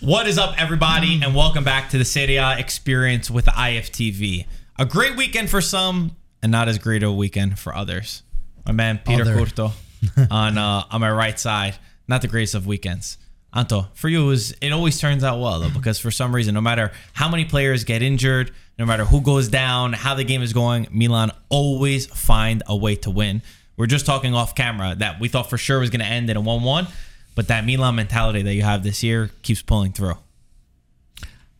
What 0.00 0.26
is 0.26 0.36
up, 0.36 0.60
everybody, 0.60 1.20
and 1.22 1.34
welcome 1.34 1.64
back 1.64 1.88
to 1.90 1.98
the 1.98 2.04
Serie 2.04 2.36
A 2.36 2.58
experience 2.58 3.30
with 3.30 3.46
IFTV. 3.46 4.46
A 4.78 4.84
great 4.84 5.16
weekend 5.16 5.48
for 5.48 5.62
some, 5.62 6.16
and 6.42 6.52
not 6.52 6.68
as 6.68 6.78
great 6.78 7.02
a 7.02 7.10
weekend 7.10 7.58
for 7.58 7.74
others. 7.74 8.22
My 8.66 8.72
man 8.72 9.00
Peter 9.04 9.22
Other. 9.22 9.34
Curto 9.34 9.72
on 10.30 10.58
uh, 10.58 10.84
on 10.90 11.00
my 11.00 11.10
right 11.10 11.40
side. 11.40 11.76
Not 12.06 12.20
the 12.20 12.28
greatest 12.28 12.54
of 12.54 12.66
weekends. 12.66 13.16
Anto, 13.54 13.86
for 13.94 14.10
you, 14.10 14.24
it, 14.24 14.26
was, 14.26 14.50
it 14.60 14.70
always 14.70 15.00
turns 15.00 15.24
out 15.24 15.40
well 15.40 15.60
though, 15.60 15.70
because 15.70 15.98
for 15.98 16.10
some 16.10 16.34
reason, 16.34 16.52
no 16.52 16.60
matter 16.60 16.92
how 17.14 17.30
many 17.30 17.46
players 17.46 17.84
get 17.84 18.02
injured, 18.02 18.52
no 18.78 18.84
matter 18.84 19.06
who 19.06 19.22
goes 19.22 19.48
down, 19.48 19.94
how 19.94 20.14
the 20.14 20.24
game 20.24 20.42
is 20.42 20.52
going, 20.52 20.88
Milan 20.90 21.30
always 21.48 22.06
find 22.06 22.62
a 22.66 22.76
way 22.76 22.96
to 22.96 23.10
win. 23.10 23.40
We're 23.78 23.86
just 23.86 24.04
talking 24.04 24.34
off 24.34 24.54
camera 24.54 24.94
that 24.98 25.20
we 25.20 25.28
thought 25.28 25.48
for 25.48 25.56
sure 25.56 25.80
was 25.80 25.88
going 25.88 26.00
to 26.00 26.06
end 26.06 26.28
in 26.28 26.36
a 26.36 26.40
one-one, 26.40 26.86
but 27.36 27.46
that 27.48 27.64
Milan 27.64 27.94
mentality 27.94 28.42
that 28.42 28.54
you 28.54 28.62
have 28.62 28.82
this 28.82 29.04
year 29.04 29.30
keeps 29.42 29.62
pulling 29.62 29.92
through. 29.92 30.16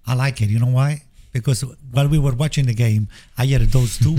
I 0.07 0.15
like 0.15 0.41
it. 0.41 0.49
You 0.49 0.59
know 0.59 0.73
why? 0.73 1.03
Because 1.33 1.61
while 1.93 2.09
we 2.09 2.19
were 2.19 2.33
watching 2.33 2.67
the 2.67 2.75
game, 2.75 3.09
I 3.37 3.45
had 3.47 3.61
those 3.61 3.99
two, 3.99 4.17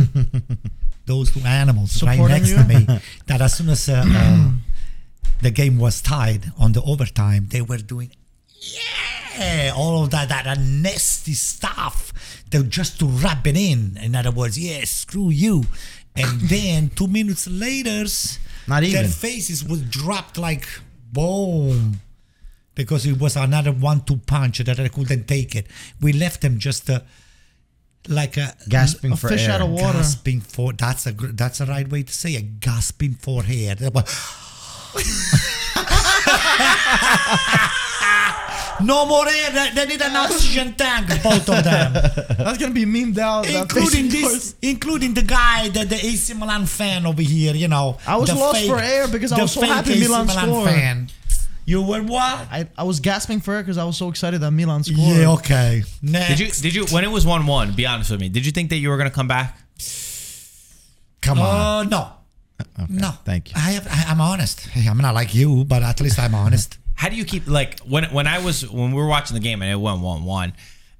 those 1.05 1.33
two 1.33 1.41
animals 1.41 2.01
right 2.03 2.19
next 2.19 2.51
you? 2.51 2.57
to 2.57 2.63
me. 2.63 2.85
That 3.25 3.41
as 3.41 3.57
soon 3.57 3.69
as 3.69 3.89
uh, 3.89 4.05
uh, 4.05 4.51
the 5.41 5.49
game 5.49 5.79
was 5.79 5.99
tied 5.99 6.51
on 6.59 6.73
the 6.73 6.81
overtime, 6.83 7.47
they 7.49 7.61
were 7.61 7.77
doing 7.77 8.11
yeah, 8.59 9.73
all 9.75 10.03
of 10.03 10.11
that, 10.11 10.29
that, 10.29 10.45
that 10.45 10.59
nasty 10.59 11.33
stuff. 11.33 12.43
They 12.51 12.61
just 12.63 12.99
to 12.99 13.07
rub 13.07 13.47
it 13.47 13.57
in. 13.57 13.97
In 14.01 14.15
other 14.15 14.31
words, 14.31 14.59
yeah, 14.59 14.83
screw 14.85 15.29
you. 15.29 15.63
And 16.15 16.41
then 16.41 16.89
two 16.89 17.07
minutes 17.07 17.47
later, 17.47 18.05
Not 18.67 18.83
their 18.83 19.07
faces 19.07 19.63
was 19.63 19.81
dropped 19.83 20.37
like 20.37 20.67
boom 21.11 21.99
because 22.75 23.05
it 23.05 23.19
was 23.19 23.35
another 23.35 23.71
one-two 23.71 24.17
punch 24.17 24.59
that 24.59 24.79
I 24.79 24.87
couldn't 24.87 25.27
take 25.27 25.55
it. 25.55 25.67
We 25.99 26.13
left 26.13 26.41
them 26.41 26.59
just 26.59 26.89
uh, 26.89 26.99
like 28.07 28.37
a 28.37 28.53
Gasping 28.69 29.13
a 29.13 29.17
for 29.17 29.29
fish 29.29 29.47
air. 29.47 29.55
out 29.55 29.61
of 29.61 29.69
Water. 29.69 29.97
Gasping 29.97 30.41
for 30.41 30.73
that's 30.73 31.07
a 31.07 31.11
that's 31.11 31.59
the 31.59 31.65
right 31.65 31.89
way 31.89 32.03
to 32.03 32.13
say 32.13 32.33
it. 32.33 32.59
Gasping 32.59 33.15
for 33.15 33.43
air. 33.47 33.75
They 38.79 38.83
were- 38.83 38.87
no 38.87 39.05
more 39.05 39.27
air. 39.27 39.51
They, 39.51 39.69
they 39.75 39.85
need 39.85 40.01
an 40.01 40.15
oxygen 40.15 40.73
tank, 40.75 41.07
both 41.23 41.49
of 41.49 41.63
them, 41.63 41.93
That's 42.37 42.57
gonna 42.57 42.73
be 42.73 42.85
memed 42.85 43.17
out. 43.17 43.45
that 43.45 43.61
including 43.61 44.09
this, 44.09 44.21
course. 44.21 44.55
including 44.61 45.13
the 45.13 45.23
guy, 45.23 45.69
that 45.69 45.89
the 45.89 45.95
AC 45.95 46.33
Milan 46.33 46.65
fan 46.65 47.05
over 47.05 47.21
here. 47.21 47.53
You 47.55 47.67
know, 47.67 47.97
I 48.07 48.17
was 48.17 48.33
lost 48.33 48.59
fake- 48.59 48.69
for 48.69 48.79
air 48.79 49.07
because 49.07 49.31
I 49.31 49.41
was 49.41 49.51
so 49.53 49.61
fake 49.61 49.69
happy 49.69 49.93
AC 49.93 50.01
Milan 50.07 50.27
scored. 50.29 50.69
fan. 50.69 51.09
You 51.65 51.81
were 51.81 52.01
what? 52.01 52.47
I, 52.49 52.67
I 52.77 52.83
was 52.83 53.01
gasping 53.01 53.41
for 53.41 53.53
air 53.55 53.61
because 53.61 53.77
I 53.77 53.83
was 53.83 53.97
so 53.97 54.07
excited 54.09 54.39
that 54.39 54.51
Milan 54.51 54.83
scored. 54.85 54.99
Yeah, 55.17 55.31
okay. 55.33 55.83
Next. 56.01 56.29
Did 56.29 56.39
you 56.39 56.47
did 56.51 56.75
you 56.75 56.85
when 56.95 57.03
it 57.03 57.11
was 57.11 57.25
one 57.25 57.45
one? 57.45 57.73
Be 57.73 57.85
honest 57.85 58.09
with 58.11 58.21
me. 58.21 58.29
Did 58.29 58.45
you 58.45 58.51
think 58.53 58.69
that 58.69 58.77
you 58.77 58.87
were 58.89 58.97
gonna 58.97 59.11
come 59.11 59.27
back? 59.27 59.57
Come 61.21 61.39
on. 61.39 61.87
Uh, 61.87 61.89
no. 61.89 62.11
No. 62.89 63.11
thank 63.25 63.49
you. 63.49 63.55
I 63.57 63.71
have, 63.71 63.87
I, 63.87 64.05
I'm 64.11 64.21
honest. 64.21 64.65
Hey, 64.67 64.87
I'm 64.89 64.97
not 64.97 65.13
like 65.13 65.35
you, 65.35 65.63
but 65.65 65.83
at 65.83 65.99
least 66.01 66.17
I'm 66.19 66.33
honest. 66.35 66.77
How 66.97 67.09
do 67.09 67.15
you 67.15 67.25
keep 67.25 67.47
like 67.47 67.79
when 67.81 68.05
when 68.05 68.27
I 68.27 68.43
was 68.43 68.67
when 68.69 68.91
we 68.91 68.97
were 68.97 69.07
watching 69.07 69.35
the 69.35 69.39
game 69.39 69.61
and 69.61 69.71
it 69.71 69.75
went 69.75 70.01
one 70.01 70.25
one, 70.25 70.53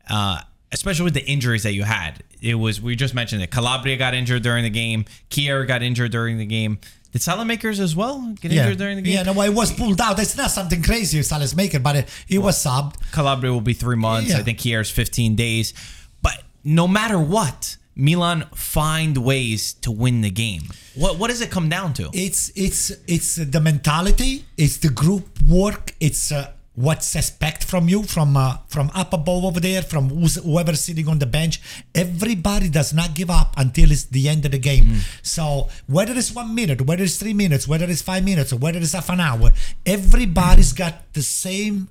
uh, 0.09 0.39
especially 0.71 1.05
with 1.05 1.15
the 1.15 1.25
injuries 1.25 1.63
that 1.63 1.73
you 1.73 1.83
had. 1.83 2.23
It 2.39 2.53
was 2.53 2.79
we 2.79 2.95
just 2.95 3.15
mentioned 3.15 3.41
that 3.41 3.49
Calabria 3.49 3.97
got 3.97 4.13
injured 4.13 4.43
during 4.43 4.63
the 4.63 4.69
game. 4.69 5.05
Kjaer 5.31 5.67
got 5.67 5.81
injured 5.81 6.11
during 6.11 6.37
the 6.37 6.45
game. 6.45 6.79
Did 7.11 7.21
Saelemaekers 7.21 7.79
as 7.79 7.95
well 7.95 8.35
get 8.39 8.51
yeah. 8.51 8.63
injured 8.63 8.77
during 8.77 8.97
the 8.97 9.01
game? 9.01 9.13
Yeah, 9.13 9.23
no, 9.23 9.41
it 9.41 9.53
was 9.53 9.73
pulled 9.73 9.99
out. 10.01 10.19
It's 10.19 10.37
not 10.37 10.51
something 10.51 10.83
crazy, 10.83 11.19
Saelemaekers, 11.19 11.81
but 11.81 11.95
it, 11.95 12.09
it 12.27 12.39
was 12.39 12.63
subbed. 12.63 12.95
Calabria 13.11 13.51
will 13.51 13.61
be 13.61 13.73
three 13.73 13.95
months. 13.95 14.29
Yeah. 14.29 14.37
I 14.37 14.43
think 14.43 14.59
Kjaer's 14.59 14.91
15 14.91 15.35
days. 15.35 15.73
But 16.21 16.43
no 16.63 16.87
matter 16.87 17.17
what, 17.17 17.76
Milan 17.97 18.45
find 18.53 19.17
ways 19.17 19.73
to 19.73 19.91
win 19.91 20.21
the 20.21 20.29
game. 20.29 20.63
What 20.95 21.17
what 21.17 21.29
does 21.29 21.41
it 21.41 21.51
come 21.51 21.67
down 21.67 21.93
to? 21.93 22.09
It's 22.13 22.51
it's 22.55 22.91
it's 23.07 23.35
the 23.35 23.59
mentality. 23.59 24.45
It's 24.55 24.77
the 24.77 24.89
group 24.89 25.27
work. 25.41 25.95
It's 25.99 26.31
uh, 26.31 26.51
what's 26.75 27.15
expect 27.15 27.63
from 27.63 27.89
you 27.89 28.03
from 28.03 28.37
uh, 28.37 28.57
from 28.67 28.91
up 28.93 29.11
above 29.13 29.43
over 29.43 29.59
there, 29.59 29.81
from 29.81 30.09
who's, 30.09 30.35
whoever's 30.35 30.79
sitting 30.81 31.07
on 31.07 31.17
the 31.19 31.25
bench. 31.25 31.59
Everybody 31.95 32.69
does 32.69 32.93
not 32.93 33.15
give 33.15 33.31
up 33.31 33.55
until 33.57 33.91
it's 33.91 34.05
the 34.05 34.29
end 34.29 34.45
of 34.45 34.51
the 34.51 34.59
game. 34.59 35.01
So 35.23 35.69
whether 35.87 36.13
it's 36.13 36.33
one 36.33 36.53
minute, 36.53 36.81
whether 36.81 37.03
it's 37.03 37.17
three 37.17 37.33
minutes, 37.33 37.67
whether 37.67 37.89
it's 37.89 38.03
five 38.03 38.23
minutes, 38.23 38.53
or 38.53 38.57
whether 38.57 38.79
it's 38.79 38.93
half 38.93 39.09
an 39.09 39.19
hour, 39.19 39.51
everybody's 39.85 40.71
got 40.73 41.11
the 41.13 41.23
same 41.23 41.89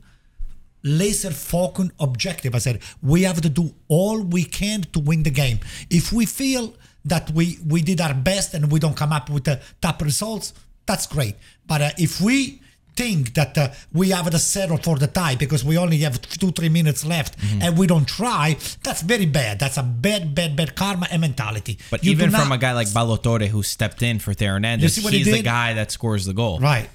laser 0.86 1.30
focused 1.32 1.90
objective. 2.00 2.54
I 2.54 2.58
said 2.58 2.80
we 3.02 3.24
have 3.24 3.40
to 3.42 3.48
do 3.48 3.74
all 3.88 4.22
we 4.22 4.44
can 4.44 4.82
to 4.94 5.00
win 5.00 5.22
the 5.24 5.30
game. 5.30 5.58
If 5.90 6.12
we 6.12 6.24
feel 6.26 6.74
that 7.04 7.30
we 7.32 7.58
we 7.66 7.82
did 7.82 8.00
our 8.00 8.14
best 8.14 8.54
and 8.54 8.70
we 8.72 8.78
don't 8.80 8.96
come 8.96 9.12
up 9.12 9.28
with 9.30 9.44
the 9.44 9.60
top 9.80 10.00
results, 10.02 10.54
that's 10.86 11.06
great. 11.06 11.34
But 11.66 11.80
uh, 11.82 11.90
if 11.98 12.20
we 12.20 12.62
think 12.96 13.34
that 13.34 13.58
uh, 13.58 13.68
we 13.92 14.08
have 14.08 14.30
to 14.30 14.38
settle 14.38 14.78
for 14.78 14.96
the 14.96 15.06
tie 15.06 15.34
because 15.36 15.62
we 15.62 15.76
only 15.76 15.98
have 15.98 16.20
two 16.22 16.50
three 16.52 16.70
minutes 16.70 17.04
left 17.04 17.36
and 17.60 17.76
we 17.76 17.86
don't 17.86 18.08
try, 18.08 18.56
that's 18.82 19.02
very 19.02 19.26
bad. 19.26 19.58
That's 19.58 19.76
a 19.76 19.82
bad 19.82 20.34
bad 20.34 20.56
bad 20.56 20.74
karma 20.74 21.06
and 21.10 21.20
mentality. 21.20 21.78
But 21.90 22.04
You 22.04 22.12
even 22.12 22.30
from 22.30 22.48
not- 22.48 22.56
a 22.56 22.58
guy 22.58 22.72
like 22.72 22.92
Ballo-Touré 22.94 23.48
who 23.48 23.62
stepped 23.62 24.02
in 24.02 24.18
for 24.18 24.32
Theo 24.34 24.52
Hernandez, 24.52 24.94
see 24.94 25.02
what 25.04 25.12
he 25.12 25.18
he's 25.22 25.32
the 25.32 25.42
guy 25.42 25.74
that 25.74 25.90
scores 25.90 26.24
the 26.24 26.32
goal. 26.32 26.58
Right. 26.58 26.88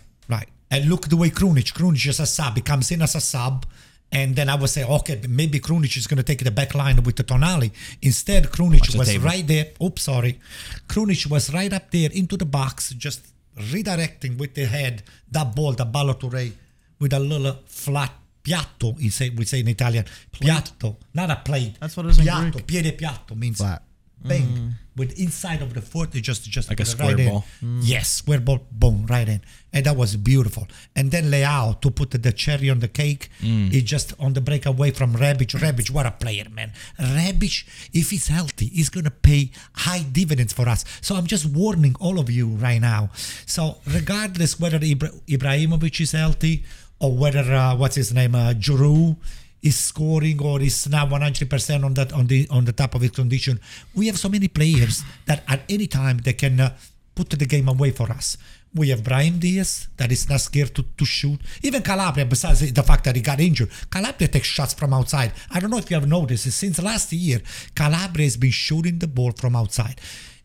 And 0.72 0.90
look 0.90 1.09
the 1.09 1.18
way 1.18 1.30
Krunic, 1.30 1.74
Krunic 1.74 2.08
is 2.08 2.20
a 2.20 2.26
sub. 2.26 2.56
He 2.56 2.62
comes 2.62 2.90
in 2.92 3.02
as 3.02 3.16
a 3.16 3.22
sub. 3.22 3.66
And 4.14 4.36
then 4.36 4.50
I 4.50 4.56
would 4.56 4.70
say, 4.70 4.84
okay, 4.84 5.22
maybe 5.30 5.59
Krunic 5.59 5.96
is 5.96 6.08
going 6.08 6.18
to 6.18 6.24
take 6.24 6.44
the 6.44 6.52
back 6.52 6.74
line 6.76 7.02
with 7.04 7.16
the 7.16 7.24
Tonali. 7.24 7.72
Instead, 8.02 8.46
Krunic 8.46 8.98
was 8.98 9.08
table. 9.08 9.26
right 9.26 9.46
there. 9.46 9.68
Oops, 9.81 10.02
sorry. 10.02 10.40
Krunic 10.88 11.28
was 11.28 11.54
right 11.54 11.72
up 11.72 11.92
there 11.92 12.10
into 12.12 12.36
the 12.36 12.46
box, 12.46 12.90
just 12.92 13.22
redirecting 13.58 14.38
with 14.38 14.54
the 14.54 14.66
head 14.66 15.04
that 15.31 15.56
ball, 15.56 15.74
the 15.74 15.86
Ballo-Touré, 15.86 16.52
with 17.00 17.14
a 17.14 17.20
little 17.20 17.58
flat 17.66 18.12
piatto, 18.44 18.98
we 18.98 19.10
say, 19.10 19.30
we 19.30 19.46
say 19.46 19.60
in 19.60 19.68
Italian. 19.68 20.06
Piatto, 20.31 20.98
not 21.14 21.30
a 21.30 21.38
plate. 21.38 21.78
That's 21.80 21.96
what 21.96 22.06
it 22.08 22.10
is 22.10 22.20
in 22.20 22.26
piatto, 22.26 22.52
Greek. 22.52 22.68
Piede 22.68 22.98
piatto 22.98 23.36
means 23.36 23.58
Flat. 23.58 23.81
bang 24.24 24.44
mm. 24.44 24.72
With 24.97 25.18
inside 25.19 25.62
of 25.62 25.74
the 25.74 25.81
foot. 25.81 26.13
It 26.16 26.22
just 26.22 26.44
just 26.50 26.69
Like 26.69 26.79
a 26.79 26.84
put 26.84 26.88
it 26.88 26.91
square 26.91 27.16
right 27.16 27.19
in. 27.19 27.29
ball. 27.29 27.46
Yes, 27.81 28.09
square 28.09 28.40
ball, 28.40 28.59
boom, 28.72 29.06
right 29.07 29.28
in, 29.28 29.41
and 29.74 29.85
that 29.85 29.96
was 29.96 30.16
beautiful. 30.18 30.68
And 30.96 31.12
then 31.12 31.25
Leao 31.31 31.79
to 31.81 31.90
put 31.91 32.12
the 32.12 32.31
cherry 32.31 32.69
on 32.69 32.79
the 32.79 32.88
cake. 32.88 33.30
He 33.40 33.81
just 33.81 34.13
on 34.19 34.34
the 34.34 34.41
breakaway 34.41 34.91
from 34.91 35.13
Rebic. 35.16 35.51
Rebic, 35.59 35.90
what 35.91 36.06
a 36.06 36.12
player, 36.12 36.46
man! 36.53 36.74
Rebic, 37.00 37.63
if 37.94 38.09
he's 38.09 38.28
healthy, 38.28 38.68
he's 38.68 38.90
gonna 38.90 39.12
pay 39.12 39.51
high 39.74 40.03
dividends 40.03 40.53
for 40.53 40.68
us. 40.68 40.84
So 41.01 41.16
I'm 41.16 41.28
just 41.28 41.46
warning 41.46 41.96
all 42.00 42.19
of 42.19 42.30
you 42.30 42.47
right 42.47 42.81
now. 42.81 43.09
So 43.46 43.78
regardless 43.88 44.59
whether 44.59 44.80
Ibra- 44.80 45.19
Ibrahimovic 45.28 46.00
is 46.01 46.12
healthy 46.12 46.63
or 47.00 47.16
whether 47.16 47.41
uh, 47.53 47.75
what's 47.75 47.96
his 47.96 48.13
name, 48.13 48.35
uh, 48.35 48.53
Giroud 48.53 49.16
is 49.62 49.78
scoring 49.78 50.42
or 50.42 50.62
is 50.62 50.90
now 50.90 51.06
100% 51.06 51.84
on 51.84 51.94
that 51.94 52.14
on 52.14 52.28
the 52.28 52.48
on 52.50 52.66
the 52.66 52.74
top 52.74 52.96
of 52.96 53.02
his 53.02 53.12
condition. 53.12 53.60
We 53.96 54.08
have 54.08 54.18
so 54.18 54.30
many 54.30 54.48
players 54.48 55.04
that 55.26 55.44
at 55.48 55.62
any 55.70 55.88
time 55.88 56.18
they 56.20 56.34
can 56.34 56.60
uh, 56.60 56.78
put 57.16 57.30
the 57.30 57.46
game 57.46 57.68
away 57.68 57.92
for 57.92 58.10
us. 58.12 58.38
We 58.74 58.90
have 58.90 59.04
Brahim 59.04 59.38
Diaz 59.38 59.90
that 59.98 60.12
is 60.12 60.30
not 60.30 60.40
scared 60.40 60.74
to, 60.76 60.84
to 60.98 61.06
shoot. 61.06 61.42
Even 61.62 61.82
Calabria, 61.82 62.26
besides 62.26 62.72
the 62.72 62.84
fact 62.84 63.04
that 63.04 63.18
he 63.18 63.22
got 63.22 63.42
injured, 63.42 63.70
Calabria 63.90 64.30
takes 64.30 64.48
shots 64.48 64.74
from 64.74 64.94
outside. 64.94 65.34
I 65.52 65.60
don't 65.60 65.70
know 65.70 65.78
if 65.78 65.92
you 65.92 66.00
have 66.00 66.08
noticed, 66.08 66.50
since 66.52 66.82
last 66.82 67.12
year, 67.12 67.42
Calabria 67.76 68.26
has 68.26 68.38
been 68.38 68.52
shooting 68.52 69.00
the 69.00 69.08
ball 69.08 69.34
from 69.34 69.58
outside. 69.58 70.00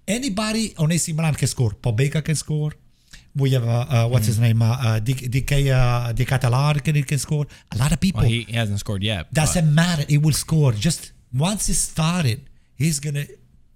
Anybody 0.08 0.74
on 0.76 0.90
AC 0.90 1.12
Milan 1.12 1.34
can 1.34 1.46
score. 1.48 1.70
Pobega 1.70 2.24
can 2.24 2.34
score. 2.34 2.72
We 3.36 3.50
have 3.50 3.68
uh, 3.68 3.86
uh, 3.90 4.08
what's 4.08 4.26
his 4.26 4.40
name? 4.40 4.62
Uh, 4.62 4.72
uh, 4.72 5.00
DK 5.00 5.70
uh, 5.70 6.12
De 6.12 6.24
Ketelaere 6.24 6.82
can, 6.82 7.02
can 7.02 7.18
score. 7.18 7.46
A 7.72 7.76
lot 7.76 7.92
of 7.92 8.00
people. 8.00 8.22
Well, 8.22 8.30
he, 8.30 8.42
he 8.42 8.52
hasn't 8.54 8.80
scored 8.80 9.02
yet. 9.02 9.32
Doesn't 9.32 9.74
matter. 9.74 10.04
He 10.08 10.16
will 10.16 10.32
score. 10.32 10.72
Just 10.72 11.12
once 11.34 11.68
it 11.68 11.74
started, 11.74 12.40
he's 12.76 12.98
gonna 12.98 13.26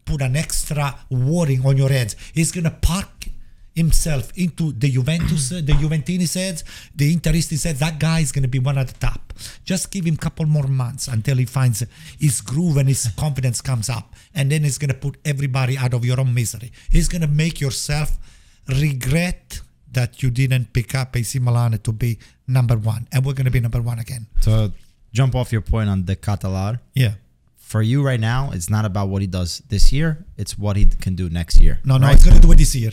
put 0.06 0.22
an 0.22 0.34
extra 0.34 0.98
warning 1.10 1.64
on 1.66 1.76
your 1.76 1.90
heads. 1.90 2.16
He's 2.32 2.52
gonna 2.52 2.70
park 2.70 3.26
himself 3.74 4.32
into 4.36 4.72
the 4.72 4.90
Juventus, 4.90 5.52
uh, 5.52 5.56
the 5.56 5.72
Juventini 5.72 6.32
heads, 6.34 6.64
the 6.94 7.14
Interisti 7.14 7.62
heads. 7.62 7.80
That 7.80 7.98
guy 7.98 8.20
is 8.20 8.32
gonna 8.32 8.48
be 8.48 8.58
one 8.58 8.78
at 8.78 8.88
the 8.88 8.98
top. 8.98 9.34
Just 9.64 9.90
give 9.90 10.06
him 10.06 10.14
a 10.14 10.18
couple 10.18 10.46
more 10.46 10.66
months 10.68 11.06
until 11.06 11.36
he 11.36 11.44
finds 11.44 11.84
his 12.18 12.40
groove 12.40 12.78
and 12.78 12.88
his 12.88 13.08
confidence 13.16 13.60
comes 13.60 13.90
up, 13.90 14.14
and 14.34 14.50
then 14.50 14.64
he's 14.64 14.78
gonna 14.78 14.94
put 14.94 15.18
everybody 15.24 15.76
out 15.76 15.92
of 15.92 16.04
your 16.04 16.18
own 16.18 16.32
misery. 16.32 16.72
He's 16.90 17.08
gonna 17.08 17.28
make 17.28 17.60
yourself 17.60 18.18
regret 18.72 19.60
that 19.92 20.22
you 20.22 20.30
didn't 20.30 20.72
pick 20.72 20.94
up 20.94 21.16
AC 21.16 21.38
Milan 21.38 21.78
to 21.78 21.92
be 21.92 22.18
number 22.46 22.76
one, 22.76 23.08
and 23.12 23.24
we're 23.24 23.32
gonna 23.34 23.50
be 23.50 23.60
number 23.60 23.80
one 23.82 23.98
again. 23.98 24.26
To 24.42 24.72
jump 25.12 25.34
off 25.34 25.52
your 25.52 25.62
point 25.62 25.88
on 25.88 26.04
De 26.04 26.14
Ketelaere, 26.16 26.78
Yeah. 26.94 27.14
for 27.58 27.82
you 27.82 28.02
right 28.02 28.20
now, 28.20 28.50
it's 28.52 28.70
not 28.70 28.84
about 28.84 29.08
what 29.08 29.20
he 29.22 29.26
does 29.26 29.62
this 29.68 29.92
year; 29.92 30.24
it's 30.36 30.56
what 30.58 30.76
he 30.76 30.86
can 30.86 31.14
do 31.16 31.28
next 31.28 31.60
year. 31.60 31.80
No, 31.84 31.96
no, 31.98 32.06
right? 32.06 32.16
he's 32.16 32.24
gonna 32.24 32.40
do 32.40 32.52
it 32.52 32.58
this 32.58 32.74
year. 32.74 32.92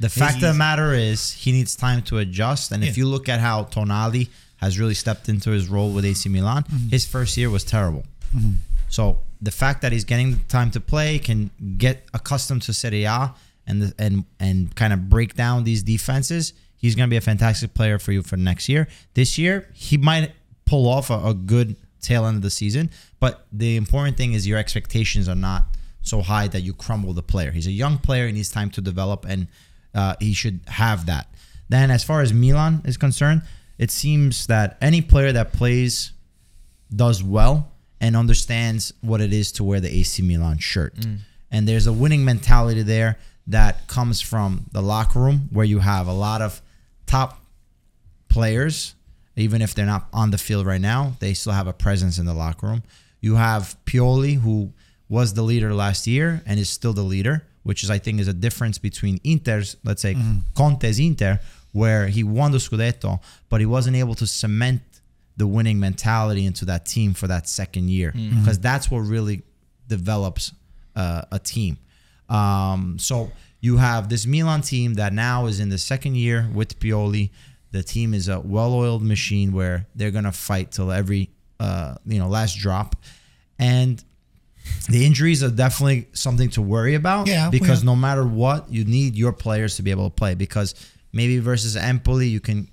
The 0.00 0.08
fact 0.08 0.36
of 0.36 0.40
the 0.42 0.54
matter 0.54 0.92
is, 0.94 1.32
he 1.32 1.52
needs 1.52 1.76
time 1.76 2.02
to 2.02 2.18
adjust. 2.18 2.72
And 2.72 2.82
if 2.82 2.96
you 2.98 3.06
look 3.06 3.28
at 3.28 3.38
how 3.38 3.64
Tonali 3.64 4.28
has 4.56 4.78
really 4.78 4.94
stepped 4.94 5.28
into 5.28 5.50
his 5.50 5.68
role 5.68 5.90
with 5.92 6.04
AC 6.04 6.28
Milan. 6.28 6.62
Mm-hmm. 6.62 6.88
His 6.88 7.04
first 7.04 7.36
year 7.36 7.50
was 7.50 7.64
terrible. 7.64 8.04
Mm-hmm. 8.34 8.52
So 8.88 9.18
the 9.40 9.50
fact 9.50 9.82
that 9.82 9.90
he's 9.92 10.04
getting 10.04 10.30
the 10.32 10.38
time 10.48 10.70
to 10.70 10.80
play 10.80 11.18
can 11.18 11.50
get 11.78 12.04
accustomed 12.14 12.62
to 12.62 12.72
Serie 12.72 13.02
A 13.04 13.34
and 13.66 13.82
the, 13.82 13.94
and 13.98 14.24
and 14.40 14.74
kind 14.74 14.92
of 14.92 15.08
break 15.08 15.34
down 15.34 15.64
these 15.64 15.82
defenses. 15.82 16.52
He's 16.76 16.94
going 16.94 17.08
to 17.08 17.10
be 17.10 17.16
a 17.16 17.22
fantastic 17.22 17.74
player 17.74 17.98
for 17.98 18.12
you 18.12 18.22
for 18.22 18.36
next 18.36 18.68
year. 18.68 18.88
This 19.14 19.38
year, 19.38 19.68
he 19.72 19.96
might 19.96 20.32
pull 20.64 20.88
off 20.88 21.10
a, 21.10 21.26
a 21.26 21.34
good 21.34 21.76
tail 22.00 22.26
end 22.26 22.36
of 22.36 22.42
the 22.42 22.50
season, 22.50 22.90
but 23.20 23.46
the 23.52 23.76
important 23.76 24.16
thing 24.16 24.32
is 24.32 24.48
your 24.48 24.58
expectations 24.58 25.28
are 25.28 25.36
not 25.36 25.66
so 26.02 26.20
high 26.20 26.48
that 26.48 26.62
you 26.62 26.74
crumble 26.74 27.12
the 27.12 27.22
player. 27.22 27.52
He's 27.52 27.68
a 27.68 27.72
young 27.72 27.98
player; 27.98 28.26
he 28.26 28.32
needs 28.32 28.50
time 28.50 28.70
to 28.70 28.80
develop, 28.80 29.24
and 29.28 29.46
uh, 29.94 30.16
he 30.20 30.32
should 30.34 30.60
have 30.66 31.06
that. 31.06 31.28
Then, 31.68 31.90
as 31.90 32.04
far 32.04 32.20
as 32.20 32.32
Milan 32.32 32.82
is 32.84 32.96
concerned, 32.96 33.42
it 33.78 33.90
seems 33.90 34.46
that 34.48 34.76
any 34.80 35.00
player 35.00 35.32
that 35.32 35.52
plays 35.52 36.12
does 36.94 37.22
well 37.22 37.72
and 38.00 38.16
understands 38.16 38.92
what 39.00 39.20
it 39.20 39.32
is 39.32 39.52
to 39.52 39.64
wear 39.64 39.80
the 39.80 39.88
AC 39.88 40.22
Milan 40.22 40.58
shirt. 40.58 40.94
And 41.50 41.68
there's 41.68 41.86
a 41.86 41.92
winning 41.92 42.24
mentality 42.24 42.82
there 42.82 43.18
that 43.46 43.86
comes 43.88 44.20
from 44.20 44.66
the 44.72 44.82
locker 44.82 45.18
room 45.18 45.48
where 45.50 45.64
you 45.64 45.80
have 45.80 46.06
a 46.06 46.12
lot 46.12 46.42
of 46.42 46.62
top 47.06 47.40
players, 48.28 48.94
even 49.36 49.62
if 49.62 49.74
they're 49.74 49.86
not 49.86 50.06
on 50.12 50.30
the 50.30 50.38
field 50.38 50.66
right 50.66 50.80
now, 50.80 51.14
they 51.20 51.34
still 51.34 51.52
have 51.52 51.66
a 51.66 51.72
presence 51.72 52.18
in 52.18 52.26
the 52.26 52.34
locker 52.34 52.66
room. 52.66 52.82
You 53.20 53.36
have 53.36 53.76
Pioli, 53.84 54.40
who 54.40 54.72
was 55.08 55.34
the 55.34 55.42
leader 55.42 55.74
last 55.74 56.06
year 56.06 56.42
and 56.46 56.58
is 56.58 56.70
still 56.70 56.92
the 56.92 57.02
leader, 57.02 57.44
which 57.62 57.82
is 57.84 57.90
I 57.90 57.98
think 57.98 58.20
is 58.20 58.28
a 58.28 58.32
difference 58.32 58.78
between 58.78 59.18
Inter's, 59.24 59.76
let's 59.84 60.02
say 60.02 60.14
Conte's 60.54 60.98
Inter, 60.98 61.40
where 61.72 62.08
he 62.08 62.22
won 62.24 62.52
the 62.52 62.58
Scudetto, 62.58 63.20
but 63.48 63.60
he 63.60 63.66
wasn't 63.66 63.96
able 63.96 64.14
to 64.16 64.26
cement 64.26 64.82
the 65.36 65.46
winning 65.46 65.80
mentality 65.80 66.44
into 66.46 66.64
that 66.66 66.84
team 66.86 67.14
for 67.14 67.26
that 67.26 67.48
second 67.48 67.88
year 67.90 68.12
because 68.38 68.58
that's 68.58 68.90
what 68.90 68.98
really 69.00 69.42
develops 69.88 70.52
uh, 70.94 71.22
a 71.32 71.38
team. 71.38 71.78
Um, 72.28 72.98
so 72.98 73.30
you 73.60 73.76
have 73.76 74.08
this 74.08 74.26
Milan 74.26 74.62
team 74.62 74.94
that 74.94 75.12
now 75.12 75.46
is 75.46 75.60
in 75.60 75.68
the 75.68 75.78
second 75.78 76.16
year 76.16 76.48
with 76.52 76.78
Pioli. 76.78 77.30
The 77.70 77.82
team 77.82 78.12
is 78.12 78.28
a 78.28 78.40
well-oiled 78.40 79.02
machine 79.02 79.52
where 79.52 79.86
they're 79.94 80.10
gonna 80.10 80.32
fight 80.32 80.72
till 80.72 80.92
every 80.92 81.30
uh, 81.60 81.94
you 82.04 82.18
know 82.18 82.28
last 82.28 82.58
drop, 82.58 82.96
and 83.58 84.02
the 84.88 85.06
injuries 85.06 85.42
are 85.42 85.50
definitely 85.50 86.08
something 86.12 86.50
to 86.50 86.62
worry 86.62 86.94
about. 86.94 87.28
Yeah, 87.28 87.50
because 87.50 87.82
no 87.84 87.96
matter 87.96 88.26
what, 88.26 88.70
you 88.70 88.84
need 88.84 89.14
your 89.14 89.32
players 89.32 89.76
to 89.76 89.82
be 89.82 89.90
able 89.90 90.10
to 90.10 90.14
play. 90.14 90.34
Because 90.34 90.74
maybe 91.12 91.38
versus 91.38 91.76
Empoli, 91.76 92.26
you 92.26 92.40
can 92.40 92.68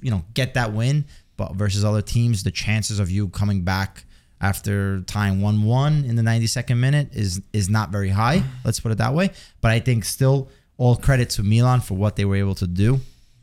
you 0.00 0.10
know 0.10 0.24
get 0.34 0.54
that 0.54 0.72
win, 0.72 1.04
but 1.36 1.54
versus 1.54 1.84
other 1.84 2.02
teams, 2.02 2.42
the 2.42 2.50
chances 2.50 2.98
of 2.98 3.10
you 3.10 3.28
coming 3.28 3.62
back 3.62 4.04
after 4.44 5.00
tying 5.02 5.40
one 5.40 5.62
one 5.62 6.04
in 6.04 6.16
the 6.16 6.22
92nd 6.22 6.76
minute 6.76 7.08
is 7.12 7.40
is 7.54 7.70
not 7.70 7.90
very 7.90 8.10
high. 8.10 8.42
Let's 8.64 8.78
put 8.78 8.92
it 8.92 8.98
that 8.98 9.14
way. 9.14 9.30
But 9.62 9.70
I 9.70 9.80
think 9.80 10.04
still 10.04 10.50
all 10.76 10.96
credit 10.96 11.30
to 11.30 11.42
Milan 11.42 11.80
for 11.80 11.94
what 11.94 12.16
they 12.16 12.26
were 12.26 12.36
able 12.36 12.54
to 12.56 12.66
do, 12.66 13.00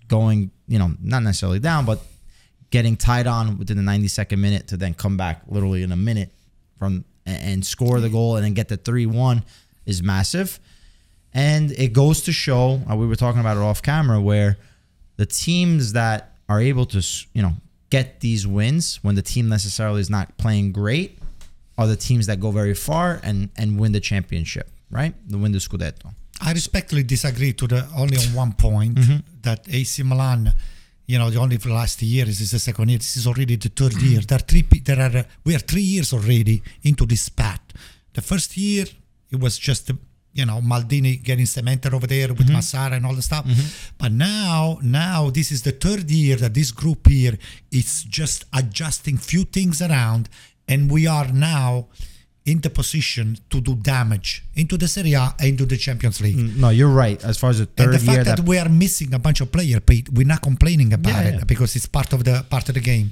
going 0.07 0.51
you 0.67 0.77
know 0.77 0.91
not 1.01 1.23
necessarily 1.23 1.59
down, 1.59 1.85
but 1.85 1.99
getting 2.69 2.95
tied 2.95 3.25
on 3.25 3.57
within 3.57 3.77
the 3.77 3.83
92nd 3.83 4.37
minute 4.37 4.67
to 4.67 4.77
then 4.77 4.93
come 4.93 5.17
back 5.17 5.41
literally 5.47 5.81
in 5.81 5.91
a 5.91 5.97
minute 5.97 6.29
from 6.77 7.03
and 7.25 7.43
and 7.49 7.65
score 7.65 7.99
the 7.99 8.09
goal 8.09 8.35
and 8.35 8.45
then 8.45 8.53
get 8.53 8.67
the 8.67 8.77
3-1 8.77 9.43
is 9.85 10.03
massive. 10.03 10.59
And 11.33 11.71
it 11.71 11.93
goes 11.93 12.21
to 12.23 12.31
show, 12.33 12.81
uh, 12.89 12.95
we 12.95 13.07
were 13.07 13.15
talking 13.15 13.39
about 13.39 13.57
it 13.57 13.63
off 13.63 13.81
camera, 13.81 14.19
where 14.19 14.57
the 15.15 15.25
teams 15.25 15.93
that 15.93 16.35
are 16.49 16.59
able 16.59 16.85
to, 16.87 17.01
you 17.33 17.41
know, 17.41 17.53
get 17.91 18.05
these 18.21 18.43
wins 18.57 18.83
when 19.03 19.13
the 19.19 19.21
team 19.33 19.45
necessarily 19.57 20.01
is 20.05 20.09
not 20.09 20.27
playing 20.43 20.71
great 20.81 21.09
are 21.77 21.87
the 21.87 21.99
teams 22.07 22.25
that 22.29 22.37
go 22.45 22.49
very 22.61 22.73
far 22.87 23.07
and 23.27 23.37
and 23.59 23.67
win 23.79 23.91
the 23.97 23.99
championship, 24.11 24.67
right? 24.99 25.13
The 25.31 25.37
win 25.37 25.51
the 25.51 25.59
Scudetto. 25.59 26.07
I 26.47 26.51
respectfully 26.53 27.03
disagree 27.15 27.53
to 27.61 27.65
the 27.73 27.81
only 28.01 28.17
on 28.23 28.29
one 28.43 28.53
point 28.53 28.95
Mm-hmm. 28.97 29.17
that 29.47 29.59
AC 29.77 30.03
Milan, 30.11 30.41
you 31.11 31.17
know, 31.19 31.29
the 31.29 31.39
only 31.39 31.57
for 31.57 31.67
the 31.69 31.75
last 31.83 32.01
year 32.01 32.25
this 32.25 32.39
is 32.41 32.51
the 32.51 32.59
second 32.59 32.89
year. 32.89 32.97
This 33.05 33.15
is 33.17 33.25
already 33.27 33.55
the 33.57 33.69
third 33.69 33.93
year. 34.07 34.21
There 34.29 34.37
are 34.39 34.45
three. 34.51 34.63
There 34.89 34.99
are 35.07 35.17
uh, 35.19 35.23
we 35.45 35.51
are 35.57 35.63
three 35.71 35.87
years 35.93 36.09
already 36.13 36.57
into 36.89 37.05
this 37.05 37.21
spat. 37.31 37.61
The 38.17 38.21
first 38.31 38.49
year 38.57 38.85
it 39.33 39.39
was 39.45 39.53
just 39.69 39.91
you 40.33 40.45
know 40.45 40.59
Maldini 40.61 41.21
getting 41.21 41.45
cemented 41.45 41.93
over 41.93 42.07
there 42.07 42.29
with 42.29 42.47
mm-hmm. 42.47 42.57
Massara 42.57 42.93
and 42.93 43.05
all 43.05 43.15
the 43.15 43.21
stuff. 43.21 43.45
Mm-hmm. 43.45 43.95
But 43.97 44.11
now, 44.11 44.79
now 44.81 45.29
this 45.29 45.51
is 45.51 45.63
the 45.63 45.71
third 45.71 46.09
year 46.09 46.35
that 46.37 46.53
this 46.53 46.71
group 46.71 47.07
here 47.07 47.37
is 47.71 48.03
just 48.03 48.45
adjusting 48.53 49.17
few 49.17 49.43
things 49.43 49.81
around, 49.81 50.29
and 50.67 50.89
we 50.89 51.07
are 51.07 51.27
now 51.27 51.87
in 52.45 52.59
the 52.61 52.69
position 52.69 53.37
to 53.49 53.61
do 53.61 53.75
damage 53.75 54.43
into 54.55 54.75
the 54.77 54.87
Serie 54.87 55.13
A 55.13 55.33
and 55.39 55.49
into 55.49 55.65
the 55.65 55.77
Champions 55.77 56.21
League. 56.21 56.37
Mm, 56.37 56.57
no, 56.57 56.69
you're 56.69 56.89
right. 56.89 57.23
As 57.23 57.37
far 57.37 57.51
as 57.51 57.59
the 57.59 57.65
And 57.65 57.75
third 57.75 57.93
the 57.93 57.99
fact 57.99 58.11
year 58.15 58.23
that, 58.23 58.37
that, 58.37 58.47
we 58.47 58.57
are 58.57 58.69
missing 58.69 59.13
a 59.13 59.19
bunch 59.19 59.41
of 59.41 59.51
players, 59.51 59.79
Pete, 59.85 60.09
we're 60.09 60.25
not 60.25 60.41
complaining 60.41 60.91
about 60.91 61.13
Yeah, 61.13 61.29
it 61.29 61.35
yeah. 61.35 61.43
because 61.43 61.75
it's 61.75 61.85
part 61.85 62.13
of 62.13 62.23
the 62.23 62.43
part 62.49 62.67
of 62.69 62.75
the 62.75 62.81
game. 62.81 63.11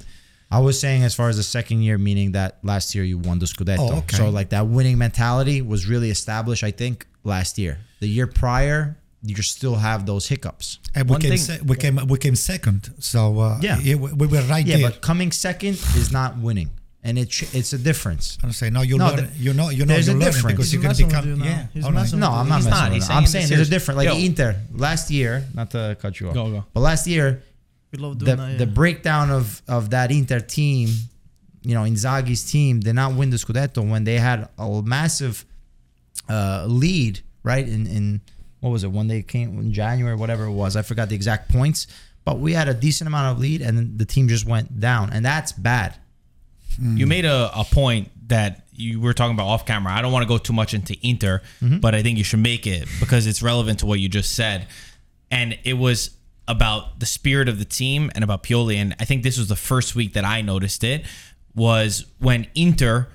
I 0.52 0.60
was 0.60 0.80
saying 0.80 1.04
as 1.04 1.14
far 1.14 1.30
as 1.30 1.38
the 1.38 1.44
second 1.44 1.84
year, 1.84 1.98
meaning 1.98 2.32
that 2.32 2.58
last 2.64 2.96
year 2.96 3.04
you 3.04 3.18
won 3.20 3.38
the 3.40 3.46
Scudetto. 3.46 3.78
Oh, 3.80 3.98
okay. 4.00 4.18
So 4.18 4.30
like 4.30 4.50
that 4.50 4.68
winning 4.68 4.98
mentality 4.98 5.62
was 5.62 5.88
really 5.88 6.10
established, 6.10 6.64
I 6.64 6.72
think, 6.72 7.06
last 7.24 7.58
year. 7.60 7.78
The 8.00 8.08
year 8.08 8.26
prior, 8.26 8.98
you 9.22 9.36
still 9.44 9.76
have 9.76 10.06
those 10.06 10.28
hiccups. 10.28 10.80
And 10.96 11.08
we 11.08 11.12
One 11.12 11.22
came, 11.22 11.30
thing- 11.32 11.38
se- 11.38 11.60
we 11.66 11.76
came, 11.76 12.00
we 12.08 12.18
came 12.18 12.36
second. 12.36 12.90
So 13.00 13.40
uh, 13.40 13.60
Yeah. 13.62 13.80
it- 13.84 14.00
we 14.00 14.26
were 14.28 14.42
right 14.44 14.66
there. 14.66 14.78
Yeah, 14.78 14.78
there. 14.78 14.90
but 14.92 15.02
coming 15.02 15.32
second 15.32 15.74
is 15.96 16.12
not 16.12 16.38
winning, 16.40 16.72
and 17.04 17.20
it 17.20 17.30
ch- 17.30 17.54
it's 17.54 17.74
a 17.74 17.78
difference. 17.78 18.38
I'm 18.42 18.52
saying, 18.54 18.74
no, 18.74 18.82
you 18.82 18.98
No, 18.98 19.08
learn, 19.10 19.16
the- 19.18 19.38
you 19.38 19.54
know, 19.54 19.70
you 19.70 19.86
know, 19.86 19.94
there's 19.94 20.08
you 20.08 20.14
a 20.14 20.16
learn 20.16 20.32
difference. 20.32 20.46
because 20.48 20.66
He's 20.72 20.74
you're 20.74 20.82
gonna 20.82 20.96
become, 20.96 21.28
you 21.30 21.36
now. 21.36 21.46
yeah. 21.46 21.68
He's 21.74 21.84
all 21.86 21.92
right. 21.92 22.12
No, 22.14 22.32
I'm 22.32 22.50
not 22.50 22.56
He's 22.56 22.66
messing 22.66 22.70
not. 22.72 22.84
with 22.90 22.94
He's 22.96 23.06
saying 23.08 23.18
I'm 23.20 23.26
saying 23.28 23.48
there's 23.50 23.52
a 23.62 23.66
serious. 23.66 23.70
difference. 23.70 23.98
Like 23.98 24.08
Yo. 24.08 24.16
Inter 24.18 24.56
last 24.74 25.12
year, 25.12 25.46
not 25.54 25.70
to 25.72 25.96
cut 26.02 26.20
you 26.20 26.30
off, 26.30 26.34
Go, 26.34 26.50
go. 26.50 26.66
but 26.74 26.80
last 26.80 27.06
year 27.06 27.44
We 27.92 28.00
love 28.00 28.20
the 28.20 28.26
doing 28.26 28.38
that. 28.38 28.58
the 28.58 28.68
breakdown 28.68 29.30
of 29.32 29.62
of 29.68 29.90
that 29.92 30.12
Inter 30.12 30.40
team, 30.40 30.90
you 31.64 31.74
know, 31.74 31.84
Inzaghi's 31.84 32.50
team 32.50 32.80
did 32.80 32.94
not 32.94 33.16
win 33.16 33.30
the 33.30 33.38
Scudetto 33.38 33.88
when 33.90 34.04
they 34.04 34.18
had 34.20 34.48
a 34.58 34.82
massive 34.84 35.46
uh, 36.30 36.66
lead, 36.68 37.22
right? 37.44 37.68
In 37.68 37.88
in 37.88 38.22
what 38.60 38.70
was 38.72 38.84
it 38.84 38.92
when 38.92 39.08
they 39.08 39.22
came 39.22 39.58
in 39.60 39.74
January, 39.74 40.16
whatever 40.16 40.46
it 40.46 40.52
was, 40.52 40.76
I 40.76 40.82
forgot 40.82 41.10
the 41.10 41.16
exact 41.16 41.50
points, 41.52 41.88
but 42.26 42.40
we 42.40 42.54
had 42.54 42.68
a 42.68 42.74
decent 42.74 43.08
amount 43.08 43.32
of 43.36 43.40
lead, 43.40 43.62
and 43.62 43.98
the 43.98 44.06
team 44.06 44.28
just 44.28 44.46
went 44.46 44.80
down, 44.80 45.12
and 45.12 45.24
that's 45.26 45.52
bad. 45.54 45.96
You 46.82 47.08
made 47.08 47.26
a, 47.26 47.50
a 47.54 47.66
point 47.66 48.10
that 48.30 48.66
you 48.72 49.02
were 49.02 49.14
talking 49.14 49.34
about 49.34 49.48
off 49.48 49.66
camera. 49.66 49.92
I 49.92 50.02
don't 50.02 50.14
want 50.14 50.24
to 50.24 50.28
go 50.28 50.38
too 50.38 50.54
much 50.54 50.74
into 50.74 50.96
Inter, 51.02 51.42
but 51.62 51.94
I 51.96 52.02
think 52.04 52.18
you 52.18 52.24
should 52.24 52.40
make 52.40 52.66
it 52.68 52.88
because 53.02 53.28
it's 53.28 53.42
relevant 53.42 53.80
to 53.80 53.86
what 53.86 54.00
you 54.00 54.08
just 54.08 54.34
said. 54.36 54.68
And 55.32 55.58
it 55.66 55.74
was 55.74 56.12
about 56.50 57.00
the 57.00 57.06
spirit 57.06 57.48
of 57.48 57.60
the 57.60 57.66
team 57.66 58.12
and 58.16 58.24
about 58.24 58.44
Pioli. 58.44 58.76
And 58.76 58.96
I 59.00 59.06
think 59.06 59.24
this 59.24 59.38
was 59.38 59.48
the 59.48 59.56
first 59.56 59.96
week 59.96 60.14
that 60.14 60.26
I 60.26 60.42
noticed 60.42 60.84
it 60.84 61.06
was 61.56 62.06
when 62.18 62.48
Inter 62.56 63.08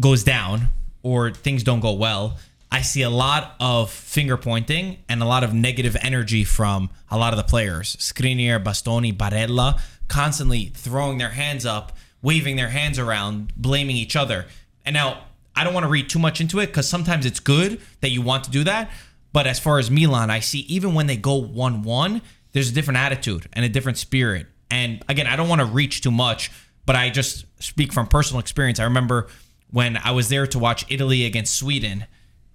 goes 0.00 0.22
down 0.22 0.68
or 1.02 1.32
things 1.32 1.62
don't 1.62 1.80
go 1.80 1.92
well, 1.92 2.38
I 2.70 2.82
see 2.82 3.02
a 3.02 3.10
lot 3.10 3.54
of 3.60 3.90
finger 3.90 4.36
pointing 4.36 4.98
and 5.08 5.22
a 5.22 5.26
lot 5.26 5.44
of 5.44 5.52
negative 5.52 5.96
energy 6.00 6.44
from 6.44 6.90
a 7.10 7.18
lot 7.18 7.32
of 7.32 7.36
the 7.36 7.44
players. 7.44 7.96
Skriniar, 7.96 8.62
Bastoni, 8.62 9.16
Barella 9.16 9.80
constantly 10.08 10.66
throwing 10.66 11.18
their 11.18 11.30
hands 11.30 11.66
up, 11.66 11.96
waving 12.22 12.56
their 12.56 12.68
hands 12.68 12.98
around, 12.98 13.52
blaming 13.56 13.96
each 13.96 14.16
other. 14.16 14.46
And 14.84 14.94
now 14.94 15.24
I 15.54 15.64
don't 15.64 15.74
want 15.74 15.84
to 15.84 15.90
read 15.90 16.08
too 16.08 16.18
much 16.18 16.40
into 16.40 16.60
it 16.60 16.66
because 16.66 16.88
sometimes 16.88 17.26
it's 17.26 17.40
good 17.40 17.80
that 18.02 18.10
you 18.10 18.22
want 18.22 18.44
to 18.44 18.50
do 18.50 18.62
that. 18.64 18.90
But 19.32 19.46
as 19.46 19.58
far 19.58 19.78
as 19.78 19.90
Milan, 19.90 20.30
I 20.30 20.40
see 20.40 20.60
even 20.60 20.94
when 20.94 21.06
they 21.06 21.16
go 21.16 21.34
1 21.34 21.82
1, 21.82 22.22
there's 22.56 22.70
a 22.70 22.72
different 22.72 22.96
attitude 22.96 23.46
and 23.52 23.66
a 23.66 23.68
different 23.68 23.98
spirit. 23.98 24.46
And 24.70 25.04
again, 25.10 25.26
I 25.26 25.36
don't 25.36 25.50
want 25.50 25.60
to 25.60 25.66
reach 25.66 26.00
too 26.00 26.10
much, 26.10 26.50
but 26.86 26.96
I 26.96 27.10
just 27.10 27.44
speak 27.62 27.92
from 27.92 28.06
personal 28.06 28.40
experience. 28.40 28.80
I 28.80 28.84
remember 28.84 29.26
when 29.70 29.98
I 29.98 30.12
was 30.12 30.30
there 30.30 30.46
to 30.46 30.58
watch 30.58 30.86
Italy 30.88 31.26
against 31.26 31.54
Sweden, 31.54 32.06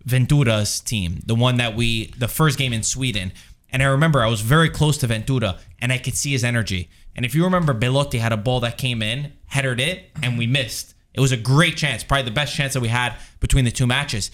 Ventura's 0.04 0.80
team, 0.80 1.20
the 1.28 1.36
one 1.36 1.58
that 1.58 1.76
we, 1.76 2.08
the 2.18 2.28
first 2.28 2.58
game 2.58 2.74
in 2.74 2.82
Sweden. 2.82 3.32
And 3.72 3.84
I 3.84 3.86
remember 3.86 4.24
I 4.24 4.28
was 4.28 4.42
very 4.42 4.72
close 4.72 4.98
to 4.98 5.08
Ventura 5.08 5.60
and 5.78 5.94
I 5.94 6.00
could 6.00 6.16
see 6.16 6.32
his 6.32 6.44
energy. 6.44 6.90
And 7.16 7.24
if 7.24 7.36
you 7.36 7.44
remember, 7.44 7.72
Belotti 7.72 8.18
had 8.18 8.34
a 8.34 8.38
ball 8.38 8.60
that 8.62 8.80
came 8.80 9.04
in, 9.04 9.34
headed 9.46 9.80
it, 9.80 10.10
and 10.24 10.36
we 10.36 10.48
missed. 10.48 10.96
It 11.14 11.20
was 11.20 11.32
a 11.32 11.38
great 11.38 11.78
chance, 11.78 12.04
probably 12.04 12.24
the 12.24 12.32
best 12.32 12.56
chance 12.56 12.74
that 12.74 12.82
we 12.82 12.88
had 12.88 13.14
between 13.40 13.66
the 13.66 13.72
two 13.72 13.86
matches. 13.86 14.32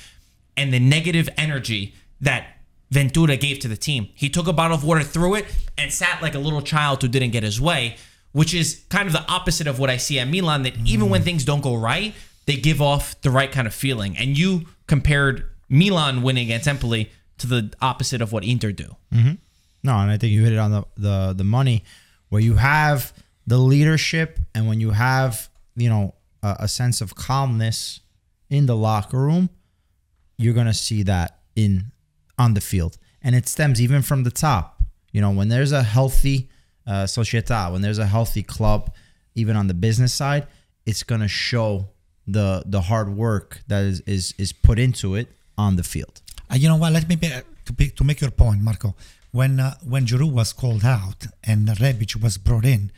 And 0.55 0.71
the 0.71 0.79
negative 0.79 1.27
energy 1.38 1.93
that 2.21 2.57
Ventura 2.89 3.36
gave 3.38 3.60
to 3.60 3.67
the 3.67 3.77
team. 3.77 4.10
He 4.13 4.29
took 4.29 4.48
a 4.48 4.53
bottle 4.53 4.75
of 4.75 4.84
water, 4.84 5.03
threw 5.03 5.36
it, 5.36 5.46
and 5.77 5.91
sat 5.91 6.22
like 6.22 6.36
a 6.36 6.39
little 6.39 6.62
child 6.62 7.01
who 7.01 7.08
didn't 7.08 7.32
get 7.32 7.44
his 7.44 7.60
way, 7.60 7.98
which 8.32 8.53
is 8.53 8.84
kind 8.89 9.08
of 9.08 9.13
the 9.13 9.29
opposite 9.29 9.67
of 9.67 9.79
what 9.79 9.89
I 9.89 9.98
see 9.98 10.20
at 10.20 10.27
Milan. 10.27 10.63
That 10.63 10.77
even 10.86 11.10
when 11.10 11.24
things 11.24 11.44
don't 11.44 11.62
go 11.62 11.75
right, 11.75 12.13
they 12.46 12.56
give 12.56 12.82
off 12.82 13.20
the 13.22 13.29
right 13.29 13.51
kind 13.51 13.67
of 13.67 13.74
feeling. 13.74 14.17
And 14.17 14.38
you 14.38 14.65
compared 14.88 15.50
Milan 15.70 16.22
winning 16.22 16.46
against 16.46 16.67
Empoli 16.67 17.12
to 17.39 17.48
the 17.48 17.74
opposite 17.82 18.22
of 18.22 18.32
what 18.32 18.44
Inter 18.44 18.72
do. 18.72 18.96
Mm-hmm. 19.13 19.34
No, 19.84 19.98
and 19.98 20.10
I 20.10 20.17
think 20.17 20.32
you 20.32 20.44
hit 20.44 20.53
it 20.53 20.60
on 20.60 20.72
the 20.72 20.84
the, 20.96 21.34
the 21.38 21.44
money 21.44 21.84
where 22.29 22.41
you 22.41 22.56
have 22.56 23.13
the 23.46 23.58
leadership 23.58 24.39
and 24.53 24.67
when 24.67 24.82
you 24.82 24.91
have 24.91 25.50
you 25.75 25.89
know 25.89 26.15
a, 26.41 26.56
a 26.62 26.67
sense 26.67 27.01
of 27.01 27.15
calmness 27.15 28.00
in 28.50 28.65
the 28.65 28.75
locker 28.75 29.20
room, 29.20 29.50
you're 30.38 30.53
gonna 30.53 30.74
see 30.74 31.03
that 31.03 31.39
in 31.56 31.91
on 32.38 32.53
the 32.53 32.62
field, 32.62 32.98
and 33.22 33.36
it 33.36 33.48
stems 33.48 33.82
even 33.82 34.01
from 34.01 34.24
the 34.24 34.32
top. 34.32 34.82
You 35.12 35.22
know, 35.22 35.32
when 35.32 35.50
there's 35.50 35.72
a 35.72 35.84
healthy 35.84 36.50
uh, 36.86 37.06
società, 37.06 37.72
when 37.72 37.82
there's 37.82 37.98
a 38.00 38.06
healthy 38.06 38.44
club, 38.44 38.94
even 39.36 39.56
on 39.56 39.67
the 39.67 39.74
business 39.74 40.13
side, 40.13 40.48
it's 40.86 41.03
gonna 41.03 41.27
show 41.27 41.89
the 42.27 42.63
the 42.65 42.82
hard 42.82 43.10
work 43.15 43.62
that 43.67 43.84
is 43.84 44.01
is, 44.01 44.34
is 44.38 44.53
put 44.53 44.77
into 44.79 45.15
it 45.15 45.27
on 45.58 45.75
the 45.75 45.84
field. 45.84 46.22
Uh, 46.51 46.56
you 46.56 46.67
know 46.67 46.75
what? 46.75 46.94
Let 46.94 47.10
me 47.10 47.15
be, 47.15 47.29
to, 47.65 47.74
be, 47.74 47.89
to 47.89 48.03
make 48.03 48.22
your 48.22 48.32
point, 48.32 48.62
Marco. 48.62 48.96
When 49.32 49.60
uh, 49.60 49.75
when 49.84 50.06
Giroud 50.06 50.32
was 50.32 50.53
called 50.53 50.86
out 50.86 51.27
and 51.44 51.67
Rebic 51.67 52.22
was 52.22 52.38
brought 52.38 52.65
in, 52.65 52.91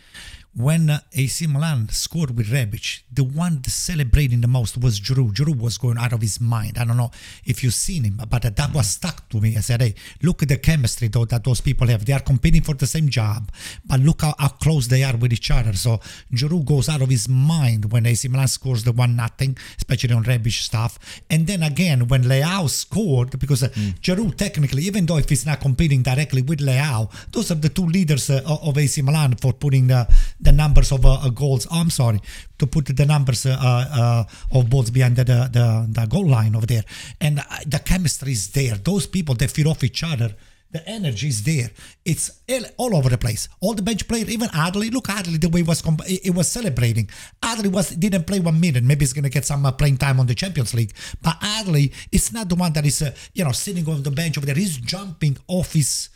when 0.55 0.89
uh, 0.89 0.99
AC 1.13 1.47
Milan 1.47 1.89
scored 1.89 2.35
with 2.35 2.47
Rebic, 2.47 3.01
the 3.11 3.23
one 3.23 3.63
celebrating 3.65 4.41
the 4.41 4.47
most 4.47 4.77
was 4.77 4.99
Giroud. 4.99 5.33
Giroud 5.33 5.59
was 5.59 5.77
going 5.77 5.97
out 5.97 6.11
of 6.11 6.21
his 6.21 6.41
mind. 6.41 6.77
I 6.77 6.85
don't 6.85 6.97
know 6.97 7.11
if 7.45 7.63
you've 7.63 7.73
seen 7.73 8.03
him, 8.03 8.19
but 8.29 8.41
that 8.41 8.73
was 8.73 8.89
stuck 8.89 9.29
to 9.29 9.39
me. 9.39 9.55
I 9.55 9.61
said, 9.61 9.81
hey, 9.81 9.95
look 10.23 10.41
at 10.41 10.49
the 10.49 10.57
chemistry 10.57 11.07
though 11.07 11.25
that 11.25 11.43
those 11.43 11.61
people 11.61 11.87
have. 11.87 12.05
They 12.05 12.13
are 12.13 12.19
competing 12.19 12.61
for 12.61 12.73
the 12.73 12.87
same 12.87 13.09
job, 13.09 13.51
but 13.85 13.99
look 13.99 14.21
how, 14.21 14.33
how 14.39 14.49
close 14.49 14.87
they 14.87 15.03
are 15.03 15.15
with 15.15 15.33
each 15.33 15.51
other. 15.51 15.73
So 15.73 15.99
Giroud 16.33 16.65
goes 16.65 16.89
out 16.89 17.01
of 17.01 17.09
his 17.09 17.29
mind 17.29 17.91
when 17.91 18.05
AC 18.05 18.27
Milan 18.27 18.47
scores 18.47 18.83
the 18.83 18.91
one 18.91 19.15
nothing, 19.15 19.57
especially 19.77 20.13
on 20.15 20.23
Rebic 20.23 20.51
stuff. 20.51 21.21
And 21.29 21.45
then 21.45 21.61
again, 21.63 22.07
when 22.07 22.23
Leao 22.23 22.69
scored, 22.69 23.39
because 23.39 23.63
uh, 23.63 23.69
mm. 23.69 23.99
Giroud 23.99 24.35
technically, 24.35 24.83
even 24.83 25.05
though 25.05 25.17
if 25.17 25.29
he's 25.29 25.45
not 25.45 25.61
competing 25.61 26.01
directly 26.01 26.41
with 26.41 26.59
Leao, 26.59 27.11
those 27.31 27.51
are 27.51 27.55
the 27.55 27.69
two 27.69 27.85
leaders 27.85 28.29
uh, 28.29 28.41
of 28.45 28.77
AC 28.77 29.01
Milan 29.03 29.35
for 29.35 29.53
putting 29.53 29.87
the, 29.87 30.07
the 30.39 30.51
numbers 30.51 30.91
of 30.91 31.05
uh, 31.05 31.29
goals. 31.29 31.67
Oh, 31.71 31.79
I'm 31.79 31.89
sorry 31.89 32.21
to 32.57 32.67
put 32.67 32.85
the 32.85 33.05
numbers 33.05 33.45
uh, 33.45 33.57
uh, 33.59 34.23
of 34.57 34.69
balls 34.69 34.89
behind 34.89 35.15
the, 35.15 35.23
the, 35.23 35.87
the 35.89 36.05
goal 36.07 36.27
line 36.27 36.55
over 36.55 36.65
there, 36.65 36.83
and 37.19 37.39
the 37.65 37.79
chemistry 37.79 38.31
is 38.31 38.49
there. 38.51 38.75
Those 38.75 39.07
people 39.07 39.35
they 39.35 39.47
feed 39.47 39.67
off 39.67 39.83
each 39.83 40.03
other. 40.03 40.35
The 40.71 40.87
energy 40.87 41.29
is 41.29 41.41
there. 41.41 41.71
It's 42.05 42.29
all 42.77 42.95
over 42.95 43.09
the 43.09 43.17
place. 43.17 43.49
All 43.59 43.73
the 43.73 43.81
bench 43.81 44.07
players, 44.07 44.29
even 44.29 44.49
Adli. 44.49 44.91
Look, 44.91 45.07
Adli, 45.07 45.41
the 45.41 45.49
way 45.49 45.63
was 45.63 45.81
comp- 45.81 46.03
it 46.07 46.35
was 46.35 46.47
celebrating. 46.47 47.09
Adli 47.41 47.71
was 47.71 47.89
didn't 47.89 48.27
play 48.27 48.39
one 48.39 48.59
minute. 48.59 48.83
Maybe 48.83 48.99
he's 48.99 49.13
gonna 49.13 49.29
get 49.29 49.45
some 49.45 49.65
uh, 49.65 49.71
playing 49.71 49.97
time 49.97 50.19
on 50.19 50.27
the 50.27 50.35
Champions 50.35 50.75
League. 50.75 50.93
But 51.23 51.39
Adli, 51.39 51.91
it's 52.11 52.31
not 52.31 52.49
the 52.49 52.55
one 52.55 52.71
that 52.73 52.85
is 52.85 53.01
uh, 53.01 53.15
you 53.33 53.43
know 53.43 53.51
sitting 53.51 53.89
on 53.89 54.03
the 54.03 54.11
bench 54.11 54.37
over 54.37 54.45
there. 54.45 54.53
He's 54.53 54.77
jumping 54.77 55.37
off 55.47 55.73
his 55.73 56.09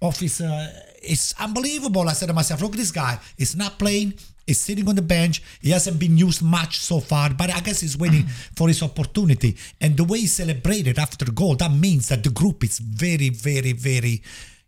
off 0.00 0.20
his. 0.20 0.40
Uh, 0.40 0.72
it's 1.08 1.34
unbelievable. 1.40 2.08
I 2.08 2.12
said 2.12 2.26
to 2.26 2.34
myself, 2.34 2.60
look, 2.62 2.72
at 2.72 2.78
this 2.78 2.90
guy 2.90 3.18
is 3.36 3.56
not 3.56 3.78
playing. 3.78 4.14
He's 4.46 4.60
sitting 4.60 4.88
on 4.88 4.94
the 4.94 5.02
bench. 5.02 5.42
He 5.60 5.70
hasn't 5.70 5.98
been 5.98 6.16
used 6.16 6.42
much 6.42 6.78
so 6.78 7.00
far, 7.00 7.30
but 7.34 7.54
I 7.54 7.60
guess 7.60 7.80
he's 7.80 7.98
waiting 7.98 8.26
for 8.56 8.68
his 8.68 8.82
opportunity. 8.82 9.56
And 9.80 9.96
the 9.96 10.04
way 10.04 10.20
he 10.20 10.26
celebrated 10.26 10.98
after 10.98 11.24
the 11.24 11.32
goal, 11.32 11.54
that 11.56 11.70
means 11.70 12.08
that 12.08 12.22
the 12.24 12.30
group 12.30 12.64
is 12.64 12.78
very, 12.78 13.28
very, 13.28 13.72
very 13.72 14.22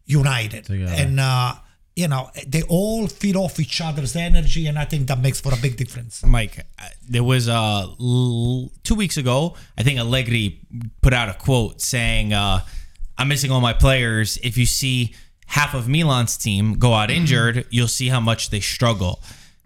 united. 0.05 0.67
Together. 0.67 0.93
And, 0.93 1.19
uh, 1.19 1.55
you 1.97 2.09
know, 2.09 2.31
they 2.47 2.63
all 2.63 3.07
feed 3.09 3.37
off 3.37 3.59
each 3.59 3.81
other's 3.81 4.17
energy, 4.17 4.67
and 4.67 4.79
I 4.79 4.85
think 4.85 5.09
that 5.09 5.19
makes 5.19 5.41
for 5.41 5.53
a 5.53 5.57
big 5.57 5.77
difference. 5.77 6.25
Mike, 6.25 6.59
uh, 6.79 6.85
there 7.09 7.25
was 7.25 7.49
uh, 7.49 7.87
two 8.83 8.95
weeks 8.95 9.17
ago, 9.17 9.57
I 9.79 9.83
think 9.83 9.99
Allegri 9.99 10.61
put 11.01 11.15
out 11.15 11.29
a 11.31 11.35
quote 11.35 11.81
saying, 11.81 12.33
uh, 12.33 12.61
I'm 13.17 13.29
missing 13.29 13.51
all 13.51 13.61
my 13.61 13.73
players. 13.73 14.39
If 14.43 14.57
you 14.57 14.67
see 14.67 15.15
half 15.51 15.75
of 15.75 15.89
Milan's 15.89 16.37
team 16.37 16.79
go 16.79 16.95
out 16.95 17.11
injured, 17.11 17.67
you'll 17.71 17.89
see 17.89 18.09
how 18.09 18.21
much 18.21 18.51
they 18.51 18.61
struggle. 18.61 19.21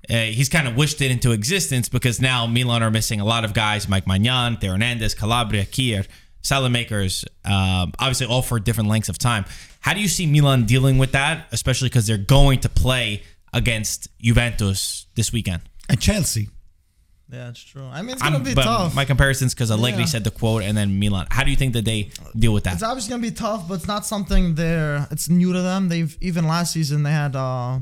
Uh, 0.09 0.17
he's 0.17 0.49
kind 0.49 0.67
of 0.67 0.77
wished 0.77 1.01
it 1.01 1.11
into 1.11 1.31
existence 1.33 1.89
because 1.89 2.21
now 2.21 2.47
Milan 2.47 2.83
are 2.83 2.91
missing 2.91 3.21
a 3.21 3.25
lot 3.25 3.45
of 3.45 3.53
guys 3.53 3.89
Mike 3.89 4.07
Maignan, 4.07 4.61
Theo 4.61 4.73
Hernandez, 4.73 5.15
Calabria, 5.15 5.65
Kjaer, 5.65 6.07
Saelemaekers, 6.43 7.25
um, 7.45 7.93
obviously 7.99 8.27
all 8.27 8.43
for 8.43 8.59
different 8.59 8.89
lengths 8.89 9.09
of 9.09 9.19
time. 9.19 9.45
How 9.81 9.93
do 9.93 10.01
you 10.01 10.09
see 10.09 10.27
Milan 10.27 10.65
dealing 10.65 10.97
with 10.97 11.13
that, 11.13 11.47
especially 11.53 11.91
because 11.91 12.07
they're 12.07 12.17
going 12.17 12.61
to 12.61 12.69
play 12.71 13.23
against 13.53 14.09
Juventus 14.19 15.07
this 15.15 15.33
weekend? 15.33 15.63
And 15.89 16.01
Chelsea. 16.01 16.49
Yeah, 17.35 17.49
it's 17.49 17.63
true. 17.63 17.85
I 17.91 18.03
mean, 18.03 18.13
it's 18.13 18.23
gonna 18.23 18.37
I'm, 18.37 18.45
be 18.45 18.55
tough. 18.55 18.95
My 18.95 19.05
comparisons 19.05 19.55
because 19.55 19.71
Allegri 19.71 20.01
yeah. 20.01 20.07
said 20.07 20.25
the 20.25 20.31
quote, 20.31 20.63
and 20.63 20.77
then 20.77 21.01
Milan. 21.01 21.27
How 21.31 21.43
do 21.43 21.51
you 21.51 21.57
think 21.57 21.73
that 21.73 21.85
they 21.85 22.11
deal 22.37 22.53
with 22.53 22.65
that? 22.65 22.75
It's 22.75 22.83
obviously 22.83 23.11
gonna 23.11 23.23
be 23.23 23.33
tough, 23.33 23.67
but 23.67 23.75
it's 23.75 23.89
not 23.89 24.07
something 24.07 24.55
they're. 24.55 25.09
It's 25.11 25.29
new 25.29 25.53
to 25.53 25.61
them. 25.61 25.89
They've 25.89 26.17
even 26.21 26.47
last 26.47 26.73
season 26.73 27.03
they 27.03 27.11
had, 27.11 27.35
uh, 27.35 27.81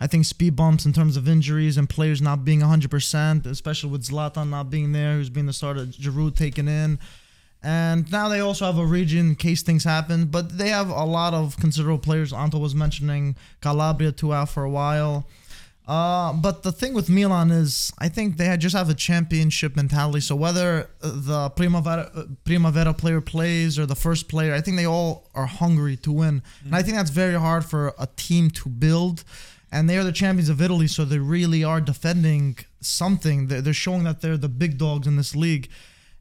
I 0.00 0.06
think, 0.06 0.24
speed 0.24 0.56
bumps 0.56 0.86
in 0.86 0.94
terms 0.94 1.18
of 1.18 1.28
injuries 1.28 1.76
and 1.76 1.88
players 1.88 2.22
not 2.22 2.44
being 2.44 2.60
100, 2.60 2.90
percent 2.90 3.46
especially 3.46 3.90
with 3.90 4.08
Zlatan 4.08 4.48
not 4.48 4.70
being 4.70 4.92
there, 4.92 5.14
who's 5.14 5.30
been 5.30 5.46
the 5.46 5.52
starter, 5.52 5.84
Giroud 5.84 6.36
taken 6.36 6.66
in. 6.66 6.98
And 7.62 8.10
now 8.10 8.28
they 8.30 8.40
also 8.40 8.64
have 8.64 8.78
a 8.78 8.86
region 8.86 9.18
in 9.18 9.34
case 9.34 9.62
things 9.62 9.84
happen, 9.84 10.26
but 10.26 10.56
they 10.56 10.70
have 10.70 10.88
a 10.88 11.04
lot 11.04 11.34
of 11.34 11.58
considerable 11.58 11.98
players. 11.98 12.32
Anto 12.32 12.58
was 12.58 12.74
mentioning 12.74 13.36
Calabria 13.60 14.12
two 14.12 14.32
out 14.32 14.48
for 14.48 14.64
a 14.64 14.70
while. 14.70 15.26
Uh, 15.90 16.32
but 16.32 16.62
the 16.62 16.70
thing 16.70 16.94
with 16.94 17.10
Milan 17.10 17.50
is, 17.50 17.92
I 17.98 18.08
think 18.08 18.36
they 18.36 18.56
just 18.56 18.76
have 18.76 18.88
a 18.88 18.94
championship 18.94 19.74
mentality. 19.74 20.20
So 20.20 20.36
whether 20.36 20.88
the 21.00 21.50
Primavera, 21.50 22.28
Primavera 22.44 22.94
player 22.94 23.20
plays 23.20 23.76
or 23.76 23.86
the 23.86 23.96
first 23.96 24.28
player, 24.28 24.54
I 24.54 24.60
think 24.60 24.76
they 24.76 24.86
all 24.86 25.28
are 25.34 25.46
hungry 25.46 25.96
to 25.96 26.12
win. 26.12 26.42
Mm-hmm. 26.42 26.66
And 26.66 26.76
I 26.76 26.82
think 26.84 26.96
that's 26.96 27.10
very 27.10 27.34
hard 27.34 27.64
for 27.64 27.92
a 27.98 28.06
team 28.14 28.50
to 28.50 28.68
build. 28.68 29.24
And 29.72 29.90
they 29.90 29.98
are 29.98 30.04
the 30.04 30.12
champions 30.12 30.48
of 30.48 30.62
Italy, 30.62 30.86
so 30.86 31.04
they 31.04 31.18
really 31.18 31.64
are 31.64 31.80
defending 31.80 32.58
something. 32.80 33.48
They're 33.48 33.72
showing 33.72 34.04
that 34.04 34.20
they're 34.20 34.36
the 34.36 34.48
big 34.48 34.78
dogs 34.78 35.08
in 35.08 35.16
this 35.16 35.34
league. 35.34 35.68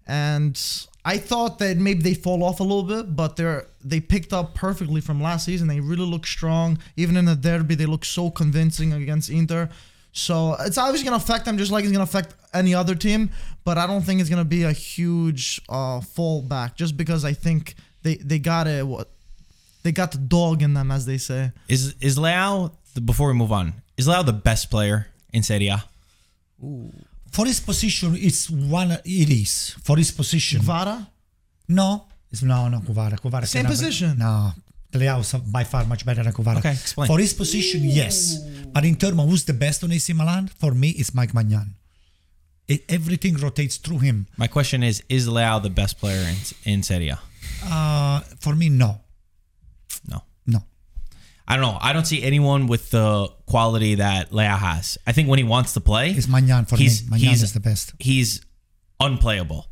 And 0.07 0.59
I 1.05 1.17
thought 1.17 1.59
that 1.59 1.77
maybe 1.77 2.01
they 2.01 2.13
fall 2.13 2.43
off 2.43 2.59
a 2.59 2.63
little 2.63 2.83
bit, 2.83 3.15
but 3.15 3.35
they're 3.35 3.67
they 3.83 3.99
picked 3.99 4.33
up 4.33 4.53
perfectly 4.53 5.01
from 5.01 5.21
last 5.21 5.45
season. 5.45 5.67
They 5.67 5.79
really 5.79 6.05
look 6.05 6.27
strong. 6.27 6.77
Even 6.97 7.15
in 7.15 7.25
the 7.25 7.35
derby, 7.35 7.75
they 7.75 7.85
look 7.85 8.03
so 8.03 8.29
convincing 8.29 8.91
against 8.91 9.29
Inter. 9.29 9.69
So 10.11 10.55
it's 10.59 10.77
obviously 10.77 11.05
gonna 11.05 11.17
affect 11.17 11.45
them 11.45 11.57
just 11.57 11.71
like 11.71 11.83
it's 11.83 11.93
gonna 11.93 12.03
affect 12.03 12.35
any 12.53 12.75
other 12.75 12.95
team. 12.95 13.29
But 13.63 13.77
I 13.77 13.87
don't 13.87 14.01
think 14.01 14.19
it's 14.19 14.29
gonna 14.29 14.43
be 14.43 14.63
a 14.63 14.73
huge 14.73 15.61
uh, 15.69 16.01
fallback 16.01 16.75
just 16.75 16.97
because 16.97 17.23
I 17.23 17.33
think 17.33 17.75
they 18.03 18.15
they 18.15 18.39
got 18.39 18.67
it. 18.67 18.85
What 18.85 19.09
they 19.83 19.93
got 19.93 20.11
the 20.11 20.17
dog 20.17 20.61
in 20.61 20.73
them, 20.73 20.91
as 20.91 21.05
they 21.05 21.17
say. 21.17 21.53
Is 21.69 21.95
is 22.01 22.17
Leao 22.17 22.73
before 23.05 23.29
we 23.29 23.35
move 23.35 23.53
on? 23.53 23.73
Is 23.97 24.07
Leao 24.07 24.25
the 24.25 24.33
best 24.33 24.69
player 24.69 25.07
in 25.31 25.43
Serie 25.43 25.69
A? 25.69 25.85
Ooh 26.61 26.91
for 27.31 27.45
his 27.45 27.59
position, 27.59 28.15
it's 28.15 28.49
one. 28.49 28.91
It 29.05 29.29
is 29.29 29.75
for 29.83 29.97
his 29.97 30.11
position. 30.11 30.61
Kvara? 30.61 31.07
No, 31.67 32.05
it's 32.31 32.43
no, 32.43 32.67
no 32.69 32.79
Kvara. 32.79 33.19
Kvara. 33.19 33.45
Same 33.47 33.65
position. 33.65 34.17
No, 34.17 34.51
Leao 34.93 35.19
is 35.21 35.33
by 35.51 35.63
far 35.63 35.85
much 35.85 36.05
better 36.05 36.23
than 36.23 36.33
Kvara. 36.33 36.57
Okay, 36.57 36.71
explain. 36.71 37.07
For 37.07 37.19
his 37.19 37.33
position, 37.33 37.81
yes, 37.83 38.37
but 38.73 38.85
in 38.85 38.95
terms 38.95 39.19
of 39.19 39.29
who's 39.29 39.45
the 39.45 39.53
best 39.53 39.83
on 39.83 39.91
AC 39.91 40.13
Milan, 40.13 40.47
for 40.47 40.71
me, 40.73 40.89
it's 40.89 41.13
Mike 41.13 41.33
Maignan. 41.33 41.75
It, 42.67 42.83
everything 42.89 43.35
rotates 43.37 43.77
through 43.77 43.99
him. 43.99 44.27
My 44.37 44.47
question 44.47 44.83
is: 44.83 45.03
Is 45.09 45.27
Leao 45.27 45.61
the 45.61 45.69
best 45.69 45.99
player 45.99 46.21
in 46.29 46.37
in 46.71 46.83
Serie 46.83 47.09
A? 47.09 47.19
Uh, 47.65 48.19
for 48.39 48.55
me, 48.55 48.69
no. 48.69 48.87
No. 48.87 49.01
I 51.49 51.55
don't 51.55 51.63
know. 51.63 51.79
I 51.81 51.93
don't 51.93 52.05
see 52.05 52.21
anyone 52.21 52.67
with 52.67 52.91
the 52.91 53.27
quality 53.47 53.95
that 53.95 54.29
Leao 54.29 54.57
has. 54.57 54.99
I 55.07 55.13
think 55.13 55.27
when 55.27 55.39
he 55.39 55.43
wants 55.43 55.73
to 55.73 55.81
play, 55.81 56.11
it's 56.11 56.27
Maignan 56.27 56.69
for 56.69 56.77
he's, 56.77 57.09
me. 57.09 57.17
Maignan 57.17 57.33
is 57.33 57.53
the 57.53 57.59
best. 57.59 57.93
He's 57.97 58.45
unplayable. 58.99 59.65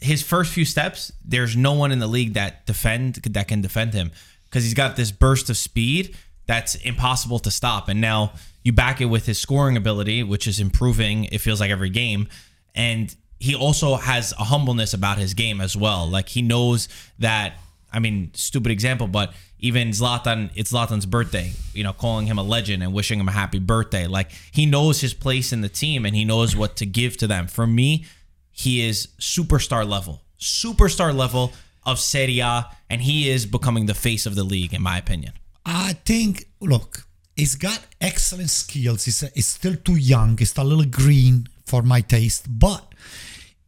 His 0.00 0.20
first 0.20 0.52
few 0.52 0.64
steps, 0.64 1.12
there's 1.24 1.56
no 1.56 1.74
one 1.74 1.92
in 1.92 2.00
the 2.00 2.08
league 2.08 2.34
that 2.34 2.66
defend 2.66 3.14
that 3.14 3.46
can 3.46 3.60
defend 3.60 3.94
him 3.94 4.10
because 4.44 4.64
he's 4.64 4.74
got 4.74 4.96
this 4.96 5.12
burst 5.12 5.48
of 5.48 5.56
speed 5.56 6.16
that's 6.46 6.74
impossible 6.74 7.38
to 7.40 7.52
stop. 7.52 7.88
And 7.88 8.00
now 8.00 8.32
you 8.64 8.72
back 8.72 9.00
it 9.00 9.04
with 9.04 9.26
his 9.26 9.38
scoring 9.38 9.76
ability, 9.76 10.24
which 10.24 10.48
is 10.48 10.58
improving. 10.58 11.26
It 11.26 11.38
feels 11.38 11.60
like 11.60 11.70
every 11.70 11.90
game, 11.90 12.26
and 12.74 13.14
he 13.38 13.54
also 13.54 13.94
has 13.94 14.32
a 14.32 14.44
humbleness 14.44 14.92
about 14.92 15.18
his 15.18 15.34
game 15.34 15.60
as 15.60 15.76
well. 15.76 16.08
Like 16.08 16.28
he 16.28 16.42
knows 16.42 16.88
that. 17.20 17.58
I 17.92 18.00
mean, 18.00 18.32
stupid 18.34 18.72
example, 18.72 19.06
but 19.06 19.32
even 19.58 19.88
Zlatan, 19.88 20.50
it's 20.54 20.72
Zlatan's 20.72 21.06
birthday, 21.06 21.52
you 21.72 21.82
know, 21.82 21.92
calling 21.92 22.26
him 22.26 22.38
a 22.38 22.42
legend 22.42 22.82
and 22.82 22.92
wishing 22.92 23.18
him 23.18 23.28
a 23.28 23.32
happy 23.32 23.58
birthday. 23.58 24.06
Like 24.06 24.30
he 24.52 24.66
knows 24.66 25.00
his 25.00 25.14
place 25.14 25.52
in 25.52 25.60
the 25.62 25.68
team 25.68 26.04
and 26.04 26.14
he 26.14 26.24
knows 26.24 26.54
what 26.54 26.76
to 26.76 26.86
give 26.86 27.16
to 27.18 27.26
them. 27.26 27.46
For 27.46 27.66
me, 27.66 28.04
he 28.50 28.86
is 28.86 29.08
superstar 29.20 29.88
level, 29.88 30.22
superstar 30.38 31.14
level 31.14 31.52
of 31.84 31.98
Serie 31.98 32.40
A, 32.40 32.66
and 32.90 33.00
he 33.02 33.30
is 33.30 33.46
becoming 33.46 33.86
the 33.86 33.94
face 33.94 34.26
of 34.26 34.34
the 34.34 34.44
league, 34.44 34.74
in 34.74 34.82
my 34.82 34.98
opinion. 34.98 35.32
I 35.64 35.94
think, 36.04 36.46
look, 36.60 37.06
he's 37.34 37.54
got 37.54 37.80
excellent 38.00 38.50
skills. 38.50 39.04
He's, 39.04 39.20
he's 39.34 39.46
still 39.46 39.76
too 39.76 39.96
young. 39.96 40.36
He's 40.36 40.50
still 40.50 40.64
a 40.64 40.66
little 40.66 40.84
green 40.84 41.48
for 41.64 41.82
my 41.82 42.00
taste, 42.00 42.46
but 42.48 42.92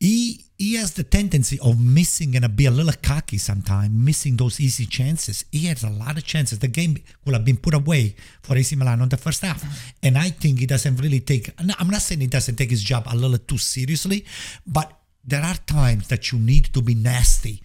he 0.00 0.44
he 0.58 0.74
has 0.74 0.94
the 0.94 1.04
tendency 1.04 1.56
of 1.60 1.80
missing 1.80 2.34
and 2.34 2.56
be 2.56 2.66
a 2.66 2.70
little 2.70 2.92
cocky 3.00 3.38
sometimes, 3.38 3.90
missing 3.90 4.36
those 4.36 4.60
easy 4.60 4.86
chances. 4.86 5.44
He 5.52 5.66
has 5.66 5.84
a 5.84 5.90
lot 5.90 6.18
of 6.18 6.24
chances. 6.24 6.58
The 6.58 6.66
game 6.66 6.96
could 7.24 7.34
have 7.34 7.44
been 7.44 7.58
put 7.58 7.74
away 7.74 8.16
for 8.42 8.56
AC 8.56 8.74
Milan 8.74 9.00
on 9.00 9.08
the 9.08 9.16
first 9.16 9.42
half. 9.42 9.64
And 10.02 10.18
I 10.18 10.30
think 10.30 10.58
he 10.58 10.66
doesn't 10.66 10.96
really 10.96 11.20
take, 11.20 11.52
I'm 11.58 11.88
not 11.88 12.02
saying 12.02 12.20
he 12.20 12.26
doesn't 12.26 12.56
take 12.56 12.70
his 12.70 12.82
job 12.82 13.04
a 13.06 13.16
little 13.16 13.38
too 13.38 13.56
seriously, 13.56 14.24
but 14.66 14.92
there 15.24 15.42
are 15.42 15.54
times 15.66 16.08
that 16.08 16.32
you 16.32 16.40
need 16.40 16.74
to 16.74 16.82
be 16.82 16.96
nasty 16.96 17.62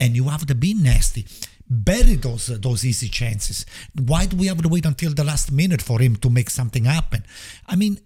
and 0.00 0.16
you 0.16 0.24
have 0.24 0.46
to 0.46 0.54
be 0.56 0.74
nasty. 0.74 1.26
Bury 1.68 2.14
those 2.14 2.46
those 2.46 2.84
easy 2.84 3.08
chances. 3.08 3.66
Why 3.94 4.26
do 4.26 4.36
we 4.36 4.46
have 4.46 4.62
to 4.62 4.68
wait 4.68 4.86
until 4.86 5.12
the 5.12 5.24
last 5.24 5.50
minute 5.50 5.82
for 5.82 6.00
him 6.00 6.14
to 6.16 6.30
make 6.30 6.48
something 6.48 6.84
happen? 6.84 7.24
I 7.66 7.74
mean, 7.74 7.98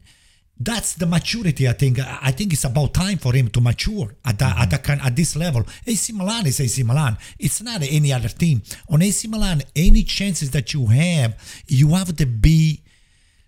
that's 0.61 0.95
the 0.95 1.07
maturity. 1.07 1.67
I 1.67 1.73
think. 1.73 1.99
I 1.99 2.31
think 2.33 2.52
it's 2.52 2.64
about 2.64 2.93
time 2.93 3.17
for 3.17 3.33
him 3.33 3.49
to 3.49 3.61
mature 3.62 4.14
at 4.26 4.38
that, 4.38 4.59
at, 4.59 4.71
that 4.71 4.85
kind, 4.85 5.00
at 5.00 5.17
this 5.17 5.35
level. 5.35 5.64
AC 5.87 6.12
Milan 6.12 6.47
is 6.47 6.61
AC 6.61 6.83
Milan. 6.83 7.17
It's 7.38 7.62
not 7.62 7.83
any 7.83 8.12
other 8.12 8.29
team. 8.29 8.62
On 8.90 9.00
AC 9.00 9.26
Milan, 9.29 9.62
any 9.75 10.02
chances 10.02 10.50
that 10.50 10.75
you 10.75 10.87
have, 10.87 11.62
you 11.67 11.88
have 11.95 12.14
to 12.14 12.26
be 12.26 12.83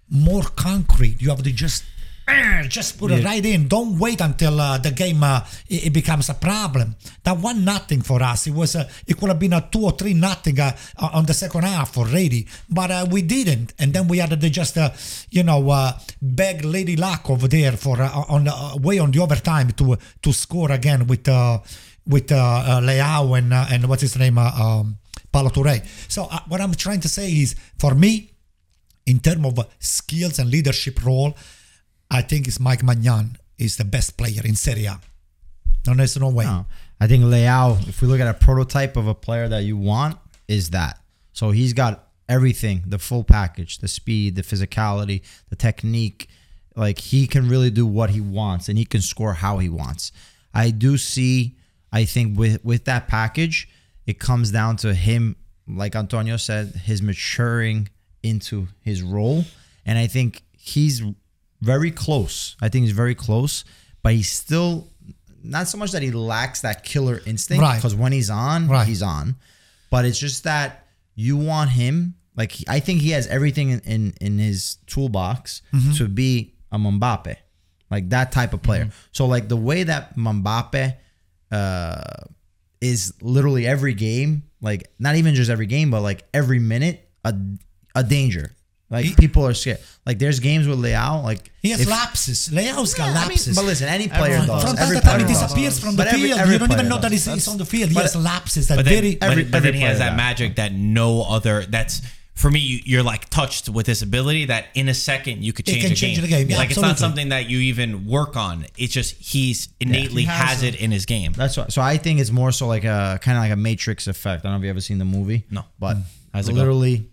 more 0.09 0.43
concrete. 0.43 1.21
You 1.21 1.29
have 1.29 1.43
to 1.43 1.53
just 1.53 1.85
just 2.69 2.99
put 2.99 3.11
it 3.11 3.25
right 3.25 3.45
in. 3.45 3.69
Don't 3.69 3.99
wait 3.99 4.21
until 4.21 4.61
uh, 4.61 4.79
the 4.79 4.91
game 4.91 5.23
uh, 5.25 5.41
it, 5.69 5.87
it 5.87 5.93
becomes 5.93 6.29
a 6.29 6.35
problem. 6.35 6.97
That 7.25 7.39
one 7.39 7.65
nothing 7.65 8.03
for 8.03 8.23
us. 8.23 8.47
It 8.47 8.55
was 8.55 8.77
uh, 8.77 8.89
it 9.07 9.17
could 9.19 9.29
have 9.29 9.39
been 9.39 9.53
a 9.53 9.61
two 9.61 9.85
or 9.85 9.93
three 9.93 10.15
nothing 10.15 10.61
uh, 10.61 10.77
on 10.99 11.27
the 11.27 11.35
second 11.35 11.65
half 11.65 11.99
already, 11.99 12.47
but 12.69 12.91
uh, 12.91 13.07
we 13.11 13.23
didn't. 13.23 13.75
And 13.79 13.93
then 13.93 14.09
we 14.09 14.19
had 14.19 14.31
to 14.41 14.51
just 14.51 14.79
uh, 14.79 14.91
you 15.31 15.43
know 15.43 15.71
uh, 15.71 15.99
beg 16.21 16.65
Lady 16.65 16.97
Luck 16.97 17.29
over 17.29 17.49
there 17.49 17.73
for 17.73 18.01
uh, 18.01 18.25
on 18.29 18.45
the 18.45 18.53
uh, 18.55 18.77
way 18.77 18.99
on 18.99 19.11
the 19.11 19.21
overtime 19.21 19.71
to 19.73 19.97
to 20.23 20.33
score 20.33 20.71
again 20.73 21.07
with 21.07 21.29
uh, 21.29 21.59
with 22.07 22.33
uh, 22.33 22.37
uh, 22.37 22.81
Leao 22.81 23.39
and 23.39 23.53
uh, 23.53 23.67
and 23.71 23.89
what's 23.89 24.03
his 24.03 24.17
name 24.17 24.39
uh, 24.39 24.51
um, 24.51 24.99
Ballo-Touré. 25.31 25.85
So 26.11 26.29
uh, 26.31 26.41
what 26.49 26.61
I'm 26.61 26.75
trying 26.75 27.01
to 27.01 27.09
say 27.09 27.31
is 27.31 27.55
for 27.79 27.95
me 27.95 28.31
in 29.07 29.19
terms 29.21 29.47
of 29.47 29.67
skills 29.79 30.39
and 30.39 30.51
leadership 30.51 31.05
role, 31.05 31.35
I 32.13 32.21
think 32.21 32.47
it's 32.47 32.61
Mike 32.61 32.83
Maignan 32.83 33.37
is 33.59 33.79
the 33.79 33.87
best 33.87 34.19
player 34.19 34.43
in 34.45 34.55
Serie 34.55 34.85
A. 34.85 35.01
No, 35.87 35.95
there's 35.95 36.19
no 36.19 36.29
way. 36.29 36.45
No. 36.45 36.67
I 37.01 37.07
think 37.07 37.25
Leao, 37.25 37.89
if 37.89 38.03
we 38.03 38.07
look 38.07 38.21
at 38.21 38.29
a 38.29 38.35
prototype 38.35 38.99
of 38.99 39.07
a 39.09 39.15
player 39.15 39.49
that 39.49 39.65
you 39.65 39.79
want, 39.79 40.19
is 40.47 40.71
that. 40.71 41.01
So 41.33 41.53
he's 41.53 41.73
got 41.73 42.09
everything, 42.29 42.85
the 42.87 42.99
full 42.99 43.25
package, 43.25 43.79
the 43.79 43.89
speed, 43.89 44.37
the 44.37 44.43
physicality, 44.43 45.23
the 45.49 45.57
technique. 45.57 46.29
Like 46.77 46.99
he 46.99 47.27
can 47.27 47.49
really 47.49 47.71
do 47.71 47.87
what 47.87 48.11
he 48.11 48.21
wants 48.21 48.69
and 48.69 48.77
he 48.77 48.85
can 48.85 49.01
score 49.01 49.33
how 49.33 49.59
he 49.59 49.71
wants. 49.71 50.13
I 50.53 50.71
do 50.71 50.99
see, 50.99 51.57
I 51.91 52.05
think 52.05 52.39
with 52.39 52.63
with 52.63 52.85
that 52.85 53.09
package, 53.09 53.69
it 54.07 54.19
comes 54.19 54.51
down 54.51 54.77
to 54.79 54.93
him, 54.93 55.37
like 55.67 55.97
Antonio 55.97 56.37
said, 56.37 56.69
his 56.85 57.01
maturing 57.01 57.89
into 58.23 58.69
his 58.83 59.03
role. 59.03 59.45
And 59.87 59.99
I 59.99 60.07
think 60.07 60.43
he's 60.53 61.03
very 61.63 61.91
close. 61.91 62.57
I 62.61 62.69
think 62.69 62.85
he's 62.85 62.95
very 62.95 63.15
close, 63.15 63.65
but 64.03 64.13
he's 64.15 64.31
still 64.31 64.89
not 65.43 65.67
so 65.69 65.79
much 65.79 65.93
that 65.93 66.03
he 66.03 66.11
lacks 66.11 66.61
that 66.63 66.85
killer 66.85 67.21
instinct 67.25 67.63
Right. 67.63 67.77
because 67.77 67.95
when 67.95 68.13
he's 68.13 68.31
on, 68.31 68.69
Right. 68.69 68.87
he's 68.87 69.03
on. 69.03 69.37
But 69.91 70.05
it's 70.05 70.19
just 70.19 70.45
that 70.45 70.87
you 71.15 71.37
want 71.37 71.71
him 71.71 72.15
like 72.37 72.53
I 72.69 72.81
think 72.81 73.01
he 73.03 73.11
has 73.11 73.27
everything 73.27 73.71
in 73.71 73.81
in, 73.81 74.15
in 74.21 74.39
his 74.39 74.77
toolbox 74.87 75.63
Mm-hmm. 75.73 75.93
to 75.99 76.09
be 76.09 76.55
a 76.71 76.79
Mbappe, 76.79 77.37
like 77.91 78.09
that 78.11 78.33
type 78.33 78.53
of 78.55 78.63
player. 78.63 78.85
Mm-hmm. 78.87 79.09
So 79.13 79.27
like 79.27 79.49
the 79.49 79.57
way 79.57 79.83
that 79.85 80.17
Mbappe 80.17 80.97
uh, 81.51 82.03
is 82.81 83.13
literally 83.21 83.67
every 83.67 83.95
game, 83.95 84.45
like 84.61 84.91
not 84.99 85.17
even 85.17 85.35
just 85.35 85.51
every 85.51 85.67
game, 85.67 85.91
but 85.91 86.01
like 86.01 86.25
every 86.33 86.59
minute 86.59 87.09
a 87.25 87.35
a 87.95 88.03
danger. 88.03 88.53
Like 88.93 89.05
He- 89.07 89.15
people 89.15 89.47
are 89.47 89.55
scared. 89.55 89.79
Like 90.05 90.19
there's 90.19 90.39
games 90.41 90.69
with 90.69 90.79
Leao, 90.79 91.25
like 91.25 91.51
He 91.63 91.71
has 91.71 91.81
if- 91.81 91.89
lapses. 91.89 92.51
Leao's 92.51 92.93
got 92.95 93.07
Yeah, 93.15 93.21
I 93.25 93.29
mean, 93.29 93.39
but 93.55 93.65
listen, 93.65 93.89
any 93.89 94.09
player 94.09 94.35
Everyone 94.37 94.47
does. 94.49 94.63
from 94.63 94.71
does. 94.71 94.79
time 94.79 94.85
Every 94.85 94.97
to 95.01 95.03
time, 95.03 95.21
he 95.21 95.27
disappears 95.27 95.79
from 95.79 95.91
the 95.93 95.97
But 95.97 96.07
every- 96.09 96.29
field. 96.29 96.39
every 96.41 96.53
you 96.55 96.59
don't 96.59 96.71
even 96.71 96.77
player 96.87 96.89
know 96.91 96.99
that 97.01 97.11
he's, 97.13 97.25
he's 97.25 97.49
on 97.49 97.57
the 97.59 97.65
field. 97.65 97.89
He 97.89 97.95
but- 97.95 98.03
has 98.03 98.15
lapses 98.17 98.69
that 98.69 98.77
But 98.77 98.85
then, 98.85 98.95
very. 99.03 99.15
but, 99.17 99.31
every- 99.31 99.45
but 99.45 99.57
every 99.57 99.71
then 99.71 99.81
he 99.81 99.87
has 99.87 99.99
that 99.99 100.11
does. 100.11 100.17
magic 100.17 100.57
that 100.57 100.73
no 100.75 101.23
other. 101.23 101.65
That's 101.67 102.03
for 102.35 102.51
me. 102.51 102.59
You, 102.61 102.81
you're 102.85 103.03
like 103.03 103.29
touched 103.31 103.69
with 103.69 103.87
this 103.87 104.03
ability 104.03 104.47
that 104.47 104.67
in 104.75 104.89
a 104.89 104.95
second 104.95 105.45
you 105.45 105.53
could 105.53 105.69
It 105.69 105.73
change, 105.73 105.85
can 105.85 105.93
a 105.93 105.95
change 105.97 106.17
game. 106.17 106.23
the 106.23 106.29
game. 106.29 106.51
Yeah, 106.51 106.57
like 106.59 106.71
it's 106.71 106.81
not 106.81 106.99
something 106.99 107.29
that 107.31 107.49
you 107.49 107.59
even 107.61 108.07
work 108.07 108.37
on. 108.37 108.67
It's 108.77 108.93
just 108.93 109.15
he's 109.21 109.69
innately 109.81 110.23
He 110.23 110.29
has 110.29 110.49
has, 110.51 110.63
it. 110.65 110.75
it 110.75 110.81
in 110.81 110.91
his 110.91 111.07
game. 111.07 111.33
That's 111.35 111.57
why. 111.57 111.67
So 111.69 111.81
I 111.81 111.97
think 111.97 112.21
it's 112.21 112.31
more 112.31 112.51
so 112.53 112.67
like 112.67 112.85
a 112.85 113.19
kind 113.23 113.39
of 113.39 113.45
like 113.45 113.53
a 113.53 113.57
Matrix 113.57 114.07
effect. 114.09 114.45
I 114.45 114.49
don't 114.49 114.53
know 114.53 114.59
if 114.59 114.65
you 114.65 114.71
ever 114.71 114.81
seen 114.81 114.99
the 114.99 115.05
movie. 115.05 115.45
No. 115.51 115.65
but 115.79 115.97
How's 116.35 116.49
it 116.49 116.55
literally. 116.55 117.07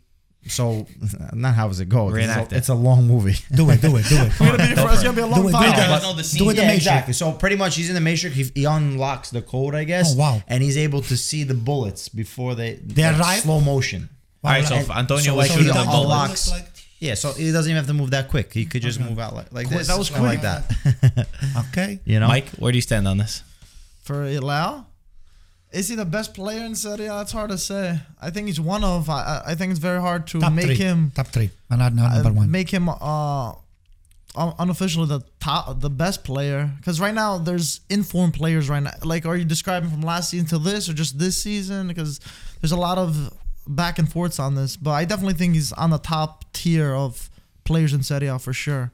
So 0.48 0.88
not 1.34 1.54
how 1.56 1.68
does 1.68 1.80
it 1.80 1.90
go? 1.90 2.06
'cause 2.06 2.14
Reenact 2.14 2.44
It's 2.46 2.54
a, 2.54 2.58
it's 2.58 2.70
a 2.70 2.74
long 2.74 3.06
movie. 3.08 3.36
do 3.54 3.70
it, 3.70 3.82
do 3.82 3.96
it, 3.98 4.06
do 4.08 4.16
it. 4.22 4.32
It's 4.40 5.04
gonna 5.04 5.14
be 5.14 5.22
a 5.22 5.26
long 5.28 5.42
Do 5.44 5.50
it, 5.50 5.52
do 5.52 5.58
it, 5.58 5.62
I 5.62 5.76
guys. 5.76 6.02
know 6.02 6.14
Do 6.46 6.50
it 6.50 6.56
the 6.56 6.62
yeah, 6.64 6.72
exactly. 6.72 7.14
So 7.14 7.32
pretty 7.34 7.56
much 7.58 7.76
he's 7.76 7.90
in 7.90 7.96
the 7.96 8.02
Matrix. 8.02 8.36
He, 8.36 8.50
he 8.56 8.66
unlocks 8.66 9.30
the 9.32 9.42
code, 9.42 9.76
I 9.76 9.84
guess. 9.84 10.14
Oh, 10.16 10.20
wow. 10.20 10.44
And 10.48 10.64
he's 10.64 10.78
able 10.78 11.02
to 11.04 11.18
see 11.18 11.44
the 11.44 11.54
bullets 11.54 12.10
before 12.10 12.56
they 12.56 12.76
They 12.76 13.04
like, 13.04 13.20
arrive? 13.20 13.40
slow 13.42 13.60
motion. 13.60 14.10
All 14.44 14.52
right, 14.52 14.66
so 14.66 14.76
And- 14.76 14.90
Antonio 14.92 15.24
so 15.24 15.36
was 15.36 15.50
like 15.50 15.58
shooting 15.58 15.66
he 15.68 15.72
the 15.74 15.82
unlocks- 15.82 16.50
bullets. 16.50 16.50
Locks. 16.52 16.86
Yeah, 17.02 17.14
so 17.14 17.32
he 17.34 17.52
doesn't 17.52 17.70
even 17.70 17.78
have 17.78 17.88
to 17.88 17.94
move 17.94 18.12
that 18.12 18.30
quick. 18.30 18.52
He 18.54 18.66
could 18.66 18.82
just 18.82 19.00
move 19.00 19.20
out 19.20 19.34
like, 19.36 19.54
like 19.54 19.70
this. 19.70 19.88
That 19.88 19.98
was 19.98 20.08
something 20.08 20.24
like 20.26 20.40
quick. 20.42 20.96
that. 21.16 21.28
Okay. 21.70 22.00
you 22.06 22.20
know, 22.20 22.28
Mike, 22.28 22.50
where 22.60 22.72
do 22.72 22.78
you 22.78 22.82
stand 22.82 23.08
on 23.08 23.18
this? 23.18 23.42
For 24.04 24.26
Leao, 24.26 24.86
is 25.72 25.88
he 25.90 25.96
the 25.96 26.06
best 26.06 26.34
player 26.34 26.64
in 26.66 26.76
Serie 26.76 27.06
A? 27.08 27.22
It's 27.22 27.32
hard 27.32 27.50
to 27.52 27.58
say. 27.58 28.00
I 28.22 28.30
think 28.32 28.48
he's 28.48 28.60
one 28.60 28.84
of. 28.84 29.10
I, 29.10 29.44
I- 29.48 29.56
think 29.56 29.72
it's 29.72 29.80
very 29.80 30.00
hard 30.02 30.26
to 30.28 30.40
Top 30.40 30.54
make 30.54 30.66
three. 30.66 30.76
him 30.76 31.12
Top 31.16 31.28
three. 31.28 31.52
And 31.70 31.80
not, 31.80 31.94
not 31.94 32.12
uh, 32.12 32.22
number 32.24 32.40
one. 32.40 32.52
make 32.52 32.70
him 32.70 32.90
uh 32.90 33.54
unofficially 34.36 35.08
the 35.08 35.22
top, 35.40 35.80
the 35.82 35.90
best 35.90 36.24
player. 36.24 36.70
Because 36.78 37.02
right 37.02 37.14
now 37.14 37.38
there's 37.38 37.82
informed 37.90 38.34
players 38.36 38.70
right 38.70 38.82
now. 38.84 38.92
Like, 39.04 39.26
are 39.26 39.36
you 39.36 39.46
describing 39.46 39.90
from 39.90 40.02
last 40.02 40.30
season 40.30 40.48
to 40.50 40.60
this, 40.60 40.88
or 40.90 40.94
just 40.94 41.18
this 41.20 41.36
season? 41.38 41.88
Because 41.88 42.20
there's 42.62 42.72
a 42.72 42.78
lot 42.78 42.98
of 42.98 43.34
back 43.68 44.00
and 44.00 44.10
forths 44.12 44.40
on 44.40 44.56
this. 44.56 44.78
But 44.78 44.92
I 44.92 45.06
definitely 45.06 45.34
think 45.36 45.56
he's 45.56 45.72
on 45.74 45.90
the 45.90 45.98
top 46.00 46.46
tier 46.54 46.94
of 46.94 47.30
players 47.64 47.94
in 47.94 48.04
Serie 48.04 48.28
A 48.28 48.40
for 48.40 48.54
sure. 48.54 48.92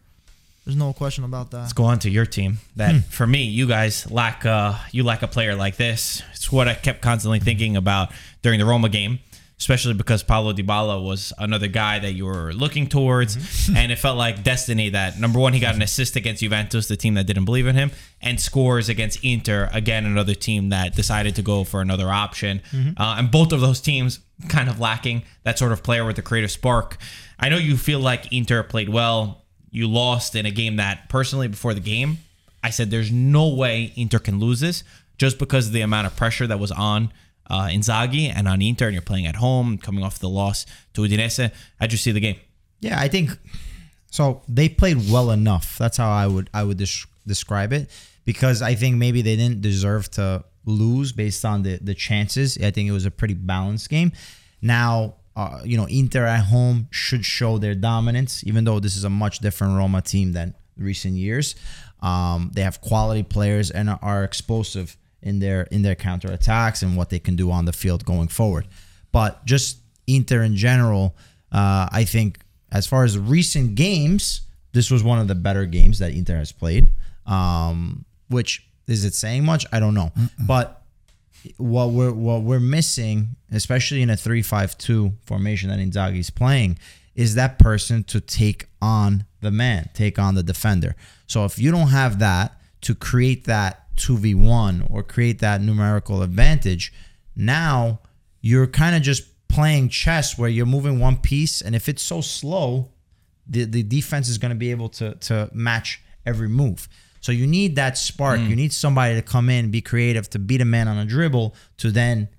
There's 0.65 0.75
no 0.77 0.93
question 0.93 1.23
about 1.23 1.51
that. 1.51 1.57
Let's 1.59 1.73
go 1.73 1.83
on 1.85 1.99
to 1.99 2.09
your 2.09 2.25
team. 2.25 2.57
That 2.75 2.91
Hmm. 2.93 2.99
for 3.09 3.27
me, 3.27 3.43
you 3.43 3.67
guys 3.67 4.09
lack 4.09 4.45
uh 4.45 4.73
you 4.91 5.03
lack 5.03 5.21
a 5.21 5.27
player 5.27 5.55
like 5.55 5.77
this. 5.77 6.21
It's 6.33 6.51
what 6.51 6.67
I 6.67 6.73
kept 6.73 7.01
constantly 7.01 7.39
thinking 7.39 7.77
about 7.77 8.11
during 8.41 8.59
the 8.59 8.65
Roma 8.65 8.89
game, 8.89 9.19
especially 9.59 9.93
because 9.93 10.23
Paulo 10.23 10.53
Dybala 10.53 11.03
was 11.03 11.31
another 11.37 11.67
guy 11.67 11.99
that 11.99 12.13
you 12.13 12.25
were 12.25 12.51
looking 12.51 12.87
towards, 12.87 13.37
Mm-hmm. 13.37 13.77
and 13.77 13.91
it 13.91 13.99
felt 13.99 14.17
like 14.17 14.43
destiny 14.43 14.89
that 14.89 15.19
number 15.19 15.37
one 15.39 15.53
he 15.53 15.59
got 15.59 15.75
an 15.75 15.83
assist 15.83 16.15
against 16.15 16.41
Juventus, 16.41 16.87
the 16.87 16.97
team 16.97 17.13
that 17.13 17.25
didn't 17.27 17.45
believe 17.45 17.67
in 17.67 17.75
him, 17.75 17.91
and 18.19 18.39
scores 18.41 18.89
against 18.89 19.23
Inter, 19.23 19.69
again 19.71 20.03
another 20.05 20.33
team 20.35 20.69
that 20.69 20.95
decided 20.95 21.35
to 21.35 21.41
go 21.43 21.63
for 21.63 21.79
another 21.81 22.09
option, 22.09 22.61
Mm-hmm. 22.71 22.99
uh, 23.01 23.17
and 23.19 23.29
both 23.29 23.51
of 23.53 23.61
those 23.61 23.79
teams 23.81 24.19
kind 24.49 24.67
of 24.67 24.79
lacking 24.79 25.21
that 25.43 25.59
sort 25.59 25.71
of 25.71 25.83
player 25.83 26.03
with 26.05 26.15
the 26.15 26.21
creative 26.23 26.49
spark. 26.51 26.97
I 27.39 27.49
know 27.49 27.57
you 27.57 27.77
feel 27.77 27.99
like 27.99 28.33
Inter 28.33 28.63
played 28.63 28.89
well 28.89 29.44
you 29.75 29.87
lost 29.87 30.35
in 30.35 30.45
a 30.45 30.51
game 30.51 30.77
that 30.77 31.09
personally 31.09 31.47
before 31.47 31.73
the 31.73 31.79
game 31.79 32.17
i 32.63 32.69
said 32.69 32.89
there's 32.89 33.11
no 33.11 33.47
way 33.53 33.91
inter 33.95 34.19
can 34.19 34.39
lose 34.39 34.59
this 34.59 34.83
just 35.17 35.39
because 35.39 35.67
of 35.67 35.73
the 35.73 35.81
amount 35.81 36.07
of 36.07 36.15
pressure 36.15 36.47
that 36.47 36.59
was 36.59 36.71
on 36.71 37.11
uh, 37.49 37.67
Inzaghi 37.67 38.31
and 38.33 38.47
on 38.47 38.61
Inter, 38.61 38.85
and 38.87 38.93
you're 38.93 39.01
playing 39.01 39.27
at 39.27 39.35
home, 39.35 39.77
coming 39.77 40.03
off 40.03 40.19
the 40.19 40.29
loss 40.29 40.65
to 40.93 41.01
Udinese. 41.01 41.51
How'd 41.79 41.91
you 41.91 41.97
see 41.97 42.11
the 42.11 42.19
game? 42.19 42.37
Yeah, 42.79 42.99
I 42.99 43.07
think 43.07 43.37
so. 44.11 44.41
They 44.47 44.69
played 44.69 45.09
well 45.09 45.31
enough. 45.31 45.77
That's 45.77 45.97
how 45.97 46.11
I 46.11 46.27
would 46.27 46.49
I 46.53 46.63
would 46.63 46.77
des- 46.77 47.07
describe 47.25 47.73
it 47.73 47.89
because 48.25 48.61
I 48.61 48.75
think 48.75 48.97
maybe 48.97 49.21
they 49.21 49.35
didn't 49.35 49.61
deserve 49.61 50.09
to 50.11 50.43
lose 50.65 51.11
based 51.11 51.45
on 51.45 51.63
the 51.63 51.77
the 51.81 51.93
chances. 51.93 52.57
I 52.57 52.71
think 52.71 52.89
it 52.89 52.93
was 52.93 53.05
a 53.05 53.11
pretty 53.11 53.33
balanced 53.33 53.89
game. 53.89 54.11
Now, 54.61 55.15
uh, 55.35 55.59
you 55.63 55.77
know, 55.77 55.85
Inter 55.85 56.25
at 56.25 56.45
home 56.45 56.87
should 56.91 57.25
show 57.25 57.57
their 57.57 57.75
dominance, 57.75 58.43
even 58.45 58.63
though 58.63 58.79
this 58.79 58.95
is 58.95 59.03
a 59.03 59.09
much 59.09 59.39
different 59.39 59.75
Roma 59.75 60.01
team 60.01 60.31
than 60.31 60.55
recent 60.77 61.15
years. 61.15 61.55
Um, 62.01 62.51
they 62.53 62.61
have 62.61 62.81
quality 62.81 63.23
players 63.23 63.71
and 63.71 63.89
are 64.01 64.23
explosive 64.23 64.97
in 65.21 65.39
their 65.39 65.63
in 65.63 65.81
their 65.81 65.95
counter 65.95 66.31
attacks 66.31 66.83
and 66.83 66.95
what 66.95 67.09
they 67.09 67.19
can 67.19 67.35
do 67.35 67.51
on 67.51 67.65
the 67.65 67.73
field 67.73 68.05
going 68.05 68.27
forward. 68.27 68.67
But 69.11 69.45
just 69.45 69.79
Inter 70.07 70.43
in 70.43 70.55
general, 70.55 71.15
uh, 71.51 71.89
I 71.91 72.05
think 72.05 72.39
as 72.71 72.85
far 72.85 73.03
as 73.03 73.17
recent 73.17 73.75
games, 73.75 74.41
this 74.71 74.91
was 74.91 75.03
one 75.03 75.19
of 75.19 75.27
the 75.27 75.35
better 75.35 75.65
games 75.65 75.99
that 75.99 76.11
Inter 76.11 76.37
has 76.37 76.51
played. 76.51 76.91
Um, 77.25 78.05
which 78.29 78.67
is 78.87 79.03
it 79.03 79.15
saying 79.15 79.45
much? 79.45 79.65
I 79.71 79.79
don't 79.79 79.93
know. 79.93 80.11
But 80.39 80.81
what 81.57 81.91
we're 81.91 82.11
what 82.11 82.41
we're 82.41 82.59
missing, 82.59 83.35
especially 83.51 84.01
in 84.01 84.09
a 84.09 84.17
three-five-two 84.17 85.13
formation 85.25 85.69
that 85.69 85.79
Inzaghi's 85.79 86.29
playing, 86.29 86.77
is 87.15 87.35
that 87.35 87.59
person 87.59 88.03
to 88.05 88.19
take 88.19 88.67
on 88.81 89.25
the 89.41 89.51
man, 89.51 89.89
take 89.93 90.19
on 90.19 90.35
the 90.35 90.43
defender. 90.43 90.95
So 91.27 91.45
if 91.45 91.59
you 91.59 91.71
don't 91.71 91.89
have 91.89 92.19
that 92.19 92.59
to 92.81 92.93
create 92.93 93.45
that 93.45 93.85
2v1 93.95 94.87
or 94.89 95.03
create 95.03 95.39
that 95.39 95.61
numerical 95.61 96.21
advantage. 96.21 96.93
Now 97.35 97.99
you're 98.41 98.67
kind 98.67 98.95
of 98.95 99.01
just 99.01 99.47
playing 99.47 99.89
chess 99.89 100.37
where 100.37 100.49
you're 100.49 100.65
moving 100.65 100.99
one 100.99 101.17
piece, 101.17 101.61
and 101.61 101.75
if 101.75 101.87
it's 101.87 102.03
so 102.03 102.21
slow, 102.21 102.89
the, 103.47 103.63
the 103.63 103.83
defense 103.83 104.27
is 104.27 104.37
going 104.37 104.49
to 104.49 104.55
be 104.55 104.71
able 104.71 104.89
to, 104.89 105.15
to 105.15 105.49
match 105.53 106.01
every 106.25 106.49
move. 106.49 106.89
So 107.25 107.31
you 107.31 107.47
need 107.47 107.75
that 107.77 107.97
spark. 107.97 108.39
Mm. 108.39 108.49
You 108.49 108.55
need 108.55 108.71
somebody 108.71 109.15
to 109.15 109.23
come 109.23 109.49
in, 109.49 109.71
be 109.71 109.81
creative, 109.81 110.29
to 110.29 110.37
beat 110.37 110.61
a 110.61 110.65
man 110.65 110.87
on 110.87 110.99
a 110.99 111.05
dribble, 111.05 111.55
to 111.77 111.89
then 111.89 112.29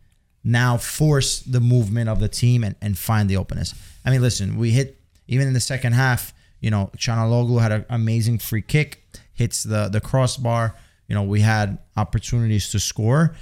now 0.45 0.77
force 0.77 1.41
the 1.41 1.59
movement 1.59 2.09
of 2.09 2.21
the 2.21 2.29
team 2.29 2.63
and, 2.63 2.77
and 2.81 2.97
find 2.97 3.29
the 3.29 3.37
openness. 3.37 3.75
I 4.05 4.11
mean, 4.11 4.23
listen, 4.23 4.57
we 4.57 4.71
hit 4.71 5.01
even 5.27 5.49
in 5.49 5.55
the 5.55 5.61
second 5.61 5.95
half. 5.95 6.33
You 6.61 6.71
know, 6.71 6.93
Calhanoglu 6.99 7.61
had 7.61 7.73
an 7.73 7.85
amazing 7.91 8.39
free 8.39 8.63
kick, 8.63 9.03
hits 9.33 9.65
the 9.65 9.89
the 9.89 10.01
crossbar. 10.01 10.77
You 11.09 11.17
know, 11.17 11.25
we 11.25 11.41
had 11.41 11.79
opportunities 11.97 12.71
to 12.71 12.79
score, 12.79 13.35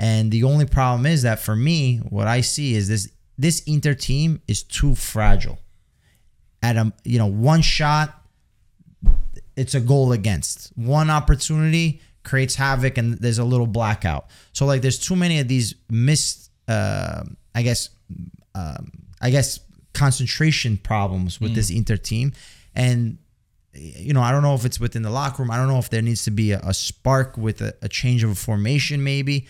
and 0.00 0.32
the 0.32 0.44
only 0.44 0.64
problem 0.64 1.04
is 1.04 1.20
that 1.24 1.40
for 1.40 1.54
me, 1.54 1.98
what 2.08 2.26
I 2.26 2.40
see 2.40 2.74
is 2.74 2.88
this 2.88 3.12
this 3.36 3.60
Inter 3.66 3.92
team 3.92 4.40
is 4.48 4.62
too 4.62 4.94
fragile. 4.94 5.58
At 6.62 6.76
a 6.76 6.90
you 7.04 7.18
know 7.18 7.26
one 7.26 7.60
shot, 7.60 8.15
it's 9.56 9.74
a 9.74 9.80
goal 9.80 10.12
against. 10.12 10.68
One 10.76 11.10
opportunity 11.10 12.00
creates 12.22 12.56
havoc 12.56 12.98
and 12.98 13.14
there's 13.18 13.38
a 13.38 13.44
little 13.44 13.66
blackout. 13.66 14.26
So 14.52 14.66
like 14.66 14.82
there's 14.82 14.98
too 14.98 15.16
many 15.16 15.38
of 15.40 15.48
these 15.48 15.74
missed 15.90 16.50
uh, 16.68 17.22
I 17.54 17.62
guess 17.62 17.90
um, 18.54 18.90
I 19.20 19.30
guess 19.30 19.60
concentration 19.92 20.76
problems 20.76 21.40
with 21.40 21.54
this 21.54 21.70
Inter 21.70 21.96
team 21.96 22.32
and 22.74 23.18
you 23.72 24.12
know 24.12 24.22
I 24.22 24.30
don't 24.32 24.42
know 24.42 24.54
if 24.54 24.64
it's 24.64 24.80
within 24.80 25.02
the 25.02 25.10
locker 25.10 25.42
room. 25.42 25.50
I 25.50 25.56
don't 25.56 25.68
know 25.68 25.78
if 25.78 25.90
there 25.90 26.02
needs 26.02 26.24
to 26.24 26.30
be 26.30 26.52
a, 26.52 26.60
a 26.60 26.74
spark 26.74 27.36
with 27.36 27.60
a, 27.60 27.74
a 27.82 27.88
change 27.88 28.24
of 28.24 28.30
a 28.30 28.34
formation 28.34 29.02
maybe. 29.04 29.46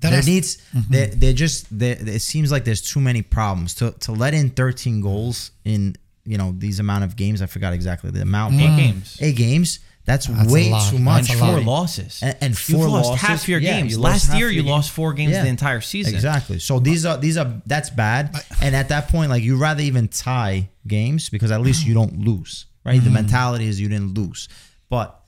That 0.00 0.10
there 0.10 0.16
has- 0.16 0.26
needs 0.26 0.58
they 0.90 1.06
they 1.06 1.32
just 1.32 1.66
they, 1.76 1.92
it 1.92 2.22
seems 2.22 2.50
like 2.50 2.64
there's 2.64 2.82
too 2.82 3.00
many 3.00 3.22
problems 3.22 3.74
to 3.76 3.92
to 4.00 4.12
let 4.12 4.34
in 4.34 4.50
13 4.50 5.00
goals 5.00 5.52
in 5.64 5.96
you 6.24 6.38
know 6.38 6.54
these 6.56 6.78
amount 6.80 7.04
of 7.04 7.16
games. 7.16 7.42
I 7.42 7.46
forgot 7.46 7.72
exactly 7.72 8.10
the 8.10 8.22
amount. 8.22 8.54
Eight 8.54 8.66
but- 8.68 8.76
games. 8.76 9.18
Eight 9.20 9.36
games. 9.36 9.80
That's, 10.04 10.26
That's 10.26 10.50
a 10.50 10.52
way 10.52 10.68
lot. 10.68 10.90
too 10.90 10.98
much. 10.98 11.28
That's 11.28 11.40
a 11.40 11.44
four 11.44 11.56
lot. 11.58 11.64
losses. 11.64 12.18
And- 12.24 12.36
and 12.40 12.50
You've 12.50 12.58
four 12.80 12.88
lost 12.88 13.10
losses. 13.10 13.22
half 13.28 13.48
your 13.48 13.60
Yeah, 13.60 13.78
games. 13.78 13.92
you 13.92 14.00
Last 14.00 14.34
year, 14.34 14.50
you 14.50 14.62
game. 14.62 14.70
lost 14.72 14.90
four 14.90 15.12
games 15.12 15.30
Yeah. 15.30 15.42
the 15.44 15.48
entire 15.48 15.80
season. 15.80 16.12
Exactly. 16.12 16.58
So 16.58 16.80
these 16.80 17.04
are 17.06 17.16
these 17.18 17.36
are 17.36 17.62
that's 17.66 17.88
bad. 17.90 18.34
And 18.60 18.74
at 18.74 18.88
that 18.88 19.08
point, 19.10 19.30
like 19.30 19.44
you 19.44 19.56
rather 19.56 19.80
even 19.82 20.08
tie 20.08 20.68
games 20.88 21.28
because 21.28 21.52
at 21.52 21.60
least 21.60 21.86
you 21.86 21.94
don't 21.94 22.18
lose, 22.18 22.66
right? 22.84 22.96
Mm-hmm. 22.96 23.04
The 23.04 23.10
mentality 23.10 23.66
is 23.68 23.80
you 23.80 23.88
didn't 23.88 24.14
lose, 24.14 24.48
but 24.88 25.20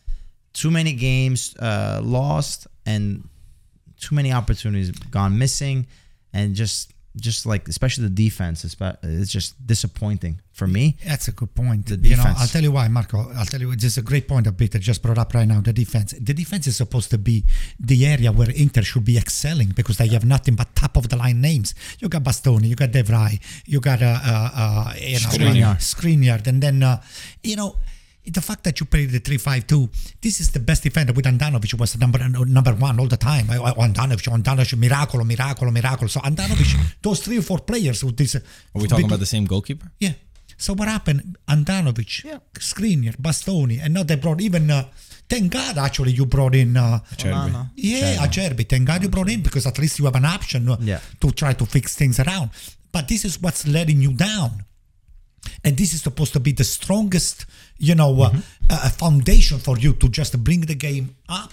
too 0.55 0.73
many 0.73 0.93
games 0.93 1.55
uh, 1.61 2.01
lost 2.03 2.67
and 2.85 3.29
too 4.01 4.17
many 4.17 4.33
opportunities 4.33 4.91
gone 4.91 5.39
missing, 5.39 5.87
and 6.33 6.57
just 6.57 6.93
just 7.17 7.47
like 7.47 7.69
especially 7.69 8.05
the 8.05 8.11
defense, 8.15 8.65
it's 8.65 8.75
ba- 8.75 8.99
it's 9.03 9.31
just 9.31 9.55
disappointing 9.67 10.41
for 10.53 10.67
me. 10.67 10.97
That's 11.07 11.29
a 11.29 11.33
good 11.33 11.55
point. 11.55 11.87
The 11.87 11.97
You 11.97 12.17
know, 12.17 12.23
defense. 12.23 12.39
I'll 12.41 12.49
tell 12.49 12.63
you 12.63 12.73
why, 12.73 12.89
Marco. 12.89 13.31
I'll 13.37 13.45
tell 13.47 13.61
you. 13.61 13.75
This 13.77 13.85
is 13.93 13.99
a 13.99 14.03
great 14.03 14.27
point 14.27 14.45
that 14.47 14.57
Peter 14.59 14.79
just 14.79 15.03
brought 15.03 15.19
up 15.19 15.33
right 15.35 15.47
now. 15.47 15.61
The 15.61 15.73
defense. 15.73 16.13
The 16.21 16.35
defense 16.35 16.67
is 16.67 16.77
supposed 16.77 17.11
to 17.11 17.19
be 17.19 17.45
the 17.79 18.05
area 18.07 18.33
where 18.33 18.51
Inter 18.51 18.83
should 18.83 19.05
be 19.05 19.17
excelling 19.17 19.69
because 19.77 19.97
they 19.99 20.09
have 20.09 20.25
nothing 20.25 20.55
but 20.57 20.75
top 20.75 20.97
of 20.97 21.09
the 21.09 21.17
line 21.17 21.41
names. 21.41 21.75
You 22.01 22.09
got 22.09 22.23
Bastoni, 22.25 22.67
you 22.69 22.75
got 22.77 22.91
De 22.93 23.03
Vrij, 23.03 23.41
you 23.67 23.81
got 23.81 24.03
uh, 24.03 24.19
uh, 24.25 24.51
uh, 24.55 24.93
you 25.01 25.13
know, 25.21 25.29
Skriniar. 25.29 25.77
Skriniar, 25.79 26.47
and 26.47 26.63
then 26.63 26.83
uh, 26.83 27.01
you 27.43 27.57
know. 27.57 27.77
The 28.27 28.41
fact 28.41 28.65
that 28.65 28.81
you 28.81 28.87
played 28.87 29.11
the 29.11 29.21
3-5-2, 29.21 30.17
this 30.23 30.41
is 30.41 30.51
the 30.51 30.59
best 30.61 30.83
defender 30.83 31.13
with 31.13 31.27
Handanovic 31.27 31.71
who 31.73 31.77
was 31.77 31.99
number 31.99 32.19
number 32.47 32.73
one 32.75 32.99
all 32.99 33.07
the 33.07 33.19
time. 33.19 33.47
Handanovic, 33.49 34.29
Handanovic, 34.29 34.75
Miracolo, 34.79 35.25
Miracolo, 35.25 35.71
Miracolo. 35.71 36.09
So 36.09 36.21
Handanovic, 36.21 36.75
those 37.03 37.21
three 37.21 37.39
or 37.39 37.43
four 37.43 37.59
players 37.59 38.03
with 38.03 38.17
this. 38.17 38.35
Are 38.37 38.41
we 38.75 38.87
talking 38.89 39.05
about 39.07 39.19
the 39.21 39.27
same 39.27 39.45
goalkeeper? 39.45 39.91
Yeah. 40.01 40.13
So 40.57 40.73
what 40.75 40.89
happened? 40.89 41.37
Handanovic, 41.49 42.25
Yeah. 42.25 42.39
Skriniar, 42.55 43.17
Bastoni, 43.21 43.81
and 43.83 43.93
now 43.93 44.05
they 44.05 44.17
brought 44.17 44.41
even. 44.41 44.71
Uh, 44.71 44.85
thank 45.29 45.53
God, 45.53 45.77
actually, 45.79 46.13
you 46.13 46.25
brought 46.27 46.55
in. 46.55 46.77
Uh, 46.77 47.01
Onana. 47.19 47.71
yeah, 47.77 48.25
Acerbi. 48.27 48.67
Thank 48.67 48.87
God 48.87 49.03
you 49.03 49.09
brought 49.11 49.29
in 49.29 49.43
because 49.43 49.67
at 49.67 49.79
least 49.79 49.99
you 49.99 50.05
have 50.07 50.15
an 50.17 50.25
option 50.25 50.69
uh, 50.71 50.77
Yeah. 50.81 51.01
to 51.21 51.31
try 51.33 51.53
to 51.53 51.67
fix 51.67 51.95
things 51.97 52.19
around. 52.21 52.51
But 52.93 53.09
this 53.09 53.25
is 53.27 53.43
what's 53.43 53.67
letting 53.67 54.01
you 54.01 54.13
down. 54.15 54.65
And 55.63 55.77
this 55.77 55.93
is 55.93 56.03
supposed 56.03 56.33
to 56.35 56.41
be 56.41 56.53
the 56.53 56.65
strongest, 56.65 57.47
you 57.79 57.95
know, 57.95 58.23
uh, 58.23 58.31
uh, 58.71 58.89
foundation 58.91 59.59
for 59.59 59.79
you 59.79 59.93
to 59.95 60.09
just 60.09 60.43
bring 60.43 60.63
the 60.63 60.75
game 60.75 61.17
up 61.29 61.53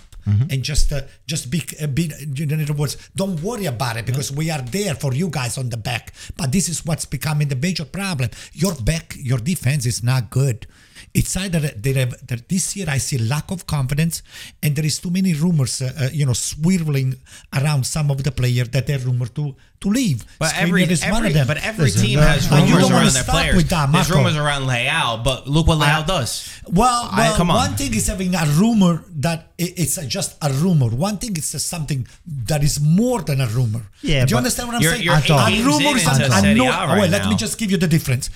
and 0.51 0.61
just, 0.61 0.93
uh, 0.93 1.01
just 1.25 1.49
be, 1.49 1.63
uh, 1.81 1.87
be, 1.87 2.11
in 2.37 2.61
other 2.61 2.73
words, 2.73 2.95
don't 3.15 3.41
worry 3.41 3.65
about 3.65 3.97
it 3.97 4.05
because 4.05 4.31
we 4.31 4.51
are 4.51 4.61
there 4.61 4.93
for 4.93 5.13
you 5.15 5.27
guys 5.29 5.57
on 5.57 5.69
the 5.69 5.77
back. 5.77 6.13
But 6.37 6.51
this 6.51 6.69
is 6.69 6.85
what's 6.85 7.05
becoming 7.05 7.47
the 7.47 7.55
major 7.55 7.85
problem. 7.85 8.29
Your 8.53 8.75
back, 8.75 9.15
your 9.17 9.39
defense 9.39 9.85
is 9.87 10.03
not 10.03 10.29
good. 10.29 10.67
It's 11.13 11.35
either 11.35 11.59
they 11.59 11.93
have 11.93 12.15
that 12.27 12.47
this 12.47 12.75
year 12.75 12.85
I 12.89 12.97
see 12.99 13.17
lack 13.17 13.51
of 13.51 13.67
confidence, 13.67 14.23
and 14.63 14.75
there 14.75 14.85
is 14.85 14.97
too 14.99 15.09
many 15.11 15.33
rumors, 15.33 15.81
uh, 15.81 15.91
uh, 15.99 16.09
you 16.13 16.25
know, 16.25 16.31
swirling 16.33 17.15
around 17.53 17.85
some 17.85 18.09
of 18.11 18.23
the 18.23 18.31
players 18.31 18.69
that 18.69 18.87
they're 18.87 18.99
rumored 18.99 19.35
to 19.35 19.55
to 19.81 19.89
leave. 19.89 20.23
But 20.39 20.53
Skriniar 20.53 20.61
every, 20.67 20.83
is 20.83 21.01
one 21.01 21.11
every 21.15 21.27
of 21.29 21.33
them. 21.33 21.47
but 21.47 21.57
every 21.57 21.85
Listen, 21.85 22.01
team 22.05 22.19
has 22.19 22.49
and 22.51 22.69
you 22.69 22.75
rumors 22.75 22.81
don't 22.83 22.93
wanna 22.93 23.05
around 23.05 23.13
their 23.15 23.23
players. 23.35 23.55
with 23.57 23.69
that, 23.69 23.91
There's 23.91 24.11
rumors 24.11 24.35
around 24.37 24.61
Leao, 24.67 25.23
but 25.23 25.47
look 25.49 25.65
what 25.67 25.79
Leao 25.79 26.05
does. 26.07 26.47
Well, 26.67 27.09
I- 27.11 27.33
come 27.35 27.49
on. 27.51 27.57
one 27.57 27.75
thing 27.75 27.93
is 27.95 28.05
having 28.07 28.33
a 28.35 28.45
rumor 28.61 29.03
that 29.25 29.51
it's 29.57 29.95
just 30.05 30.37
a 30.41 30.49
rumor. 30.53 30.87
One 31.09 31.17
thing 31.17 31.35
is 31.35 31.51
just 31.51 31.67
something 31.67 32.07
that 32.45 32.63
is 32.63 32.79
more 32.79 33.21
than 33.23 33.41
a 33.41 33.47
rumor. 33.47 33.83
Yeah, 34.01 34.23
Do 34.25 34.31
you 34.31 34.37
understand 34.37 34.67
what 34.69 34.75
I'm 34.77 34.81
you're- 34.83 34.93
saying? 34.95 35.05
you're 35.05 35.17
eight 35.17 35.29
a 35.29 35.49
games 35.49 35.65
rumor 35.65 35.89
in 35.89 35.97
is 35.97 36.07
into 36.07 36.23
a, 36.25 36.37
a 36.37 36.41
Serie 36.41 36.53
no- 36.55 36.65
A 36.65 36.83
oh, 36.83 36.87
right 36.87 37.01
wait, 37.01 37.09
let 37.11 37.23
me 37.25 37.31
now. 37.31 37.37
just 37.37 37.57
give 37.57 37.69
you 37.71 37.77
the 37.77 37.87
difference. 37.87 38.29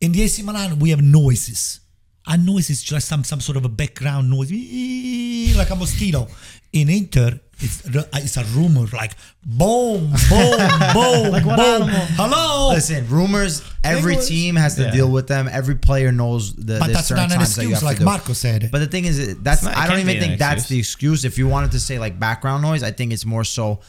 In 0.00 0.12
the 0.12 0.22
AC 0.22 0.42
Milan, 0.42 0.78
we 0.78 0.90
have 0.90 1.02
noises. 1.02 1.80
A 1.82 1.85
noise 2.34 2.70
is 2.70 2.82
just 2.82 3.06
some 3.06 3.22
some 3.22 3.40
sort 3.40 3.56
of 3.56 3.64
a 3.64 3.68
background 3.68 4.28
noise, 4.30 4.50
like 5.56 5.70
a 5.70 5.76
mosquito. 5.76 6.26
In 6.72 6.90
Inter, 6.90 7.38
it's 7.60 7.82
it's 7.86 8.36
a 8.36 8.44
rumor, 8.46 8.86
like 8.92 9.12
boom, 9.44 10.10
boom, 10.28 10.58
boom, 10.92 11.30
Like 11.32 11.44
boom. 11.44 11.88
Hello. 12.18 12.70
Listen, 12.74 13.06
rumors. 13.08 13.62
Every 13.84 14.14
English. 14.14 14.28
team 14.28 14.56
has 14.56 14.74
to 14.74 14.82
Yeah. 14.82 14.90
deal 14.90 15.10
with 15.10 15.28
them. 15.28 15.48
Every 15.50 15.76
player 15.76 16.10
knows 16.12 16.52
the. 16.54 16.78
But 16.80 16.86
there's 16.86 16.92
that's 16.92 17.06
certain 17.08 17.22
not 17.24 17.32
an 17.32 17.38
times 17.38 17.54
that 17.54 17.62
you 17.62 17.68
excuse, 17.70 17.74
have 17.74 17.80
to 17.80 17.84
like 17.86 17.98
do. 17.98 18.04
Marco 18.04 18.32
said. 18.32 18.68
But 18.72 18.80
the 18.80 18.88
thing 18.88 19.04
is, 19.06 19.36
that's 19.38 19.62
not- 19.62 19.76
I 19.76 19.86
don't 19.86 20.00
even 20.00 20.18
think 20.20 20.38
that's 20.38 20.62
excuse. 20.62 20.68
the 20.68 20.78
excuse. 20.80 21.24
If 21.24 21.38
you 21.38 21.46
wanted 21.48 21.70
to 21.72 21.80
say 21.80 21.98
like 22.00 22.18
background 22.18 22.62
noise, 22.62 22.82
I 22.82 22.90
think 22.90 23.12
it's 23.12 23.24
more 23.24 23.44
so. 23.44 23.80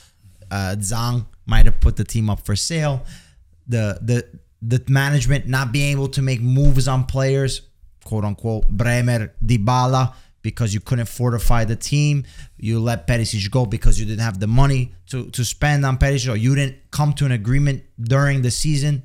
Uh, 0.50 0.76
Zhang 0.80 1.26
might 1.46 1.66
have 1.66 1.80
put 1.82 1.96
the 1.98 2.06
team 2.06 2.30
up 2.30 2.46
for 2.46 2.56
sale. 2.56 3.04
The 3.68 4.00
the 4.02 4.26
the 4.62 4.82
management 4.88 5.48
not 5.48 5.72
being 5.74 5.92
able 5.92 6.08
to 6.10 6.22
make 6.22 6.40
moves 6.42 6.88
on 6.88 7.04
players, 7.06 7.62
quote 8.08 8.24
unquote, 8.24 8.66
Bremer, 8.70 9.34
Dybala, 9.46 10.14
because 10.42 10.74
you 10.74 10.80
couldn't 10.80 11.10
fortify 11.10 11.66
the 11.66 11.76
team. 11.76 12.24
You 12.58 12.80
let 12.80 13.06
Perisic 13.06 13.52
go 13.52 13.66
because 13.66 14.00
you 14.00 14.06
didn't 14.06 14.26
have 14.30 14.40
the 14.40 14.48
money 14.48 14.94
to 15.12 15.30
to 15.32 15.44
spend 15.44 15.86
on 15.86 15.98
Perisic, 15.98 16.32
or 16.32 16.38
you 16.38 16.56
didn't 16.56 16.78
come 16.90 17.12
to 17.20 17.26
an 17.26 17.34
agreement 17.34 17.84
during 18.00 18.44
the 18.44 18.52
season 18.64 19.04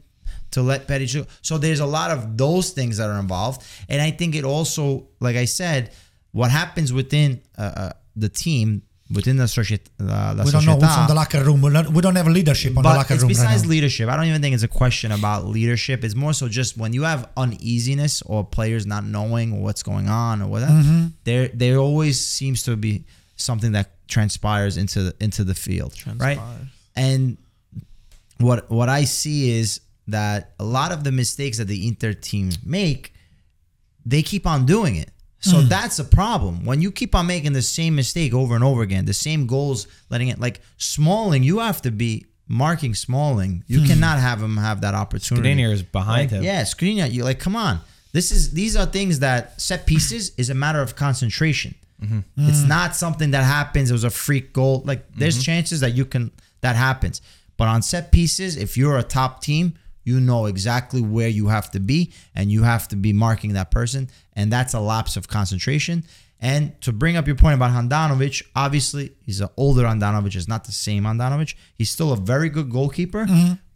to 0.53 0.63
let 0.63 0.87
Perisic. 0.87 1.27
So 1.49 1.59
there's 1.59 1.81
a 1.81 1.91
lot 1.99 2.11
of 2.13 2.37
those 2.37 2.71
things 2.71 2.97
that 2.99 3.09
are 3.11 3.19
involved, 3.19 3.59
and 3.89 4.01
I 4.01 4.11
think 4.13 4.37
it 4.37 4.45
also, 4.45 5.09
like 5.19 5.37
I 5.45 5.47
said, 5.47 5.91
what 6.31 6.51
happens 6.51 6.93
within 6.93 7.41
uh, 7.59 7.73
uh, 7.83 7.93
the 8.15 8.29
team, 8.29 8.83
within 9.13 9.37
the 9.37 9.45
societ, 9.45 9.81
uh, 10.01 10.43
we 10.45 10.51
don't 10.51 10.65
know 10.65 10.75
who's 10.75 10.97
on 11.03 11.09
the 11.09 11.15
locker 11.15 11.43
room. 11.45 11.61
We're 11.61 11.71
not- 11.79 11.93
We 11.93 12.01
don't 12.03 12.17
have 12.17 12.29
leadership 12.29 12.71
on 12.77 12.83
the 12.83 12.89
but 12.89 12.97
locker 12.97 13.15
room. 13.15 13.23
right 13.25 13.29
besides 13.29 13.63
now. 13.65 13.69
leadership. 13.71 14.09
I 14.09 14.17
don't 14.17 14.27
even 14.27 14.41
think 14.43 14.55
it's 14.55 14.63
a 14.73 14.75
question 14.83 15.13
about 15.13 15.47
leadership. 15.47 16.03
It's 16.05 16.15
more 16.15 16.33
so 16.33 16.49
just 16.49 16.77
when 16.77 16.93
you 16.93 17.03
have 17.03 17.29
uneasiness 17.37 18.23
or 18.23 18.45
players 18.45 18.87
not 18.87 19.05
knowing 19.05 19.61
what's 19.63 19.83
going 19.83 20.09
on 20.09 20.43
or 20.43 20.49
whatever. 20.49 20.73
Mm-hmm. 20.73 21.07
There, 21.25 21.49
there 21.49 21.77
always 21.79 22.17
seems 22.37 22.63
to 22.65 22.77
be 22.77 23.05
something 23.37 23.73
that 23.73 23.87
transpires 24.09 24.77
into 24.77 25.03
the, 25.05 25.15
into 25.21 25.43
the 25.45 25.55
field, 25.55 25.95
right? 26.17 26.39
And 26.97 27.39
what 28.39 28.71
what 28.71 28.89
I 28.89 29.05
see 29.05 29.59
is 29.59 29.81
that 30.09 30.53
a 30.59 30.65
lot 30.65 30.91
of 30.93 31.05
the 31.05 31.13
mistakes 31.13 31.59
that 31.59 31.69
the 31.69 31.87
Inter 31.89 32.13
team 32.13 32.51
make, 32.65 33.13
they 34.05 34.23
keep 34.23 34.47
on 34.47 34.67
doing 34.67 34.97
it. 34.97 35.11
So 35.43 35.61
Hmm. 35.61 35.69
that's 35.69 35.99
a 35.99 36.05
problem. 36.05 36.65
When 36.65 36.81
you 36.81 36.93
keep 36.93 37.15
on 37.15 37.27
making 37.27 37.53
the 37.53 37.63
same 37.63 37.97
mistake 37.97 38.33
over 38.33 38.55
and 38.55 38.63
over 38.63 38.83
again, 38.83 39.07
the 39.07 39.15
same 39.15 39.47
goals, 39.47 39.89
letting 40.09 40.29
it 40.29 40.41
like 40.41 40.61
Smalling, 40.79 41.43
you 41.43 41.59
have 41.59 41.83
to 41.83 41.91
be 41.91 42.27
marking 42.49 42.95
Smalling. 42.95 43.65
You 43.67 43.81
hmm. 43.81 43.87
cannot 43.87 44.19
have 44.21 44.41
him 44.41 44.57
have 44.57 44.81
that 44.83 44.95
opportunity. 44.95 45.49
Skriniar 45.49 45.73
is 45.73 45.83
behind 45.83 46.31
Like, 46.31 46.39
him. 46.39 46.45
Yeah, 46.45 46.63
Skriniar, 46.63 47.11
you 47.11 47.25
like 47.25 47.41
come 47.41 47.57
on. 47.57 47.81
This 48.13 48.31
is 48.31 48.53
these 48.53 48.77
are 48.77 48.87
things 48.87 49.19
that 49.19 49.61
set 49.61 49.85
pieces 49.87 50.33
is 50.37 50.49
a 50.49 50.55
matter 50.55 50.81
of 50.81 50.95
concentration. 50.95 51.75
Mm-hmm. 52.01 52.49
It's 52.49 52.63
mm. 52.63 52.69
not 52.69 52.95
something 52.95 53.31
that 53.33 53.45
happens. 53.45 53.91
It 53.91 53.95
was 53.95 54.05
a 54.05 54.11
freak 54.11 54.53
goal. 54.53 54.83
Like 54.85 55.13
there's 55.15 55.37
mm-hmm. 55.37 55.43
chances 55.43 55.81
that 55.81 55.95
you 55.95 56.05
can 56.05 56.31
that 56.61 56.77
happens. 56.77 57.21
But 57.57 57.69
on 57.69 57.83
set 57.83 58.13
pieces, 58.13 58.57
if 58.57 58.77
you're 58.77 58.99
a 58.99 59.03
top 59.03 59.43
team, 59.43 59.75
you 60.05 60.21
know 60.21 60.47
exactly 60.47 61.01
where 61.01 61.29
you 61.29 61.49
have 61.49 61.71
to 61.71 61.81
be 61.81 62.13
and 62.35 62.51
you 62.51 62.63
have 62.63 62.89
to 62.89 62.97
be 62.97 63.13
marking 63.13 63.53
that 63.55 63.71
person. 63.71 64.11
And 64.35 64.53
that's 64.53 64.75
a 64.75 64.81
lapse 64.81 65.17
of 65.17 65.29
concentration. 65.29 66.05
And 66.41 66.81
to 66.81 66.93
bring 66.93 67.17
up 67.17 67.29
your 67.29 67.37
point 67.37 67.55
about 67.55 67.71
Handanovic, 67.71 68.43
obviously 68.57 69.13
he's 69.23 69.41
an 69.41 69.49
older 69.57 69.85
Handanovic, 69.85 70.35
is 70.35 70.49
not 70.49 70.65
the 70.65 70.73
same 70.73 71.05
Handanovic. 71.05 71.55
He's 71.75 71.91
still 71.91 72.13
a 72.13 72.17
very 72.17 72.49
good 72.49 72.69
goalkeeper, 72.69 73.27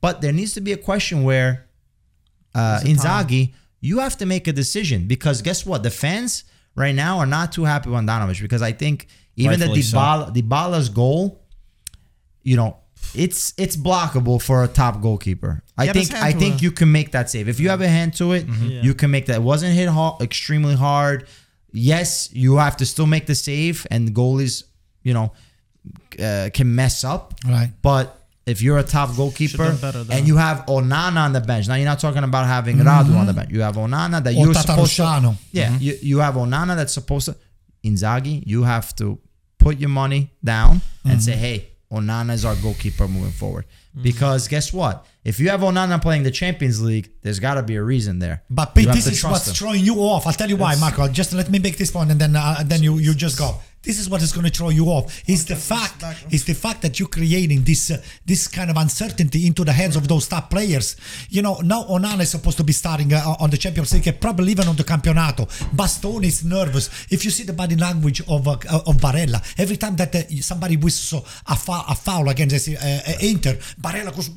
but 0.00 0.20
there 0.20 0.32
needs 0.32 0.54
to 0.54 0.60
be 0.60 0.72
a 0.72 0.76
question 0.76 1.22
where 1.22 1.68
uh? 2.54 2.80
Inzaghi, 2.82 3.52
you 3.80 3.98
have 4.00 4.16
to 4.16 4.26
make 4.26 4.48
a 4.48 4.52
decision 4.52 5.06
because 5.06 5.42
guess 5.42 5.64
what? 5.64 5.82
The 5.82 5.90
fans 5.90 6.44
right 6.74 6.94
now 6.94 7.18
are 7.18 7.26
not 7.26 7.52
too 7.52 7.64
happy 7.64 7.88
with 7.88 8.00
Handanovic 8.00 8.40
because 8.42 8.62
I 8.62 8.72
think 8.72 9.06
even 9.36 9.60
the 9.60 9.66
Rightfully 9.66 9.82
so. 9.82 9.98
Dybala, 9.98 10.34
Dybala's 10.34 10.88
goal, 10.88 11.44
you 12.42 12.56
know, 12.56 12.78
it's 13.14 13.54
it's 13.56 13.76
blockable 13.76 14.40
for 14.40 14.64
a 14.64 14.68
top 14.68 15.00
goalkeeper. 15.00 15.62
I 15.76 15.86
He 15.86 15.92
think 15.92 16.14
I 16.14 16.32
think 16.32 16.56
it. 16.56 16.62
you 16.62 16.70
can 16.70 16.90
make 16.92 17.12
that 17.12 17.30
save 17.30 17.48
if 17.48 17.60
you 17.60 17.68
have 17.68 17.80
a 17.80 17.88
hand 17.88 18.14
to 18.14 18.32
it. 18.32 18.46
Mm-hmm. 18.46 18.66
Yeah. 18.66 18.82
You 18.82 18.94
can 18.94 19.10
make 19.10 19.26
that. 19.26 19.36
It 19.36 19.42
wasn't 19.42 19.74
hit 19.74 19.88
hard, 19.88 20.22
extremely 20.22 20.74
hard. 20.74 21.26
Yes, 21.72 22.30
you 22.32 22.56
have 22.56 22.76
to 22.78 22.86
still 22.86 23.06
make 23.06 23.26
the 23.26 23.34
save, 23.34 23.86
and 23.90 24.08
the 24.08 24.12
goalies, 24.12 24.64
you 25.02 25.12
know, 25.12 25.32
uh, 26.22 26.50
can 26.52 26.74
mess 26.74 27.04
up. 27.04 27.34
Right. 27.46 27.70
But 27.82 28.18
if 28.46 28.62
you're 28.62 28.78
a 28.78 28.82
top 28.82 29.14
goalkeeper 29.16 29.76
better 29.76 30.04
and 30.10 30.26
you 30.26 30.36
have 30.36 30.64
Onana 30.66 31.24
on 31.24 31.32
the 31.32 31.40
bench, 31.40 31.68
now 31.68 31.74
you're 31.74 31.84
not 31.84 31.98
talking 31.98 32.22
about 32.22 32.46
having 32.46 32.76
Radu 32.76 33.16
on 33.16 33.26
the 33.26 33.32
mm-hmm. 33.32 33.40
bench. 33.40 33.50
You 33.50 33.62
have 33.62 33.74
Onana 33.76 34.22
that 34.22 34.34
Or 34.34 34.46
you're 34.46 34.54
supposed 34.54 34.96
to. 34.96 35.02
Tatarusanu. 35.02 35.36
Yeah, 35.52 35.68
mm-hmm. 35.68 35.82
you, 35.82 35.98
you 36.00 36.18
have 36.18 36.34
Onana 36.34 36.76
that's 36.76 36.94
supposed 36.94 37.26
to. 37.26 37.36
Inzaghi, 37.84 38.42
you 38.46 38.64
have 38.64 38.96
to 38.96 39.18
put 39.58 39.78
your 39.78 39.90
money 39.90 40.32
down 40.42 40.80
and 41.04 41.22
say, 41.22 41.32
hey, 41.32 41.68
Onana 41.90 42.32
is 42.32 42.44
our 42.44 42.56
goalkeeper 42.56 43.06
moving 43.06 43.30
forward. 43.30 43.64
Because 44.02 44.48
guess 44.48 44.72
what? 44.72 45.06
If 45.24 45.40
you 45.40 45.48
have 45.48 45.60
Onana 45.60 46.02
playing 46.02 46.24
the 46.24 46.30
Champions 46.30 46.82
League, 46.82 47.10
there's 47.22 47.40
got 47.40 47.54
to 47.54 47.62
be 47.62 47.76
a 47.76 47.82
reason 47.82 48.18
there. 48.18 48.42
But 48.50 48.74
Pete, 48.74 48.88
this 48.88 49.06
is 49.06 49.24
what's 49.24 49.48
him. 49.48 49.54
throwing 49.54 49.84
you 49.84 49.96
off. 50.00 50.26
I'll 50.26 50.32
tell 50.32 50.48
you 50.48 50.56
why, 50.56 50.74
Marco. 50.76 51.08
Just 51.08 51.32
let 51.32 51.48
me 51.48 51.58
make 51.58 51.78
this 51.78 51.90
point, 51.90 52.10
and 52.10 52.20
then 52.20 52.36
uh, 52.36 52.62
then 52.64 52.82
you 52.82 52.98
you 52.98 53.14
just 53.14 53.38
go. 53.38 53.56
This 53.86 54.00
is 54.00 54.10
what 54.10 54.20
is 54.20 54.32
going 54.32 54.44
to 54.44 54.50
throw 54.50 54.70
you 54.70 54.86
off. 54.86 55.22
Is 55.28 55.46
the 55.46 55.54
fact 55.54 56.02
is 56.32 56.44
the 56.44 56.54
fact 56.54 56.82
that 56.82 56.98
you're 56.98 57.08
creating 57.08 57.62
this 57.62 57.92
uh, 57.92 58.02
this 58.26 58.48
kind 58.48 58.68
of 58.68 58.76
uncertainty 58.76 59.46
into 59.46 59.64
the 59.64 59.72
hands 59.72 59.94
of 59.94 60.08
those 60.08 60.26
top 60.26 60.50
players. 60.50 60.96
You 61.30 61.42
know, 61.42 61.60
now 61.62 61.84
Onana 61.84 62.22
is 62.22 62.30
supposed 62.30 62.56
to 62.56 62.64
be 62.64 62.72
starting 62.72 63.12
uh, 63.12 63.36
on 63.38 63.50
the 63.50 63.56
Champions 63.56 63.94
League, 63.94 64.20
probably 64.20 64.50
even 64.50 64.66
on 64.66 64.74
the 64.74 64.82
Campionato. 64.82 65.46
Bastoni 65.72 66.26
is 66.26 66.44
nervous. 66.44 66.90
If 67.10 67.24
you 67.24 67.30
see 67.30 67.44
the 67.44 67.52
body 67.52 67.76
language 67.76 68.22
of 68.28 68.48
uh, 68.48 68.58
of 68.90 68.96
Barella, 68.96 69.40
every 69.56 69.76
time 69.76 69.94
that 69.96 70.14
uh, 70.16 70.22
somebody 70.40 70.76
whistles 70.76 71.22
a, 71.46 71.54
foul, 71.54 71.84
a 71.88 71.94
foul 71.94 72.28
against 72.28 72.68
uh, 72.68 72.72
uh, 72.72 73.12
Inter, 73.20 73.54
Barella 73.80 74.12
goes 74.12 74.30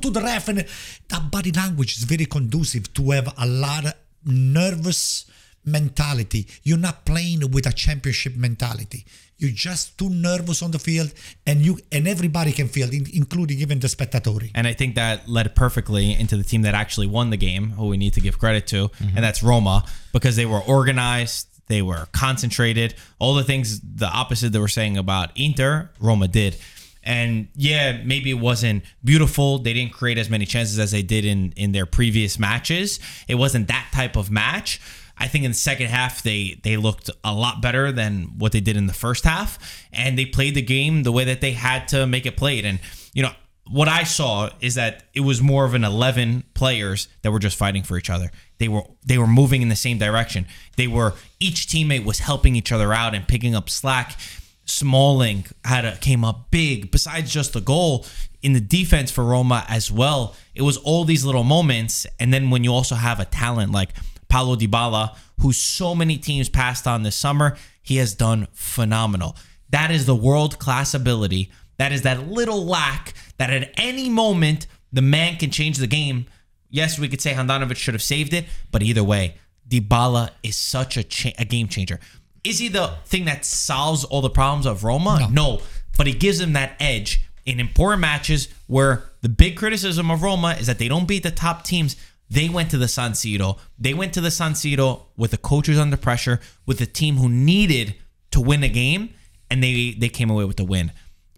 to 0.00 0.10
the 0.10 0.20
ref, 0.20 0.48
and 0.48 0.66
that 1.08 1.30
body 1.30 1.50
language 1.52 1.96
is 1.96 2.04
very 2.04 2.26
conducive 2.26 2.92
to 2.92 3.10
have 3.12 3.32
a 3.38 3.46
lot 3.46 3.86
of 3.86 3.94
nervous 4.26 5.24
mentality. 5.64 6.46
You're 6.62 6.78
not 6.78 7.04
playing 7.04 7.50
with 7.50 7.66
a 7.66 7.72
championship 7.72 8.36
mentality. 8.36 9.04
You're 9.38 9.50
just 9.50 9.96
too 9.98 10.10
nervous 10.10 10.62
on 10.62 10.70
the 10.70 10.78
field, 10.78 11.12
and 11.46 11.60
you 11.60 11.78
and 11.90 12.06
everybody 12.06 12.52
can 12.52 12.68
feel, 12.68 12.92
in- 12.92 13.06
including 13.14 13.58
even 13.60 13.80
the 13.80 13.88
spectatori. 13.88 14.50
And 14.54 14.66
I 14.66 14.74
think 14.74 14.96
that 14.96 15.28
led 15.28 15.54
perfectly 15.54 16.12
into 16.12 16.36
the 16.36 16.44
team 16.44 16.62
that 16.62 16.74
actually 16.74 17.06
won 17.06 17.30
the 17.30 17.38
game, 17.38 17.70
who 17.70 17.88
we 17.88 17.96
need 17.96 18.12
to 18.14 18.20
give 18.20 18.38
credit 18.38 18.66
to, 18.68 18.88
mm-hmm. 18.88 19.16
and 19.16 19.24
that's 19.24 19.42
Roma, 19.42 19.84
because 20.12 20.36
they 20.36 20.44
were 20.44 20.60
organized, 20.60 21.48
they 21.68 21.80
were 21.80 22.06
concentrated, 22.12 22.94
all 23.18 23.34
the 23.34 23.44
things 23.44 23.80
the 23.80 24.08
opposite 24.08 24.52
that 24.52 24.60
we're 24.60 24.68
saying 24.68 24.98
about 24.98 25.30
Inter, 25.36 25.90
Roma 25.98 26.28
did. 26.28 26.58
And 27.02 27.48
yeah, 27.54 28.02
maybe 28.04 28.30
it 28.30 28.38
wasn't 28.38 28.84
beautiful. 29.02 29.58
They 29.58 29.72
didn't 29.72 29.94
create 29.94 30.18
as 30.18 30.28
many 30.28 30.44
chances 30.44 30.78
as 30.78 30.90
they 30.90 31.02
did 31.02 31.24
in 31.24 31.52
in 31.56 31.72
their 31.72 31.86
previous 31.86 32.38
matches. 32.38 33.00
It 33.26 33.36
wasn't 33.36 33.68
that 33.68 33.88
type 33.90 34.16
of 34.16 34.30
match. 34.30 34.82
I 35.20 35.28
think 35.28 35.44
in 35.44 35.50
the 35.50 35.56
second 35.56 35.88
half 35.88 36.22
they 36.22 36.58
they 36.62 36.76
looked 36.76 37.10
a 37.22 37.34
lot 37.34 37.60
better 37.60 37.92
than 37.92 38.38
what 38.38 38.52
they 38.52 38.60
did 38.60 38.76
in 38.76 38.86
the 38.86 38.94
first 38.94 39.24
half, 39.24 39.86
and 39.92 40.18
they 40.18 40.26
played 40.26 40.54
the 40.54 40.62
game 40.62 41.02
the 41.02 41.12
way 41.12 41.24
that 41.24 41.40
they 41.40 41.52
had 41.52 41.86
to 41.88 42.06
make 42.06 42.26
it 42.26 42.36
played. 42.36 42.64
And 42.64 42.80
you 43.12 43.22
know 43.22 43.32
what 43.70 43.86
I 43.86 44.02
saw 44.02 44.50
is 44.60 44.74
that 44.74 45.04
it 45.14 45.20
was 45.20 45.40
more 45.40 45.64
of 45.64 45.74
an 45.74 45.84
eleven 45.84 46.44
players 46.54 47.06
that 47.22 47.30
were 47.30 47.38
just 47.38 47.56
fighting 47.56 47.82
for 47.82 47.96
each 47.98 48.10
other. 48.10 48.30
They 48.58 48.68
were 48.68 48.82
they 49.06 49.18
were 49.18 49.26
moving 49.26 49.62
in 49.62 49.68
the 49.68 49.76
same 49.76 49.98
direction. 49.98 50.46
They 50.76 50.86
were 50.86 51.14
each 51.38 51.66
teammate 51.66 52.04
was 52.04 52.20
helping 52.20 52.56
each 52.56 52.72
other 52.72 52.92
out 52.92 53.14
and 53.14 53.28
picking 53.28 53.54
up 53.54 53.68
slack. 53.70 54.18
Smalling 54.64 55.46
had 55.64 55.84
a, 55.84 55.96
came 55.96 56.24
up 56.24 56.50
big. 56.50 56.90
Besides 56.92 57.32
just 57.32 57.52
the 57.52 57.60
goal 57.60 58.06
in 58.40 58.52
the 58.52 58.60
defense 58.60 59.10
for 59.10 59.24
Roma 59.24 59.64
as 59.68 59.90
well, 59.90 60.36
it 60.54 60.62
was 60.62 60.76
all 60.76 61.04
these 61.04 61.24
little 61.24 61.42
moments. 61.44 62.06
And 62.20 62.32
then 62.32 62.50
when 62.50 62.62
you 62.64 62.72
also 62.72 62.94
have 62.94 63.18
a 63.18 63.24
talent 63.24 63.72
like 63.72 63.90
Paulo 64.30 64.56
Dybala, 64.56 65.14
who 65.40 65.52
so 65.52 65.94
many 65.94 66.16
teams 66.16 66.48
passed 66.48 66.86
on 66.86 67.02
this 67.02 67.16
summer, 67.16 67.56
he 67.82 67.96
has 67.96 68.14
done 68.14 68.48
phenomenal. 68.52 69.36
That 69.68 69.90
is 69.90 70.06
the 70.06 70.14
world 70.14 70.58
class 70.58 70.94
ability. 70.94 71.50
That 71.76 71.92
is 71.92 72.02
that 72.02 72.28
little 72.28 72.64
lack 72.64 73.12
that 73.38 73.50
at 73.50 73.70
any 73.76 74.08
moment 74.08 74.66
the 74.92 75.02
man 75.02 75.36
can 75.36 75.50
change 75.50 75.76
the 75.78 75.86
game. 75.86 76.26
Yes, 76.70 76.98
we 76.98 77.08
could 77.08 77.20
say 77.20 77.34
Handanovic 77.34 77.76
should 77.76 77.94
have 77.94 78.02
saved 78.02 78.32
it, 78.32 78.46
but 78.70 78.82
either 78.82 79.04
way, 79.04 79.34
Dybala 79.68 80.30
is 80.42 80.56
such 80.56 80.96
a 80.96 81.02
cha- 81.04 81.32
a 81.38 81.44
game 81.44 81.68
changer. 81.68 82.00
Is 82.44 82.58
he 82.58 82.68
the 82.68 82.94
thing 83.04 83.24
that 83.26 83.44
solves 83.44 84.04
all 84.04 84.20
the 84.22 84.30
problems 84.30 84.66
of 84.66 84.82
Roma? 84.84 85.28
No. 85.30 85.60
but 85.98 86.06
he 86.06 86.12
gives 86.14 86.38
them 86.38 86.54
that 86.54 86.76
edge 86.80 87.22
in 87.44 87.60
important 87.60 88.00
matches 88.00 88.48
where 88.66 89.04
the 89.20 89.28
big 89.28 89.56
criticism 89.56 90.10
of 90.10 90.22
Roma 90.22 90.56
is 90.58 90.66
that 90.66 90.78
they 90.78 90.88
don't 90.88 91.06
beat 91.06 91.22
the 91.22 91.30
top 91.30 91.64
teams. 91.64 91.96
They 92.30 92.48
went 92.48 92.70
to 92.70 92.78
the 92.78 92.88
San 92.88 93.12
Siro. 93.12 93.58
They 93.78 93.92
went 93.92 94.14
to 94.14 94.20
the 94.20 94.30
San 94.30 94.52
Siro 94.52 95.06
with 95.16 95.32
the 95.32 95.36
coaches 95.38 95.78
under 95.78 95.96
pressure, 95.96 96.40
with 96.66 96.80
a 96.80 96.86
team 96.86 97.16
who 97.16 97.28
needed 97.28 97.96
to 98.30 98.40
win 98.40 98.62
a 98.62 98.68
game, 98.68 99.10
and 99.50 99.62
they 99.62 99.92
they 99.98 100.08
came 100.08 100.30
away 100.30 100.44
with 100.44 100.56
the 100.56 100.64
win. 100.64 100.92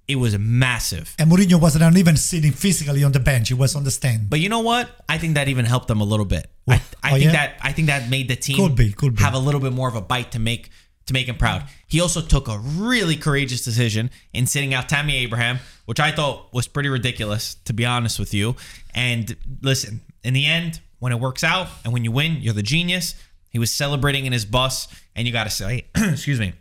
It 0.08 0.16
was 0.16 0.36
massive. 0.38 1.14
And 1.18 1.30
Mourinho 1.30 1.58
wasn't 1.60 1.96
even 1.96 2.16
sitting 2.16 2.52
physically 2.52 3.02
on 3.04 3.12
the 3.12 3.20
bench; 3.20 3.48
he 3.48 3.54
was 3.54 3.74
on 3.74 3.84
the 3.84 3.90
stand. 3.90 4.28
But 4.28 4.40
you 4.40 4.48
know 4.50 4.60
what? 4.60 4.90
I 5.08 5.16
think 5.16 5.34
that 5.36 5.48
even 5.48 5.64
helped 5.64 5.88
them 5.88 6.00
a 6.00 6.04
little 6.04 6.26
bit. 6.26 6.50
I, 6.68 6.74
I 7.02 7.10
Oh, 7.10 7.12
think 7.14 7.24
yeah? 7.24 7.32
that 7.32 7.56
I 7.62 7.72
think 7.72 7.86
that 7.86 8.10
made 8.10 8.28
the 8.28 8.36
team 8.36 8.56
Could 8.56 8.76
be, 8.76 8.92
could 8.92 9.16
be. 9.16 9.22
have 9.22 9.34
a 9.34 9.38
little 9.38 9.60
bit 9.60 9.72
more 9.72 9.88
of 9.88 9.94
a 9.94 10.02
bite 10.02 10.32
to 10.32 10.38
make 10.38 10.70
to 11.06 11.12
make 11.12 11.28
him 11.28 11.36
proud. 11.36 11.64
He 11.86 12.00
also 12.00 12.20
took 12.20 12.48
a 12.48 12.58
really 12.58 13.16
courageous 13.16 13.64
decision 13.64 14.10
in 14.32 14.46
sitting 14.46 14.72
out 14.74 14.88
Tammy 14.88 15.16
Abraham, 15.16 15.58
which 15.84 16.00
I 16.00 16.12
thought 16.12 16.52
was 16.52 16.68
pretty 16.68 16.88
ridiculous, 16.88 17.56
to 17.64 17.72
be 17.72 17.84
honest 17.84 18.18
with 18.18 18.32
you. 18.32 18.56
And 18.94 19.36
listen, 19.60 20.00
in 20.22 20.34
the 20.34 20.46
end, 20.46 20.80
when 20.98 21.12
it 21.12 21.20
works 21.20 21.42
out 21.42 21.68
and 21.84 21.92
when 21.92 22.04
you 22.04 22.12
win, 22.12 22.36
you're 22.40 22.54
the 22.54 22.62
genius. 22.62 23.14
He 23.50 23.58
was 23.58 23.70
celebrating 23.70 24.24
in 24.24 24.32
his 24.32 24.44
bus, 24.46 24.88
and 25.14 25.26
you 25.26 25.32
got 25.32 25.44
to 25.44 25.50
say, 25.50 25.86
excuse 25.96 26.40
me, 26.40 26.54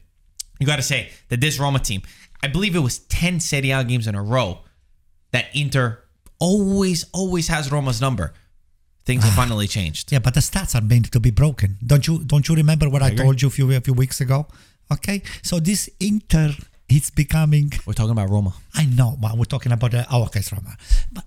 you 0.60 0.68
got 0.68 0.76
to 0.78 0.84
say 0.84 1.10
that 1.30 1.40
this 1.40 1.60
Roma 1.60 1.80
team, 1.80 2.02
I 2.44 2.48
believe 2.48 2.76
it 2.76 2.80
was 2.80 3.00
10 3.00 3.40
Serie 3.40 3.72
A 3.72 3.84
games 3.84 4.08
in 4.08 4.16
a 4.16 4.22
row 4.22 4.60
that 5.32 5.46
Inter 5.54 6.04
always, 6.40 7.06
always 7.14 7.48
has 7.48 7.72
Roma's 7.72 8.02
number. 8.02 8.34
Things 9.06 9.24
have 9.24 9.34
ah. 9.34 9.42
finally 9.42 9.68
changed. 9.68 10.12
Yeah, 10.12 10.20
but 10.20 10.34
the 10.34 10.42
stats 10.42 10.76
are 10.76 10.82
meant 10.82 11.12
to 11.12 11.20
be 11.20 11.32
broken. 11.32 11.78
Don't 11.86 12.06
you? 12.08 12.24
Don't 12.24 12.48
you 12.48 12.56
remember 12.56 12.90
what 12.90 13.02
I, 13.02 13.08
agree. 13.08 13.26
told 13.26 13.42
you 13.42 13.48
a 13.48 13.52
few 13.52 13.72
a 13.72 13.82
few 13.82 13.94
weeks 13.94 14.22
ago? 14.22 14.48
Okay, 14.92 15.22
so 15.42 15.60
this 15.60 15.90
Inter, 16.00 16.52
it's 16.88 17.10
becoming. 17.10 17.72
We're 17.86 17.94
talking 17.94 18.12
about 18.12 18.30
Roma. 18.30 18.54
I 18.76 18.86
know, 18.86 19.18
but 19.20 19.38
we're 19.38 19.46
talking 19.46 19.72
about 19.72 19.92
the 19.92 20.06
our 20.12 20.30
case, 20.30 20.52
Roma. 20.52 20.76
But 21.12 21.24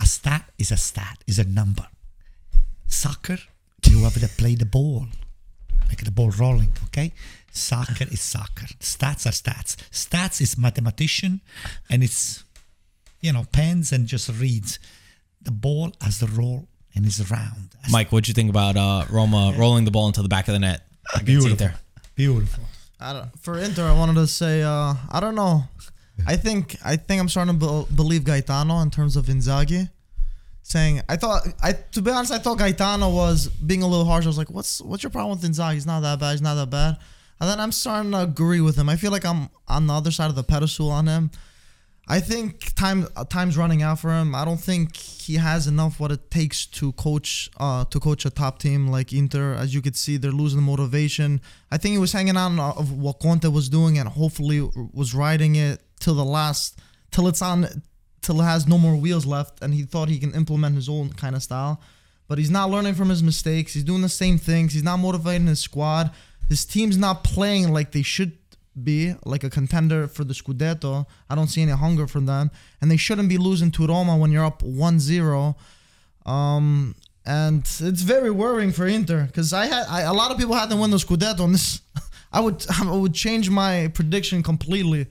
a 0.00 0.06
stat 0.06 0.50
is 0.58 0.72
a 0.72 0.76
stat, 0.76 1.22
is 1.26 1.38
a 1.38 1.44
number. 1.44 1.86
Soccer, 2.88 3.38
you 3.86 4.02
have 4.02 4.14
to 4.14 4.28
play 4.28 4.56
the 4.56 4.66
ball, 4.66 5.06
make 5.88 6.02
the 6.02 6.10
ball 6.10 6.30
rolling. 6.30 6.72
Okay, 6.86 7.12
soccer 7.52 8.06
is 8.10 8.20
soccer. 8.20 8.66
Stats 8.80 9.26
are 9.26 9.36
stats. 9.42 9.76
Stats 9.92 10.40
is 10.40 10.58
mathematician, 10.58 11.40
and 11.88 12.02
it's 12.02 12.42
you 13.20 13.32
know 13.32 13.44
pens 13.52 13.92
and 13.92 14.08
just 14.08 14.28
reads. 14.40 14.80
The 15.42 15.52
ball 15.52 15.92
has 16.00 16.18
the 16.18 16.26
roll 16.26 16.68
and 16.94 17.06
is 17.06 17.30
round. 17.30 17.70
Mike, 17.90 18.12
what'd 18.12 18.28
you 18.28 18.34
think 18.34 18.50
about 18.50 18.76
uh, 18.76 19.04
Roma 19.10 19.54
rolling 19.58 19.84
the 19.84 19.90
ball 19.90 20.08
into 20.08 20.22
the 20.22 20.28
back 20.28 20.48
of 20.48 20.52
the 20.52 20.58
net 20.60 20.82
Beautiful. 21.24 21.50
Inter? 21.52 21.74
Beautiful. 22.14 22.64
I 23.00 23.12
don't, 23.14 23.38
for 23.40 23.58
Inter, 23.58 23.88
I 23.88 23.92
wanted 23.92 24.14
to 24.16 24.26
say, 24.26 24.62
uh, 24.62 24.94
I 25.10 25.20
don't 25.20 25.34
know. 25.34 25.64
I 26.26 26.36
think 26.36 26.76
I 26.84 26.96
think 26.96 27.20
I'm 27.20 27.28
starting 27.30 27.58
to 27.58 27.86
be- 27.88 27.94
believe 27.94 28.24
Gaetano 28.24 28.80
in 28.80 28.90
terms 28.90 29.16
of 29.16 29.26
Inzaghi. 29.26 29.88
Saying 30.62 31.00
I 31.08 31.16
thought 31.16 31.46
I 31.62 31.72
to 31.72 32.02
be 32.02 32.10
honest, 32.10 32.30
I 32.32 32.38
thought 32.38 32.58
Gaetano 32.58 33.08
was 33.08 33.48
being 33.48 33.82
a 33.82 33.86
little 33.86 34.04
harsh. 34.04 34.26
I 34.26 34.28
was 34.28 34.36
like, 34.36 34.50
what's 34.50 34.82
what's 34.82 35.02
your 35.02 35.10
problem 35.10 35.38
with 35.40 35.50
Inzaghi? 35.50 35.74
He's 35.74 35.86
not 35.86 36.00
that 36.00 36.20
bad. 36.20 36.32
He's 36.32 36.42
not 36.42 36.56
that 36.56 36.68
bad. 36.68 36.98
And 37.40 37.48
then 37.48 37.58
I'm 37.58 37.72
starting 37.72 38.12
to 38.12 38.20
agree 38.22 38.60
with 38.60 38.76
him. 38.76 38.90
I 38.90 38.96
feel 38.96 39.10
like 39.10 39.24
I'm 39.24 39.48
on 39.66 39.86
the 39.86 39.94
other 39.94 40.10
side 40.10 40.28
of 40.28 40.36
the 40.36 40.44
pedestal 40.44 40.90
on 40.90 41.06
him. 41.06 41.30
I 42.10 42.18
think 42.18 42.74
time 42.74 43.06
uh, 43.14 43.24
time's 43.24 43.56
running 43.56 43.82
out 43.82 44.00
for 44.00 44.10
him. 44.10 44.34
I 44.34 44.44
don't 44.44 44.58
think 44.60 44.96
he 44.96 45.34
has 45.36 45.68
enough 45.68 46.00
what 46.00 46.10
it 46.10 46.28
takes 46.28 46.66
to 46.78 46.90
coach 46.94 47.48
uh 47.56 47.84
to 47.84 48.00
coach 48.00 48.24
a 48.26 48.30
top 48.30 48.58
team 48.58 48.88
like 48.88 49.12
Inter. 49.12 49.54
As 49.54 49.72
you 49.72 49.80
could 49.80 49.94
see, 49.94 50.16
they're 50.16 50.32
losing 50.32 50.60
motivation. 50.60 51.40
I 51.70 51.76
think 51.78 51.92
he 51.92 51.98
was 51.98 52.12
hanging 52.12 52.36
on 52.36 52.58
of 52.58 52.90
what 52.90 53.20
Conte 53.20 53.46
was 53.46 53.68
doing 53.68 53.96
and 53.96 54.08
hopefully 54.08 54.60
was 54.92 55.14
riding 55.14 55.54
it 55.54 55.82
till 56.00 56.16
the 56.16 56.24
last 56.24 56.80
till 57.12 57.28
it's 57.28 57.42
on 57.42 57.68
till 58.22 58.40
it 58.40 58.44
has 58.44 58.66
no 58.66 58.76
more 58.76 58.96
wheels 58.96 59.24
left 59.24 59.62
and 59.62 59.72
he 59.72 59.82
thought 59.82 60.08
he 60.08 60.18
can 60.18 60.34
implement 60.34 60.74
his 60.74 60.88
own 60.88 61.10
kind 61.10 61.36
of 61.36 61.44
style. 61.44 61.80
But 62.26 62.38
he's 62.38 62.50
not 62.50 62.70
learning 62.70 62.94
from 62.94 63.08
his 63.08 63.22
mistakes. 63.22 63.74
He's 63.74 63.84
doing 63.84 64.02
the 64.02 64.08
same 64.08 64.36
things. 64.36 64.72
He's 64.72 64.82
not 64.82 64.96
motivating 64.96 65.46
his 65.46 65.60
squad. 65.60 66.10
his 66.48 66.64
team's 66.64 66.96
not 66.96 67.22
playing 67.22 67.72
like 67.72 67.92
they 67.92 68.02
should 68.02 68.32
be, 68.80 69.14
like 69.24 69.44
a 69.44 69.50
contender 69.50 70.06
for 70.08 70.24
the 70.24 70.34
Scudetto. 70.34 71.06
I 71.28 71.34
don't 71.34 71.48
see 71.48 71.62
any 71.62 71.72
hunger 71.72 72.06
from 72.06 72.26
them, 72.26 72.50
and 72.80 72.90
they 72.90 72.96
shouldn't 72.96 73.28
be 73.28 73.38
losing 73.38 73.70
to 73.72 73.86
Roma 73.86 74.16
when 74.16 74.30
you're 74.32 74.44
up 74.44 74.62
1-0. 74.62 75.54
Um, 76.26 76.94
and 77.26 77.60
it's 77.60 78.02
very 78.02 78.30
worrying 78.30 78.72
for 78.72 78.86
Inter 78.86 79.26
because 79.26 79.52
I 79.52 79.66
had 79.66 79.86
I, 79.88 80.02
a 80.02 80.12
lot 80.12 80.30
of 80.30 80.38
people 80.38 80.54
had 80.54 80.68
them 80.68 80.80
win 80.80 80.90
the 80.90 80.96
Scudetto, 80.96 81.40
and 81.40 81.54
this 81.54 81.80
I 82.32 82.40
would 82.40 82.64
I 82.80 82.90
would 82.90 83.14
change 83.14 83.50
my 83.50 83.90
prediction 83.94 84.42
completely 84.42 85.06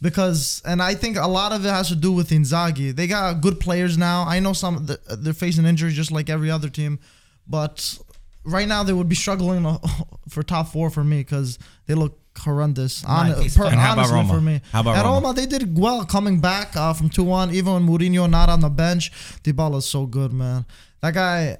because 0.00 0.62
and 0.64 0.80
I 0.80 0.94
think 0.94 1.16
a 1.16 1.26
lot 1.26 1.52
of 1.52 1.64
it 1.64 1.68
has 1.68 1.88
to 1.88 1.96
do 1.96 2.12
with 2.12 2.30
Inzaghi. 2.30 2.94
They 2.94 3.06
got 3.06 3.40
good 3.40 3.58
players 3.60 3.98
now. 3.98 4.24
I 4.26 4.40
know 4.40 4.52
some 4.52 4.86
they're 5.18 5.32
facing 5.32 5.64
injuries 5.64 5.94
just 5.94 6.12
like 6.12 6.30
every 6.30 6.50
other 6.50 6.68
team, 6.68 7.00
but 7.46 7.98
right 8.44 8.68
now 8.68 8.82
they 8.82 8.92
would 8.92 9.08
be 9.08 9.16
struggling 9.16 9.78
for 10.28 10.42
top 10.42 10.68
four 10.68 10.90
for 10.90 11.04
me 11.04 11.18
because 11.18 11.58
they 11.86 11.94
look 11.94 12.18
horrendous. 12.38 13.04
On, 13.04 13.30
Right, 13.30 13.54
per, 13.54 13.66
And 13.66 13.80
how 13.80 13.92
about 13.92 14.10
Roma? 14.10 14.32
for 14.34 14.40
me, 14.40 14.60
How 14.72 14.80
about 14.80 14.96
At 14.96 15.04
Roma? 15.04 15.26
Roma, 15.26 15.34
they 15.34 15.46
did 15.46 15.78
well 15.78 16.04
coming 16.04 16.40
back 16.40 16.76
uh, 16.76 16.92
from 16.92 17.08
two 17.08 17.24
one. 17.24 17.52
Even 17.52 17.72
when 17.74 17.86
Mourinho 17.86 18.28
not 18.28 18.48
on 18.48 18.60
the 18.60 18.70
bench, 18.70 19.12
Dybala 19.42 19.78
is 19.78 19.84
so 19.84 20.06
good, 20.06 20.32
man. 20.32 20.64
That 21.00 21.14
guy, 21.14 21.58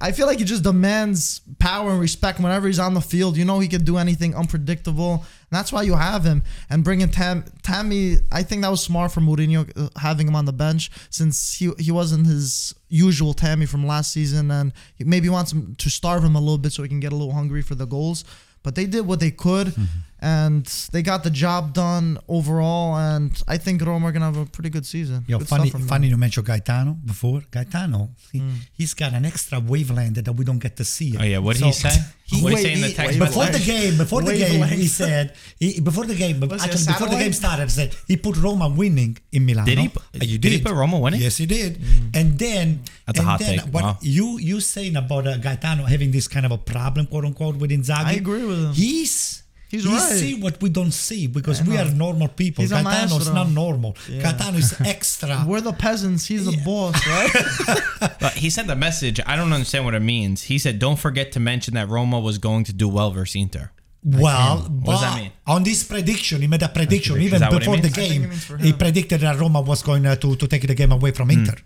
I 0.00 0.12
feel 0.12 0.28
like 0.28 0.38
he 0.38 0.44
just 0.44 0.62
demands 0.62 1.40
power 1.58 1.90
and 1.90 2.00
respect 2.00 2.38
whenever 2.38 2.68
he's 2.68 2.78
on 2.78 2.94
the 2.94 3.00
field. 3.00 3.36
You 3.36 3.44
know 3.44 3.58
he 3.58 3.66
can 3.66 3.84
do 3.84 3.96
anything 3.96 4.32
unpredictable. 4.36 5.14
And 5.14 5.50
that's 5.50 5.72
why 5.72 5.82
you 5.82 5.94
have 5.94 6.22
him. 6.22 6.44
And 6.70 6.84
bringing 6.84 7.08
Tam, 7.10 7.44
Tammy, 7.64 8.18
I 8.30 8.44
think 8.44 8.62
that 8.62 8.68
was 8.70 8.84
smart 8.84 9.10
for 9.10 9.20
Mourinho 9.20 9.68
uh, 9.76 9.88
having 9.98 10.28
him 10.28 10.36
on 10.36 10.44
the 10.44 10.52
bench 10.52 10.92
since 11.10 11.54
he 11.54 11.72
he 11.80 11.90
wasn't 11.90 12.28
his 12.28 12.76
usual 12.88 13.34
Tammy 13.34 13.66
from 13.66 13.84
last 13.88 14.12
season, 14.12 14.52
and 14.52 14.72
he 14.94 15.02
maybe 15.02 15.28
wants 15.28 15.50
him 15.50 15.74
to 15.78 15.90
starve 15.90 16.22
him 16.22 16.36
a 16.36 16.40
little 16.40 16.58
bit 16.58 16.72
so 16.72 16.84
he 16.84 16.88
can 16.88 17.00
get 17.00 17.12
a 17.12 17.16
little 17.16 17.34
hungry 17.34 17.62
for 17.62 17.74
the 17.74 17.86
goals. 17.86 18.24
But 18.62 18.76
they 18.76 18.86
did 18.86 19.06
what 19.06 19.18
they 19.20 19.30
could, 19.32 19.74
and 20.20 20.64
they 20.92 21.02
got 21.02 21.24
the 21.24 21.30
job 21.30 21.72
done 21.74 22.18
overall. 22.28 22.96
And 22.96 23.30
I 23.46 23.56
think 23.58 23.82
Roma 23.84 24.06
are 24.08 24.12
gonna 24.12 24.26
have 24.26 24.36
a 24.36 24.46
pretty 24.46 24.70
good 24.70 24.86
season. 24.86 25.24
Yeah, 25.28 25.38
funny, 25.38 25.46
stuff 25.68 25.70
from 25.72 25.80
them. 25.82 25.88
funny 25.88 26.08
you 26.08 26.16
mentioned 26.16 26.46
Gaetano 26.46 26.92
before. 27.04 27.42
Gaetano, 27.50 28.10
he, 28.32 28.40
Mm. 28.40 28.54
he's 28.72 28.94
got 28.94 29.12
an 29.12 29.24
extra 29.24 29.60
wavelength 29.60 30.14
that 30.24 30.32
we 30.32 30.44
don't 30.44 30.58
get 30.58 30.76
to 30.76 30.84
see. 30.84 31.16
Oh 31.18 31.22
yeah, 31.24 31.38
what 31.38 31.54
did 31.56 31.60
So, 31.60 31.66
he 31.66 31.72
say? 31.72 31.98
he- 32.24 32.42
what 32.42 32.50
did 32.50 32.58
he 32.58 32.64
say 32.64 32.72
in 32.72 32.80
the 32.80 32.92
text? 32.92 33.18
wait. 33.20 33.26
Before 33.26 33.46
the 33.46 33.58
game, 33.58 33.96
before 33.98 34.22
the 34.22 34.36
game, 34.38 34.62
he 34.68 34.86
said 34.86 35.34
he, 35.58 35.80
before 35.80 36.06
the 36.06 36.14
game, 36.14 36.40
Was 36.40 36.52
it 36.52 36.60
a 36.60 36.64
actually 36.72 36.86
before 36.92 37.08
the 37.08 37.16
game 37.16 37.32
started, 37.32 37.70
said 37.70 37.94
he 38.08 38.16
put 38.16 38.36
Roma 38.36 38.68
winning 38.68 39.18
in 39.32 39.44
Milano. 39.44 39.66
Did 39.66 39.78
he 39.78 39.86
Uh, 39.88 40.24
you 40.24 40.38
did 40.38 40.52
he 40.52 40.60
put 40.60 40.72
Roma 40.72 40.98
winning? 40.98 41.20
Yes, 41.20 41.36
he 41.36 41.46
did. 41.46 41.80
And 42.14 42.38
then 42.38 42.80
That's 43.06 43.18
a 43.18 43.22
and 43.22 43.28
hot 43.28 43.38
then 43.40 43.58
take. 43.58 43.72
What 43.74 43.84
Wow. 43.84 43.98
you 44.00 44.38
you 44.38 44.60
saying 44.60 44.96
about 44.96 45.26
uh, 45.26 45.36
Gaetano 45.36 45.84
having 45.84 46.10
this 46.10 46.26
kind 46.28 46.46
of 46.46 46.52
a 46.52 46.58
problem, 46.58 47.06
quote 47.06 47.24
unquote, 47.24 47.56
with 47.56 47.70
Inzaghi? 47.70 48.04
I 48.04 48.12
agree 48.14 48.44
with 48.44 48.58
him. 48.64 48.72
He's 48.72 49.42
He's 49.68 49.84
he 49.84 49.90
right. 49.90 50.12
see 50.12 50.40
what 50.40 50.60
we 50.62 50.68
don't 50.68 50.92
see 50.92 51.26
because 51.26 51.62
we 51.62 51.76
are 51.76 51.86
normal 51.90 52.28
people. 52.28 52.62
He's 52.62 52.72
a 52.72 52.82
Gaetano's 52.82 53.30
not 53.32 53.48
normal. 53.50 53.96
Yeah. 54.08 54.22
Gaetano 54.22 54.58
is 54.58 54.80
extra. 54.94 55.44
We're 55.46 55.60
the 55.60 55.72
peasants. 55.72 56.26
He's 56.26 56.44
the 56.46 56.56
boss, 56.64 56.94
right? 57.06 58.10
But 58.20 58.32
he 58.34 58.48
sent 58.50 58.70
a 58.70 58.76
message. 58.76 59.20
I 59.26 59.34
don't 59.36 59.52
understand 59.52 59.84
what 59.84 59.94
it 59.94 60.02
means. 60.02 60.42
He 60.44 60.58
said, 60.58 60.78
"Don't 60.78 60.98
forget 60.98 61.32
to 61.32 61.40
mention 61.40 61.74
that 61.74 61.88
Roma 61.88 62.18
was 62.20 62.38
going 62.38 62.64
to 62.64 62.72
do 62.72 62.88
well 62.88 63.10
versus 63.10 63.36
Inter." 63.36 63.70
Well, 64.04 64.58
What 64.84 64.92
does 64.92 65.00
that 65.00 65.16
mean? 65.20 65.32
on 65.48 65.64
this 65.64 65.82
prediction, 65.82 66.40
he 66.40 66.46
made 66.46 66.62
a 66.62 66.68
prediction 66.68 67.16
Is 67.16 67.22
even 67.24 67.40
that 67.40 67.50
what 67.52 67.62
it 67.62 67.66
before 67.66 67.76
the 67.76 67.82
means? 67.82 67.98
I 67.98 68.00
think 68.00 68.12
game. 68.12 68.22
it 68.24 68.28
means 68.28 68.44
for 68.44 68.56
He 68.58 68.72
predicted 68.72 69.20
that 69.22 69.36
Roma 69.40 69.60
was 69.62 69.82
going 69.82 70.06
uh, 70.06 70.14
to, 70.16 70.36
to 70.36 70.46
take 70.46 70.64
the 70.66 70.74
game 70.76 70.92
away 70.92 71.10
Hmm. 71.10 71.16
from 71.16 71.30
Inter. 71.32 71.56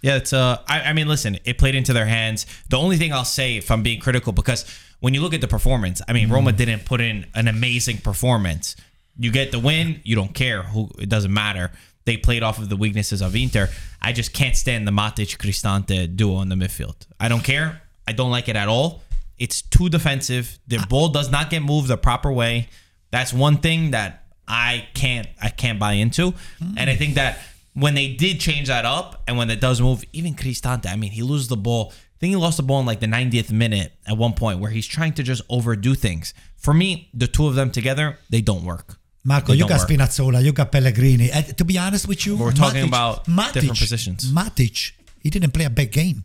Yeah, 0.00 0.16
it's 0.16 0.32
uh 0.32 0.56
I, 0.66 0.80
I 0.80 0.92
mean 0.94 1.08
listen, 1.08 1.36
it 1.44 1.58
played 1.58 1.74
into 1.74 1.92
their 1.92 2.06
hands. 2.06 2.46
The 2.70 2.78
only 2.78 2.96
thing 2.96 3.12
I'll 3.12 3.26
say 3.26 3.56
if 3.58 3.70
I'm 3.70 3.82
being 3.82 4.00
critical 4.00 4.32
because 4.32 4.64
when 5.00 5.14
you 5.14 5.20
look 5.22 5.34
at 5.34 5.40
the 5.40 5.48
performance, 5.48 6.00
I 6.06 6.12
mean 6.12 6.28
Mm. 6.28 6.32
Roma 6.32 6.52
didn't 6.52 6.84
put 6.84 7.00
in 7.00 7.26
an 7.34 7.48
amazing 7.48 7.98
performance. 7.98 8.76
You 9.18 9.30
get 9.30 9.52
the 9.52 9.58
win, 9.58 10.00
you 10.04 10.14
don't 10.16 10.34
care 10.34 10.62
who 10.62 10.90
it 10.98 11.08
doesn't 11.08 11.32
matter. 11.32 11.72
They 12.06 12.16
played 12.16 12.42
off 12.42 12.58
of 12.58 12.68
the 12.68 12.76
weaknesses 12.76 13.20
of 13.20 13.36
Inter. 13.36 13.68
I 14.00 14.12
just 14.12 14.32
can't 14.32 14.56
stand 14.56 14.86
the 14.88 14.92
Matic 14.92 15.36
Cristante 15.36 16.16
duo 16.16 16.40
in 16.40 16.48
the 16.48 16.54
midfield. 16.56 16.96
I 17.18 17.28
don't 17.28 17.44
care. 17.44 17.82
I 18.08 18.12
don't 18.12 18.30
like 18.30 18.48
it 18.48 18.56
at 18.56 18.68
all. 18.68 19.02
It's 19.38 19.62
too 19.62 19.88
defensive. 19.88 20.58
Their 20.66 20.84
ball 20.86 21.08
does 21.08 21.30
not 21.30 21.50
get 21.50 21.62
moved 21.62 21.88
the 21.88 21.96
proper 21.96 22.32
way. 22.32 22.68
That's 23.10 23.32
one 23.32 23.58
thing 23.58 23.90
that 23.92 24.24
I 24.48 24.88
can't 24.94 25.28
I 25.40 25.48
can't 25.48 25.78
buy 25.78 25.92
into. 25.94 26.34
And 26.76 26.90
I 26.90 26.96
think 26.96 27.14
that 27.14 27.38
when 27.74 27.94
they 27.94 28.08
did 28.14 28.40
change 28.40 28.68
that 28.68 28.84
up 28.84 29.22
and 29.28 29.36
when 29.38 29.48
it 29.50 29.60
does 29.60 29.80
move, 29.80 30.02
even 30.12 30.34
Cristante, 30.34 30.86
I 30.90 30.96
mean, 30.96 31.12
he 31.12 31.22
loses 31.22 31.48
the 31.48 31.56
ball. 31.56 31.92
I 32.20 32.26
think 32.26 32.32
he 32.32 32.36
lost 32.36 32.58
the 32.58 32.62
ball 32.62 32.80
in 32.80 32.86
like 32.86 33.00
the 33.00 33.06
90th 33.06 33.50
minute 33.50 33.94
at 34.06 34.14
one 34.14 34.34
point 34.34 34.58
where 34.60 34.70
he's 34.70 34.86
trying 34.86 35.14
to 35.14 35.22
just 35.22 35.40
overdo 35.48 35.94
things. 35.94 36.34
For 36.58 36.74
me, 36.74 37.08
the 37.14 37.26
two 37.26 37.46
of 37.46 37.54
them 37.54 37.70
together, 37.70 38.18
they 38.28 38.42
don't 38.42 38.62
work. 38.62 38.98
Marco, 39.24 39.52
They 39.52 39.58
you 39.58 39.66
got 39.66 39.80
work. 39.80 39.88
Spinazzola, 39.88 40.44
you 40.44 40.52
got 40.52 40.70
Pellegrini. 40.70 41.30
And 41.30 41.56
to 41.56 41.64
be 41.64 41.78
honest 41.78 42.06
with 42.06 42.26
you, 42.26 42.36
We're 42.36 42.52
talking 42.52 42.86
about 42.86 43.24
different 43.54 43.78
positions. 43.78 44.30
Matic, 44.30 44.92
he 45.20 45.30
didn't 45.30 45.52
play 45.52 45.64
a 45.64 45.70
big 45.70 45.92
game. 45.92 46.24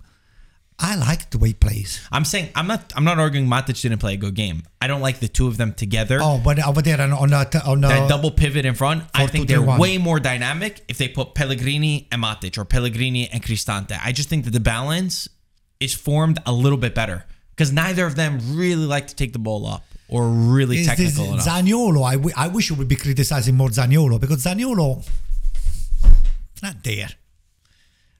I 0.77 0.97
like 0.97 1.29
the 1.29 1.37
way 1.37 1.49
he 1.49 1.53
plays. 1.53 2.05
I'm 2.11 2.25
saying 2.25 2.49
I'm 2.53 2.67
not 2.67 2.91
I'm 2.97 3.05
not 3.05 3.17
arguing 3.17 3.47
Matic 3.47 3.81
didn't 3.81 3.99
play 3.99 4.15
a 4.15 4.17
good 4.17 4.33
game. 4.35 4.63
I 4.81 4.87
don't 4.87 4.99
like 4.99 5.19
the 5.21 5.29
two 5.29 5.47
of 5.47 5.55
them 5.55 5.73
together. 5.73 6.19
Oh, 6.21 6.41
but 6.43 6.61
over 6.61 6.81
there 6.81 6.99
on 6.99 7.13
on 7.13 7.31
uh, 7.31 7.45
on 7.65 7.79
that 7.79 8.09
double 8.09 8.31
pivot 8.31 8.65
in 8.65 8.75
front, 8.75 9.05
I 9.13 9.27
think 9.27 9.47
they're 9.47 9.61
one. 9.61 9.79
way 9.79 9.97
more 9.97 10.19
dynamic 10.19 10.83
if 10.89 10.97
they 10.97 11.07
put 11.07 11.33
Pellegrini 11.33 12.09
and 12.11 12.21
Matic 12.21 12.57
or 12.57 12.65
Pellegrini 12.65 13.29
and 13.29 13.41
Cristante. 13.41 13.97
I 14.03 14.11
just 14.11 14.27
think 14.27 14.43
that 14.43 14.51
the 14.51 14.59
balance 14.59 15.29
is 15.85 15.93
formed 15.93 16.39
a 16.45 16.51
little 16.51 16.77
bit 16.77 16.93
better 16.93 17.25
because 17.51 17.71
neither 17.71 18.05
of 18.05 18.15
them 18.15 18.39
really 18.55 18.85
like 18.85 19.07
to 19.07 19.15
take 19.15 19.33
the 19.33 19.39
ball 19.39 19.65
up 19.65 19.83
or 20.07 20.27
really 20.27 20.79
is 20.79 20.87
this 20.87 21.15
technical 21.15 21.33
enough. 21.33 21.45
Zaniolo. 21.45 22.03
I, 22.03 22.13
w- 22.13 22.35
I 22.35 22.47
wish 22.47 22.69
you 22.69 22.75
would 22.75 22.87
be 22.87 22.95
criticizing 22.95 23.55
more 23.55 23.69
Zaniolo 23.69 24.19
because 24.19 24.43
Zaniolo, 24.43 25.07
not 26.61 26.83
there. 26.83 27.09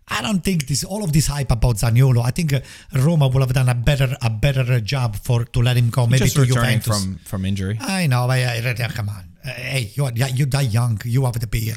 I 0.07 0.21
don't 0.21 0.43
think 0.43 0.67
this 0.67 0.83
all 0.83 1.03
of 1.03 1.11
this 1.13 1.27
hype 1.27 1.51
about 1.51 1.77
Zaniolo. 1.77 2.23
I 2.23 2.29
think 2.29 2.53
uh, 2.53 2.59
Roma 2.93 3.27
would 3.27 3.41
have 3.41 3.53
done 3.53 3.69
a 3.69 3.75
better 3.75 4.15
a 4.21 4.29
better 4.29 4.79
job 4.79 5.15
for 5.15 5.45
to 5.45 5.59
let 5.61 5.77
him 5.77 5.89
go. 5.89 6.05
Maybe 6.05 6.19
just 6.19 6.35
to 6.35 6.41
returning 6.41 6.79
Juventus. 6.79 7.03
from 7.03 7.17
from 7.25 7.45
injury. 7.45 7.77
I 7.81 8.05
know, 8.05 8.27
but 8.27 8.39
uh, 8.39 8.83
uh, 8.83 8.89
come 8.89 9.09
on. 9.09 9.25
Uh, 9.43 9.49
hey, 9.49 9.91
you're 9.95 10.11
you're 10.11 10.47
that 10.47 10.71
young. 10.71 11.01
You 11.05 11.25
have 11.25 11.39
to 11.39 11.47
be. 11.47 11.73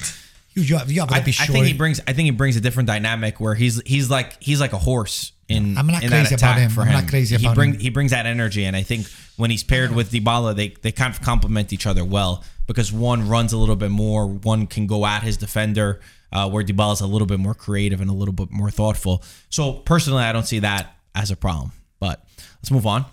You 0.52 0.62
you 0.62 0.76
have, 0.76 0.90
you 0.92 1.00
have 1.00 1.10
I, 1.10 1.20
to 1.20 1.24
be 1.24 1.34
I 1.40 1.46
think 1.46 1.66
he 1.66 1.72
brings. 1.72 2.00
I 2.06 2.12
think 2.12 2.26
he 2.26 2.30
brings 2.32 2.56
a 2.56 2.60
different 2.60 2.86
dynamic 2.86 3.40
where 3.40 3.54
he's 3.54 3.80
he's 3.86 4.10
like 4.10 4.42
he's 4.42 4.60
like 4.60 4.74
a 4.74 4.78
horse 4.78 5.32
in. 5.48 5.76
I'm 5.76 5.86
not 5.86 6.02
in 6.02 6.10
crazy 6.10 6.34
about 6.34 6.58
him. 6.58 6.70
For 6.70 6.82
I'm 6.82 6.88
him. 6.88 6.92
not 6.94 7.08
crazy 7.08 7.36
he 7.36 7.44
about 7.44 7.54
bring, 7.54 7.74
him. 7.74 7.80
He 7.80 7.90
brings 7.90 8.10
that 8.10 8.26
energy, 8.26 8.64
and 8.64 8.76
I 8.76 8.82
think 8.82 9.06
when 9.36 9.50
he's 9.50 9.64
paired 9.64 9.94
with 9.94 10.10
Dybala, 10.10 10.54
they 10.54 10.68
they 10.68 10.92
kind 10.92 11.12
of 11.12 11.20
complement 11.20 11.72
each 11.72 11.86
other 11.86 12.04
well 12.04 12.44
because 12.66 12.92
one 12.92 13.28
runs 13.28 13.52
a 13.52 13.56
little 13.56 13.76
bit 13.76 13.90
more, 13.90 14.26
one 14.26 14.66
can 14.66 14.86
go 14.86 15.04
at 15.06 15.22
his 15.22 15.36
defender, 15.36 16.00
uh, 16.32 16.48
where 16.48 16.62
Dybala 16.62 16.92
is 16.92 17.00
a 17.00 17.06
little 17.06 17.26
bit 17.26 17.40
more 17.40 17.54
creative 17.54 18.00
and 18.00 18.10
a 18.10 18.12
little 18.12 18.34
bit 18.34 18.50
more 18.50 18.70
thoughtful. 18.70 19.24
So 19.48 19.72
personally, 19.72 20.22
I 20.22 20.32
don't 20.32 20.46
see 20.46 20.60
that 20.60 20.94
as 21.14 21.30
a 21.30 21.36
problem. 21.36 21.72
But 21.98 22.22
let's 22.58 22.70
move 22.70 22.86
on. 22.86 23.06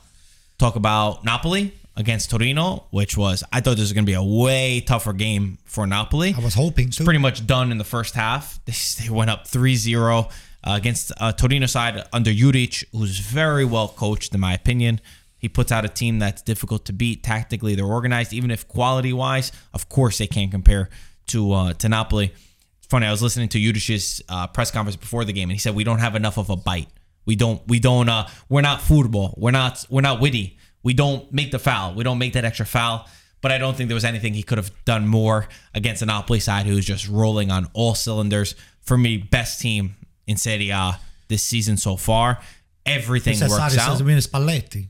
Talk 0.58 0.76
about 0.76 1.26
Napoli 1.26 1.74
against 1.98 2.30
Torino, 2.30 2.86
which 2.91 3.17
was 3.17 3.43
I 3.52 3.62
thought 3.62 3.71
this 3.71 3.82
was 3.82 3.93
going 3.93 4.06
to 4.06 4.10
be 4.10 4.13
a 4.13 4.24
way 4.24 4.82
tougher 4.82 5.13
game 5.13 5.58
for 5.65 5.88
Napoli 5.88 6.34
I 6.38 6.41
was 6.41 6.54
hoping 6.54 6.91
so. 6.91 7.04
pretty 7.04 7.19
much 7.19 7.48
done 7.48 7.71
in 7.71 7.78
the 7.78 7.84
first 7.84 8.15
half. 8.15 8.60
They, 8.65 8.74
they 9.04 9.10
went 9.10 9.30
up 9.30 9.45
3-0 9.48 10.32
uh, 10.65 10.73
against 10.75 11.12
uh, 11.19 11.32
Torino 11.32 11.67
side 11.67 12.04
under 12.12 12.32
Juric, 12.32 12.84
who's 12.91 13.19
very 13.19 13.65
well 13.65 13.88
coached 13.88 14.34
in 14.34 14.39
my 14.39 14.54
opinion. 14.54 14.99
He 15.38 15.49
puts 15.49 15.71
out 15.71 15.86
a 15.86 15.89
team 15.89 16.17
that's 16.19 16.41
difficult 16.41 16.86
to 16.86 16.93
beat. 16.93 17.23
Tactically, 17.23 17.75
they're 17.75 17.86
organized, 17.86 18.34
even 18.34 18.49
if 18.49 18.67
quality-wise, 18.67 19.51
of 19.73 19.89
course, 19.89 20.17
they 20.17 20.28
can't 20.28 20.49
compare 20.49 20.89
to 21.28 21.54
uh, 21.54 21.73
to 21.73 21.89
Napoli. 21.89 22.34
It's 22.80 22.88
funny. 22.88 23.06
I 23.06 23.12
was 23.12 23.21
listening 23.21 23.49
to 23.49 23.60
Juric's 23.60 24.21
uh, 24.28 24.47
press 24.47 24.71
conference 24.71 24.95
before 24.95 25.23
the 25.23 25.34
game, 25.34 25.49
and 25.49 25.54
he 25.54 25.60
said 25.60 25.75
we 25.75 25.84
don't 25.84 25.99
have 25.99 26.15
enough 26.15 26.38
of 26.38 26.49
a 26.49 26.56
bite. 26.56 26.88
We 27.25 27.36
don't. 27.36 27.62
We 27.67 27.80
don't. 27.80 28.10
Uh, 28.10 28.28
we're 28.49 28.62
not 28.62 28.82
football. 28.82 29.36
We're 29.38 29.51
not. 29.51 29.86
We're 29.89 30.01
not 30.01 30.19
witty. 30.19 30.58
We 30.82 30.93
don't 30.93 31.32
make 31.32 31.51
the 31.51 31.60
foul. 31.60 31.93
We 31.93 32.04
don't 32.04 32.17
make 32.17 32.34
that 32.34 32.45
extra 32.45 32.65
foul. 32.65 33.08
But 33.41 33.51
I 33.51 33.60
don't 33.60 33.75
think 33.78 33.89
there 33.89 33.95
was 33.95 34.06
anything 34.06 34.34
he 34.34 34.41
could 34.41 34.58
have 34.58 34.71
done 34.86 35.08
more 35.08 35.47
against 35.75 35.99
the 35.99 36.08
Napoli 36.08 36.39
side, 36.39 36.65
who's 36.65 36.86
just 36.86 37.08
rolling 37.08 37.51
on 37.51 37.67
all 37.73 37.93
cylinders. 37.93 38.56
For 38.82 38.97
me, 38.97 39.17
best 39.17 39.62
team 39.62 39.95
in 40.27 40.38
Serie 40.38 40.69
A 40.69 41.00
this 41.27 41.43
season 41.43 41.77
so 41.77 41.95
far. 41.97 42.39
Everything 42.85 43.33
You 43.33 43.39
said 43.39 43.50
works 43.50 43.75
Sarri 43.75 43.77
out. 43.79 43.91
says 43.97 44.04
win 44.04 44.17
Spalletti. 44.19 44.89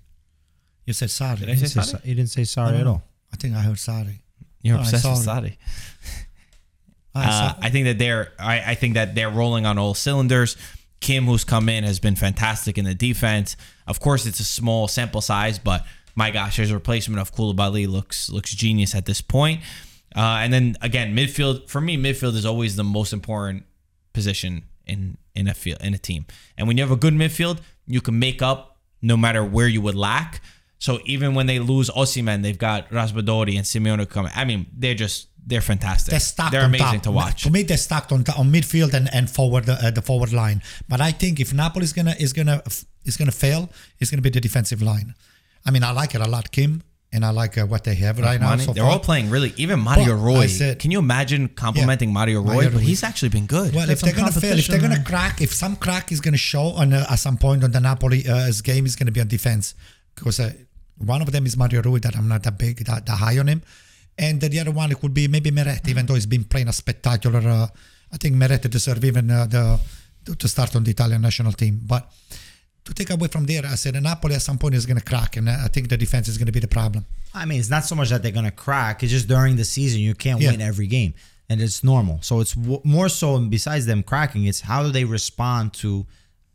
You 0.86 0.94
said 0.94 1.10
sorry. 1.10 1.38
Did 1.38 1.50
I 1.50 1.56
say 1.56 1.68
He 1.68 1.74
didn't 1.74 1.86
say- 1.86 2.00
he 2.04 2.14
didn't 2.14 2.30
say 2.30 2.44
sorry 2.44 2.78
at 2.78 2.88
all. 2.88 3.04
I 3.34 3.38
think 3.38 3.56
I 3.56 3.62
heard 3.62 3.80
sorry. 3.80 4.22
You're 4.62 4.78
Oh, 4.78 4.82
obsessed 4.82 5.06
with 5.06 5.18
sorry. 5.20 5.58
I 7.14 7.26
Uh, 7.26 7.54
I 7.62 7.70
think 7.70 7.86
that 7.86 7.98
they're 7.98 8.34
I, 8.40 8.72
I 8.72 8.76
think 8.76 8.96
that 8.96 9.16
they're 9.16 9.30
rolling 9.30 9.66
on 9.66 9.78
all 9.78 9.94
cylinders. 9.94 10.58
Kim, 11.00 11.26
who's 11.26 11.44
come 11.44 11.70
in, 11.70 11.84
has 11.84 12.00
been 12.00 12.16
fantastic 12.16 12.78
in 12.78 12.86
the 12.86 12.96
defense. 12.96 13.56
Of 13.88 14.00
course, 14.00 14.26
it's 14.26 14.40
a 14.40 14.44
small 14.44 14.88
sample 14.88 15.22
size, 15.22 15.60
but 15.60 15.86
my 16.16 16.32
gosh, 16.32 16.58
his 16.58 16.72
replacement 16.74 17.20
of 17.22 17.34
Koulibaly 17.34 17.88
looks 17.88 18.30
looks 18.30 18.54
genius 18.54 18.96
at 18.96 19.06
this 19.06 19.22
point. 19.22 19.62
Uh, 20.16 20.40
and 20.42 20.52
then 20.54 20.78
again, 20.82 21.16
midfield 21.16 21.70
for 21.70 21.80
me, 21.82 21.98
midfield 21.98 22.36
is 22.36 22.46
always 22.46 22.76
the 22.76 22.84
most 22.84 23.14
important 23.14 23.64
position 24.14 24.64
in 24.86 25.18
in 25.36 25.48
a 25.48 25.54
field 25.54 25.80
in 25.82 25.94
a 25.94 25.98
team. 25.98 26.26
And 26.58 26.68
when 26.68 26.78
you 26.78 26.84
have 26.84 26.92
a 26.92 26.96
good 26.96 27.14
midfield, 27.14 27.60
you 27.86 28.02
can 28.02 28.18
make 28.20 28.42
up 28.42 28.78
no 29.02 29.18
matter 29.18 29.44
where 29.44 29.68
you 29.68 29.82
would 29.82 29.96
lack. 29.96 30.42
So 30.78 31.00
even 31.06 31.36
when 31.36 31.46
they 31.46 31.60
lose 31.60 31.90
Osimhen, 31.90 32.42
they've 32.44 32.58
got 32.58 32.90
Raspadori 32.90 33.56
and 33.56 33.66
Simeone 33.66 34.08
coming. 34.10 34.32
I 34.36 34.46
mean, 34.46 34.68
they're 34.76 34.94
just 34.96 35.28
they're 35.48 35.62
fantastic. 35.62 36.12
They're 36.12 36.20
stacked 36.20 36.52
They're 36.52 36.66
amazing 36.66 37.02
top. 37.02 37.04
to 37.04 37.12
watch. 37.12 37.44
To 37.44 37.52
me, 37.52 37.64
they're 37.64 37.78
stacked 37.78 38.12
on 38.12 38.24
on 38.38 38.52
midfield 38.52 38.94
and, 38.94 39.08
and 39.14 39.30
forward 39.30 39.70
uh, 39.70 39.92
the 39.92 40.02
forward 40.02 40.34
line. 40.34 40.62
But 40.90 41.02
I 41.02 41.12
think 41.12 41.40
if 41.40 41.54
Napoli 41.54 41.84
is 41.84 41.94
gonna 41.94 42.16
is 42.20 42.34
gonna 42.34 42.62
is 43.06 43.18
gonna 43.18 43.32
fail, 43.32 43.70
it's 44.00 44.10
gonna 44.12 44.22
be 44.24 44.30
the 44.32 44.42
defensive 44.42 44.82
line. 44.82 45.14
I 45.66 45.72
mean, 45.72 45.84
I 45.84 45.92
like 45.92 46.14
it 46.16 46.22
a 46.22 46.28
lot, 46.28 46.52
Kim, 46.52 46.84
and 47.16 47.24
I 47.26 47.32
like 47.42 47.58
uh, 47.58 47.66
what 47.66 47.82
they 47.88 47.96
have 47.96 48.20
right 48.20 48.40
now. 48.40 48.58
So 48.58 48.74
they're 48.74 48.84
far. 48.84 48.94
all 48.94 49.00
playing 49.10 49.30
really. 49.36 49.52
Even 49.64 49.80
Mario 49.80 50.16
Rui. 50.16 50.48
said- 50.48 50.80
Can 50.80 50.92
you 50.92 51.00
imagine 51.00 51.48
complimenting 51.48 52.12
Mario 52.20 52.40
Rui? 52.42 52.56
Mario 52.56 52.72
but 52.72 52.82
he's 52.82 53.04
actually 53.10 53.30
been 53.38 53.48
good. 53.58 53.74
Well, 53.74 53.90
if 53.90 54.02
they're 54.02 54.14
gonna 54.14 54.32
fail, 54.46 54.58
if 54.60 54.68
they're 54.68 54.86
gonna 54.88 55.04
crack, 55.04 55.42
if 55.42 55.52
some 55.64 55.76
crack 55.86 56.12
is 56.12 56.20
gonna 56.26 56.46
show 56.54 56.66
on 56.82 56.94
uh, 56.94 57.06
at 57.14 57.20
some 57.26 57.38
point 57.38 57.64
on 57.64 57.72
the 57.72 57.80
Napoli 57.80 58.28
uh, 58.28 58.52
game 58.70 58.86
is 58.86 58.96
gonna 58.98 59.12
be 59.18 59.22
on 59.22 59.28
defense 59.28 59.66
because 60.16 60.40
uh, 60.40 60.52
one 61.14 61.22
of 61.22 61.32
them 61.32 61.46
is 61.46 61.56
Mario 61.58 61.82
Rui 61.82 62.00
that 62.02 62.16
I'm 62.18 62.28
not 62.28 62.44
that 62.44 62.58
big 62.58 62.76
that, 62.86 63.06
that 63.06 63.18
high 63.26 63.38
on 63.40 63.48
him, 63.48 63.62
and 64.18 64.42
the 64.42 64.60
other 64.60 64.72
one 64.72 64.92
it 64.92 65.00
could 65.00 65.14
be 65.14 65.28
maybe 65.28 65.52
Meret, 65.52 65.88
even 65.88 66.06
though 66.06 66.16
he's 66.16 66.26
been 66.36 66.44
playing 66.44 66.68
a 66.68 66.74
spectacular. 66.74 67.40
Uh, 67.40 67.68
I 68.12 68.18
think 68.18 68.36
Meret 68.36 68.70
deserve 68.70 69.04
even 69.06 69.32
uh, 69.32 69.46
the 69.46 69.80
to 70.36 70.48
start 70.48 70.76
on 70.76 70.84
the 70.84 70.92
Italian 70.92 71.22
national 71.22 71.54
team, 71.54 71.80
but. 71.94 72.04
To 72.86 72.94
take 72.94 73.10
away 73.10 73.28
from 73.30 73.46
there, 73.46 73.66
I 73.66 73.76
said 73.76 73.96
Napoli 74.02 74.36
at 74.36 74.42
some 74.44 74.58
point 74.60 74.76
is 74.76 74.86
going 74.86 74.98
to 75.00 75.04
crack, 75.04 75.38
and 75.38 75.50
I 75.50 75.68
think 75.68 75.90
the 75.90 75.98
defense 75.98 76.28
is 76.28 76.38
going 76.38 76.46
to 76.46 76.52
be 76.52 76.60
the 76.60 76.68
problem. 76.68 77.06
I 77.34 77.46
mean, 77.46 77.60
it's 77.60 77.70
not 77.70 77.84
so 77.84 77.96
much 77.96 78.10
that 78.12 78.24
they're 78.24 78.32
gonna 78.32 78.50
crack. 78.52 79.04
It's 79.04 79.12
just 79.12 79.28
during 79.28 79.58
the 79.58 79.66
season 79.66 80.00
you 80.00 80.16
can't 80.16 80.40
Yeah. 80.40 80.52
win 80.52 80.62
every 80.62 80.88
game, 80.88 81.14
and 81.50 81.60
it's 81.62 81.84
normal. 81.84 82.20
So 82.22 82.40
it's 82.40 82.54
w- 82.54 82.80
more 82.86 83.10
so. 83.10 83.36
And 83.36 83.52
besides 83.52 83.86
them 83.88 84.04
cracking, 84.04 84.46
it's 84.46 84.62
how 84.62 84.84
do 84.84 84.90
they 84.92 85.04
respond 85.04 85.74
to 85.84 86.06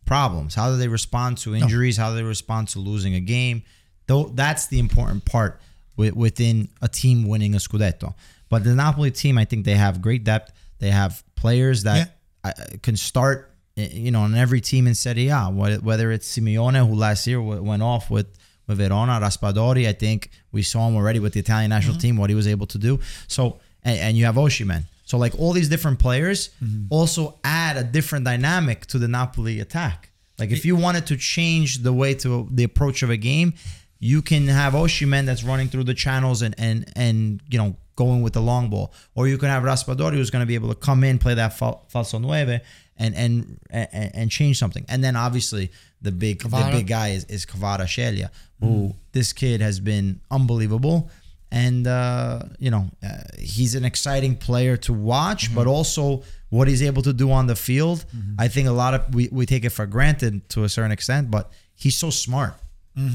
problems? 0.06 0.54
How 0.54 0.70
do 0.70 0.78
they 0.78 0.88
respond 0.88 1.36
to 1.38 1.54
injuries? 1.54 1.98
How 1.98 2.10
do 2.10 2.16
they 2.16 2.22
respond 2.22 2.68
to 2.68 2.78
losing 2.78 3.14
a 3.14 3.20
game? 3.20 3.62
Though 4.06 4.30
that's 4.34 4.68
the 4.68 4.78
important 4.78 5.26
part 5.26 5.60
wi- 5.98 6.14
within 6.16 6.68
a 6.80 6.88
team 6.88 7.28
winning 7.28 7.54
a 7.54 7.58
scudetto. 7.58 8.14
But 8.48 8.64
the 8.64 8.74
Napoli 8.74 9.10
team, 9.10 9.36
I 9.36 9.44
think 9.44 9.66
they 9.66 9.74
have 9.76 10.00
great 10.00 10.24
depth. 10.24 10.50
They 10.78 10.90
have 10.90 11.22
players 11.36 11.82
that 11.82 12.16
uh, 12.42 12.52
can 12.82 12.96
start, 12.96 13.49
Eh, 13.80 13.88
you 13.92 14.10
know, 14.10 14.20
on 14.20 14.34
every 14.34 14.60
team 14.60 14.86
in 14.86 14.94
Serie 14.94 15.28
A. 15.28 15.44
Whether 15.46 16.12
it's 16.12 16.36
Simeone, 16.36 16.86
who 16.86 16.94
last 16.94 17.26
year 17.26 17.40
went 17.40 17.82
off 17.82 18.10
with 18.10 18.26
with 18.66 18.78
Verona, 18.78 19.20
Raspadori. 19.20 19.88
I 19.88 19.92
think 19.92 20.30
we 20.52 20.62
saw 20.62 20.88
him 20.88 20.96
already 20.96 21.18
with 21.18 21.32
the 21.32 21.40
Italian 21.40 21.70
national 21.70 21.94
mm-hmm. 21.94 22.00
team 22.00 22.16
what 22.16 22.30
he 22.30 22.36
was 22.36 22.46
able 22.46 22.66
to 22.66 22.78
do. 22.78 23.00
So 23.26 23.58
and, 23.82 23.98
and 23.98 24.16
you 24.16 24.24
have 24.26 24.36
Osimhen. 24.36 24.84
So 25.04 25.18
like 25.18 25.38
all 25.38 25.52
these 25.52 25.68
different 25.68 25.98
players 25.98 26.50
mm-hmm. 26.62 26.86
also 26.90 27.38
add 27.42 27.76
a 27.76 27.84
different 27.84 28.24
dynamic 28.24 28.86
to 28.86 28.98
the 28.98 29.08
Napoli 29.08 29.60
attack. 29.60 30.10
Like 30.38 30.50
if 30.50 30.64
you 30.64 30.76
wanted 30.76 31.06
to 31.08 31.16
change 31.16 31.82
the 31.82 31.92
way 31.92 32.14
to 32.14 32.48
the 32.50 32.64
approach 32.64 33.02
of 33.02 33.10
a 33.10 33.16
game, 33.16 33.54
you 33.98 34.22
can 34.22 34.46
have 34.48 34.72
Osimhen 34.72 35.26
that's 35.26 35.44
running 35.44 35.68
through 35.68 35.84
the 35.84 35.94
channels 35.94 36.42
and 36.42 36.54
and 36.58 36.90
and 36.96 37.42
you 37.50 37.58
know 37.58 37.76
going 37.96 38.22
with 38.22 38.32
the 38.32 38.40
long 38.40 38.70
ball, 38.70 38.94
or 39.14 39.28
you 39.28 39.36
can 39.36 39.50
have 39.50 39.62
Raspadori 39.62 40.14
who's 40.14 40.30
going 40.30 40.40
to 40.40 40.46
be 40.46 40.54
able 40.54 40.70
to 40.70 40.74
come 40.74 41.04
in, 41.04 41.18
play 41.18 41.34
that 41.34 41.52
fal- 41.58 41.86
falso 41.92 42.18
nueve, 42.18 42.62
and 43.00 43.14
and 43.16 43.58
and, 43.70 44.10
and 44.14 44.30
change 44.30 44.58
something. 44.58 44.84
And 44.88 45.02
then 45.02 45.16
obviously 45.16 45.70
the 46.02 46.12
big 46.12 46.42
the 46.42 46.48
big 46.78 46.86
guy 46.86 47.08
is 47.16 47.24
is 47.24 47.44
Kvaratskhelia, 47.46 48.28
who 48.60 48.94
this 49.12 49.32
kid 49.32 49.60
has 49.60 49.80
been 49.80 50.20
unbelievable. 50.30 51.10
And 51.52 51.86
uh, 51.86 52.42
you 52.60 52.70
know 52.70 52.84
uh, 53.02 53.22
he's 53.38 53.74
an 53.74 53.84
exciting 53.84 54.36
player 54.36 54.76
to 54.86 54.92
watch, 54.92 55.52
but 55.54 55.66
also 55.66 56.22
what 56.50 56.68
he's 56.68 56.82
able 56.82 57.02
to 57.02 57.12
do 57.12 57.32
on 57.32 57.46
the 57.48 57.56
field. 57.56 58.04
I 58.38 58.46
think 58.48 58.68
a 58.68 58.72
lot 58.72 58.94
of 58.94 59.12
we, 59.14 59.28
we 59.32 59.46
take 59.46 59.64
it 59.64 59.70
for 59.70 59.86
granted 59.86 60.48
to 60.50 60.62
a 60.64 60.68
certain 60.68 60.92
extent, 60.92 61.30
but 61.30 61.50
he's 61.74 61.96
so 61.96 62.10
smart. 62.10 62.54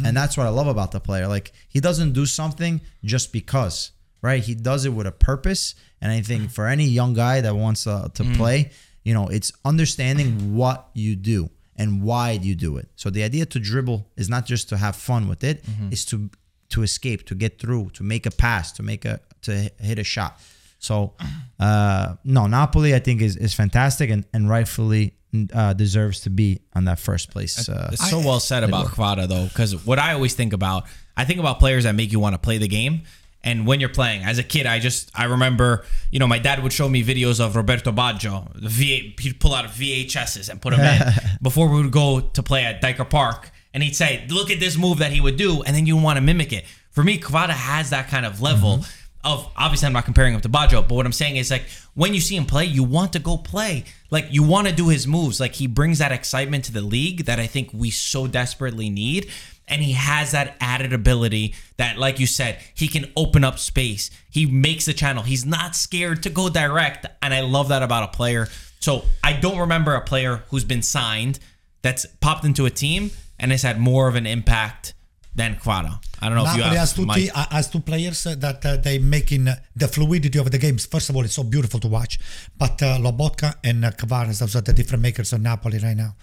And 0.05 0.17
that's 0.17 0.35
what 0.37 0.47
I 0.47 0.49
love 0.49 0.67
about 0.67 0.91
the 0.91 0.99
player. 0.99 1.27
Like 1.27 1.51
he 1.69 1.79
doesn't 1.79 2.13
do 2.13 2.25
something 2.25 2.81
just 3.03 3.31
because, 3.31 3.91
right? 4.21 4.41
He 4.43 4.55
does 4.55 4.83
it 4.85 4.89
with 4.97 5.05
a 5.07 5.11
purpose. 5.11 5.75
And 6.01 6.11
I 6.11 6.21
think 6.21 6.49
for 6.51 6.65
any 6.67 6.85
young 6.85 7.13
guy 7.13 7.41
that 7.41 7.55
wants 7.55 7.85
uh, 7.87 8.09
to 8.15 8.23
play, 8.35 8.71
you 9.05 9.13
know, 9.13 9.27
it's 9.37 9.51
understanding 9.63 10.55
what 10.59 10.79
you 10.93 11.15
do 11.15 11.49
and 11.77 12.01
why 12.07 12.31
you 12.47 12.55
do 12.55 12.77
it. 12.81 12.87
So 12.95 13.09
the 13.09 13.23
idea 13.23 13.45
to 13.45 13.59
dribble 13.59 13.99
is 14.17 14.27
not 14.29 14.45
just 14.45 14.67
to 14.69 14.75
have 14.77 14.95
fun 14.95 15.27
with 15.29 15.43
it, 15.43 15.63
it's 15.91 16.05
to 16.11 16.29
to 16.69 16.81
escape, 16.83 17.19
to 17.27 17.35
get 17.35 17.59
through, 17.61 17.91
to 17.97 18.03
make 18.03 18.25
a 18.25 18.31
pass, 18.31 18.71
to 18.77 18.83
make 18.83 19.05
a 19.05 19.19
to 19.43 19.51
hit 19.79 19.99
a 19.99 20.03
shot. 20.03 20.31
So 20.79 21.13
uh 21.59 22.15
no, 22.23 22.47
Napoli 22.47 22.91
I 22.95 22.99
think 22.99 23.21
is 23.21 23.35
is 23.37 23.53
fantastic 23.53 24.09
and 24.09 24.25
and 24.33 24.49
rightfully 24.49 25.13
uh, 25.53 25.73
deserves 25.73 26.21
to 26.21 26.29
be 26.29 26.59
on 26.73 26.85
that 26.85 26.97
first 26.99 27.29
place. 27.29 27.67
Uh, 27.69 27.89
It's 27.91 28.09
so 28.09 28.19
well 28.19 28.39
said 28.39 28.63
about 28.63 28.85
Kvara 28.87 29.27
though, 29.27 29.45
because 29.47 29.75
what 29.85 29.99
I 29.99 30.13
always 30.13 30.33
think 30.33 30.53
about, 30.53 30.85
I 31.17 31.25
think 31.25 31.39
about 31.39 31.59
players 31.59 31.83
that 31.83 31.93
make 31.95 32.11
you 32.13 32.21
want 32.21 32.33
to 32.35 32.39
play 32.39 32.57
the 32.57 32.69
game. 32.69 33.01
And 33.45 33.67
when 33.67 33.79
you're 33.79 33.89
playing, 33.89 34.23
as 34.23 34.39
a 34.39 34.43
kid, 34.43 34.65
I 34.65 34.79
just 34.79 35.11
I 35.13 35.25
remember, 35.25 35.85
you 36.11 36.17
know, 36.17 36.27
my 36.27 36.39
dad 36.39 36.63
would 36.63 36.73
show 36.73 36.89
me 36.89 37.03
videos 37.03 37.39
of 37.39 37.55
Roberto 37.55 37.91
Baggio. 37.91 38.51
The 38.59 38.69
V, 38.69 39.15
he'd 39.19 39.39
pull 39.39 39.53
out 39.53 39.65
VHSs 39.65 40.49
and 40.49 40.59
put 40.59 40.75
them 40.75 40.81
in 40.81 41.13
before 41.43 41.69
we 41.69 41.83
would 41.83 41.91
go 41.91 42.21
to 42.21 42.43
play 42.43 42.65
at 42.65 42.81
Diker 42.81 43.07
Park, 43.07 43.51
and 43.71 43.83
he'd 43.83 43.95
say, 43.95 44.25
"Look 44.29 44.49
at 44.49 44.59
this 44.59 44.77
move 44.77 44.97
that 44.97 45.11
he 45.11 45.21
would 45.21 45.37
do," 45.37 45.61
and 45.61 45.75
then 45.75 45.85
you 45.85 45.95
want 45.95 46.17
to 46.17 46.21
mimic 46.21 46.51
it. 46.51 46.65
For 46.89 47.03
me, 47.03 47.19
Kvara 47.19 47.49
has 47.49 47.91
that 47.91 48.07
kind 48.09 48.25
of 48.25 48.41
level. 48.41 48.79
Mm-hmm. 48.79 49.01
Of 49.23 49.51
obviously, 49.57 49.87
I'm 49.87 49.93
not 49.93 50.05
comparing 50.05 50.35
him 50.35 50.41
to 50.41 50.49
Baggio, 50.49 50.87
but 50.87 50.91
what 50.91 51.05
I'm 51.05 51.11
saying 51.11 51.37
is 51.37 51.49
like 51.49 51.65
when 51.95 52.13
you 52.13 52.21
see 52.21 52.35
him 52.35 52.45
play, 52.45 52.65
you 52.65 52.83
want 52.83 53.13
to 53.13 53.19
go 53.19 53.37
play. 53.37 53.85
Like 54.11 54.27
you 54.29 54.43
want 54.43 54.67
to 54.67 54.73
do 54.73 54.89
his 54.89 55.07
moves. 55.07 55.39
Like 55.39 55.55
he 55.55 55.65
brings 55.65 55.97
that 55.97 56.11
excitement 56.11 56.65
to 56.65 56.71
the 56.71 56.81
league 56.81 57.25
that 57.25 57.39
I 57.39 57.47
think 57.47 57.71
we 57.73 57.89
so 57.89 58.27
desperately 58.27 58.91
need. 58.91 59.31
And 59.67 59.81
he 59.81 59.93
has 59.93 60.31
that 60.31 60.55
added 60.59 60.93
ability 60.93 61.55
that, 61.77 61.97
like 61.97 62.19
you 62.19 62.27
said, 62.27 62.59
he 62.73 62.87
can 62.87 63.11
open 63.15 63.43
up 63.43 63.57
space. 63.57 64.11
He 64.29 64.45
makes 64.45 64.85
the 64.85 64.93
channel. 64.93 65.23
He's 65.23 65.45
not 65.45 65.75
scared 65.75 66.23
to 66.23 66.29
go 66.29 66.49
direct. 66.49 67.05
And 67.21 67.33
I 67.33 67.41
love 67.41 67.69
that 67.69 67.81
about 67.81 68.03
a 68.03 68.15
player. 68.15 68.47
So 68.79 69.03
I 69.23 69.33
don't 69.33 69.57
remember 69.57 69.95
a 69.95 70.01
player 70.01 70.43
who's 70.49 70.63
been 70.63 70.83
signed 70.83 71.39
that's 71.81 72.05
popped 72.21 72.45
into 72.45 72.65
a 72.65 72.69
team 72.69 73.11
and 73.39 73.51
has 73.51 73.63
had 73.63 73.79
more 73.79 74.07
of 74.07 74.15
an 74.15 74.27
impact 74.27 74.93
than 75.35 75.55
Kvara. 75.55 76.01
I 76.21 76.29
don't 76.29 76.37
know 76.37 76.45
if 76.45 76.55
you 76.55 76.63
have 76.63 76.77
has 76.77 76.93
two, 76.93 77.05
has 77.05 77.69
two 77.69 77.81
players 77.81 78.23
that 78.23 78.65
uh, 78.65 78.77
they 78.77 78.99
making 78.99 79.47
uh, 79.47 79.55
the 79.75 79.87
fluidity 79.87 80.39
of 80.39 80.49
the 80.49 80.57
games. 80.57 80.85
First 80.85 81.09
of 81.09 81.15
all, 81.15 81.23
it's 81.23 81.33
so 81.33 81.43
beautiful 81.43 81.79
to 81.81 81.87
watch. 81.87 82.17
But 82.57 82.81
uh, 82.81 82.97
Lobotka 82.99 83.55
and 83.63 83.83
uh, 83.83 83.91
those 83.91 84.55
are 84.55 84.61
the 84.61 84.73
different 84.73 85.01
makers 85.01 85.33
of 85.33 85.41
Napoli 85.41 85.79
right 85.79 85.97
now. 85.97 86.15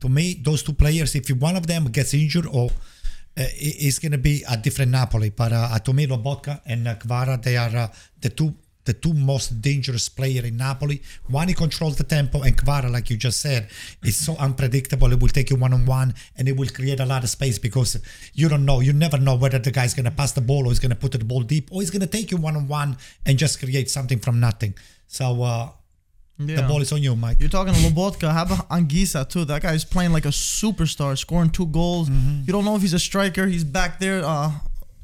To 0.00 0.08
me, 0.08 0.34
those 0.42 0.62
two 0.62 0.74
players, 0.74 1.14
if 1.14 1.28
one 1.30 1.56
of 1.56 1.66
them 1.66 1.86
gets 1.86 2.14
injured 2.14 2.46
or 2.46 2.70
uh, 3.38 3.44
it's 3.56 3.98
going 3.98 4.12
to 4.12 4.18
be 4.18 4.44
a 4.48 4.56
different 4.56 4.90
Napoli. 4.90 5.30
But 5.30 5.52
uh, 5.52 5.78
to 5.78 5.92
me, 5.92 6.06
Lobotka 6.06 6.60
and 6.66 6.88
uh, 6.88 6.94
Kvara, 6.94 7.42
they 7.42 7.56
are 7.56 7.74
uh, 7.74 7.88
the 8.20 8.30
two 8.30 8.54
the 8.86 8.92
two 8.92 9.12
most 9.12 9.60
dangerous 9.60 10.08
player 10.08 10.44
in 10.44 10.56
Napoli. 10.56 11.02
One, 11.26 11.48
he 11.48 11.54
controls 11.54 11.96
the 11.96 12.04
tempo, 12.04 12.42
and 12.42 12.56
Kvara, 12.56 12.90
like 12.90 13.10
you 13.10 13.16
just 13.16 13.40
said, 13.40 13.68
is 14.04 14.16
so 14.16 14.36
unpredictable. 14.36 15.12
It 15.12 15.20
will 15.20 15.28
take 15.28 15.50
you 15.50 15.56
one 15.56 15.74
on 15.74 15.84
one, 15.86 16.14
and 16.36 16.48
it 16.48 16.56
will 16.56 16.68
create 16.68 17.00
a 17.00 17.04
lot 17.04 17.24
of 17.24 17.28
space 17.28 17.58
because 17.58 17.98
you 18.32 18.48
don't 18.48 18.64
know. 18.64 18.80
You 18.80 18.92
never 18.92 19.18
know 19.18 19.34
whether 19.34 19.58
the 19.58 19.72
guy's 19.72 19.92
gonna 19.92 20.12
pass 20.12 20.32
the 20.32 20.40
ball 20.40 20.66
or 20.66 20.70
he's 20.70 20.78
gonna 20.78 20.94
put 20.94 21.12
the 21.12 21.24
ball 21.24 21.42
deep 21.42 21.68
or 21.72 21.80
he's 21.82 21.90
gonna 21.90 22.06
take 22.06 22.30
you 22.30 22.36
one 22.36 22.56
on 22.56 22.68
one 22.68 22.96
and 23.26 23.36
just 23.36 23.58
create 23.58 23.90
something 23.90 24.20
from 24.20 24.40
nothing. 24.40 24.74
So 25.08 25.42
uh, 25.42 25.70
the 26.38 26.64
ball 26.68 26.82
is 26.82 26.92
on 26.92 27.02
you, 27.02 27.16
Mike. 27.16 27.40
You're 27.40 27.48
talking 27.48 27.72
to 27.72 27.80
Lobotka. 27.80 28.30
How 28.30 28.42
about 28.42 28.68
Anguissa 28.68 29.28
too? 29.28 29.44
That 29.44 29.62
guy 29.62 29.72
is 29.72 29.84
playing 29.84 30.12
like 30.12 30.26
a 30.26 30.30
superstar, 30.30 31.16
scoring 31.16 31.50
two 31.50 31.66
goals. 31.66 32.10
Mm-hmm. 32.10 32.42
You 32.46 32.52
don't 32.52 32.64
know 32.64 32.76
if 32.76 32.82
he's 32.82 32.94
a 32.94 32.98
striker. 32.98 33.46
He's 33.46 33.64
back 33.64 33.98
there, 33.98 34.22
uh, 34.24 34.52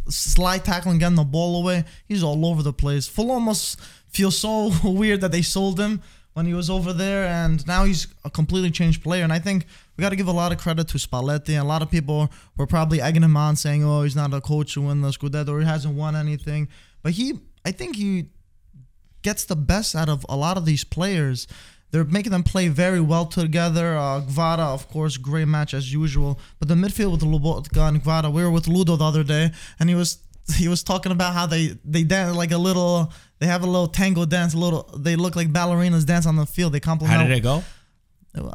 slide 0.08 0.64
tackling, 0.64 0.98
getting 0.98 1.16
the 1.16 1.24
ball 1.24 1.60
away. 1.60 1.84
He's 2.06 2.22
all 2.22 2.44
over 2.44 2.62
the 2.62 2.72
place. 2.72 3.06
Full 3.06 3.30
almost 3.30 3.80
feels 4.08 4.36
so 4.36 4.72
weird 4.84 5.22
that 5.22 5.32
they 5.32 5.42
sold 5.42 5.80
him 5.80 6.02
when 6.34 6.46
he 6.46 6.54
was 6.54 6.70
over 6.70 6.92
there, 6.92 7.26
and 7.26 7.66
now 7.66 7.84
he's 7.84 8.06
a 8.24 8.30
completely 8.30 8.70
changed 8.70 9.02
player. 9.02 9.22
And 9.24 9.32
I 9.32 9.38
think 9.38 9.66
we 9.96 10.02
got 10.02 10.10
to 10.10 10.16
give 10.16 10.28
a 10.28 10.32
lot 10.32 10.52
of 10.52 10.58
credit 10.58 10.88
to 10.88 10.98
Spalletti. 10.98 11.60
A 11.60 11.64
lot 11.64 11.82
of 11.82 11.90
people 11.90 12.30
were 12.56 12.66
probably 12.66 13.00
egging 13.00 13.22
him 13.22 13.36
on, 13.36 13.56
saying, 13.56 13.84
"Oh, 13.84 14.02
he's 14.02 14.16
not 14.16 14.32
a 14.34 14.40
coach 14.40 14.74
who 14.74 14.82
win 14.82 15.00
the 15.00 15.08
Scudetto, 15.08 15.48
or 15.48 15.60
he 15.60 15.66
hasn't 15.66 15.94
won 15.94 16.16
anything." 16.16 16.68
But 17.02 17.12
he, 17.12 17.38
I 17.64 17.72
think 17.72 17.96
he 17.96 18.26
gets 19.22 19.44
the 19.44 19.56
best 19.56 19.94
out 19.94 20.08
of 20.08 20.24
a 20.28 20.36
lot 20.36 20.56
of 20.56 20.64
these 20.64 20.84
players. 20.84 21.46
They're 21.90 22.04
making 22.04 22.32
them 22.32 22.42
play 22.42 22.68
very 22.68 23.00
well 23.00 23.26
together. 23.26 23.96
Uh, 23.96 24.22
Kvara, 24.22 24.72
of 24.72 24.88
course, 24.88 25.18
great 25.18 25.46
match 25.46 25.74
as 25.74 25.92
usual. 25.92 26.40
But 26.58 26.68
the 26.68 26.74
midfield 26.74 27.12
with 27.12 27.20
Lobotka 27.20 27.88
and 27.88 28.02
Kvara, 28.02 28.32
we 28.32 28.42
were 28.42 28.50
with 28.50 28.66
Ludo 28.66 28.96
the 28.96 29.04
other 29.04 29.22
day, 29.22 29.52
and 29.78 29.88
he 29.88 29.94
was 29.94 30.18
he 30.56 30.68
was 30.68 30.82
talking 30.82 31.12
about 31.12 31.34
how 31.34 31.46
they 31.46 31.78
they 31.84 32.02
dance 32.02 32.36
like 32.36 32.50
a 32.52 32.58
little. 32.58 33.12
They 33.38 33.46
have 33.48 33.62
a 33.62 33.66
little 33.66 33.88
tango 33.88 34.24
dance. 34.24 34.54
A 34.54 34.58
little. 34.58 34.84
They 34.96 35.16
look 35.16 35.36
like 35.36 35.52
ballerinas 35.52 36.06
dance 36.06 36.26
on 36.26 36.36
the 36.36 36.46
field. 36.46 36.72
They 36.72 36.80
compliment. 36.80 37.20
How 37.20 37.26
did 37.26 37.36
it 37.36 37.40
go? 37.40 37.62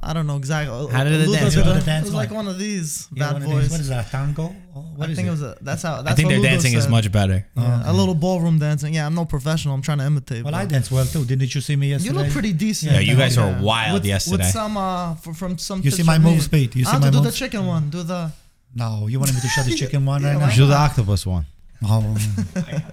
I 0.02 0.12
don't 0.14 0.26
know 0.26 0.38
exactly. 0.38 0.88
How 0.92 1.04
did 1.04 1.14
it 1.14 1.28
Ludo 1.28 1.40
dance? 1.40 1.54
did 1.54 1.66
What 1.68 1.78
it 1.78 1.86
dance 1.86 2.06
It 2.06 2.10
was 2.10 2.14
like 2.16 2.30
like? 2.32 2.36
one 2.36 2.48
of 2.48 2.58
these 2.58 3.08
Yeah, 3.14 3.26
bad 3.26 3.34
what 3.34 3.42
it 3.44 3.46
is- 3.46 3.52
boys. 3.52 3.72
What 3.72 3.80
is 3.82 3.90
that? 3.90 4.10
Tango? 4.10 4.56
Oh, 4.76 4.80
What 4.96 5.08
I 5.08 5.12
is 5.12 5.16
think 5.16 5.28
it 5.28 5.30
it? 5.30 5.32
was 5.32 5.42
a, 5.44 5.58
that's 5.62 5.84
how. 5.84 6.02
That's 6.02 6.14
I 6.14 6.16
think 6.16 6.30
their 6.30 6.38
Ludo 6.40 6.50
dancing 6.50 6.74
is 6.74 6.88
much 6.88 7.12
better. 7.12 7.46
Yeah, 7.56 7.84
a 7.92 7.94
little 7.94 8.16
ballroom 8.16 8.58
dancing. 8.58 8.96
Yeah, 8.96 9.06
I'm 9.06 9.14
no 9.14 9.26
professional. 9.26 9.76
I'm 9.76 9.84
trying 9.84 10.00
to 10.00 10.06
imitate. 10.06 10.44
Well, 10.44 10.52
but- 10.54 10.58
I 10.62 10.66
dance 10.66 10.90
well 10.90 11.06
too. 11.06 11.26
Didn't 11.26 11.54
you 11.54 11.62
see 11.62 11.76
me 11.76 11.90
yesterday? 11.90 12.18
You 12.18 12.24
look 12.24 12.32
pretty 12.34 12.54
decent. 12.54 12.94
Yeah, 12.94 13.00
you 13.02 13.16
guys 13.16 13.36
Yeah. 13.36 13.56
were 13.60 13.64
wild 13.64 13.94
with, 13.94 14.06
yesterday. 14.06 14.38
With 14.46 14.48
some 14.52 14.78
uh, 14.78 15.12
f- 15.12 15.36
from 15.38 15.60
some. 15.60 15.82
You 15.84 15.92
see 15.92 16.02
my 16.04 16.18
move 16.18 16.42
speed. 16.42 16.76
You 16.76 16.84
see 16.84 16.90
I 16.90 16.94
have 16.94 17.02
my 17.02 17.12
to 17.12 17.18
do 17.18 17.24
the 17.24 17.32
chicken 17.32 17.66
one. 17.68 17.92
Do 17.92 18.02
the. 18.02 18.32
No, 18.74 19.06
you 19.06 19.20
wanted 19.20 19.36
me 19.36 19.42
to 19.42 19.48
show 19.48 19.62
the 19.62 19.76
chicken 19.82 20.04
one 20.06 20.24
right 20.24 20.38
now? 20.40 20.50
Do 20.56 20.66
the 20.66 20.76
octopus 20.76 21.24
one. 21.28 21.46
Oh. 21.84 22.18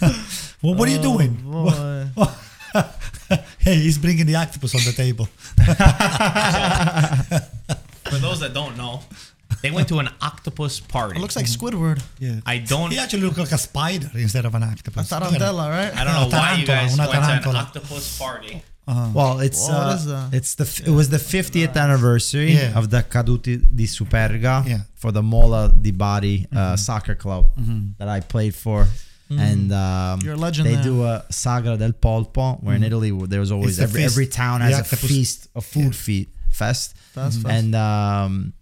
well, 0.62 0.74
what 0.76 0.88
are 0.88 0.92
you 0.92 1.02
doing? 1.02 1.36
Boy. 3.64 3.70
Hey, 3.70 3.76
he's 3.76 3.98
bringing 3.98 4.26
the 4.26 4.36
octopus 4.36 4.74
on 4.74 4.80
the 4.84 4.92
table. 4.92 5.26
For 8.10 8.16
those 8.18 8.40
that 8.40 8.52
don't 8.54 8.76
know, 8.76 9.00
they 9.62 9.70
went 9.70 9.88
to 9.88 9.98
an 9.98 10.08
octopus 10.20 10.80
party. 10.80 11.16
It 11.18 11.20
looks 11.20 11.36
like 11.36 11.46
Squidward. 11.46 12.02
Yeah. 12.18 12.40
I 12.46 12.58
don't. 12.58 12.90
He 12.90 12.98
actually 12.98 13.22
looked 13.22 13.38
like 13.38 13.52
a 13.52 13.58
spider 13.58 14.10
instead 14.14 14.44
of 14.44 14.54
an 14.54 14.62
octopus. 14.62 15.10
A 15.12 15.14
Look 15.14 15.24
at 15.24 15.32
him. 15.32 15.40
tarantella, 15.42 15.68
right? 15.70 15.94
I 15.96 16.04
don't 16.04 16.14
know 16.14 16.36
why 16.36 16.54
you 16.56 16.66
Tarantula, 16.66 16.66
guys 16.66 16.94
una 16.94 17.08
went 17.28 17.42
to 17.44 17.50
an 17.50 17.56
octopus 17.56 18.18
party. 18.18 18.62
Well, 19.14 19.38
it's 19.38 19.68
What 19.68 20.08
uh, 20.08 20.30
it's 20.32 20.56
the 20.56 20.64
f- 20.64 20.80
it 20.84 20.90
was 20.90 21.10
the 21.10 21.18
50th 21.18 21.76
anniversary 21.76 22.52
Yeah. 22.54 22.76
of 22.76 22.90
the 22.90 23.02
Caduti 23.04 23.58
di 23.72 23.86
Superga 23.86 24.66
Yeah. 24.66 24.78
for 24.96 25.12
the 25.12 25.22
Mola 25.22 25.72
di 25.80 25.92
Bari 25.92 26.46
uh, 26.52 26.74
soccer 26.76 27.14
club 27.14 27.44
that 27.98 28.08
I 28.08 28.18
played 28.20 28.54
for. 28.54 28.88
And 29.30 29.72
um, 29.72 30.20
You're 30.22 30.34
a 30.34 30.36
legend 30.36 30.66
They 30.68 30.74
there. 30.74 30.82
do 30.82 31.04
a 31.04 31.24
Sagra 31.30 31.78
del 31.78 31.92
Polpo, 31.92 32.60
where 32.62 32.74
in 32.74 32.82
Italy 32.82 33.12
there 33.28 33.38
was 33.40 33.52
always 33.52 33.78
every, 33.78 34.02
feast. 34.02 34.14
every 34.14 34.26
town 34.26 34.58
The 34.60 34.66
has 34.66 34.92
a 34.92 34.96
feast, 34.96 35.48
a 35.54 35.60
food 35.60 35.94
feast 35.94 36.30
fest. 36.50 36.94
That's 37.14 37.36
fast. 37.36 37.46
And 37.54 37.74
um, 37.76 38.52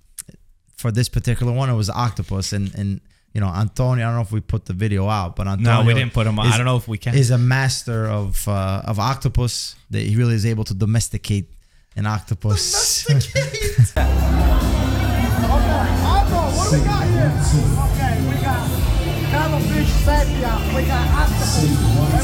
for 0.77 0.93
this 0.93 1.09
particular 1.09 1.53
one, 1.53 1.71
it 1.71 1.75
was 1.75 1.89
octopus. 1.89 2.53
And 2.53 2.75
and 2.75 3.01
you 3.33 3.41
know, 3.41 3.49
Antonio, 3.49 4.05
I 4.05 4.09
don't 4.09 4.17
know 4.17 4.23
if 4.23 4.33
we 4.33 4.41
put 4.41 4.67
the 4.67 4.75
video 4.75 5.09
out, 5.09 5.37
but 5.37 5.47
Antonio 5.47 5.81
No, 5.81 5.87
we 5.87 5.95
didn't 5.95 6.13
put 6.13 6.27
him. 6.27 6.39
on. 6.39 6.47
is- 6.47 6.53
I 6.53 6.57
don't 6.59 6.67
know 6.67 6.77
if 6.77 6.87
we 6.89 6.99
can. 6.99 7.15
is 7.15 7.31
a 7.31 7.39
master 7.39 8.07
of 8.07 8.47
uh, 8.47 8.83
of 8.85 8.99
octopus. 8.99 9.75
That 9.91 10.01
he 10.03 10.17
really 10.17 10.35
is 10.35 10.45
able 10.45 10.65
to 10.65 10.75
domesticate 10.75 11.51
an 11.97 12.05
octopus. 12.07 13.07
what 13.09 13.25
do 16.71 16.79
we 16.79 16.85
got 16.85 17.07
here? 17.07 17.33
Okay, 17.89 18.21
we 18.29 18.35
got 18.43 18.69
cuttlefish 18.69 18.88
sepia, 20.09 20.53
we 20.75 20.83
got 20.89 21.05
octopus, 21.21 21.59
and 21.61 21.69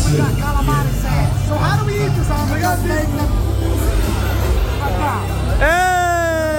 we 0.08 0.16
got 0.16 0.32
calamari 0.40 0.92
salad. 1.04 1.32
So 1.48 1.54
how 1.56 1.74
do 1.80 1.84
we 1.86 1.94
eat 2.00 2.12
this 2.16 2.30
on? 2.30 2.50
We 2.50 2.60
got 2.60 2.78
make 2.88 3.08
them. 3.12 3.30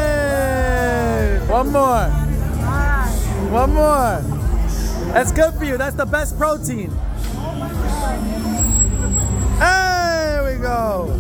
Hey! 0.06 1.40
One 1.50 1.70
more. 1.72 2.06
One 3.52 3.72
more. 3.74 4.22
That's 5.14 5.32
good 5.32 5.54
for 5.56 5.66
you. 5.66 5.78
That's 5.78 5.96
the 5.96 6.06
best 6.06 6.38
protein. 6.38 6.90
There 9.60 10.44
we 10.44 10.56
go. 10.62 11.12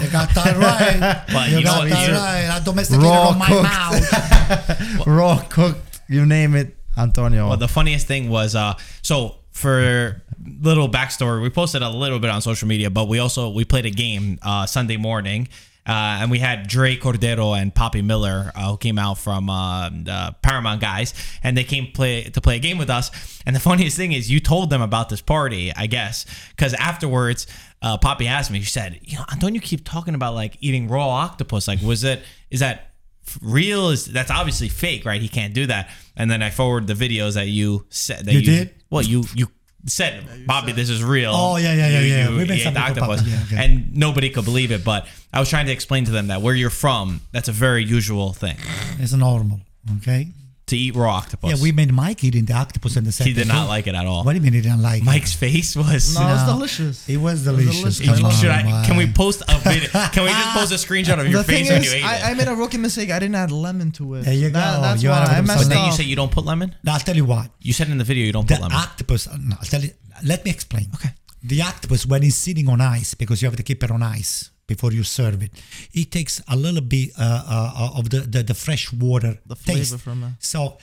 You 0.00 0.08
got 0.10 0.28
that 0.34 0.56
right. 0.56 1.00
But 1.32 1.50
you, 1.50 1.58
you 1.58 1.64
know 1.64 1.70
got 1.70 1.80
what, 1.82 1.90
that 1.90 2.08
you- 2.08 2.14
right. 2.14 2.48
I 2.50 2.60
domesticated 2.64 3.04
Raw 3.06 3.28
on 3.28 3.38
my 3.38 3.46
cooked. 3.46 3.62
mouth. 3.62 5.06
Raw 5.06 5.38
cooked, 5.48 6.00
you 6.08 6.24
name 6.26 6.54
it, 6.54 6.74
Antonio. 6.96 7.48
Well, 7.48 7.56
the 7.56 7.68
funniest 7.68 8.06
thing 8.06 8.28
was, 8.28 8.54
uh, 8.54 8.74
so 9.02 9.36
for 9.52 10.22
little 10.60 10.88
backstory, 10.88 11.42
we 11.42 11.50
posted 11.50 11.82
a 11.82 11.88
little 11.88 12.18
bit 12.18 12.30
on 12.30 12.42
social 12.42 12.68
media, 12.68 12.90
but 12.90 13.08
we 13.08 13.18
also 13.18 13.50
we 13.50 13.64
played 13.64 13.86
a 13.86 13.90
game 13.90 14.38
uh, 14.42 14.66
Sunday 14.66 14.96
morning. 14.96 15.48
Uh, 15.86 16.16
and 16.22 16.30
we 16.30 16.38
had 16.38 16.66
Dre 16.66 16.96
Cordero 16.96 17.60
and 17.60 17.74
Poppy 17.74 18.00
Miller, 18.00 18.50
uh, 18.54 18.70
who 18.70 18.78
came 18.78 18.98
out 18.98 19.18
from 19.18 19.50
uh, 19.50 19.90
the 19.90 20.34
Paramount 20.40 20.80
guys, 20.80 21.12
and 21.42 21.58
they 21.58 21.64
came 21.64 21.92
play 21.92 22.22
to 22.24 22.40
play 22.40 22.56
a 22.56 22.58
game 22.58 22.78
with 22.78 22.88
us. 22.88 23.10
And 23.44 23.54
the 23.54 23.60
funniest 23.60 23.94
thing 23.94 24.12
is, 24.12 24.30
you 24.30 24.40
told 24.40 24.70
them 24.70 24.80
about 24.80 25.10
this 25.10 25.20
party, 25.20 25.74
I 25.76 25.86
guess, 25.86 26.24
because 26.56 26.72
afterwards, 26.72 27.46
uh, 27.82 27.98
Poppy 27.98 28.26
asked 28.26 28.50
me. 28.50 28.60
She 28.60 28.70
said, 28.70 28.98
"You 29.02 29.18
know, 29.18 29.48
you 29.48 29.60
keep 29.60 29.84
talking 29.84 30.14
about 30.14 30.34
like 30.34 30.56
eating 30.60 30.88
raw 30.88 31.06
octopus? 31.06 31.68
Like, 31.68 31.82
was 31.82 32.02
it? 32.02 32.22
Is 32.50 32.60
that 32.60 32.93
real 33.42 33.90
is 33.90 34.06
that's 34.06 34.30
obviously 34.30 34.68
fake, 34.68 35.04
right? 35.04 35.20
He 35.20 35.28
can't 35.28 35.54
do 35.54 35.66
that. 35.66 35.90
And 36.16 36.30
then 36.30 36.42
I 36.42 36.50
forward 36.50 36.86
the 36.86 36.94
videos 36.94 37.34
that 37.34 37.48
you 37.48 37.86
said 37.90 38.26
that 38.26 38.32
You 38.32 38.40
you, 38.40 38.46
did? 38.46 38.74
Well, 38.90 39.02
you 39.02 39.24
you 39.34 39.48
said, 39.86 40.46
Bobby, 40.46 40.72
this 40.72 40.88
is 40.88 41.02
real. 41.04 41.32
Oh, 41.34 41.56
yeah, 41.56 41.74
yeah, 41.74 41.88
yeah, 41.88 42.00
You- 42.00 42.06
yeah. 42.06 42.28
you 42.30 42.36
We've 42.38 42.48
been 42.48 42.56
ate 42.56 42.62
something 42.62 42.82
the 42.82 42.88
octopus, 42.88 43.22
yeah, 43.26 43.40
okay. 43.46 43.64
and 43.64 43.94
nobody 43.94 44.30
could 44.30 44.44
believe 44.46 44.70
it. 44.72 44.82
But 44.84 45.06
I 45.32 45.40
was 45.40 45.50
trying 45.50 45.66
to 45.66 45.72
explain 45.72 46.04
to 46.06 46.10
them 46.10 46.28
that 46.28 46.40
where 46.40 46.54
you're 46.54 46.70
from, 46.70 47.20
that's 47.32 47.48
a 47.48 47.52
very 47.52 47.84
usual 47.84 48.32
thing 48.32 48.56
It's 48.98 49.12
normal. 49.12 49.60
Okay. 49.98 50.28
To 50.66 50.76
eat 50.78 50.94
raw 50.96 51.16
octopus. 51.16 51.50
Yeah, 51.56 51.62
we 51.62 51.72
made 51.72 51.92
Mike 51.92 52.24
eating 52.24 52.46
the 52.46 52.54
octopus 52.54 52.96
in 52.96 53.04
the 53.04 53.12
second. 53.12 53.32
he 53.34 53.38
did 53.38 53.48
not 53.48 53.68
like 53.68 53.86
it 53.86 53.94
at 53.94 54.06
all. 54.06 54.24
What 54.24 54.32
do 54.32 54.38
you 54.38 54.42
mean 54.42 54.54
he 54.54 54.62
didn't 54.62 54.80
like 54.80 55.02
it? 55.02 55.04
Mike's 55.04 55.34
face 55.34 55.76
was. 55.76 56.14
no, 56.14 56.32
it's 56.34 56.46
No. 56.46 56.54
delicious. 56.54 57.06
It 57.08 57.18
was 57.18 57.44
delicious. 57.44 57.80
It 57.80 57.84
was 57.84 57.98
delicious. 57.98 57.98
delicious. 57.98 58.20
Come 58.20 58.24
on, 58.24 58.62
Should 58.64 58.72
I? 58.72 58.86
Can 58.86 58.96
we 58.96 59.06
post 59.06 59.42
a 59.46 59.58
video? 59.58 59.88
Can 59.90 60.24
we 60.24 60.30
just 60.30 60.48
post 60.56 60.72
a 60.72 60.76
screenshot 60.76 61.20
of 61.20 61.26
your 61.30 61.42
the 61.42 61.44
thing 61.44 61.64
face 61.64 61.70
when 61.70 61.82
is, 61.82 61.92
you 61.92 61.98
ate 61.98 62.04
I, 62.04 62.28
I 62.28 62.32
it? 62.32 62.36
made 62.38 62.48
a 62.48 62.54
rookie 62.54 62.78
mistake. 62.78 63.10
I 63.10 63.18
didn't 63.18 63.34
add 63.34 63.50
lemon 63.52 63.92
to 63.92 64.14
it. 64.14 64.22
There 64.24 64.32
you 64.32 64.50
That- 64.50 64.76
go. 64.76 64.82
that's 64.82 65.02
You 65.02 65.10
why 65.10 65.22
I 65.22 65.26
some 65.36 65.46
messed 65.46 65.68
but 65.68 65.74
then 65.74 65.86
you 65.86 65.92
say 65.92 66.04
you 66.04 66.16
don't 66.16 66.32
put 66.32 66.44
lemon. 66.46 66.74
Now, 66.82 66.94
I'll 66.94 67.00
tell 67.00 67.16
you 67.16 67.26
what. 67.26 67.50
You 67.60 67.72
said 67.74 67.88
in 67.90 67.98
the 67.98 68.04
video 68.04 68.24
you 68.24 68.32
don't 68.32 68.48
The 68.48 68.54
put 68.54 68.62
lemon. 68.62 68.76
octopus. 68.78 69.28
No, 69.38 69.56
I'll 69.60 69.66
tell 69.66 69.82
you. 69.82 69.90
Let 70.24 70.44
me 70.46 70.50
explain. 70.50 70.88
Okay. 70.94 71.10
The 71.42 71.60
octopus, 71.60 72.06
when 72.06 72.22
it's 72.22 72.36
sitting 72.36 72.70
on 72.70 72.80
ice, 72.80 73.12
because 73.12 73.42
you 73.42 73.46
have 73.48 73.56
to 73.56 73.62
keep 73.62 73.84
it 73.84 73.90
on 73.90 74.02
ice 74.02 74.48
before 74.66 74.92
you 74.92 75.02
serve 75.04 75.42
it, 75.42 75.50
it 75.92 76.10
takes 76.10 76.40
a 76.48 76.56
little 76.56 76.80
bit 76.80 77.10
uh, 77.18 77.22
uh, 77.48 77.98
of 77.98 78.10
the, 78.10 78.20
the, 78.20 78.42
the 78.42 78.54
fresh 78.54 78.92
water 78.92 79.38
The 79.46 79.56
flavor 79.56 79.78
taste. 79.80 79.98
from 80.00 80.22
it. 80.24 80.32
So, 80.38 80.78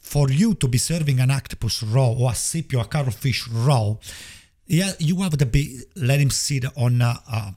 for 0.00 0.28
you 0.30 0.54
to 0.54 0.66
be 0.68 0.78
serving 0.78 1.20
an 1.20 1.30
octopus 1.30 1.82
raw 1.82 2.08
or 2.10 2.32
a 2.32 2.34
sepia 2.34 2.78
or 2.80 2.82
a 2.84 2.88
cuttlefish 2.88 3.46
raw, 3.48 3.94
yeah, 4.66 4.92
you 4.98 5.16
have 5.22 5.36
to 5.38 5.46
be 5.46 5.80
let 5.94 6.18
him 6.20 6.30
sit 6.30 6.64
on 6.76 7.00
uh, 7.02 7.14
uh, 7.30 7.50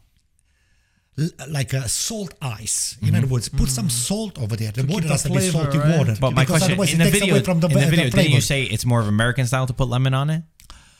l- 1.18 1.30
like 1.50 1.74
a 1.74 1.88
salt 1.90 2.34
ice. 2.42 2.98
In 3.02 3.16
other 3.16 3.28
words, 3.28 3.50
put 3.50 3.70
some 3.70 3.90
salt 3.90 4.38
over 4.40 4.56
there. 4.56 4.72
The 4.72 4.84
water 4.84 4.94
Mm-hmm. 4.94 5.08
the 5.08 5.14
has 5.14 5.24
to 5.24 5.30
be 5.30 5.40
salty 5.50 5.78
right? 5.80 5.98
water. 5.98 6.16
But 6.20 6.32
my 6.34 6.44
because 6.44 6.60
question 6.60 6.72
otherwise 6.74 6.94
in 6.94 7.02
it 7.02 7.06
the 7.06 7.10
takes 7.12 7.20
video, 7.22 7.36
away 7.36 7.44
from 7.44 7.60
the, 7.60 7.68
in 7.68 7.74
the 7.74 7.80
the 7.80 7.86
video, 7.88 8.10
didn't 8.10 8.32
you 8.32 8.42
say 8.42 8.64
it's 8.64 8.86
more 8.86 9.00
of 9.00 9.08
American 9.08 9.46
style 9.48 9.66
to 9.68 9.74
put 9.74 9.88
lemon 9.88 10.14
on 10.14 10.30
it? 10.30 10.44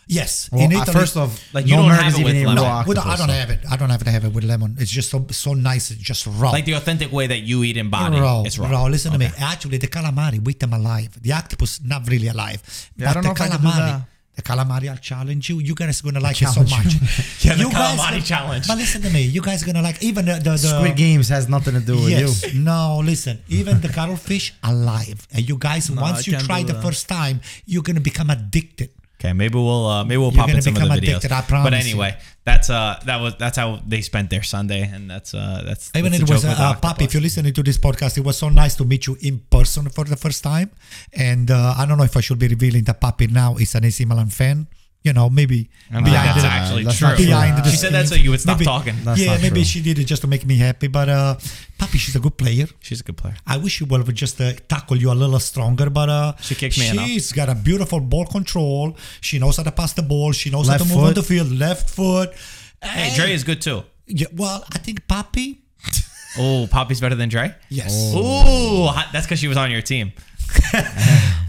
Yes. 0.08 0.50
Well, 0.52 0.62
in 0.66 0.72
Italy, 0.72 0.94
first 0.94 1.16
off, 1.18 1.32
Like, 1.54 1.66
you 1.66 1.76
no 1.76 1.84
don't 1.84 1.92
have 1.92 2.20
it 2.20 2.24
with 2.24 2.34
lemon. 2.36 2.56
no, 2.56 2.66
I 2.66 2.84
don't 2.86 3.18
so. 3.18 3.28
have 3.28 3.50
it. 3.50 3.60
I 3.70 3.76
don't 3.78 3.90
have 3.90 4.04
to 4.04 4.12
have 4.12 4.26
it 4.26 4.34
with 4.34 4.44
lemon. 4.44 4.76
It's 4.80 4.92
just 4.92 5.10
so 5.10 5.26
so 5.32 5.54
nice. 5.54 5.92
It's 5.92 6.02
just 6.02 6.26
raw. 6.28 6.52
Like 6.52 6.66
the 6.66 6.74
authentic 6.74 7.12
way 7.12 7.28
that 7.28 7.40
you 7.40 7.64
eat 7.64 7.78
in 7.78 7.90
body. 7.90 8.20
raw, 8.20 8.44
it's 8.46 8.58
raw. 8.60 8.70
raw. 8.70 8.84
Listen 8.86 9.12
to 9.14 9.18
me. 9.18 9.30
Actually, 9.40 9.78
the 9.78 9.88
calamari, 9.88 10.40
with 10.44 10.60
them 10.60 10.74
alive. 10.74 11.12
The 11.22 11.32
octopus, 11.34 11.80
not 11.84 12.08
really 12.10 12.28
alive. 12.28 12.62
Yeah, 12.98 13.10
I 13.10 13.14
don't 13.14 13.24
the 13.24 13.30
know 13.30 13.34
if 13.34 13.42
I 13.42 13.48
can 13.48 13.62
do 13.62 13.68
that. 13.68 14.02
the 14.36 14.42
calamari, 14.42 14.90
I'll 14.90 14.98
challenge 14.98 15.48
you. 15.50 15.60
You 15.60 15.76
guys 15.76 16.02
are 16.02 16.04
gonna 16.04 16.20
like 16.20 16.42
it 16.42 16.48
so 16.50 16.64
much. 16.64 16.92
Yeah, 17.46 17.54
the 17.56 17.64
You 17.64 17.72
guys 17.72 17.98
calamari 18.00 18.10
gonna- 18.12 18.22
challenge. 18.34 18.68
But 18.68 18.78
listen 18.78 19.02
to 19.04 19.10
me. 19.10 19.22
You 19.22 19.42
guys 19.42 19.64
are 19.64 19.68
gonna 19.68 19.82
like 19.90 20.02
even 20.04 20.26
the 20.26 20.34
the, 20.36 20.52
the 20.52 20.58
Squid 20.58 20.96
Games 20.98 21.30
has 21.30 21.48
nothing 21.48 21.76
to 21.76 21.80
do 21.92 21.96
with 21.96 22.10
Yes. 22.10 22.54
you. 22.54 22.60
No, 22.60 23.00
listen. 23.04 23.42
Even 23.48 23.80
the 23.80 23.90
cuttlefish 23.98 24.54
alive. 24.64 25.28
And 25.34 25.48
you 25.48 25.58
guys, 25.58 25.90
No, 25.90 26.02
once 26.02 26.28
I 26.28 26.32
you 26.32 26.38
try 26.40 26.64
the 26.64 26.74
that. 26.74 26.84
first 26.84 27.08
time, 27.08 27.42
you're 27.66 27.84
gonna 27.84 28.02
become 28.12 28.30
addicted. 28.30 28.90
Okay, 29.24 29.32
maybe 29.32 29.56
we'll 29.56 29.88
uh, 29.88 30.04
maybe 30.04 30.18
we'll 30.18 30.34
You're 30.34 30.44
pop 30.44 30.50
in 30.50 30.62
some 30.62 30.76
of 30.76 30.82
the 30.82 31.00
videos. 31.00 31.24
addicted, 31.24 31.32
I 31.32 31.46
but 31.48 31.74
anyway, 31.74 32.18
that's 32.44 32.70
uh 32.70 33.00
that 33.06 33.22
was 33.22 33.36
that's 33.40 33.56
how 33.56 33.80
they 33.88 34.02
spent 34.02 34.30
their 34.30 34.44
Sunday, 34.44 34.84
and 34.84 35.10
that's 35.10 35.34
uh 35.34 35.64
that's 35.66 35.96
Even 35.96 36.12
that's 36.12 36.24
it 36.24 36.30
was 36.30 36.44
uh, 36.44 36.50
uh, 36.60 36.76
Papi. 36.76 37.06
If 37.06 37.14
you're 37.14 37.24
listening 37.24 37.54
to 37.54 37.64
this 37.64 37.78
podcast, 37.78 38.18
it 38.18 38.26
was 38.26 38.38
so 38.38 38.50
nice 38.50 38.76
to 38.76 38.84
meet 38.84 39.08
you 39.08 39.16
in 39.22 39.40
person 39.50 39.88
for 39.88 40.04
the 40.04 40.18
first 40.18 40.44
time. 40.44 40.72
And 41.14 41.50
uh, 41.50 41.74
I 41.78 41.86
don't 41.86 41.98
know 41.98 42.04
if 42.04 42.18
I 42.18 42.20
should 42.20 42.38
be 42.38 42.50
revealing 42.50 42.84
that 42.84 43.00
Papi 43.00 43.32
now 43.32 43.56
is 43.56 43.74
an 43.76 43.86
AC 43.86 44.04
Milan 44.04 44.28
fan. 44.28 44.68
You 45.04 45.12
know, 45.12 45.30
maybe 45.30 45.70
I 45.92 46.00
behind 46.02 46.14
that's 46.30 46.42
the, 46.44 46.48
actually 46.48 46.84
that's 46.86 46.98
true. 46.98 47.08
not 47.10 47.18
true. 47.18 47.26
behind 47.26 47.58
the 47.58 47.70
she 47.70 47.76
said 47.76 47.92
that 47.94 48.08
so 48.08 48.16
you 48.16 48.30
would 48.32 48.40
stop 48.40 48.58
Maybe- 48.58 48.66
talking. 48.66 48.96
That's 49.04 49.20
yeah, 49.20 49.38
maybe 49.42 49.56
true. 49.56 49.64
she 49.66 49.82
did 49.82 50.00
it 50.00 50.06
just 50.06 50.22
to 50.22 50.28
make 50.30 50.46
me 50.46 50.56
happy. 50.58 50.88
But 50.88 51.10
uh, 51.10 51.36
Papi, 51.78 51.98
she's 51.98 52.16
a 52.16 52.22
good 52.22 52.38
player. 52.38 52.68
She's 52.80 53.02
a 53.02 53.04
good 53.04 53.18
player. 53.18 53.36
I 53.46 53.58
wish 53.58 53.74
she 53.74 53.84
would 53.84 54.00
have 54.00 54.14
just 54.16 54.40
uh, 54.40 54.54
tackle 54.70 54.96
you 54.96 55.12
a 55.12 55.14
little 55.14 55.40
stronger, 55.40 55.90
but 55.90 56.08
uh, 56.10 56.34
She 56.40 56.56
kicked 56.56 56.80
me 56.80 56.88
enough. 56.88 57.06
She's 57.08 57.34
got 57.34 57.50
a 57.50 57.56
beautiful 57.56 58.00
ball 58.00 58.26
control. 58.26 58.96
She 59.20 59.40
knows 59.40 59.58
how 59.58 59.64
to 59.64 59.72
pass 59.74 59.92
the 59.92 60.04
ball. 60.04 60.32
She 60.32 60.50
knows 60.50 60.70
Left 60.70 60.84
how 60.84 60.88
to 60.90 60.94
move 60.96 61.04
on 61.04 61.10
foot. 61.14 61.16
the 61.16 61.24
field. 61.24 61.52
Left 61.52 61.90
foot. 61.90 62.34
Hey, 62.82 63.14
Dre 63.16 63.34
is 63.34 63.44
good 63.44 63.62
too. 63.62 63.84
Yeah, 64.08 64.28
well, 64.36 64.64
I 64.72 64.78
think 64.78 65.06
Papi. 65.08 65.58
Oh, 66.36 66.66
Poppy's 66.72 67.00
better 67.00 67.14
than 67.14 67.30
Dre. 67.30 67.54
Yes. 67.70 67.94
Ooh, 68.16 68.86
that's 69.12 69.28
because 69.28 69.38
she 69.38 69.48
was 69.48 69.56
on 69.56 69.70
your 69.70 69.84
team. 69.84 70.14
well, 70.74 70.82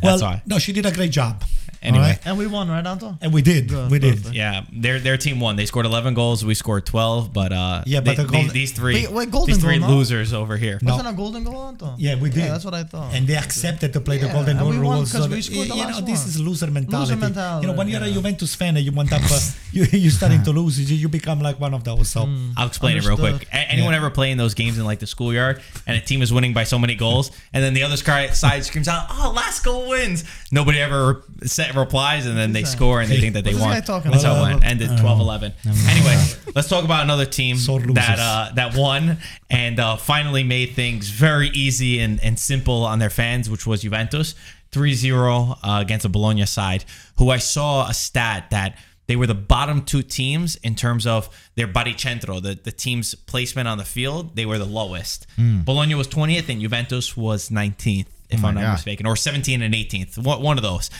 that's 0.02 0.22
why. 0.22 0.42
no, 0.44 0.58
she 0.58 0.72
did 0.74 0.84
a 0.84 0.92
great 0.92 1.10
job. 1.10 1.42
Anyway. 1.84 2.02
All 2.04 2.10
right? 2.10 2.18
And 2.26 2.38
we 2.38 2.46
won, 2.46 2.68
right, 2.68 2.84
Anto? 2.86 3.16
and 3.20 3.32
we 3.32 3.42
did. 3.42 3.68
Good, 3.68 3.90
we 3.90 3.98
did. 3.98 4.16
perfect. 4.16 4.34
Yeah, 4.34 4.64
their 4.72 4.98
their 4.98 5.16
team 5.16 5.38
won. 5.40 5.56
They 5.56 5.66
scored 5.66 5.86
11 5.86 6.14
goals. 6.14 6.44
We 6.44 6.54
scored 6.54 6.86
12. 6.86 7.32
But 7.32 7.52
uh, 7.52 7.82
Yeah, 7.86 8.00
but 8.00 8.16
they- 8.16 8.22
the 8.22 8.28
golden- 8.28 8.42
these, 8.44 8.52
these 8.52 8.72
three, 8.72 8.94
Wait, 8.94 9.10
wait, 9.12 9.30
golden 9.30 9.54
these 9.54 9.62
three 9.62 9.78
goal, 9.78 9.88
no? 9.90 9.94
losers 9.96 10.32
over 10.32 10.56
here. 10.56 10.78
No. 10.82 10.92
Wasn't 10.96 11.08
a 11.08 11.12
golden 11.12 11.44
goal, 11.44 11.62
Anto? 11.68 11.94
Yeah, 11.98 12.14
we 12.16 12.30
did. 12.30 12.38
Yeah, 12.40 12.48
that's 12.52 12.64
what 12.64 12.74
I 12.74 12.84
thought. 12.84 13.14
And 13.14 13.26
they 13.26 13.36
accepted 13.36 13.92
to 13.92 14.00
play 14.00 14.18
the 14.18 14.28
golden 14.28 14.50
and 14.56 14.58
goal 14.60 14.70
we 14.70 14.78
won 14.78 14.96
rules. 14.98 15.12
'cause 15.12 15.24
so 15.24 15.28
we 15.28 15.36
that- 15.36 15.42
scored 15.42 15.68
the 15.68 15.74
you 15.76 15.84
last 15.84 16.00
know, 16.00 16.06
this 16.06 16.26
is 16.26 16.40
loser 16.40 16.68
mentality. 16.70 17.12
Loser 17.12 17.20
mentality, 17.20 17.66
You 17.66 17.72
know, 17.72 17.78
when 17.78 17.88
you're 17.88 18.02
a. 18.02 18.10
Juventus 18.14 18.54
fan 18.54 18.76
and 18.76 18.84
you 18.86 18.92
want 18.92 19.12
up, 19.12 19.20
uh, 19.30 19.40
you 19.72 19.84
you're 19.92 20.10
starting 20.10 20.42
to 20.44 20.50
lose, 20.52 20.78
you, 20.78 20.96
you 20.96 21.08
become 21.08 21.40
like 21.40 21.58
one 21.60 21.74
of 21.74 21.82
those. 21.84 22.08
So 22.08 22.28
I'll 22.56 22.66
explain 22.68 22.96
it 22.96 23.04
real 23.04 23.16
quick. 23.16 23.46
Anyone 23.52 23.92
ever 23.92 24.08
playing 24.08 24.36
those 24.36 24.54
games 24.54 24.78
in 24.78 24.84
like 24.84 25.00
the 25.00 25.06
schoolyard 25.06 25.60
and 25.86 25.96
a 25.96 26.00
team 26.00 26.22
is 26.22 26.32
winning 26.32 26.54
by 26.54 26.64
so 26.64 26.78
many 26.78 26.94
goals, 26.94 27.30
and 27.52 27.62
then 27.62 27.74
the 27.74 27.82
other 27.82 27.96
side 27.96 28.64
screams 28.64 28.88
out, 28.88 29.06
"Oh, 29.10 29.32
last 29.34 29.64
goal 29.64 29.88
wins!" 29.88 30.24
Nobody 30.52 30.78
ever 30.78 31.24
said, 31.44 31.73
replies, 31.76 32.26
and 32.26 32.36
then 32.36 32.52
they 32.52 32.64
score 32.64 33.00
and 33.00 33.10
they 33.10 33.20
think 33.20 33.34
that 33.34 33.44
they 33.44 33.54
What's 33.54 33.64
this 33.64 33.74
won. 33.74 33.82
talking 33.82 34.10
That's 34.10 34.24
how 34.24 34.34
it 34.34 34.38
about? 34.38 34.60
went. 34.60 34.64
Ended 34.64 34.90
12-11. 34.90 35.52
Anyway, 35.88 36.52
let's 36.54 36.68
talk 36.68 36.84
about 36.84 37.02
another 37.04 37.26
team 37.26 37.56
that 37.94 38.18
uh, 38.18 38.52
that 38.54 38.76
won 38.76 39.18
and 39.50 39.78
uh, 39.80 39.96
finally 39.96 40.44
made 40.44 40.70
things 40.74 41.08
very 41.10 41.48
easy 41.48 42.00
and, 42.00 42.22
and 42.22 42.38
simple 42.38 42.84
on 42.84 42.98
their 42.98 43.10
fans, 43.10 43.48
which 43.50 43.66
was 43.66 43.82
Juventus. 43.82 44.34
3-0 44.72 45.58
uh, 45.62 45.78
against 45.80 46.02
the 46.02 46.08
Bologna 46.08 46.44
side, 46.46 46.84
who 47.18 47.30
I 47.30 47.38
saw 47.38 47.88
a 47.88 47.94
stat 47.94 48.50
that 48.50 48.76
they 49.06 49.14
were 49.16 49.26
the 49.26 49.34
bottom 49.34 49.82
two 49.84 50.02
teams 50.02 50.56
in 50.56 50.74
terms 50.74 51.06
of 51.06 51.28
their 51.54 51.68
baricentro, 51.68 52.42
the, 52.42 52.58
the 52.60 52.72
team's 52.72 53.14
placement 53.14 53.68
on 53.68 53.78
the 53.78 53.84
field. 53.84 54.34
They 54.34 54.46
were 54.46 54.58
the 54.58 54.64
lowest. 54.64 55.26
Bologna 55.38 55.94
was 55.94 56.08
20th 56.08 56.48
and 56.48 56.60
Juventus 56.60 57.16
was 57.16 57.50
19th, 57.50 58.06
if 58.30 58.40
my 58.40 58.48
I'm 58.48 58.54
not 58.54 58.60
God. 58.62 58.72
mistaken, 58.72 59.06
or 59.06 59.14
17 59.14 59.62
and 59.62 59.74
18th, 59.74 60.18
one, 60.18 60.42
one 60.42 60.56
of 60.56 60.62
those. 60.64 60.90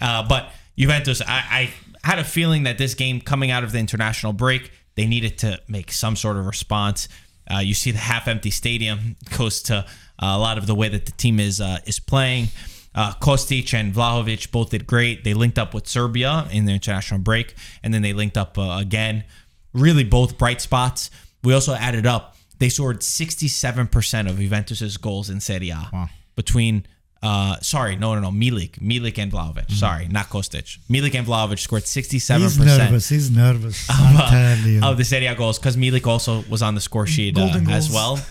Uh, 0.00 0.26
but 0.28 0.50
Juventus, 0.76 1.20
I, 1.22 1.70
I 2.04 2.06
had 2.08 2.18
a 2.18 2.24
feeling 2.24 2.64
that 2.64 2.78
this 2.78 2.94
game 2.94 3.20
coming 3.20 3.50
out 3.50 3.64
of 3.64 3.72
the 3.72 3.78
international 3.78 4.32
break, 4.32 4.70
they 4.96 5.06
needed 5.06 5.38
to 5.38 5.60
make 5.68 5.90
some 5.92 6.16
sort 6.16 6.36
of 6.36 6.46
response. 6.46 7.08
Uh, 7.52 7.58
you 7.58 7.74
see 7.74 7.90
the 7.90 7.98
half-empty 7.98 8.50
stadium 8.50 9.16
goes 9.36 9.62
to 9.62 9.76
uh, 9.76 9.84
a 10.18 10.38
lot 10.38 10.56
of 10.58 10.66
the 10.66 10.74
way 10.74 10.88
that 10.88 11.06
the 11.06 11.12
team 11.12 11.38
is 11.40 11.60
uh, 11.60 11.78
is 11.86 11.98
playing. 12.00 12.48
Uh, 12.94 13.12
Kostic 13.14 13.74
and 13.74 13.92
Vlahovic 13.92 14.52
both 14.52 14.70
did 14.70 14.86
great. 14.86 15.24
They 15.24 15.34
linked 15.34 15.58
up 15.58 15.74
with 15.74 15.88
Serbia 15.88 16.46
in 16.52 16.64
the 16.64 16.72
international 16.72 17.20
break, 17.20 17.54
and 17.82 17.92
then 17.92 18.02
they 18.02 18.12
linked 18.12 18.36
up 18.38 18.56
uh, 18.56 18.76
again. 18.80 19.24
Really, 19.72 20.04
both 20.04 20.38
bright 20.38 20.60
spots. 20.60 21.10
We 21.42 21.52
also 21.52 21.74
added 21.74 22.06
up. 22.06 22.36
They 22.60 22.68
scored 22.68 23.00
67% 23.00 24.30
of 24.30 24.38
Juventus's 24.38 24.96
goals 24.96 25.28
in 25.28 25.40
Serie 25.40 25.70
A 25.70 25.88
Wow. 25.92 26.08
between. 26.36 26.86
Uh, 27.24 27.58
sorry, 27.60 27.96
no, 27.96 28.14
no, 28.14 28.20
no. 28.20 28.30
Milik, 28.30 28.72
Milik 28.80 29.18
and 29.18 29.32
Vlahovic. 29.32 29.70
Sorry, 29.70 30.06
not 30.08 30.26
Kostic. 30.26 30.78
Milik 30.90 31.14
and 31.14 31.26
Vlahovic 31.26 31.58
scored 31.58 31.84
67% 31.84 32.38
He's 32.38 32.58
nervous. 32.58 33.08
He's 33.08 33.30
nervous. 33.30 33.88
of, 33.90 33.96
uh, 33.96 34.90
of 34.90 34.98
the 34.98 35.04
Serie 35.04 35.26
A 35.26 35.34
goals 35.34 35.58
because 35.58 35.78
Milik 35.78 36.06
also 36.06 36.44
was 36.50 36.60
on 36.60 36.74
the 36.74 36.82
score 36.82 37.06
sheet 37.06 37.38
uh, 37.38 37.48
as 37.70 37.90
well. 37.90 38.20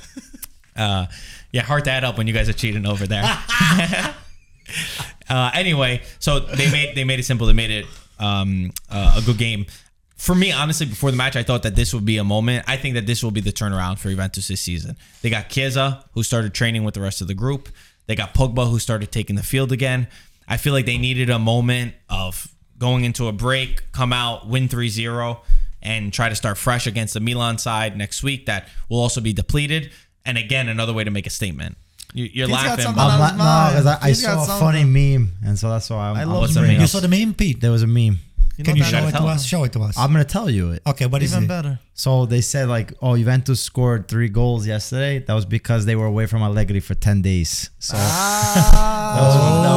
Uh, 0.76 1.06
yeah, 1.52 1.62
heart 1.62 1.86
that 1.86 2.04
up 2.04 2.18
when 2.18 2.26
you 2.26 2.34
guys 2.34 2.50
are 2.50 2.54
cheating 2.54 2.88
over 2.88 3.06
there. 3.06 3.24
uh, 5.30 5.52
anyway, 5.54 6.02
so 6.18 6.40
they 6.40 6.72
made 6.72 6.96
they 6.96 7.04
made 7.04 7.20
it 7.20 7.26
simple. 7.26 7.46
They 7.46 7.54
made 7.54 7.70
it 7.70 7.86
um, 8.18 8.72
uh, 8.90 9.20
a 9.22 9.24
good 9.24 9.38
game. 9.38 9.68
For 10.16 10.34
me, 10.34 10.52
honestly, 10.52 10.88
before 10.88 11.12
the 11.12 11.18
match, 11.18 11.36
I 11.36 11.44
thought 11.44 11.62
that 11.62 11.76
this 11.76 11.94
would 11.94 12.06
be 12.06 12.18
a 12.18 12.24
moment. 12.24 12.66
I 12.68 12.78
think 12.78 12.96
that 12.96 13.06
this 13.06 13.22
will 13.22 13.30
be 13.30 13.42
the 13.42 13.52
turnaround 13.52 14.00
for 14.00 14.10
Juventus 14.10 14.48
this 14.48 14.62
season. 14.62 14.98
They 15.22 15.30
got 15.30 15.50
Chiesa, 15.50 16.04
who 16.14 16.24
started 16.24 16.56
training 16.56 16.86
with 16.86 16.96
the 16.96 17.02
rest 17.02 17.22
of 17.22 17.28
the 17.28 17.36
group. 17.36 17.70
They 18.06 18.16
got 18.16 18.34
Pogba, 18.34 18.70
who 18.70 18.80
started 18.80 19.12
taking 19.12 19.36
the 19.36 19.44
field 19.44 19.72
again. 19.72 20.08
I 20.48 20.58
feel 20.58 20.74
like 20.74 20.86
they 20.86 20.98
needed 20.98 21.30
a 21.30 21.40
moment 21.40 21.96
of 22.10 22.48
going 22.78 23.06
into 23.06 23.28
a 23.28 23.32
break, 23.32 23.92
come 23.92 24.12
out, 24.12 24.48
win 24.48 24.68
3 24.68 24.90
0, 24.90 25.42
and 25.82 26.12
try 26.12 26.30
to 26.30 26.36
start 26.36 26.58
fresh 26.58 26.86
against 26.88 27.14
the 27.14 27.20
Milan 27.20 27.58
side 27.58 27.98
next 27.98 28.24
week 28.24 28.46
that 28.48 28.68
will 28.90 29.00
also 29.00 29.22
be 29.22 29.34
depleted. 29.34 29.92
And 30.26 30.38
again, 30.38 30.70
another 30.70 30.94
way 30.94 31.04
to 31.04 31.12
make 31.12 31.28
a 31.28 31.30
statement. 31.30 31.78
You, 32.14 32.26
you're 32.26 32.48
He's 32.48 32.56
got 32.56 32.66
laughing, 32.66 32.84
something 32.84 32.96
but 32.96 33.12
on 33.12 33.22
I'm 33.22 33.74
his 33.74 33.86
no, 33.86 33.90
because 33.90 34.04
I. 34.04 34.10
I 34.10 34.12
saw 34.14 34.58
a 34.58 34.60
funny 34.60 34.84
meme, 34.84 35.32
and 35.44 35.58
so 35.58 35.70
that's 35.70 35.90
why 35.90 36.10
I'm. 36.10 36.16
I 36.16 36.24
love 36.26 36.42
what's 36.42 36.54
the 36.54 36.62
meme? 36.62 36.80
you 36.80 36.88
saw 36.88 37.00
the 37.00 37.08
meme, 37.08 37.34
Pete? 37.34 37.60
There 37.60 37.72
was 37.72 37.82
a 37.82 37.88
meme. 37.88 38.20
You 38.58 38.64
Can 38.64 38.74
know 38.74 38.86
you 38.86 38.92
that- 38.92 39.02
show 39.02 39.08
it 39.08 39.12
to 39.14 39.24
us? 39.24 39.42
them. 39.42 39.48
Show 39.48 39.64
it 39.64 39.74
to 39.74 39.80
us. 39.82 39.98
I'm 39.98 40.12
gonna 40.12 40.24
tell 40.26 40.48
you 40.50 40.72
it. 40.72 40.84
okay, 40.86 41.08
what 41.08 41.24
is 41.24 41.32
Even 41.32 41.46
it? 41.46 41.48
better. 41.48 41.80
So 41.96 42.26
they 42.28 42.42
said 42.42 42.68
like, 42.70 42.94
oh, 43.02 43.18
Juventus 43.18 43.60
scored 43.60 44.08
three 44.08 44.30
goals 44.30 44.68
yesterday. 44.68 45.20
That 45.20 45.34
was 45.34 45.46
because 45.46 45.86
they 45.86 45.96
were 45.96 46.06
away 46.06 46.28
from 46.28 46.44
Allegri 46.44 46.80
for 46.80 46.94
ten 46.94 47.22
days. 47.24 47.70
So 47.80 47.98
that 47.98 49.16
was 49.18 49.36
that 49.66 49.76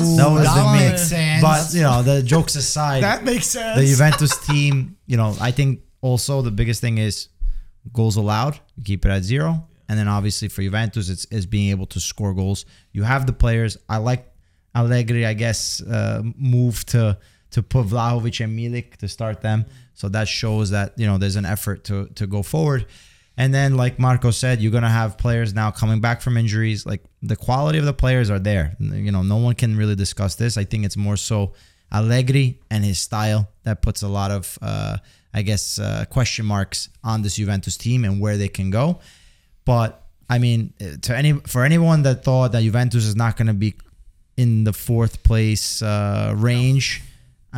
was 0.00 0.16
the 0.16 0.22
that 0.22 0.30
was 0.30 0.44
that 0.44 0.54
the 0.54 0.62
meme. 0.64 0.90
makes 0.90 1.02
sense. 1.08 1.42
But 1.42 1.74
you 1.74 1.82
know, 1.82 2.02
the 2.02 2.22
jokes 2.22 2.54
aside, 2.56 3.02
That 3.02 3.24
makes 3.24 3.46
sense. 3.46 3.78
the 3.78 3.86
Juventus 3.86 4.36
team, 4.46 4.96
you 5.06 5.16
know, 5.16 5.36
I 5.40 5.50
think 5.50 5.80
also 6.00 6.42
the 6.42 6.50
biggest 6.50 6.80
thing 6.80 6.98
is 6.98 7.28
goals 7.92 8.16
allowed. 8.16 8.58
You 8.76 8.82
keep 8.84 9.04
it 9.06 9.10
at 9.10 9.22
zero, 9.22 9.66
and 9.88 9.98
then 9.98 10.08
obviously 10.08 10.48
for 10.48 10.62
Juventus, 10.62 11.08
it's 11.08 11.24
is 11.26 11.46
being 11.46 11.70
able 11.70 11.86
to 11.86 12.00
score 12.00 12.34
goals. 12.34 12.64
You 12.92 13.02
have 13.04 13.26
the 13.26 13.32
players. 13.32 13.76
I 13.88 13.98
like 13.98 14.26
Allegri, 14.74 15.24
I 15.26 15.34
guess, 15.34 15.80
uh, 15.82 16.22
move 16.36 16.84
to 16.86 17.18
to 17.56 17.62
put 17.62 17.86
Vlahovic 17.86 18.44
and 18.44 18.52
Milik 18.58 18.96
to 18.96 19.08
start 19.08 19.40
them. 19.40 19.64
So 19.94 20.10
that 20.10 20.28
shows 20.28 20.68
that 20.70 20.92
you 20.98 21.06
know 21.06 21.16
there's 21.16 21.36
an 21.36 21.46
effort 21.46 21.84
to 21.84 22.06
to 22.16 22.26
go 22.26 22.42
forward. 22.42 22.84
And 23.38 23.54
then, 23.54 23.78
like 23.78 23.98
Marco 23.98 24.30
said, 24.30 24.60
you're 24.60 24.72
gonna 24.72 24.90
have 24.90 25.16
players 25.16 25.54
now 25.54 25.70
coming 25.70 26.02
back 26.02 26.20
from 26.20 26.36
injuries. 26.36 26.84
Like 26.84 27.02
the 27.22 27.34
quality 27.34 27.78
of 27.78 27.86
the 27.86 27.94
players 27.94 28.28
are 28.28 28.38
there. 28.38 28.76
You 28.78 29.10
know, 29.10 29.22
no 29.22 29.38
one 29.38 29.54
can 29.54 29.74
really 29.74 29.94
discuss 29.94 30.34
this. 30.34 30.58
I 30.58 30.64
think 30.64 30.84
it's 30.84 30.98
more 30.98 31.16
so 31.16 31.54
Allegri 31.90 32.60
and 32.70 32.84
his 32.84 32.98
style 32.98 33.48
that 33.62 33.80
puts 33.80 34.02
a 34.02 34.08
lot 34.08 34.30
of, 34.30 34.58
uh, 34.60 34.98
I 35.32 35.40
guess, 35.40 35.78
uh, 35.78 36.04
question 36.10 36.44
marks 36.44 36.90
on 37.02 37.22
this 37.22 37.36
Juventus 37.36 37.78
team 37.78 38.04
and 38.04 38.20
where 38.20 38.36
they 38.36 38.48
can 38.48 38.68
go. 38.68 39.00
But 39.64 40.02
I 40.28 40.38
mean, 40.38 40.74
to 41.02 41.16
any 41.16 41.32
for 41.32 41.64
anyone 41.64 42.02
that 42.02 42.22
thought 42.22 42.52
that 42.52 42.62
Juventus 42.62 43.04
is 43.06 43.16
not 43.16 43.38
to 43.38 43.54
be 43.54 43.76
in 44.36 44.64
the 44.64 44.74
fourth 44.74 45.22
place 45.22 45.80
uh, 45.80 46.34
range, 46.36 47.02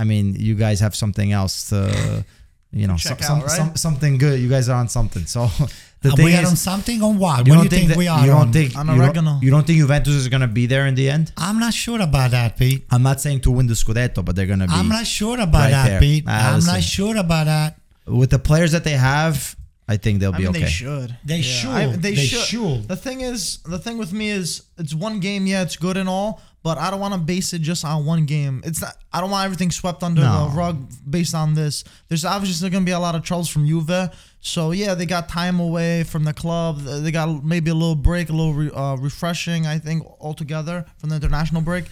I 0.01 0.05
mean, 0.05 0.37
you 0.39 0.55
guys 0.55 0.79
have 0.81 0.95
something 0.95 1.33
else 1.33 1.69
to, 1.71 2.25
you 2.73 2.87
know, 2.87 2.97
some, 2.97 3.19
out, 3.31 3.43
right? 3.43 3.51
some, 3.51 3.77
something 3.77 4.19
good. 4.19 4.39
You 4.41 4.49
guys 4.49 4.69
are 4.69 4.79
on 4.79 4.89
something. 4.89 5.25
So 5.27 5.47
the 6.03 6.11
Uh, 6.13 6.17
thing 6.17 6.25
we 6.27 6.35
are 6.37 6.43
is, 6.43 6.51
on 6.51 6.57
something 6.57 7.03
on 7.03 7.19
what? 7.19 7.47
you 7.47 7.53
What 7.53 7.55
do 7.55 7.55
don't 7.55 7.65
you 7.65 7.71
think, 7.71 7.81
think 7.81 7.89
that, 7.91 7.99
we 7.99 8.09
are 8.09 8.21
you 8.21 8.31
don't 8.33 8.41
on? 8.49 8.53
think 8.53 8.77
On 8.77 8.87
you 8.87 8.93
don't, 8.95 9.01
oregano. 9.05 9.39
you 9.43 9.51
don't 9.51 9.67
think 9.67 9.79
Juventus 9.81 10.15
is 10.15 10.29
going 10.29 10.43
to 10.43 10.53
be 10.61 10.67
there 10.67 10.87
in 10.87 10.95
the 10.95 11.11
end? 11.11 11.33
I'm 11.37 11.59
not 11.59 11.75
sure 11.75 12.01
about 12.01 12.31
that, 12.33 12.57
Pete. 12.57 12.85
I'm 12.91 13.03
not 13.03 13.21
saying 13.21 13.41
to 13.43 13.51
win 13.51 13.67
the 13.67 13.75
Scudetto, 13.75 14.25
but 14.25 14.37
they're 14.37 14.47
going 14.47 14.61
to 14.61 14.67
be. 14.67 14.73
I'm 14.73 14.89
not 14.89 15.07
sure 15.07 15.39
about 15.41 15.59
right 15.65 15.71
that, 15.71 15.89
there. 15.89 16.01
Pete. 16.01 16.25
Ah, 16.29 16.51
I'm 16.51 16.55
listen. 16.57 16.75
not 16.75 16.83
sure 16.83 17.17
about 17.17 17.47
that. 17.47 17.71
with 18.07 18.31
the 18.31 18.39
players 18.39 18.73
that 18.73 18.85
they 18.85 18.93
have. 19.15 19.57
I 19.91 19.97
think 19.97 20.21
they'll 20.21 20.35
I 20.35 20.37
be 20.37 20.43
mean, 20.43 20.51
okay. 20.51 20.65
they 20.65 20.71
should. 20.71 21.17
They 21.25 21.41
should. 21.41 22.03
they, 22.03 22.15
They 22.15 22.27
should. 22.27 22.41
should. 22.47 22.89
The 22.89 22.97
thing 22.97 23.23
is, 23.23 23.59
the 23.65 23.79
thing 23.79 23.97
with 23.97 24.13
me 24.13 24.29
is, 24.29 24.65
it's 24.77 24.95
one 24.95 25.19
game. 25.19 25.47
Yeah, 25.47 25.63
it's 25.63 25.77
good 25.79 25.97
and 25.97 26.11
all, 26.11 26.43
but 26.63 26.77
I 26.79 26.91
don't 26.91 27.01
want 27.01 27.15
to 27.15 27.21
base 27.21 27.53
it 27.53 27.61
just 27.61 27.85
on 27.85 28.05
one 28.05 28.27
game. 28.27 28.63
It's 28.65 28.81
not. 28.81 28.97
I 29.13 29.21
don't 29.21 29.31
want 29.31 29.45
everything 29.45 29.71
swept 29.71 30.03
under 30.03 30.21
No. 30.23 30.49
the 30.49 30.57
rug 30.57 30.91
based 31.09 31.35
on 31.35 31.55
this. 31.55 31.85
There's 32.09 32.25
obviously 32.25 32.69
going 32.71 32.83
to 32.85 32.87
be 32.87 32.93
a 32.93 32.99
lot 32.99 33.15
of 33.15 33.23
troubles 33.23 33.49
from 33.49 33.67
Juve. 33.67 34.11
So 34.41 34.73
yeah, 34.73 34.95
they 34.95 35.07
got 35.07 35.29
time 35.29 35.61
away 35.61 36.03
from 36.05 36.25
the 36.25 36.33
club. 36.35 36.81
They 36.81 37.11
got 37.11 37.45
maybe 37.45 37.71
a 37.71 37.75
little 37.75 37.95
break, 37.97 38.29
a 38.29 38.33
little 38.33 38.55
re, 38.55 38.71
uh, 38.71 38.97
refreshing. 38.97 39.67
I 39.67 39.79
think 39.79 40.05
altogether 40.21 40.85
from 40.99 41.11
the 41.11 41.17
international 41.17 41.63
break. 41.63 41.85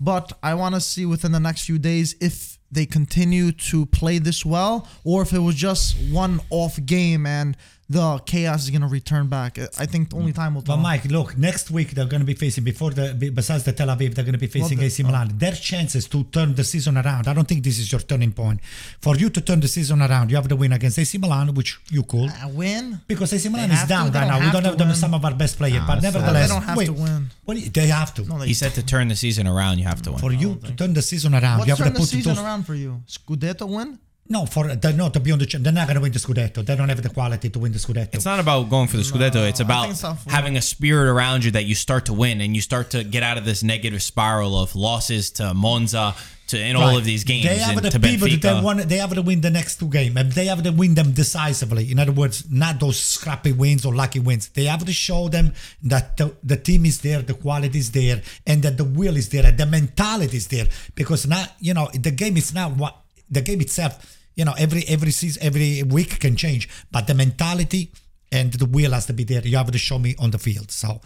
But 0.00 0.32
I 0.42 0.54
want 0.54 0.74
to 0.74 0.80
see 0.80 1.06
within 1.06 1.30
the 1.32 1.38
next 1.40 1.64
few 1.64 1.78
days 1.78 2.16
if 2.20 2.58
they 2.72 2.86
continue 2.86 3.52
to 3.52 3.86
play 3.86 4.18
this 4.18 4.44
well, 4.46 4.88
or 5.04 5.22
if 5.22 5.32
it 5.32 5.38
was 5.40 5.54
just 5.54 5.96
one 6.10 6.40
off 6.50 6.78
game 6.86 7.26
and 7.26 7.56
the 7.92 8.06
chaos 8.30 8.60
is 8.64 8.70
gonna 8.74 8.92
return 9.00 9.26
back. 9.36 9.52
I 9.84 9.86
think 9.92 10.02
the 10.10 10.16
only 10.16 10.32
time 10.40 10.50
will 10.54 10.62
tell. 10.62 10.76
But 10.76 10.82
Mike, 10.82 11.04
look, 11.16 11.30
next 11.48 11.66
week 11.70 11.88
they're 11.94 12.10
going 12.14 12.24
to 12.26 12.30
be 12.34 12.38
facing 12.44 12.64
before 12.72 12.90
the 12.98 13.06
besides 13.40 13.62
the 13.68 13.72
Tel 13.78 13.88
Aviv, 13.94 14.10
they're 14.14 14.28
going 14.30 14.40
to 14.40 14.44
be 14.48 14.52
facing 14.58 14.78
the- 14.78 14.86
AC 14.86 15.02
Milan. 15.08 15.26
Their 15.44 15.56
chances 15.70 16.04
to 16.12 16.18
turn 16.36 16.54
the 16.60 16.64
season 16.72 16.94
around. 17.02 17.24
I 17.30 17.34
don't 17.36 17.48
think 17.50 17.60
this 17.68 17.78
is 17.82 17.86
your 17.92 18.00
turning 18.12 18.32
point. 18.32 18.58
For 19.06 19.14
you 19.22 19.28
to 19.36 19.40
turn 19.48 19.60
the 19.60 19.68
season 19.68 19.98
around, 20.06 20.30
you 20.30 20.36
have 20.40 20.48
to 20.48 20.56
win 20.62 20.72
against 20.78 20.98
AC 20.98 21.18
Milan, 21.18 21.46
which 21.58 21.70
you 21.96 22.02
could. 22.12 22.30
A 22.42 22.48
win. 22.48 22.84
Because 23.06 23.32
AC 23.36 23.48
Milan 23.48 23.70
is 23.70 23.78
have 23.80 23.88
to, 23.88 23.94
down 23.94 24.06
right 24.16 24.28
now. 24.32 24.38
We 24.46 24.50
don't 24.54 24.64
have 24.70 24.78
them 24.78 24.94
some 24.94 25.12
of 25.18 25.22
our 25.24 25.34
best 25.42 25.54
players, 25.58 25.82
but 25.86 25.98
uh, 25.98 26.06
nevertheless, 26.08 26.48
They 26.48 26.54
don't 26.54 26.62
have 26.70 26.78
wait, 26.78 26.86
to 26.86 26.92
win. 27.06 27.20
What 27.44 27.56
you- 27.58 27.70
they 27.78 27.88
have 27.88 28.10
to. 28.14 28.22
No, 28.24 28.38
they 28.38 28.46
he 28.52 28.54
said 28.54 28.72
to 28.80 28.82
turn 28.94 29.08
the 29.08 29.16
season 29.16 29.46
around, 29.46 29.74
you 29.80 29.84
have 29.92 30.02
to 30.02 30.10
win. 30.12 30.20
for 30.20 30.32
you 30.32 30.50
to 30.66 30.72
turn 30.80 30.92
the 30.94 31.02
season 31.02 31.34
around, 31.34 31.58
What's 31.58 31.68
you 31.68 31.74
have 31.74 31.78
to 31.78 31.84
turn 31.92 32.00
the 32.00 32.06
season 32.06 32.34
those, 32.34 32.44
around 32.44 32.62
for 32.64 32.74
you? 32.74 33.02
Scudetto 33.16 33.68
win? 33.76 33.98
No, 34.32 34.46
for 34.46 34.62
they're 34.82 34.94
not 35.02 35.12
to 35.16 35.20
be 35.20 35.30
on 35.34 35.38
the. 35.42 35.46
cha- 35.50 35.58
They're 35.64 35.72
not 35.80 35.86
going 35.88 35.96
to 36.00 36.04
win 36.06 36.12
the 36.18 36.18
Scudetto. 36.26 36.58
They 36.66 36.74
don't 36.78 36.88
have 36.88 37.02
the 37.02 37.10
quality 37.18 37.48
to 37.54 37.58
win 37.58 37.72
the 37.76 37.78
Scudetto. 37.86 38.14
It's 38.16 38.24
not 38.32 38.40
about 38.40 38.70
going 38.74 38.88
for 38.88 38.96
the 39.00 39.02
Scudetto. 39.10 39.40
It's 39.50 39.60
about 39.60 39.90
it's 39.90 40.02
having 40.38 40.56
a 40.56 40.62
spirit 40.62 41.06
around 41.14 41.44
you 41.44 41.50
that 41.56 41.64
you 41.70 41.74
start 41.74 42.02
to 42.10 42.14
win 42.24 42.40
and 42.40 42.50
you 42.56 42.62
start 42.70 42.86
to 42.94 43.04
get 43.04 43.22
out 43.28 43.36
of 43.40 43.44
this 43.50 43.62
negative 43.62 44.02
spiral 44.02 44.52
of 44.62 44.74
losses 44.74 45.30
to 45.38 45.44
Monza 45.54 46.14
to 46.50 46.56
in 46.68 46.76
all 46.76 46.96
of 47.00 47.04
these 47.04 47.24
games 47.24 47.44
They 47.44 47.58
have 47.58 47.76
and 47.76 47.84
the 47.86 47.90
to 47.90 48.00
people 48.00 48.28
that 48.28 48.40
they 48.42 48.60
want. 48.66 48.78
They 48.92 48.96
have 49.04 49.14
to 49.14 49.22
win 49.30 49.40
the 49.48 49.50
next 49.58 49.72
two 49.80 49.88
games, 49.98 50.16
and 50.20 50.32
they 50.32 50.46
have 50.52 50.62
to 50.68 50.70
win 50.82 50.94
them 50.94 51.12
decisively. 51.12 51.84
In 51.92 51.98
other 51.98 52.12
words, 52.12 52.36
not 52.50 52.80
those 52.80 52.98
scrappy 52.98 53.52
wins 53.52 53.84
or 53.86 53.94
lucky 53.94 54.20
wins. 54.28 54.48
They 54.48 54.64
have 54.64 54.84
to 54.84 54.92
show 54.92 55.28
them 55.28 55.52
that 55.92 56.16
the, 56.18 56.26
the 56.42 56.56
team 56.56 56.84
is 56.86 56.96
there, 57.06 57.20
the 57.22 57.34
quality 57.34 57.78
is 57.78 57.90
there, 57.92 58.18
and 58.46 58.62
that 58.64 58.76
the 58.80 58.84
will 58.84 59.16
is 59.22 59.28
there, 59.28 59.44
and 59.46 59.56
the 59.62 59.66
mentality 59.66 60.36
is 60.42 60.48
there. 60.48 60.66
Because 60.94 61.26
now, 61.26 61.44
you 61.60 61.74
know, 61.74 61.88
the 62.08 62.10
game 62.22 62.36
is 62.36 62.52
not 62.54 62.72
what 62.80 62.94
the 63.30 63.40
game 63.40 63.60
itself. 63.60 63.94
You 64.34 64.44
know, 64.46 64.54
every 64.58 64.82
every 64.88 65.10
season, 65.10 65.42
every 65.42 65.82
week 65.82 66.18
can 66.20 66.36
change, 66.36 66.68
but 66.90 67.06
the 67.06 67.14
mentality 67.14 67.92
and 68.30 68.52
the 68.52 68.64
will 68.66 68.92
has 68.92 69.06
to 69.06 69.12
be 69.12 69.24
there. 69.24 69.42
You 69.46 69.56
have 69.58 69.70
to 69.70 69.78
show 69.78 69.98
me 69.98 70.14
on 70.18 70.30
the 70.30 70.38
field. 70.38 70.70
So, 70.70 71.00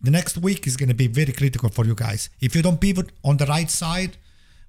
the 0.00 0.10
next 0.10 0.38
week 0.38 0.66
is 0.66 0.76
going 0.76 0.88
to 0.88 0.94
be 0.94 1.06
very 1.06 1.32
critical 1.32 1.68
for 1.68 1.84
you 1.84 1.94
guys. 1.94 2.30
If 2.40 2.56
you 2.56 2.62
don't 2.62 2.80
pivot 2.80 3.10
on 3.24 3.36
the 3.36 3.44
right 3.46 3.70
side 3.70 4.16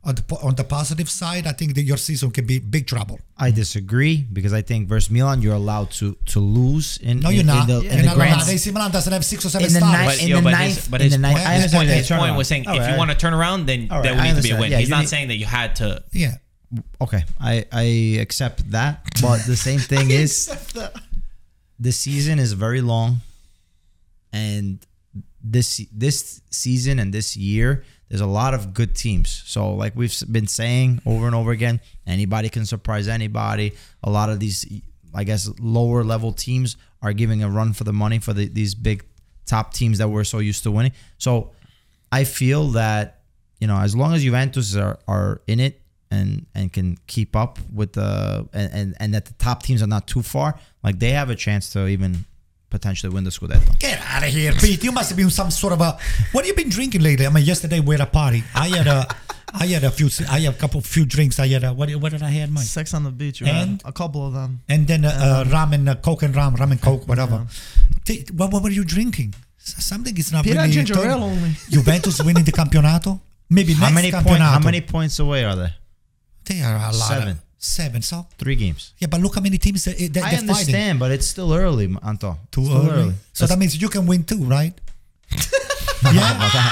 on 0.04 0.16
the 0.16 0.24
on 0.44 0.54
the 0.56 0.66
positive 0.66 1.10
side, 1.10 1.48
I 1.48 1.54
think 1.54 1.76
that 1.76 1.84
your 1.84 1.96
season 1.96 2.30
can 2.32 2.46
be 2.46 2.60
big 2.60 2.88
trouble. 2.88 3.22
I 3.38 3.52
disagree 3.52 4.18
because 4.34 4.52
I 4.52 4.62
think 4.62 4.90
versus 4.90 5.10
Milan 5.10 5.42
you're 5.42 5.56
allowed 5.56 5.92
to 5.92 6.18
to 6.34 6.40
lose 6.42 6.98
in 6.98 7.22
No, 7.22 7.30
in, 7.30 7.36
you're 7.36 7.46
not. 7.46 7.70
in 7.70 7.74
the, 7.74 7.80
And 7.90 7.92
in 7.92 7.98
the 8.00 8.06
not 8.08 8.16
grand 8.18 8.36
allowed. 8.42 8.50
AC 8.50 8.72
Milan 8.72 8.92
doesn't 8.92 9.14
have 9.14 9.24
six 9.24 9.46
or 9.46 9.50
seven 9.50 9.68
In 9.68 9.74
the 9.74 9.80
stars. 9.80 9.94
night- 9.94 10.06
But, 10.08 10.22
in 10.24 10.28
yo, 10.28 10.36
the 10.38 10.42
but 10.44 10.52
ninth- 10.52 10.76
his, 10.76 10.88
but 10.90 11.00
in 11.00 11.06
his 11.06 11.14
the 11.14 11.20
ninth- 11.20 11.38
point, 11.38 11.48
I 11.48 11.54
his 11.54 11.60
understand 11.64 11.80
point, 11.80 11.90
that 11.90 11.98
his 12.04 12.08
point 12.10 12.36
was 12.36 12.48
saying 12.50 12.68
All 12.68 12.74
if 12.76 12.82
right. 12.82 12.92
you 12.92 12.98
want 12.98 13.12
to 13.12 13.18
turn 13.18 13.34
around, 13.34 13.66
then 13.66 13.88
All 13.90 14.00
right, 14.00 14.04
that 14.04 14.16
would 14.18 14.24
need 14.28 14.36
to 14.36 14.44
be 14.44 14.52
a 14.52 14.60
win. 14.60 14.72
Yeah, 14.72 14.80
He's 14.80 14.90
not 14.90 15.00
need- 15.00 15.10
saying 15.16 15.28
that 15.30 15.38
you 15.38 15.46
had 15.46 15.78
to. 15.78 16.04
yeah. 16.12 16.36
Okay 17.02 17.24
I 17.40 17.66
I 17.72 17.84
accept 18.22 18.72
that 18.72 19.04
but 19.22 19.46
the 19.46 19.56
same 19.56 19.80
thing 19.92 20.12
is 20.12 20.48
the 21.80 21.92
season 21.92 22.40
is 22.40 22.54
very 22.54 22.82
long 22.82 23.18
and 24.32 24.80
this 25.44 25.86
this 25.92 26.42
season 26.50 27.00
and 27.00 27.14
this 27.14 27.36
year 27.36 27.84
there's 28.10 28.22
a 28.22 28.28
lot 28.28 28.54
of 28.54 28.74
good 28.74 28.96
teams. 28.96 29.44
So 29.46 29.74
like 29.74 29.96
we've 29.96 30.16
been 30.32 30.48
saying 30.48 31.02
over 31.06 31.26
and 31.26 31.36
over 31.36 31.52
again 31.52 31.82
anybody 32.06 32.50
can 32.50 32.66
surprise 32.66 33.08
anybody. 33.08 33.74
A 34.04 34.10
lot 34.10 34.30
of 34.30 34.40
these 34.40 34.66
i 35.16 35.24
guess 35.24 35.50
lower 35.60 36.04
level 36.04 36.32
teams 36.32 36.76
are 37.04 37.14
giving 37.14 37.44
a 37.44 37.50
run 37.50 37.74
for 37.74 37.84
the 37.84 37.94
money 37.94 38.18
for 38.18 38.34
the, 38.34 38.48
these 38.48 38.74
big 38.74 39.06
top 39.46 39.74
teams 39.74 40.00
that 40.00 40.08
we're 40.08 40.24
so 40.24 40.40
used 40.40 40.64
to 40.64 40.72
winning. 40.72 40.94
So 41.18 41.52
i 42.12 42.24
feel 42.24 42.70
that 42.70 43.22
you 43.60 43.68
know 43.68 43.78
as 43.78 43.96
long 43.96 44.14
as 44.14 44.24
juventus 44.24 44.76
are, 44.76 45.00
are 45.08 45.42
in 45.48 45.60
it 45.60 45.83
and 46.18 46.30
and 46.58 46.66
can 46.76 46.88
keep 47.14 47.32
up 47.44 47.54
with 47.80 47.92
the 48.00 48.10
and, 48.60 48.70
and 48.80 48.88
and 49.02 49.10
that 49.16 49.26
the 49.30 49.36
top 49.48 49.58
teams 49.68 49.82
are 49.86 49.92
not 49.96 50.04
too 50.14 50.22
far 50.34 50.50
like 50.86 50.96
they 51.04 51.12
have 51.20 51.30
a 51.30 51.36
chance 51.46 51.64
to 51.74 51.80
even 51.96 52.12
potentially 52.76 53.12
win 53.16 53.24
the 53.28 53.30
scudetto 53.38 53.72
Get 53.80 54.00
out 54.14 54.24
of 54.28 54.30
here, 54.38 54.52
Pete. 54.64 54.84
You 54.88 54.92
must 54.98 55.08
have 55.10 55.18
been 55.22 55.30
some 55.42 55.52
sort 55.52 55.74
of 55.78 55.82
a. 55.82 55.90
What 56.34 56.42
have 56.44 56.48
you 56.52 56.56
been 56.64 56.70
drinking 56.78 57.02
lately? 57.10 57.26
I 57.28 57.30
mean, 57.36 57.46
yesterday 57.54 57.80
we 57.88 57.92
had 57.96 58.02
a 58.10 58.12
party. 58.22 58.42
I 58.66 58.68
had 58.78 58.88
a, 58.98 59.00
I 59.64 59.66
had 59.74 59.84
a 59.84 59.92
few, 59.98 60.10
I 60.36 60.40
had 60.46 60.54
a 60.56 60.58
couple, 60.64 60.82
few 60.82 61.06
drinks. 61.16 61.36
I 61.40 61.48
had 61.56 61.64
a, 61.64 61.72
what, 61.80 61.88
what 62.02 62.12
did 62.14 62.24
I 62.24 62.32
have, 62.40 62.50
Mike? 62.56 62.66
Sex 62.78 62.94
on 62.98 63.04
the 63.04 63.12
beach. 63.22 63.38
You 63.42 63.48
And- 63.48 63.82
a 63.86 63.92
couple 64.02 64.22
of 64.28 64.34
them. 64.34 64.52
And 64.74 64.88
then 64.88 65.02
uh, 65.06 65.10
uh, 65.10 65.44
ramen, 65.56 65.88
uh, 65.88 65.96
Coke 66.08 66.24
and 66.26 66.36
ram, 66.36 66.56
ramen 66.62 66.80
Coke, 66.82 67.08
whatever. 67.12 67.38
T- 68.06 68.26
What, 68.40 68.52
what 68.54 68.62
were 68.64 68.72
you 68.80 68.84
drinking? 68.96 69.36
Something 69.92 70.18
is 70.18 70.32
not 70.34 70.44
Peanut 70.44 70.62
really. 70.64 70.74
ginger 70.74 70.96
turn- 70.96 71.12
ale 71.12 71.24
only. 71.24 71.52
Juventus 71.70 72.16
winning 72.24 72.44
the 72.50 72.52
campionato. 72.62 73.20
Maybe 73.52 73.74
how 73.74 73.82
next 73.86 73.96
many 74.00 74.10
campionato. 74.12 74.44
points 74.44 74.54
how 74.58 74.66
many 74.72 74.82
points 74.82 75.20
away 75.20 75.42
are 75.46 75.56
they 75.62 75.72
They 76.46 76.62
are 76.62 76.76
a 76.76 76.92
lot. 76.92 76.94
Seven. 76.94 77.30
Of, 77.30 77.42
seven. 77.58 78.02
So 78.02 78.28
three 78.38 78.56
games 78.56 78.94
yeah, 79.00 79.08
but 79.08 79.22
look 79.22 79.36
how 79.36 79.42
many 79.42 79.58
teams 79.58 79.86
that, 79.86 79.98
that 79.98 80.04
i 80.04 80.08
they're 80.08 80.22
fighting. 80.40 80.50
understand 80.50 81.00
but 81.00 81.12
it's 81.12 81.26
still 81.28 81.54
early 81.54 81.88
anto 82.06 82.38
Too 82.52 82.66
Still 82.66 82.90
early. 82.92 83.14
So 83.32 83.46
that 83.48 83.58
means 83.58 83.82
you 83.82 83.88
can 83.90 84.06
win 84.06 84.24
too, 84.26 84.44
right? 84.44 84.74
yeah. 86.04 86.72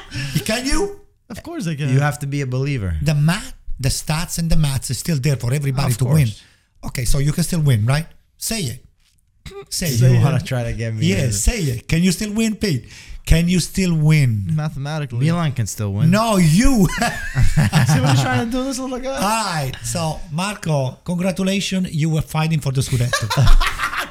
can 0.44 0.64
you? 0.66 1.00
Of 1.28 1.42
course 1.42 1.66
I 1.68 1.74
can. 1.76 1.90
you 1.90 2.00
have 2.00 2.18
to 2.20 2.26
be 2.26 2.40
a 2.40 2.46
believer 2.46 2.96
The 3.02 3.14
math, 3.14 3.54
the 3.78 3.88
stats, 3.90 4.38
and 4.38 4.50
the 4.50 4.56
maths 4.56 4.90
is 4.90 4.98
still 4.98 5.18
there 5.18 5.36
for 5.36 5.52
everybody 5.52 5.92
Of 5.92 5.98
to 5.98 6.04
course. 6.04 6.14
win. 6.18 6.28
Okay, 6.88 7.04
so 7.04 7.18
you 7.18 7.32
can 7.32 7.44
still 7.44 7.60
win, 7.60 7.84
right? 7.86 8.06
Say 8.38 8.60
it. 8.62 8.84
Say, 9.68 9.90
you 9.92 10.16
it. 10.16 10.22
want 10.24 10.40
to 10.40 10.44
try 10.44 10.64
to 10.64 10.72
get 10.72 10.94
me 10.94 11.06
Yeah, 11.06 11.30
say 11.30 11.60
it. 11.60 11.88
Can 11.88 12.02
you 12.02 12.12
still 12.12 12.32
win, 12.32 12.56
Pete? 12.56 12.86
Can 13.30 13.48
you 13.48 13.60
still 13.60 13.94
win? 13.94 14.30
mathematically. 14.56 15.20
Milan 15.20 15.52
can 15.52 15.68
still 15.68 15.92
win 15.92 16.10
No, 16.10 16.36
you. 16.36 16.88
See 17.92 18.00
what 18.00 18.10
he's 18.10 18.22
trying 18.22 18.46
to 18.46 18.50
do, 18.50 18.64
this 18.64 18.80
little 18.80 18.98
guy? 18.98 19.14
All 19.14 19.54
right. 19.54 19.72
So, 19.84 20.18
Marco, 20.32 20.98
congratulations. 21.04 21.94
You 21.94 22.10
were 22.10 22.22
fighting 22.22 22.58
for 22.58 22.72
the 22.72 22.80
Scudetto. 22.80 23.26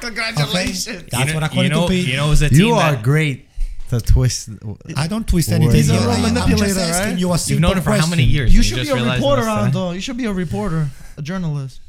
Congratulations. 0.00 0.88
Okay? 0.88 1.06
That's 1.10 1.18
you 1.20 1.26
know, 1.26 1.34
what 1.34 1.42
according 1.42 1.64
you 1.64 1.76
know, 1.76 1.86
to 1.86 1.92
Pete. 1.92 2.08
you 2.08 2.16
know, 2.16 2.28
it 2.28 2.30
was 2.30 2.40
a 2.40 2.48
team 2.48 2.58
you 2.60 2.72
are 2.72 2.96
great 2.96 3.46
to 3.90 4.00
twist 4.00 4.48
I 4.96 5.06
don't 5.06 5.28
twist 5.28 5.52
anything. 5.52 5.76
He's 5.76 5.90
a 5.90 5.98
here. 5.98 6.08
I- 6.08 6.14
I'm 6.14 6.22
just 6.22 6.34
manipulator, 6.34 6.80
asking 6.80 7.10
right? 7.10 7.18
you 7.18 7.32
a 7.32 7.38
you've 7.44 7.60
known 7.60 7.76
it 7.76 7.82
for 7.82 7.92
how 7.92 8.06
many 8.06 8.22
years? 8.22 8.54
You 8.54 8.60
and 8.60 8.66
should 8.66 8.82
be 8.82 8.88
a 8.88 9.12
reporter, 9.12 9.42
this 9.42 9.54
today? 9.66 9.78
Ando. 9.78 9.94
You 9.94 10.00
should 10.00 10.16
be 10.16 10.24
a 10.24 10.32
reporter, 10.32 10.88
a 11.18 11.22
journalist. 11.22 11.80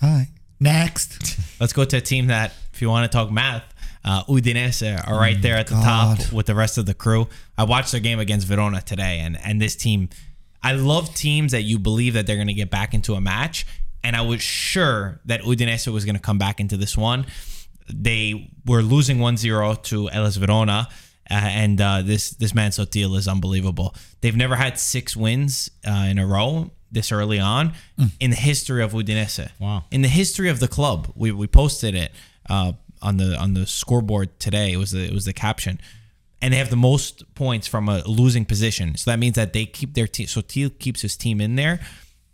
All 0.00 0.10
right. 0.10 0.28
Next. 0.60 1.40
Let's 1.60 1.72
go 1.72 1.84
to 1.84 1.96
a 1.96 2.00
team 2.00 2.28
that, 2.28 2.52
if 2.72 2.80
you 2.80 2.88
want 2.88 3.10
to 3.10 3.16
talk 3.16 3.32
math, 3.32 3.64
uh, 4.06 4.24
Udinese 4.24 5.06
are 5.06 5.18
right 5.18 5.40
there 5.42 5.56
at 5.56 5.66
the 5.66 5.74
Mm, 5.74 5.82
God. 5.84 6.18
top 6.20 6.32
with 6.32 6.46
the 6.46 6.54
rest 6.54 6.78
of 6.78 6.86
the 6.86 6.94
crew. 6.94 7.28
I 7.58 7.64
watched 7.64 7.90
their 7.92 8.00
game 8.00 8.18
against 8.20 8.46
Verona 8.46 8.80
today, 8.80 9.18
and 9.18 9.36
and 9.44 9.60
this 9.60 9.76
team, 9.76 10.08
I 10.62 10.72
love 10.72 11.14
teams 11.14 11.52
that 11.52 11.62
you 11.62 11.78
believe 11.78 12.14
that 12.14 12.26
they're 12.26 12.36
going 12.36 12.46
to 12.48 12.54
get 12.54 12.70
back 12.70 12.94
into 12.94 13.14
a 13.14 13.20
match, 13.20 13.66
and 14.04 14.14
I 14.16 14.22
was 14.22 14.40
sure 14.42 15.20
that 15.26 15.42
Udinese 15.42 15.92
was 15.92 16.04
going 16.04 16.14
to 16.16 16.22
come 16.22 16.38
back 16.38 16.60
into 16.60 16.76
this 16.76 16.96
one. 16.96 17.26
They 17.92 18.50
were 18.64 18.82
losing 18.82 19.18
1-0 19.18 19.82
to 19.84 20.06
Hellas 20.08 20.36
Verona. 20.36 20.88
Uh, 21.28 21.34
and 21.34 21.80
uh, 21.80 22.02
this 22.02 22.30
this 22.30 22.54
man 22.54 22.70
Sottil 22.70 23.16
is 23.18 23.26
unbelievable. 23.26 23.96
They've 24.20 24.36
never 24.36 24.54
had 24.54 24.78
six 24.78 25.16
wins 25.16 25.68
uh, 25.84 26.06
in 26.08 26.18
a 26.20 26.26
row 26.26 26.70
this 26.92 27.10
early 27.10 27.40
on 27.40 27.72
in 28.20 28.30
the 28.30 28.36
history 28.36 28.80
of 28.80 28.92
Udinese. 28.92 29.50
Wow. 29.58 29.84
In 29.90 30.02
the 30.02 30.08
history 30.08 30.48
of 30.50 30.60
the 30.60 30.68
club, 30.68 31.10
we, 31.16 31.32
we 31.32 31.48
posted 31.48 31.96
it 31.96 32.12
uh, 32.48 32.72
on 33.02 33.16
the 33.18 33.36
on 33.36 33.54
the 33.54 33.66
scoreboard 33.66 34.38
today. 34.40 34.72
It 34.72 34.76
was 34.78 34.90
the, 34.92 35.04
it 35.04 35.12
was 35.12 35.24
the 35.24 35.32
caption, 35.32 35.80
and 36.42 36.52
they 36.52 36.58
have 36.58 36.70
the 36.70 36.76
most 36.76 37.34
points 37.34 37.66
from 37.66 37.88
a 37.88 38.02
losing 38.06 38.44
position. 38.44 38.96
So 38.96 39.10
that 39.10 39.18
means 39.18 39.34
that 39.36 39.52
they 39.52 39.66
keep 39.66 39.94
their 39.94 40.06
team. 40.06 40.26
Sottil 40.26 40.78
keeps 40.78 41.02
his 41.02 41.16
team 41.16 41.40
in 41.40 41.56
there, 41.56 41.80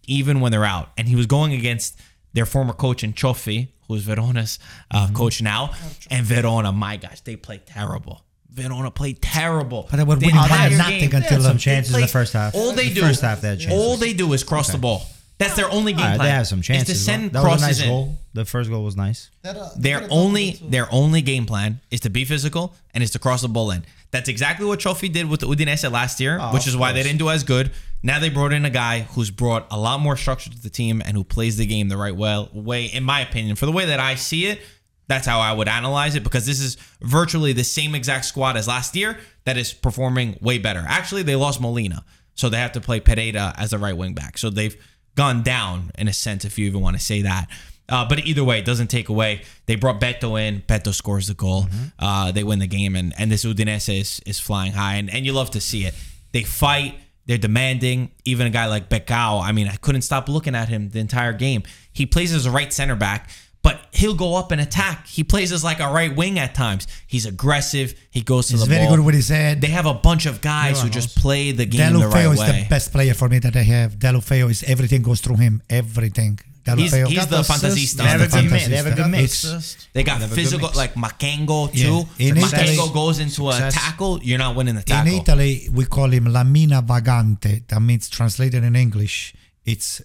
even 0.07 0.41
when 0.41 0.53
they're 0.53 0.65
out. 0.65 0.91
And 0.97 1.09
he 1.09 1.17
was 1.17 1.27
going 1.27 1.53
against 1.53 1.99
their 2.33 2.47
former 2.47 2.73
coach 2.73 3.05
in 3.05 3.13
Cioffi, 3.13 3.69
who's 3.89 4.03
Verona's 4.05 4.59
uh, 4.91 5.09
coach 5.13 5.43
now. 5.43 5.73
And 6.11 6.25
Verona, 6.25 6.73
my 6.73 6.97
gosh, 6.97 7.21
they 7.21 7.37
play 7.37 7.61
terrible. 7.65 8.23
Verona 8.51 8.91
played 8.91 9.23
terrible. 9.23 9.87
But 9.91 9.97
they 9.97 10.05
were 10.05 10.17
The 10.17 10.27
winning 10.27 10.41
by 10.41 10.45
entire 10.45 10.77
nothing 10.77 11.11
game. 11.11 11.23
until 11.23 11.41
some 11.41 11.57
chances 11.59 11.95
in 11.95 12.01
the 12.03 12.07
first 12.07 12.33
half. 12.35 12.55
All 12.55 12.73
they 12.73 12.89
The 12.89 12.95
do, 12.97 13.01
first 13.01 13.23
half 13.23 13.41
they 13.41 13.49
had 13.49 13.61
chances. 13.61 13.79
all 13.81 13.97
they 13.97 14.13
do 14.13 14.33
is 14.35 14.45
cross 14.45 14.71
the 14.71 14.79
ball. 14.79 15.07
That's 15.39 15.55
their 15.57 15.71
only 15.71 15.93
game 15.93 16.03
All 16.03 16.07
right, 16.11 16.17
plan. 16.17 16.27
they 16.29 16.31
have 16.33 16.47
some 16.47 16.61
is 16.61 16.67
chances. 16.67 16.99
to 16.99 17.05
send 17.05 17.33
that 17.33 17.43
was 17.43 17.45
a 17.45 17.47
crosses 17.49 17.67
nice 17.67 17.83
in. 17.83 17.89
goal. 17.89 18.17
The 18.35 18.45
first 18.45 18.71
goal 18.71 18.85
was 18.85 18.97
nice. 18.97 19.29
Their 19.77 20.07
only 20.11 20.53
their 20.63 20.87
only 20.93 21.21
game 21.23 21.47
plan 21.47 21.81
is 21.91 22.01
to 22.01 22.11
be 22.11 22.25
physical 22.25 22.75
and 22.95 23.03
is 23.03 23.11
to 23.13 23.19
cross 23.19 23.43
the 23.43 23.49
ball 23.49 23.71
in. 23.73 23.85
That's 24.13 24.29
exactly 24.29 24.67
what 24.67 24.79
Cioffi 24.79 25.11
did 25.13 25.29
with 25.29 25.41
the 25.41 25.47
Udinese 25.49 25.91
last 25.91 26.21
year, 26.21 26.39
Oh, 26.41 26.53
which 26.53 26.63
of 26.63 26.69
is 26.69 26.77
why 26.77 26.93
they 26.93 26.99
course. 27.01 27.07
didn't 27.07 27.19
do 27.19 27.31
as 27.31 27.45
good. 27.45 27.71
Now 28.03 28.19
they 28.19 28.29
brought 28.29 28.53
in 28.53 28.65
a 28.65 28.71
guy 28.71 29.01
who's 29.01 29.31
brought 29.31 29.67
a 29.71 29.79
lot 29.79 30.01
more 30.01 30.17
structure 30.17 30.51
to 30.51 30.63
the 30.63 30.71
team 30.71 31.03
and 31.05 31.17
who 31.17 31.25
plays 31.25 31.57
the 31.57 31.67
game 31.67 31.89
the 31.89 31.97
right 31.97 32.15
way, 32.15 32.47
way 32.53 32.85
in 32.87 33.05
my 33.05 33.21
opinion. 33.21 33.57
For 33.57 33.65
the 33.67 33.73
way 33.73 33.87
that 33.87 34.01
I 34.01 34.17
see 34.17 34.47
it, 34.47 34.61
that's 35.09 35.27
how 35.27 35.41
I 35.41 35.53
would 35.53 35.69
analyze 35.69 36.15
it 36.15 36.23
because 36.25 36.47
this 36.47 36.61
is 36.61 36.77
virtually 37.01 37.53
the 37.53 37.65
same 37.65 37.95
exact 37.95 38.27
squad 38.27 38.57
as 38.57 38.69
last 38.69 38.95
year 38.97 39.19
that 39.45 39.57
is 39.57 39.73
performing 39.73 40.39
way 40.41 40.59
better. 40.59 40.85
Actually, 40.87 41.23
they 41.23 41.37
lost 41.37 41.61
Molina, 41.61 42.05
so 42.35 42.49
they 42.49 42.59
have 42.59 42.73
to 42.73 42.81
play 42.81 43.01
Pereira 43.01 43.55
as 43.57 43.71
the 43.71 43.79
right 43.79 43.97
wing 43.97 44.15
back. 44.15 44.37
So 44.39 44.51
they've 44.51 44.77
gone 45.15 45.43
down 45.43 45.91
in 45.99 46.09
a 46.09 46.13
sense, 46.13 46.45
if 46.45 46.59
you 46.59 46.67
even 46.67 46.81
want 46.81 46.97
to 46.97 47.03
say 47.03 47.23
that. 47.23 47.49
Uh, 47.89 48.09
but 48.09 48.21
either 48.21 48.43
way, 48.43 48.59
it 48.59 48.65
doesn't 48.65 48.87
take 48.87 49.09
away. 49.09 49.43
They 49.67 49.75
brought 49.75 50.01
Beto 50.01 50.41
in. 50.41 50.63
Beto 50.63 50.95
scores 50.95 51.27
the 51.27 51.35
goal. 51.35 51.67
Uh, 51.99 52.33
they 52.33 52.45
win 52.45 52.59
the 52.59 52.67
game, 52.67 52.97
and, 52.97 53.13
and 53.19 53.31
this 53.31 53.45
Udinese 53.45 54.01
is, 54.01 54.21
is 54.25 54.41
flying 54.41 54.73
high, 54.73 54.95
and, 54.95 55.13
and 55.13 55.27
you 55.27 55.33
love 55.33 55.51
to 55.51 55.61
see 55.61 55.85
it. 55.85 55.95
They 56.33 56.43
fight. 56.43 56.95
They're 57.27 57.39
demanding. 57.39 58.11
Even 58.25 58.47
a 58.47 58.51
guy 58.51 58.67
like 58.67 58.89
Becao, 58.89 59.43
I 59.43 59.53
mean, 59.53 59.69
I 59.69 59.77
couldn't 59.77 60.03
stop 60.03 60.29
looking 60.29 60.55
at 60.55 60.69
him 60.69 60.91
the 60.91 61.01
entire 61.01 61.33
game. 61.33 61.63
He 61.93 62.07
plays 62.07 62.33
as 62.33 62.47
a 62.47 62.51
right 62.51 62.73
center 62.73 62.97
back, 62.97 63.29
but 63.63 63.81
he'll 63.93 64.15
go 64.15 64.35
up 64.35 64.51
and 64.53 64.61
attack. 64.61 65.07
He 65.07 65.23
plays 65.25 65.53
as 65.53 65.63
like 65.63 65.81
a 65.81 65.87
right 65.89 66.15
wing 66.15 66.39
at 66.39 66.55
times. 66.55 66.87
He's 67.07 67.27
aggressive. 67.27 67.95
He 68.11 68.23
goes 68.23 68.47
to 68.49 68.55
He's 68.55 68.61
the 68.63 68.67
very 68.67 68.87
ball. 68.87 68.97
good 68.97 69.05
with 69.07 69.15
his 69.15 69.29
head. 69.29 69.61
They 69.61 69.69
have 69.69 69.87
a 69.87 69.95
bunch 69.95 70.27
of 70.27 70.41
guys 70.41 70.83
who 70.83 70.89
just 70.89 71.17
play 71.17 71.53
the 71.53 71.65
game 71.67 71.93
the 71.93 72.01
Deulofeu 72.01 72.13
right 72.13 72.33
is 72.33 72.41
way. 72.41 72.63
the 72.63 72.69
best 72.69 72.93
player 72.93 73.15
for 73.15 73.29
me 73.29 73.39
that 73.39 73.55
I 73.57 73.63
have. 73.63 73.99
Deulofeu 73.99 74.51
is 74.51 74.63
everything 74.65 75.03
goes 75.03 75.21
through 75.21 75.37
him. 75.37 75.63
Everything. 75.71 76.39
He's, 76.65 76.93
Deulofeu. 76.93 77.07
he's 77.09 77.27
the 77.27 77.41
assist. 77.41 77.65
fantasista. 77.65 77.97
They 77.97 78.05
have 78.05 78.21
a 78.21 78.27
the 78.29 78.41
good 78.43 78.51
mix. 78.53 78.69
They 78.69 78.77
have 78.77 78.87
a 78.87 78.91
good 78.91 79.07
fantasista. 79.07 79.55
mix. 79.55 79.89
They 79.93 80.03
got 80.05 80.15
They 80.19 80.23
have 80.23 80.33
a 80.33 80.35
good 80.37 80.43
physical, 80.43 80.69
mix. 80.69 80.77
like 80.77 80.95
Makengo 80.95 81.71
Yeah. 81.73 81.85
too. 81.87 82.09
In 82.21 82.37
If 82.37 82.53
Italy- 82.53 82.77
Makengo 82.77 82.95
goes 82.95 83.19
into 83.19 83.49
a 83.49 83.53
Success. 83.53 83.75
tackle, 83.75 84.21
you're 84.23 84.39
not 84.39 84.55
winning 84.55 84.77
the 84.77 84.83
tackle. 84.83 85.13
In 85.13 85.19
tackle. 85.25 85.41
Italy, 85.41 85.69
we 85.73 85.85
call 85.87 86.09
him 86.11 86.27
Lamina 86.33 86.81
Vagante. 86.83 87.67
That 87.69 87.81
means 87.81 88.09
translated 88.09 88.63
in 88.63 88.77
English, 88.77 89.35
it's 89.65 90.03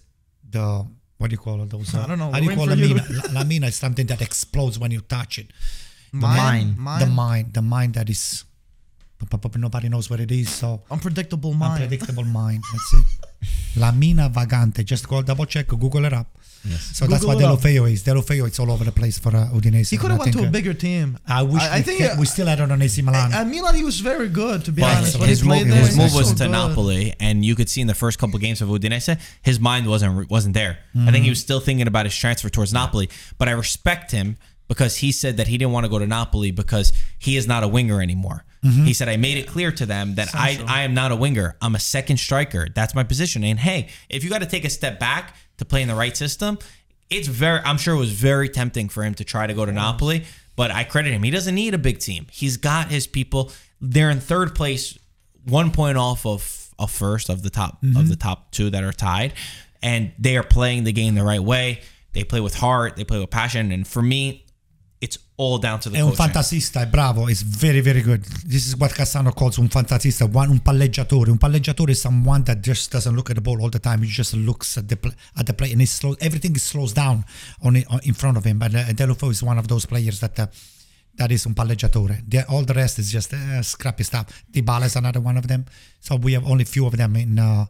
the 0.50 0.84
what 1.18 1.30
do 1.30 1.34
you 1.34 1.38
call 1.38 1.62
it? 1.62 1.70
Those, 1.70 1.94
uh, 1.94 2.02
I 2.02 2.06
don't 2.06 2.18
know. 2.18 2.30
How 2.32 2.38
do 2.40 2.44
you 2.46 2.56
call 2.56 2.66
for 2.66 2.74
you 2.74 2.94
Lamina? 2.94 3.04
La- 3.32 3.40
Lamina 3.40 3.66
is 3.66 3.76
something 3.76 4.06
that 4.06 4.20
explodes 4.22 4.78
when 4.78 4.90
you 4.90 5.00
touch 5.00 5.38
it. 5.38 5.52
Mine. 6.12 6.74
Mine. 6.78 7.00
The 7.00 7.06
mind, 7.06 7.54
the 7.54 7.62
mind 7.62 7.94
that 7.94 8.08
is, 8.08 8.44
nobody 9.56 9.88
knows 9.88 10.08
what 10.10 10.20
it 10.20 10.30
is. 10.30 10.48
So 10.48 10.82
Unpredictable 10.90 11.52
mind. 11.54 11.82
unpredictable 11.82 12.24
mind. 12.24 12.62
That's 12.72 12.94
it. 12.94 13.80
Lamina 13.80 14.30
Vagante. 14.34 14.84
Just 14.84 15.08
go 15.08 15.22
double 15.22 15.46
check, 15.46 15.68
Google 15.68 16.04
it 16.04 16.12
up. 16.12 16.26
Yes. 16.64 16.96
So 16.96 17.06
that's 17.06 17.24
Google 17.24 17.36
what. 17.48 17.60
Deulofeu 17.60 17.90
is. 17.90 18.02
Deulofeu, 18.02 18.46
it's 18.46 18.58
all 18.58 18.70
over 18.70 18.84
the 18.84 18.90
place 18.92 19.16
for 19.18 19.28
uh, 19.28 19.48
Udinese. 19.52 19.90
He 19.90 19.96
could 19.96 20.10
have 20.10 20.20
I 20.20 20.24
went 20.24 20.32
to 20.34 20.42
a 20.44 20.48
uh, 20.48 20.50
bigger 20.50 20.74
team. 20.74 21.16
I 21.26 21.42
wish 21.42 21.62
I, 21.62 21.74
I 21.74 21.76
we, 21.76 21.82
think 21.82 21.98
kept- 22.00 22.16
uh, 22.16 22.20
we 22.20 22.26
still 22.26 22.46
had 22.48 22.58
it 22.58 22.70
on 22.70 22.82
AC 22.82 23.00
Milan. 23.02 23.32
At 23.32 23.46
Milan, 23.46 23.74
he 23.76 23.84
was 23.84 24.00
very 24.00 24.28
good, 24.28 24.64
to 24.64 24.72
be 24.72 24.82
But 24.82 24.96
honest. 24.96 25.18
When 25.20 25.28
his 25.28 25.40
he 25.40 25.48
move, 25.48 25.68
there, 25.68 25.78
his 25.78 25.96
move 25.96 26.14
was 26.14 26.30
so 26.30 26.34
to 26.34 26.44
good. 26.44 26.50
Napoli, 26.50 27.14
and 27.20 27.44
you 27.44 27.54
could 27.54 27.68
see 27.70 27.80
in 27.80 27.86
the 27.86 27.94
first 27.94 28.18
couple 28.18 28.38
games 28.40 28.60
of 28.60 28.68
Udinese, 28.68 29.18
his 29.42 29.60
mind 29.60 29.86
wasn't 29.86 30.28
wasn't 30.28 30.54
there. 30.54 30.78
I 30.96 31.12
think 31.12 31.22
he 31.24 31.30
was 31.30 31.40
still 31.40 31.60
thinking 31.60 31.86
about 31.86 32.06
his 32.06 32.16
transfer 32.16 32.48
towards 32.48 32.72
Napoli. 32.72 33.08
But 33.38 33.48
I 33.48 33.52
respect 33.52 34.10
him 34.10 34.36
because 34.66 34.96
he 34.96 35.12
said 35.12 35.36
that 35.36 35.46
he 35.46 35.58
didn't 35.58 35.72
want 35.72 35.84
to 35.84 35.90
go 35.90 35.98
to 36.00 36.06
Napoli 36.06 36.50
because 36.50 36.92
he 37.18 37.36
is 37.36 37.46
not 37.46 37.62
a 37.62 37.68
winger 37.68 38.02
anymore. 38.02 38.44
Mm-hmm. 38.64 38.84
He 38.84 38.92
said, 38.92 39.08
I 39.08 39.16
made 39.16 39.38
it 39.38 39.46
clear 39.46 39.70
to 39.72 39.86
them 39.86 40.16
that 40.16 40.30
I, 40.34 40.62
I 40.66 40.82
am 40.82 40.94
not 40.94 41.12
a 41.12 41.16
winger. 41.16 41.56
I'm 41.62 41.74
a 41.74 41.80
second 41.80 42.16
striker. 42.16 42.66
That's 42.74 42.94
my 42.94 43.04
position. 43.04 43.44
And 43.44 43.58
hey, 43.58 43.88
if 44.08 44.24
you 44.24 44.30
got 44.30 44.40
to 44.40 44.46
take 44.46 44.64
a 44.64 44.70
step 44.70 44.98
back 44.98 45.36
to 45.58 45.64
play 45.64 45.82
in 45.82 45.88
the 45.88 45.94
right 45.94 46.16
system, 46.16 46.58
it's 47.10 47.28
very, 47.28 47.60
I'm 47.64 47.78
sure 47.78 47.94
it 47.94 47.98
was 47.98 48.12
very 48.12 48.48
tempting 48.48 48.88
for 48.88 49.02
him 49.02 49.14
to 49.14 49.24
try 49.24 49.46
to 49.46 49.54
go 49.54 49.64
to 49.64 49.72
Napoli, 49.72 50.24
but 50.56 50.70
I 50.70 50.84
credit 50.84 51.12
him. 51.12 51.22
He 51.22 51.30
doesn't 51.30 51.54
need 51.54 51.72
a 51.74 51.78
big 51.78 52.00
team. 52.00 52.26
He's 52.30 52.56
got 52.56 52.90
his 52.90 53.06
people. 53.06 53.52
They're 53.80 54.10
in 54.10 54.20
third 54.20 54.54
place, 54.54 54.98
one 55.44 55.70
point 55.70 55.96
off 55.96 56.26
of, 56.26 56.68
of 56.78 56.90
first 56.90 57.28
of 57.28 57.42
the 57.42 57.50
top 57.50 57.82
of 57.82 57.88
mm-hmm. 57.88 58.08
the 58.08 58.16
top 58.16 58.50
two 58.50 58.70
that 58.70 58.82
are 58.82 58.92
tied. 58.92 59.34
And 59.82 60.12
they 60.18 60.36
are 60.36 60.42
playing 60.42 60.84
the 60.84 60.92
game 60.92 61.14
the 61.14 61.22
right 61.22 61.42
way. 61.42 61.82
They 62.12 62.24
play 62.24 62.40
with 62.40 62.56
heart, 62.56 62.96
they 62.96 63.04
play 63.04 63.20
with 63.20 63.30
passion. 63.30 63.70
And 63.70 63.86
for 63.86 64.02
me, 64.02 64.44
it's 65.00 65.18
all 65.36 65.58
down 65.58 65.78
to 65.78 65.90
the 65.90 65.96
È 65.96 66.00
un 66.00 66.12
fantasista, 66.12 66.80
è 66.80 66.86
bravo, 66.86 67.28
is 67.28 67.42
very 67.42 67.80
very 67.80 68.02
good. 68.02 68.24
This 68.46 68.66
is 68.66 68.74
what 68.76 68.92
Cassano 68.92 69.32
calls 69.32 69.56
un 69.56 69.68
fantasista, 69.68 70.24
one, 70.24 70.50
un 70.50 70.60
palleggiatore. 70.60 71.30
Un 71.30 71.38
palleggiatore 71.38 71.92
is 71.92 72.00
someone 72.00 72.42
that 72.44 72.58
just 72.60 72.90
doesn't 72.90 73.14
look 73.14 73.30
at 73.30 73.36
the 73.36 73.40
ball 73.40 73.60
all 73.60 73.70
the 73.70 73.80
time. 73.80 74.02
He 74.02 74.10
just 74.10 74.34
looks 74.34 74.76
at 74.76 74.86
the 74.86 74.96
pl- 74.96 75.14
at 75.36 75.46
the 75.46 75.54
play 75.54 75.72
and 75.72 75.80
it's 75.80 75.92
slow, 75.92 76.16
everything 76.18 76.56
slows 76.58 76.92
down 76.92 77.24
on, 77.62 77.76
it, 77.76 77.86
on 77.88 78.00
in 78.02 78.14
front 78.14 78.36
of 78.36 78.44
him. 78.44 78.58
But 78.58 78.74
uh, 78.74 78.92
Deulofeu 78.92 79.30
is 79.30 79.42
one 79.42 79.58
of 79.58 79.68
those 79.68 79.86
players 79.86 80.18
that 80.20 80.38
uh, 80.38 80.46
that 81.16 81.30
is 81.30 81.46
un 81.46 81.54
palleggiatore. 81.54 82.22
The, 82.26 82.44
all 82.48 82.64
the 82.64 82.74
rest 82.74 82.98
is 82.98 83.10
just 83.10 83.32
uh, 83.32 83.62
scrappy 83.62 84.04
stuff. 84.04 84.44
Dybala 84.50 84.86
is 84.86 84.96
another 84.96 85.20
one 85.20 85.36
of 85.36 85.46
them. 85.46 85.64
So 86.00 86.16
we 86.16 86.32
have 86.32 86.46
only 86.46 86.64
few 86.64 86.86
of 86.86 86.96
them 86.96 87.14
in 87.16 87.38
uh, 87.38 87.66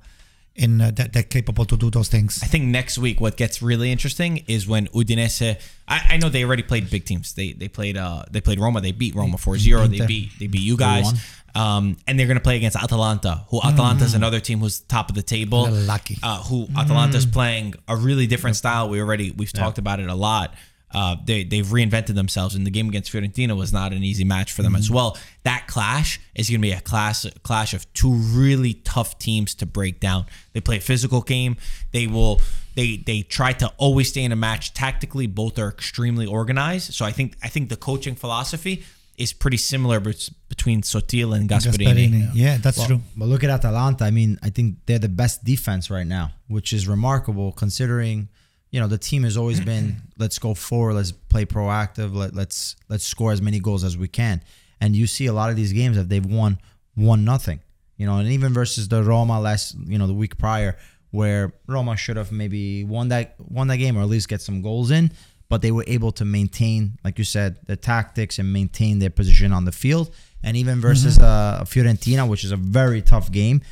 in 0.59 0.81
uh, 0.81 0.91
that 0.97 1.13
that 1.13 1.31
capable 1.31 1.65
to 1.65 1.77
do 1.77 1.91
those 1.91 2.09
things. 2.09 2.41
I 2.43 2.47
think 2.47 2.65
next 2.65 2.99
week 2.99 3.21
what 3.21 3.37
gets 3.37 3.63
really 3.63 3.91
interesting 3.93 4.45
is 4.47 4.67
when 4.67 4.89
Udinese. 4.89 5.59
I, 5.87 6.01
I 6.11 6.17
know 6.19 6.29
they 6.29 6.45
already 6.45 6.63
played 6.63 6.91
big 6.91 7.05
teams. 7.05 7.33
They 7.35 7.53
they 7.53 7.69
played 7.69 7.97
uh 7.97 8.25
they 8.31 8.41
played 8.41 8.61
Roma. 8.61 8.81
They 8.81 8.93
beat 8.93 9.15
Roma 9.15 9.37
4-0. 9.37 9.89
They 9.97 10.07
beat 10.07 10.31
they 10.39 10.47
beat 10.49 10.63
you 10.63 10.77
guys. 10.77 11.13
Um, 11.55 11.97
and 12.07 12.19
they're 12.19 12.27
gonna 12.27 12.41
play 12.41 12.57
against 12.57 12.77
Atalanta, 12.77 13.47
who 13.49 13.61
Atalanta's 13.63 14.15
another 14.15 14.41
team 14.41 14.59
who's 14.61 14.81
top 14.81 15.09
of 15.09 15.15
the 15.15 15.23
table. 15.23 15.65
They're 15.65 15.85
lucky. 15.85 16.19
Uh, 16.23 16.43
who 16.43 16.69
Atalanta's 16.77 17.27
playing 17.27 17.75
a 17.87 17.97
really 17.97 18.27
different 18.27 18.57
style. 18.57 18.89
We 18.89 19.01
already 19.01 19.31
we've 19.31 19.53
talked 19.53 19.79
about 19.79 20.01
it 20.01 20.09
a 20.09 20.15
lot. 20.15 20.55
Uh, 20.93 21.17
they 21.25 21.45
they've 21.45 21.67
reinvented 21.67 22.15
themselves, 22.15 22.55
and 22.55 22.67
the 22.67 22.71
game 22.71 22.89
against 22.89 23.13
Fiorentina 23.13 23.57
was 23.57 23.73
not 23.73 23.93
an 23.93 24.03
easy 24.03 24.25
match 24.25 24.53
for 24.53 24.63
them 24.63 24.75
as 24.75 24.91
well. 24.91 25.19
That 25.45 25.67
clash 25.67 26.21
is 26.35 26.49
going 26.49 26.61
to 26.61 26.67
be 26.67 26.73
a 26.73 26.81
clash 26.81 27.27
clash 27.43 27.75
of 27.75 27.93
two 27.93 28.13
really 28.13 28.75
tough 28.75 29.19
teams 29.19 29.55
to 29.57 29.67
break 29.67 30.01
down. 30.01 30.27
They 30.53 30.61
play 30.61 30.79
a 30.79 30.81
physical 30.81 31.21
game. 31.21 31.57
They 31.93 32.07
will 32.07 32.41
they 32.75 32.97
they 32.97 33.23
try 33.23 33.53
to 33.55 33.73
always 33.77 34.09
stay 34.09 34.23
in 34.23 34.33
a 34.33 34.37
match 34.37 34.73
tactically. 34.73 35.27
Both 35.27 35.59
are 35.59 35.69
extremely 35.69 36.27
organized. 36.27 36.95
So 36.95 37.05
I 37.05 37.13
think 37.13 37.37
I 37.43 37.49
think 37.49 37.69
the 37.69 37.77
coaching 37.77 38.15
philosophy 38.15 38.85
is 39.19 39.33
pretty 39.33 39.57
similar 39.57 39.99
between 40.01 40.83
Sottil 40.83 41.37
and 41.37 41.49
Gasperini. 41.49 42.09
Gasperini. 42.09 42.31
Yeah, 42.35 42.57
that's 42.59 42.87
true. 42.87 43.01
But 43.17 43.27
look 43.27 43.43
at 43.43 43.51
Atalanta. 43.51 44.05
I 44.05 44.13
mean, 44.13 44.39
I 44.43 44.51
think 44.51 44.77
they're 44.87 45.01
the 45.01 45.09
best 45.09 45.45
defense 45.45 45.91
right 45.91 46.07
now, 46.07 46.31
which 46.47 46.73
is 46.73 46.87
remarkable 46.87 47.51
considering, 47.51 48.29
you 48.71 48.81
know, 48.81 48.87
the 48.87 48.97
team 48.97 49.25
has 49.25 49.37
always 49.37 49.61
been 49.73 49.97
let's 50.19 50.39
go 50.39 50.55
forward, 50.55 50.95
let's 50.95 51.13
play 51.13 51.45
proactive, 51.45 52.15
let, 52.15 52.35
let's 52.35 52.77
let's 52.89 53.05
score 53.05 53.33
as 53.33 53.41
many 53.41 53.61
goals 53.61 53.85
as 53.85 53.97
we 53.97 54.09
can. 54.09 54.43
And 54.81 54.95
you 54.95 55.07
see 55.07 55.27
a 55.27 55.33
lot 55.33 55.51
of 55.51 55.57
these 55.57 55.73
games 55.73 55.97
that 55.97 56.09
they've 56.09 56.25
won 56.25 56.59
one 56.95 57.25
nothing. 57.25 57.61
You 57.97 58.07
know, 58.07 58.19
and 58.19 58.29
even 58.29 58.53
versus 58.53 58.89
the 58.89 59.03
Roma 59.03 59.41
last, 59.41 59.77
you 59.87 59.99
know, 59.99 60.07
the 60.07 60.15
week 60.15 60.39
prior, 60.39 60.77
where 61.11 61.53
Roma 61.67 61.97
should 61.97 62.17
have 62.17 62.31
maybe 62.31 62.85
won 62.85 63.09
that 63.09 63.35
won 63.39 63.69
that 63.69 63.79
game 63.79 63.97
or 63.97 64.03
at 64.03 64.09
least 64.09 64.29
get 64.29 64.41
some 64.41 64.63
goals 64.63 64.91
in, 64.91 65.11
but 65.49 65.63
they 65.63 65.73
were 65.73 65.85
able 65.87 66.13
to 66.13 66.25
maintain, 66.25 66.99
like 67.05 67.19
you 67.19 67.25
said, 67.25 67.59
the 67.67 67.77
tactics 67.77 68.39
and 68.39 68.53
maintain 68.53 68.99
their 68.99 69.11
position 69.11 69.53
on 69.53 69.65
the 69.65 69.73
field. 69.73 70.15
And 70.45 70.57
even 70.57 70.81
versus 70.81 71.19
uh, 71.19 71.65
Fiorentina, 71.65 72.29
which 72.29 72.45
is 72.45 72.53
a 72.53 72.57
very 72.57 73.03
tough 73.03 73.33
game, 73.33 73.63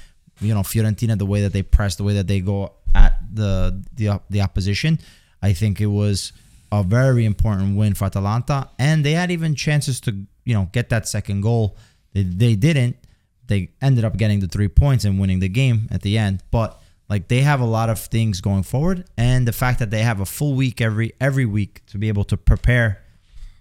you 0.40 0.52
know, 0.52 0.60
Fiorentina, 0.60 1.16
the 1.16 1.26
way 1.26 1.42
that 1.42 1.52
they 1.52 1.62
press, 1.62 1.94
the 1.94 2.02
way 2.02 2.14
that 2.14 2.26
they 2.26 2.40
go 2.40 2.72
at 2.94 3.18
the 3.32 3.84
the 3.94 4.20
the 4.30 4.40
opposition, 4.40 4.98
I 5.46 5.52
think 5.52 5.80
it 5.80 5.86
was 5.86 6.32
a 6.72 6.82
very 6.82 7.24
important 7.24 7.76
win 7.76 7.94
for 7.94 8.06
Atalanta, 8.06 8.68
and 8.78 9.04
they 9.04 9.12
had 9.12 9.30
even 9.30 9.54
chances 9.54 10.00
to 10.00 10.10
you 10.44 10.54
know 10.54 10.68
get 10.72 10.88
that 10.88 11.06
second 11.06 11.42
goal. 11.42 11.76
They, 12.12 12.24
they 12.24 12.54
didn't. 12.56 12.96
They 13.46 13.70
ended 13.80 14.04
up 14.04 14.16
getting 14.16 14.40
the 14.40 14.48
three 14.48 14.66
points 14.66 15.04
and 15.04 15.20
winning 15.20 15.38
the 15.38 15.48
game 15.48 15.88
at 15.92 16.02
the 16.02 16.18
end, 16.18 16.42
but 16.50 16.82
like 17.08 17.28
they 17.28 17.42
have 17.42 17.60
a 17.60 17.70
lot 17.78 17.88
of 17.90 17.98
things 18.00 18.40
going 18.40 18.64
forward, 18.64 19.04
and 19.16 19.46
the 19.46 19.52
fact 19.52 19.78
that 19.78 19.90
they 19.90 20.02
have 20.02 20.20
a 20.20 20.26
full 20.26 20.54
week 20.54 20.80
every 20.80 21.12
every 21.20 21.46
week 21.46 21.86
to 21.90 21.98
be 21.98 22.08
able 22.08 22.24
to 22.24 22.36
prepare 22.36 23.02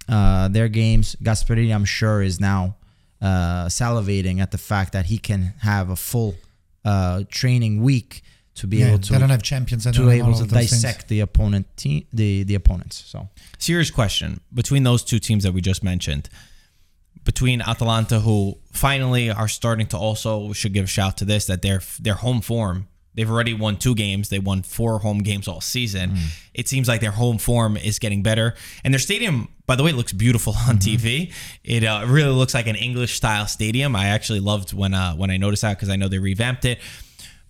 uh, 0.10 0.48
their 0.48 0.68
games. 0.68 1.16
Gasperini, 1.22 1.74
I'm 1.74 1.86
sure, 1.86 2.24
is 2.24 2.40
now 2.40 2.78
uh, 3.22 3.66
salivating 3.68 4.42
at 4.42 4.50
the 4.50 4.58
fact 4.58 4.94
that 4.94 5.06
he 5.06 5.20
can 5.20 5.54
have 5.60 5.92
a 5.92 5.96
full 5.96 6.34
uh, 6.84 7.24
training 7.30 7.84
week 7.84 8.24
to 8.56 8.68
be 8.68 8.78
Yeah, 8.78 8.88
able 8.88 8.98
they 9.00 9.18
don't 9.20 9.28
to 9.28 9.34
have 9.34 9.44
champions. 9.44 9.84
to 9.84 9.90
all 10.04 10.10
able 10.12 10.34
to 10.34 10.40
those 10.46 10.52
things. 10.52 10.72
dissect 10.72 11.08
the 11.08 11.20
opponent 11.22 11.66
team, 11.78 12.06
the 12.14 12.44
the 12.44 12.56
opponents. 12.56 13.04
So 13.06 13.30
Serious 13.60 13.92
question 13.92 14.40
between 14.54 14.84
those 14.84 15.04
two 15.04 15.20
teams 15.20 15.44
that 15.44 15.54
we 15.54 15.62
just 15.62 15.84
mentioned. 15.84 16.30
Between 17.24 17.62
Atalanta, 17.62 18.20
who 18.20 18.60
finally 18.72 19.32
are 19.32 19.48
starting 19.48 19.88
to 19.88 19.98
also, 19.98 20.46
we 20.46 20.54
should 20.54 20.74
give 20.74 20.84
a 20.86 20.88
shout 20.88 21.18
to 21.18 21.26
this 21.26 21.46
that 21.48 21.62
their 21.64 21.82
their 22.00 22.14
home 22.14 22.42
form. 22.42 22.88
They've 23.16 23.32
already 23.32 23.54
won 23.54 23.78
two 23.78 23.96
games. 23.96 24.28
They 24.30 24.40
won 24.40 24.62
four 24.62 25.00
home 25.00 25.20
games 25.20 25.48
all 25.48 25.62
season. 25.62 26.18
It 26.54 26.68
seems 26.68 26.88
like 26.88 27.00
their 27.02 27.12
home 27.14 27.38
form 27.40 27.78
is 27.78 27.98
getting 27.98 28.22
better, 28.24 28.54
and 28.84 28.94
their 28.94 29.00
stadium, 29.00 29.48
by 29.66 29.76
the 29.78 29.84
way, 29.84 29.92
looks 29.94 30.14
beautiful 30.14 30.54
on 30.68 30.78
TV. 30.78 31.32
It 31.64 31.84
uh, 31.84 32.04
really 32.08 32.34
looks 32.36 32.54
like 32.54 32.68
an 32.68 32.76
English 32.76 33.16
style 33.16 33.48
stadium. 33.48 33.96
I 33.96 34.08
actually 34.08 34.42
loved 34.42 34.74
when 34.74 34.94
uh, 34.94 35.16
when 35.16 35.32
I 35.32 35.38
noticed 35.38 35.62
that 35.64 35.78
because 35.78 35.90
I 35.90 35.96
know 35.96 36.08
they 36.10 36.20
revamped 36.20 36.66
it. 36.66 36.80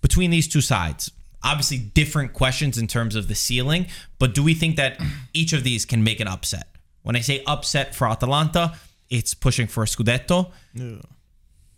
Between 0.06 0.30
these 0.30 0.46
two 0.46 0.60
sides, 0.60 1.10
obviously 1.42 1.78
different 1.78 2.32
questions 2.32 2.78
in 2.78 2.86
terms 2.86 3.16
of 3.16 3.26
the 3.26 3.34
ceiling, 3.34 3.86
but 4.20 4.36
do 4.36 4.42
we 4.48 4.54
think 4.54 4.76
that 4.76 5.00
each 5.34 5.52
of 5.52 5.64
these 5.64 5.84
can 5.84 6.04
make 6.04 6.20
an 6.20 6.28
upset? 6.28 6.68
When 7.02 7.16
I 7.16 7.20
say 7.22 7.42
upset 7.44 7.92
for 7.92 8.06
Atalanta, 8.06 8.76
it's 9.10 9.34
pushing 9.34 9.66
for 9.66 9.82
a 9.82 9.86
Scudetto. 9.86 10.52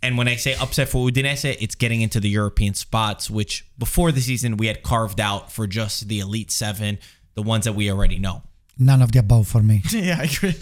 And 0.03 0.19
when 0.19 0.29
I 0.29 0.37
say 0.37 0.55
upset 0.57 0.91
for 0.91 1.09
Udinese, 1.09 1.57
it's 1.59 1.75
getting 1.75 2.03
into 2.03 2.21
the 2.21 2.29
European 2.29 2.75
spots, 2.75 3.31
which 3.31 3.67
before 3.79 4.13
the 4.13 4.21
season 4.21 4.59
we 4.59 4.67
had 4.67 4.83
carved 4.83 5.21
out 5.21 5.51
for 5.51 5.67
just 5.67 6.07
the 6.09 6.21
Elite 6.21 6.51
Seven, 6.51 6.99
the 7.35 7.43
ones 7.43 7.65
that 7.65 7.73
we 7.73 7.91
already 7.91 8.19
know. 8.19 8.43
None 8.81 9.03
of 9.03 9.11
the 9.11 9.19
above 9.19 9.49
for 9.49 9.61
me. 9.61 9.83
yeah, 9.91 10.19
I 10.21 10.25
agree. 10.25 10.55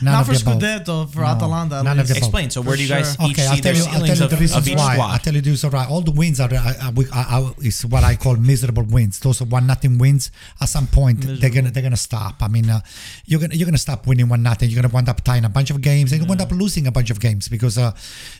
None 0.00 0.12
Not 0.12 0.20
of 0.20 0.26
for 0.28 0.34
the 0.34 0.42
above. 0.42 0.62
Scudetto, 0.62 1.10
for 1.12 1.20
No, 1.20 1.26
Atalanta. 1.26 1.76
at 1.78 1.84
none 1.84 1.98
of 1.98 2.08
least. 2.08 2.08
the 2.08 2.18
above. 2.18 2.28
Explain. 2.28 2.50
So 2.50 2.62
where 2.62 2.76
do 2.76 2.82
you 2.84 2.88
guys 2.88 3.16
sure. 3.16 3.26
each 3.26 3.32
Okay, 3.32 3.42
see 3.42 3.48
I'll 3.48 3.56
tell 3.56 3.62
their 3.62 3.74
you. 3.74 3.82
I'll 3.82 3.90
tell 3.90 4.00
ceilings 4.00 4.18
you 4.20 4.24
of, 4.24 4.30
the 4.30 4.58
of 4.58 4.68
each 4.68 4.76
why. 4.78 4.96
I'll 4.96 5.18
tell 5.18 5.34
you 5.34 5.40
the 5.40 5.50
reasons. 5.50 5.74
All 5.74 6.00
the 6.00 6.12
wins 6.12 6.38
are, 6.38 6.54
are, 6.54 6.56
are, 6.56 6.92
are, 7.12 7.26
are 7.42 7.54
is 7.62 7.84
what 7.84 8.04
I 8.04 8.14
call 8.14 8.36
miserable 8.36 8.84
wins. 8.84 9.18
Those 9.18 9.42
are 9.42 9.46
one 9.46 9.66
nothing 9.66 9.98
wins. 9.98 10.30
At 10.60 10.68
some 10.68 10.86
point, 10.86 11.18
they're 11.40 11.50
gonna 11.50 11.72
they're 11.72 11.82
gonna 11.82 11.96
stop. 11.96 12.42
I 12.42 12.48
mean, 12.48 12.70
uh, 12.70 12.80
you're 13.26 13.40
gonna 13.40 13.56
you're 13.56 13.66
gonna 13.66 13.76
stop 13.78 14.06
winning 14.06 14.28
one 14.28 14.42
nothing. 14.44 14.70
You're 14.70 14.80
gonna 14.80 14.94
wind 14.94 15.08
up 15.08 15.24
tying 15.24 15.44
a 15.44 15.48
bunch 15.48 15.70
of 15.70 15.80
games. 15.80 16.12
and 16.12 16.22
you 16.22 16.28
wind 16.28 16.40
up 16.40 16.52
losing 16.52 16.86
a 16.86 16.92
bunch 16.92 17.10
of 17.10 17.18
games 17.18 17.48
because, 17.48 17.76
uh, 17.76 17.90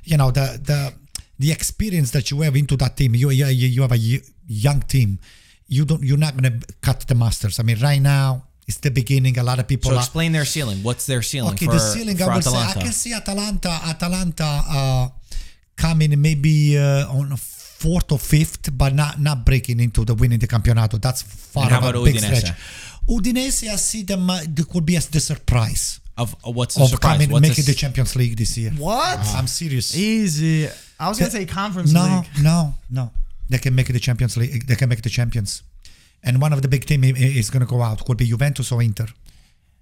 you 0.05 0.17
know, 0.17 0.31
the 0.31 0.61
the 0.63 0.95
the 1.41 1.51
experience 1.51 2.13
that 2.13 2.31
you 2.31 2.41
have 2.43 2.55
into 2.55 2.77
that 2.77 2.97
team. 2.97 3.17
You 3.17 3.31
you 3.31 3.47
you 3.47 3.67
you 3.67 3.83
have 3.83 3.91
a 3.93 3.99
young 4.47 4.81
team. 4.83 5.19
You 5.67 5.85
don't. 5.85 6.05
You're 6.05 6.19
not 6.19 6.37
gonna 6.37 6.61
cut 6.83 7.01
the 7.09 7.17
masters. 7.17 7.59
I 7.59 7.65
mean, 7.65 7.81
right 7.81 8.01
now. 8.01 8.45
It's 8.69 8.79
the 8.79 8.91
beginning. 8.91 9.39
A 9.39 9.43
lot 9.43 9.59
of 9.59 9.67
people 9.67 9.91
So 9.91 9.97
are, 9.97 10.01
explain 10.01 10.31
their 10.33 10.45
ceiling. 10.45 10.83
What's 10.83 11.07
their 11.07 11.23
ceiling 11.23 11.53
Okay, 11.55 11.67
for, 11.67 11.73
the 11.73 11.79
ceiling, 11.79 12.17
for 12.19 12.31
I 12.31 12.35
would 12.35 12.45
say, 12.45 12.57
I 12.57 12.75
can 12.75 12.93
see 12.93 13.13
Atalanta, 13.15 13.71
Atalanta 13.93 14.51
uh, 14.69 15.09
coming 15.77 16.21
maybe 16.21 16.77
uh, 16.79 17.09
on 17.09 17.35
fourth 17.37 18.13
or 18.13 18.19
fifth, 18.19 18.77
but 18.77 18.93
not 18.95 19.19
not 19.21 19.45
breaking 19.47 19.81
into 19.81 20.05
the 20.05 20.15
winning 20.15 20.39
the 20.39 20.47
campionato. 20.47 20.99
That's 20.99 21.23
far 21.23 21.65
And 21.65 21.73
how 21.73 21.79
of 21.79 21.85
a 21.85 21.89
about 21.91 22.05
big 22.05 22.17
Udinese? 22.17 22.37
stretch. 22.37 22.53
Udinese, 23.09 23.69
I 23.73 23.77
see 23.77 24.03
them. 24.03 24.29
Uh, 24.29 24.41
there 24.47 24.65
could 24.67 24.85
be 24.85 24.97
as 24.97 25.09
the 25.09 25.21
surprise 25.21 26.01
of 26.19 26.37
of 26.45 26.55
what's 26.55 26.75
the 26.75 26.83
of 26.83 26.91
surprise? 26.91 27.13
coming, 27.15 27.31
What's 27.31 27.49
making 27.49 27.65
the 27.65 27.73
the 27.73 27.79
Champions 27.79 28.15
League 28.17 28.37
this 28.37 28.59
year. 28.59 28.73
What? 28.77 29.19
I'm 29.35 29.47
serious. 29.47 29.97
Easy. 29.97 30.69
I 31.01 31.09
was 31.09 31.19
gonna 31.19 31.31
say 31.31 31.47
conference 31.47 31.93
no, 31.93 32.03
league. 32.05 32.43
no, 32.43 32.75
no. 32.91 33.11
They 33.49 33.59
can 33.59 33.75
make 33.75 33.87
the 33.87 34.01
Champions 34.01 34.37
League. 34.37 34.67
They 34.67 34.77
can 34.77 34.89
make 34.91 35.01
the 35.01 35.09
champions. 35.09 35.63
And 36.23 36.41
one 36.41 36.53
of 36.53 36.63
the 36.63 36.69
big 36.69 36.85
team 36.85 37.05
is 37.05 37.49
going 37.51 37.61
to 37.61 37.67
go 37.67 37.81
out. 37.83 38.05
Could 38.05 38.17
be 38.17 38.27
Juventus 38.27 38.73
or 38.73 38.83
Inter. 38.83 39.07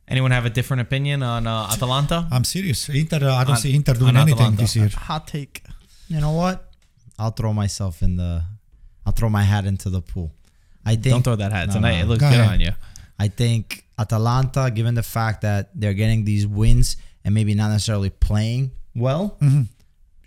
Anyone 0.09 0.30
have 0.30 0.47
a 0.47 0.51
different 0.51 0.82
opinion 0.82 1.22
on 1.22 1.47
uh, 1.47 1.68
Atalanta? 1.72 2.28
I'm 2.30 2.45
serious. 2.45 2.89
Inter. 2.89 3.18
Uh, 3.28 3.34
I 3.34 3.45
don't 3.45 3.53
On- 3.53 3.57
see 3.57 3.74
Inter 3.74 3.95
doing 3.95 4.16
anything 4.16 4.34
Atalanta. 4.34 4.57
this 4.62 4.76
year. 4.76 4.89
Hot 4.89 5.26
take. 5.26 5.62
you 6.09 6.20
know 6.20 6.32
what? 6.32 6.70
I'll 7.18 7.30
throw 7.32 7.53
myself 7.53 8.03
in 8.03 8.16
the. 8.16 8.43
I'll 9.05 9.12
throw 9.12 9.28
my 9.28 9.43
hat 9.43 9.64
into 9.66 9.89
the 9.91 10.03
pool. 10.03 10.32
I 10.84 10.93
think. 10.95 11.05
Don't 11.14 11.22
throw 11.22 11.37
that 11.37 11.51
hat 11.53 11.68
No, 11.68 11.74
tonight. 11.74 11.97
no. 11.99 12.05
It 12.05 12.09
looks 12.09 12.20
Go 12.20 12.30
good 12.30 12.41
ahead. 12.41 12.53
on 12.53 12.61
you. 12.61 12.72
I 13.18 13.28
think 13.28 13.84
Atalanta, 13.99 14.70
given 14.70 14.95
the 14.95 15.03
fact 15.03 15.41
that 15.41 15.70
they're 15.74 15.95
getting 15.95 16.24
these 16.24 16.47
wins 16.47 16.97
and 17.24 17.34
maybe 17.34 17.55
not 17.55 17.70
necessarily 17.70 18.11
playing 18.11 18.70
well, 18.95 19.39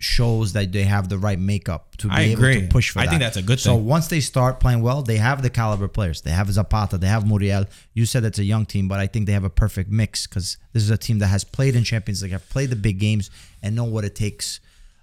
shows 0.02 0.54
that 0.54 0.72
they 0.72 0.84
have 0.84 1.08
the 1.10 1.18
right 1.18 1.38
makeup 1.38 1.94
to 1.98 2.08
be 2.08 2.14
I 2.14 2.20
able 2.22 2.42
agree. 2.44 2.60
to 2.62 2.66
push 2.68 2.90
for 2.90 2.98
I 3.00 3.04
that. 3.04 3.10
think 3.10 3.20
that's 3.20 3.36
a 3.36 3.42
good 3.42 3.60
So 3.60 3.76
thing. 3.76 3.84
once 3.86 4.08
they 4.08 4.20
start 4.20 4.58
playing 4.58 4.80
well, 4.82 5.02
they 5.02 5.18
have 5.18 5.42
the 5.42 5.50
caliber 5.50 5.88
players. 5.88 6.22
They 6.22 6.30
have 6.30 6.50
Zapata, 6.50 6.96
they 6.98 7.06
have 7.06 7.26
Muriel. 7.26 7.66
You 7.92 8.06
said 8.06 8.24
it's 8.24 8.38
a 8.38 8.44
young 8.44 8.64
team, 8.66 8.88
but 8.88 8.98
I 8.98 9.06
think 9.06 9.26
they 9.26 9.32
have 9.32 9.44
a 9.44 9.50
perfect 9.50 9.90
mix 9.90 10.26
because 10.26 10.56
this 10.72 10.82
is 10.82 10.90
a 10.90 10.96
team 10.96 11.18
that 11.18 11.26
has 11.28 11.44
played 11.44 11.76
in 11.76 11.84
Champions 11.84 12.22
League, 12.22 12.32
have 12.32 12.48
played 12.48 12.70
the 12.70 12.76
big 12.76 12.98
games, 12.98 13.30
and 13.62 13.76
know 13.76 13.84
what 13.84 14.04
it 14.06 14.14
takes 14.14 14.60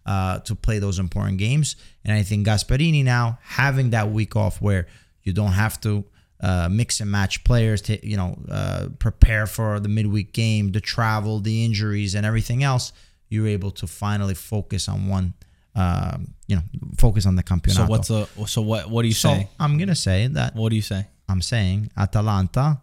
uh, 0.08 0.40
to 0.40 0.56
play 0.56 0.80
those 0.80 0.98
important 0.98 1.38
games. 1.38 1.76
And 2.04 2.14
I 2.18 2.24
think 2.24 2.48
Gasperini 2.48 3.04
now 3.04 3.38
having 3.44 3.92
that 3.92 4.10
week 4.10 4.36
off 4.36 4.60
where 4.62 4.88
you 5.22 5.32
don't 5.32 5.52
have 5.52 5.80
to 5.82 6.06
uh, 6.42 6.70
mix 6.72 7.02
and 7.02 7.12
match 7.12 7.44
players 7.44 7.82
to 7.84 8.08
you 8.08 8.18
know 8.18 8.38
uh, 8.50 8.88
prepare 8.98 9.46
for 9.46 9.80
the 9.80 9.90
midweek 9.90 10.34
game, 10.34 10.72
the 10.72 10.82
travel, 10.82 11.40
the 11.40 11.64
injuries, 11.66 12.16
and 12.16 12.26
everything 12.26 12.64
else. 12.64 12.94
You're 13.30 13.48
able 13.48 13.72
to 13.72 13.88
finally 13.88 14.34
focus 14.36 14.88
on 14.90 15.08
one. 15.08 15.34
Um, 15.76 16.34
you 16.48 16.56
know, 16.56 16.64
focus 16.98 17.26
on 17.28 17.36
the 17.36 17.44
campeonato. 17.44 17.76
So 17.76 17.86
what's 17.86 18.08
the 18.08 18.28
so 18.48 18.62
what 18.62 18.90
what 18.90 19.02
do 19.04 19.08
you 19.10 19.14
So 19.14 19.30
say? 19.30 19.50
I'm 19.60 19.78
gonna 19.78 19.94
say 19.96 20.26
that 20.28 20.56
What 20.56 20.70
do 20.70 20.76
you 20.76 20.82
say? 20.82 21.06
I'm 21.30 21.42
saying 21.42 21.92
Atalanta 21.96 22.82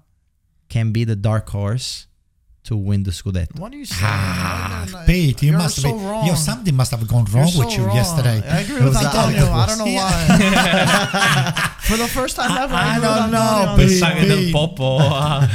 can 0.69 0.93
be 0.93 1.05
the 1.05 1.17
dark 1.17 1.49
horse 1.49 2.07
to 2.65 2.77
win 2.77 3.03
the 3.03 3.11
Scudetto. 3.11 3.59
What 3.59 3.73
are 3.75 3.77
you 3.77 3.85
saying? 3.85 4.01
Ah, 4.05 4.85
No, 4.87 4.93
no, 4.93 5.01
no. 5.01 5.07
Pete, 5.07 5.43
you 5.43 5.51
You're 5.51 5.59
must 5.59 5.83
so 5.83 5.93
be. 5.93 6.05
wrong. 6.05 6.27
Yo, 6.27 6.35
something 6.35 6.75
must 6.75 6.93
have 6.93 7.07
gone 7.09 7.25
wrong 7.27 7.49
You're 7.49 7.65
with 7.67 7.77
you 7.77 7.85
wrong. 7.85 7.97
yesterday. 7.97 8.43
I 8.49 8.61
agree 8.61 8.77
with 8.77 8.85
was 8.95 9.05
Antonio. 9.05 9.51
I 9.53 9.67
don't 9.67 9.79
know 9.79 9.93
why. 10.01 11.71
For 11.85 11.97
the 11.99 12.09
first 12.09 12.37
time 12.37 12.57
ever, 12.57 12.75
I, 12.75 12.95
I 12.95 12.97
agree 12.97 13.09
don't 13.09 13.31
know, 13.33 13.41
Antonio 13.41 13.71
on 13.73 13.79
Pete. 13.79 13.89
this. 13.89 14.01
Del 14.01 14.39
Pete. 14.39 14.53
popo. 14.55 14.99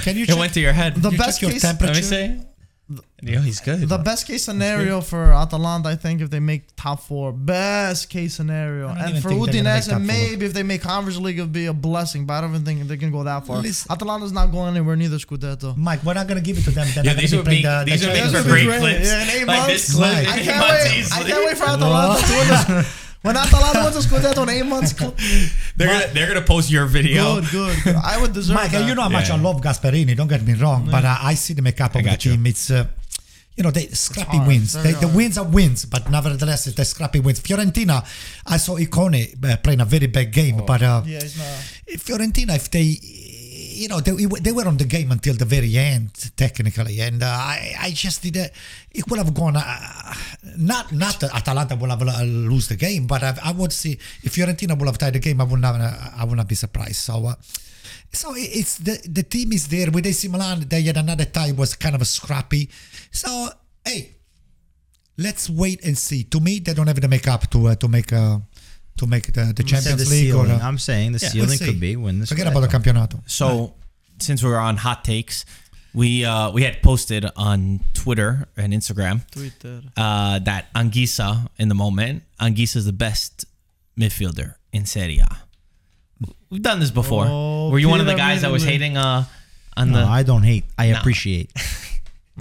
Can 0.03 0.17
you 0.17 0.23
it 0.23 0.27
check- 0.27 0.37
went 0.37 0.53
to 0.53 0.59
your 0.59 0.73
head. 0.73 0.95
The 0.95 1.09
You 1.09 1.17
best 1.17 1.39
check 1.39 1.41
your 1.43 1.51
case- 1.51 1.61
temperature. 1.63 1.93
Let 1.93 2.29
me 2.29 2.37
see. 2.37 2.45
Yo, 3.21 3.41
he's 3.41 3.59
good. 3.59 3.87
The 3.87 3.97
best 3.97 4.25
case 4.27 4.43
scenario 4.43 5.01
for 5.01 5.33
Atalanta, 5.33 5.89
I 5.89 5.95
think, 5.95 6.21
if 6.21 6.29
they 6.29 6.39
make 6.39 6.63
top 6.75 7.01
four, 7.01 7.31
best 7.33 8.09
case 8.09 8.35
scenario, 8.35 8.87
and 8.89 9.21
for 9.21 9.29
think 9.29 9.51
they're 9.51 9.63
gonna 9.63 9.99
make 9.99 10.17
Udinese, 10.17 10.29
maybe 10.29 10.45
if 10.45 10.53
they 10.53 10.63
make 10.63 10.81
Conference 10.81 11.17
League, 11.17 11.37
it'll 11.39 11.47
be 11.49 11.65
a 11.65 11.73
blessing. 11.73 12.25
But 12.25 12.35
I 12.35 12.41
don't 12.41 12.51
even 12.51 12.63
think 12.65 12.87
they 12.87 12.97
can 12.97 13.11
go 13.11 13.23
that 13.23 13.45
far. 13.45 13.57
Listen- 13.61 13.91
Atalanta's 13.91 14.31
not 14.31 14.47
going 14.51 14.75
anywhere 14.75 14.95
neither. 14.95 15.17
Scudetto. 15.17 15.75
Mike, 15.75 16.03
we're 16.03 16.13
not 16.13 16.27
gonna 16.27 16.41
give 16.41 16.57
it 16.57 16.63
to 16.63 16.71
them. 16.71 16.87
They're 16.95 17.03
yeah, 17.07 17.13
these 17.13 17.31
gonna 17.31 17.43
would 17.43 17.49
be 17.49 17.57
be 17.57 17.61
playing 17.63 17.85
the, 17.85 17.91
these 17.91 18.01
the 18.01 18.07
would 18.07 18.13
make 18.13 18.23
Champions 18.23 18.45
for 18.47 18.53
League. 18.53 18.65
great 18.65 18.65
great. 18.67 18.79
clips. 18.79 19.07
Yeah, 19.07 19.23
in 19.23 19.29
eight 19.29 19.47
like 19.47 19.57
months. 19.59 19.73
this 19.87 19.95
clip. 19.95 20.13
Mike. 20.13 20.27
I 20.27 20.39
can't 20.47 20.59
months 20.59 20.85
wait. 20.85 21.11
I 21.25 21.29
can't 21.29 21.45
wait 21.45 21.57
for 21.57 21.65
Atalanta 21.65 22.27
to 22.27 22.33
win 22.33 22.77
this. 22.77 22.95
When 23.21 23.35
Atalanta 23.35 23.83
wins 23.83 24.07
the 24.07 24.15
Scudetto 24.15 24.43
in 24.43 24.49
eight 24.49 24.65
months, 24.65 24.97
cl- 24.97 25.13
They're 25.75 25.89
gonna 25.89 26.13
they're 26.13 26.27
gonna 26.29 26.41
post 26.45 26.71
your 26.71 26.85
video. 26.85 27.41
good, 27.41 27.49
good, 27.51 27.77
good. 27.83 27.95
I 27.97 28.17
would 28.21 28.31
deserve 28.31 28.55
Mike, 28.55 28.71
that. 28.71 28.87
you 28.87 28.95
know 28.95 29.01
how 29.01 29.09
much 29.09 29.27
Yeah. 29.27 29.35
I 29.35 29.39
love 29.39 29.59
Gasperini. 29.59 30.15
Don't 30.15 30.29
get 30.29 30.41
me 30.47 30.53
wrong, 30.53 30.87
but 30.89 31.03
uh, 31.03 31.17
I 31.21 31.33
see 31.33 31.53
the 31.53 31.61
makeup 31.61 31.95
of 31.95 32.03
the 32.05 32.11
you. 32.11 32.15
team. 32.17 32.45
It's 32.47 32.71
uh, 32.71 32.87
you 33.59 33.63
know, 33.63 33.71
they 33.71 33.87
scrappy 33.87 34.37
hard, 34.37 34.47
wins. 34.47 34.71
They, 34.71 34.93
the 34.93 35.09
wins 35.09 35.37
are 35.37 35.43
wins, 35.43 35.83
but 35.83 36.09
nevertheless, 36.09 36.65
it's 36.65 36.77
the 36.77 36.85
scrappy 36.85 37.19
wins. 37.19 37.41
Fiorentina, 37.41 38.05
I 38.47 38.55
saw 38.55 38.77
Ikoné 38.77 39.35
uh, 39.43 39.57
playing 39.57 39.81
a 39.81 39.85
very 39.85 40.07
bad 40.07 40.31
game, 40.31 40.63
but 40.65 40.81
uh, 40.81 41.03
Yeah. 41.05 41.19
Fiorentina, 41.97 42.55
if 42.55 42.71
they, 42.71 42.97
you 43.79 43.87
know, 43.87 43.99
they, 44.01 44.11
they 44.41 44.51
were 44.51 44.67
on 44.67 44.77
the 44.77 44.85
game 44.85 45.11
until 45.11 45.35
the 45.35 45.45
very 45.45 45.77
end, 45.77 46.11
technically, 46.35 46.99
and 46.99 47.23
uh, 47.23 47.27
I, 47.27 47.75
I 47.79 47.91
just 47.91 48.21
did. 48.21 48.37
Uh, 48.37 48.47
it 48.91 49.09
would 49.09 49.17
have 49.17 49.33
gone. 49.33 49.55
Uh, 49.55 50.13
not, 50.57 50.91
not 50.91 51.23
Atalanta 51.23 51.75
will 51.75 51.89
have 51.89 52.01
uh, 52.01 52.23
lose 52.23 52.67
the 52.67 52.75
game, 52.75 53.07
but 53.07 53.23
I, 53.23 53.37
I 53.45 53.51
would 53.53 53.71
see 53.71 53.93
if 54.23 54.35
Fiorentina 54.35 54.77
would 54.77 54.87
have 54.87 54.97
tied 54.97 55.13
the 55.13 55.19
game, 55.19 55.39
I 55.39 55.45
would 55.45 55.61
not, 55.61 55.79
uh, 55.79 55.93
I 56.17 56.25
would 56.25 56.37
not 56.37 56.47
be 56.47 56.55
surprised. 56.55 56.97
So. 56.97 57.25
Uh, 57.25 57.35
so 58.11 58.33
it's 58.35 58.77
the 58.77 58.99
the 59.07 59.21
team 59.21 59.53
is 59.53 59.67
there 59.67 59.91
with 59.91 60.05
AC 60.05 60.27
Milan. 60.29 60.65
They 60.67 60.81
had 60.81 60.97
another 60.97 61.25
tie 61.25 61.51
was 61.51 61.75
kind 61.75 61.93
of 61.93 62.01
a 62.01 62.05
scrappy. 62.05 62.67
So 63.11 63.49
hey, 63.85 64.15
let's 65.17 65.47
wait 65.47 65.85
and 65.85 65.95
see. 65.95 66.23
To 66.23 66.39
me, 66.39 66.57
they 66.57 66.73
don't 66.73 66.87
have 66.87 66.99
the 66.99 67.07
makeup 67.07 67.49
to 67.51 67.67
uh, 67.67 67.75
to 67.75 67.87
make 67.87 68.11
uh, 68.11 68.39
to 68.99 69.07
make 69.07 69.25
the, 69.33 69.53
the 69.55 69.63
Champions 69.63 70.03
the 70.03 70.09
League. 70.09 70.33
Or, 70.33 70.45
ceiling. 70.45 70.61
uh, 70.61 70.67
I'm 70.67 70.77
saying 70.77 71.11
the 71.13 71.19
yeah, 71.23 71.29
ceiling 71.29 71.57
we'll 71.59 71.67
could 71.69 71.79
be 71.79 71.95
win 71.95 72.19
the 72.19 72.27
Forget 72.27 72.47
about 72.47 72.61
the 72.61 72.67
campionato. 72.75 73.19
So, 73.27 73.73
since 74.19 74.43
we're 74.43 74.57
on 74.69 74.77
hot 74.77 75.03
takes, 75.03 75.45
we 75.93 76.23
uh, 76.25 76.51
we 76.51 76.61
had 76.63 76.81
posted 76.83 77.25
on 77.35 77.79
Twitter 77.93 78.47
and 78.55 78.73
Instagram 78.73 79.17
Twitter. 79.31 79.81
uh, 79.97 80.39
that 80.39 80.71
Anguissa 80.73 81.47
in 81.57 81.67
the 81.69 81.75
moment, 81.75 82.23
Anguissa 82.39 82.77
is 82.77 82.85
the 82.85 82.93
best 83.07 83.45
midfielder 83.97 84.55
in 84.71 84.85
Serie 84.85 85.19
A. 85.19 85.31
We've 86.49 86.61
done 86.61 86.79
this 86.79 86.91
before. 86.91 87.25
Oh, 87.27 87.69
Were 87.71 87.79
you 87.79 87.89
one 87.89 87.99
of 88.01 88.05
the 88.07 88.15
guys 88.15 88.41
that 88.41 88.51
was 88.51 88.63
hating 88.63 88.97
uh, 88.97 89.23
on 89.77 89.91
No, 89.91 89.99
the? 89.99 90.05
I 90.05 90.23
don't 90.23 90.43
hate. 90.43 90.65
I 90.77 90.91
No. 90.91 90.99
appreciate. 90.99 91.51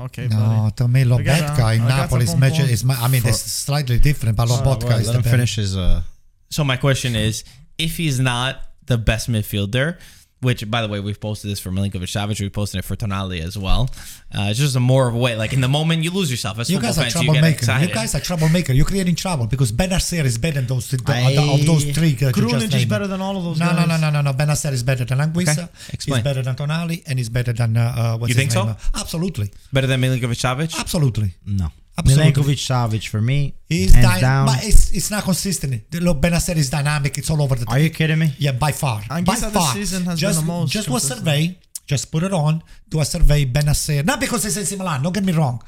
Okay, 0.00 0.28
No, 0.28 0.36
buddy. 0.38 0.74
to 0.76 0.86
me, 0.94 1.02
Lobotka 1.02 1.74
in 1.74 1.82
I 1.82 1.88
got 1.88 1.88
Napoli 1.88 2.22
is 2.22 2.30
some 2.30 2.38
major. 2.38 2.58
pompon. 2.62 2.70
Is 2.70 2.84
ma- 2.84 2.94
I 3.02 3.08
mean, 3.08 3.22
it's 3.26 3.40
slightly 3.40 3.98
different, 3.98 4.36
but 4.36 4.46
Lobotka 4.46 4.94
is 5.00 5.08
Let 5.08 5.14
the 5.24 5.28
him 5.28 5.34
finish 5.34 5.56
his. 5.56 5.76
Uh, 5.76 6.02
So 6.50 6.64
my 6.64 6.76
question 6.76 7.14
is, 7.16 7.44
if 7.78 7.96
he's 7.96 8.18
not 8.18 8.60
the 8.86 8.98
best 8.98 9.30
midfielder, 9.30 9.98
which 10.40 10.70
by 10.70 10.82
the 10.82 10.88
way 10.88 11.00
we've 11.00 11.20
posted 11.20 11.50
this 11.50 11.58
for 11.58 11.70
Milinkovic 11.70 12.08
Savic, 12.14 12.40
we 12.40 12.48
posted 12.48 12.78
it 12.78 12.84
for 12.84 12.94
Tonali 12.94 13.42
as 13.42 13.58
well. 13.58 13.90
Uh, 14.32 14.42
it's 14.50 14.58
just 14.58 14.76
a 14.76 14.80
more 14.80 15.08
of 15.08 15.14
a 15.14 15.18
way. 15.18 15.34
Like 15.34 15.52
in 15.52 15.60
the 15.60 15.68
moment, 15.68 16.04
you 16.04 16.12
lose 16.12 16.30
yourself. 16.30 16.60
As 16.60 16.70
You 16.70 16.80
guys 16.80 16.96
are 16.96 17.02
fans, 17.02 17.16
you 17.16 17.22
troublemaker. 17.24 17.58
excited. 17.58 17.88
You 17.88 17.94
guys 17.94 18.14
are 18.14 18.20
troublemaker. 18.20 18.72
You're 18.72 18.86
creating 18.86 19.16
trouble 19.16 19.46
because 19.48 19.72
Bennacer 19.72 20.24
is 20.24 20.38
better 20.38 20.54
than 20.60 20.66
those 20.68 20.88
th- 20.90 21.02
I- 21.08 21.32
of 21.54 21.66
those 21.66 21.84
three. 21.90 22.16
Uh, 22.22 22.26
you 22.28 22.32
Krunic 22.32 22.50
just 22.60 22.74
is 22.74 22.84
better 22.84 23.08
than 23.08 23.20
all 23.20 23.36
of 23.36 23.42
those 23.42 23.58
no, 23.58 23.66
guys. 23.66 23.76
No, 23.88 23.96
no, 23.96 23.96
no, 24.00 24.10
no, 24.10 24.20
no. 24.20 24.32
Bennacer 24.32 24.72
is 24.72 24.84
better 24.84 25.04
than 25.04 25.18
Anguissa. 25.18 25.64
Okay, 25.64 25.68
explain. 25.92 26.18
He's 26.18 26.24
better 26.24 26.42
than 26.42 26.54
Tonali, 26.54 27.02
and 27.08 27.18
he's 27.18 27.28
better 27.28 27.52
than 27.52 27.76
uh, 27.76 27.80
uh, 27.96 28.16
what's 28.18 28.30
You 28.30 28.34
his 28.34 28.36
think 28.36 28.52
so? 28.52 28.64
name? 28.66 28.76
Uh, 28.94 29.00
Absolutely, 29.00 29.50
Better 29.72 29.88
than 29.88 30.00
Milinkovic 30.00 30.38
Savic. 30.38 30.78
absolutely. 30.78 31.34
no. 31.44 31.68
Absolutely. 31.98 32.32
Milinkovic 32.32 32.58
Savic 32.58 33.08
for 33.08 33.20
me. 33.20 33.54
He's 33.68 33.92
hands 33.92 34.06
dy- 34.06 34.20
down. 34.20 34.46
but 34.46 34.64
it's 34.64 34.92
it's 34.92 35.10
not 35.10 35.24
consistent. 35.24 35.82
Look, 35.94 36.20
Bennacer 36.20 36.56
is 36.56 36.70
dynamic. 36.70 37.18
It's 37.18 37.28
all 37.30 37.42
over 37.42 37.56
the. 37.56 37.66
Are 37.68 37.78
you 37.78 37.90
kidding 37.90 38.18
me? 38.18 38.32
Yeah, 38.38 38.52
by 38.52 38.72
far. 38.72 39.00
Anguissa 39.02 39.26
by 39.26 39.34
this 39.34 39.52
far. 39.52 39.74
season 39.74 40.04
has 40.04 40.20
just, 40.20 40.38
been 40.38 40.46
the 40.46 40.52
most 40.52 40.72
Just 40.72 40.88
do 40.88 40.96
a 40.96 41.00
survey. 41.00 41.58
Just 41.86 42.12
put 42.12 42.22
it 42.22 42.32
on. 42.32 42.62
Do 42.88 43.00
a 43.00 43.04
survey. 43.04 43.44
Bennacer. 43.44 44.04
Not 44.04 44.20
because 44.20 44.44
it's 44.46 44.56
AC 44.56 44.76
Milan. 44.76 45.02
Don't 45.02 45.12
get 45.12 45.24
me 45.24 45.32
wrong. 45.32 45.60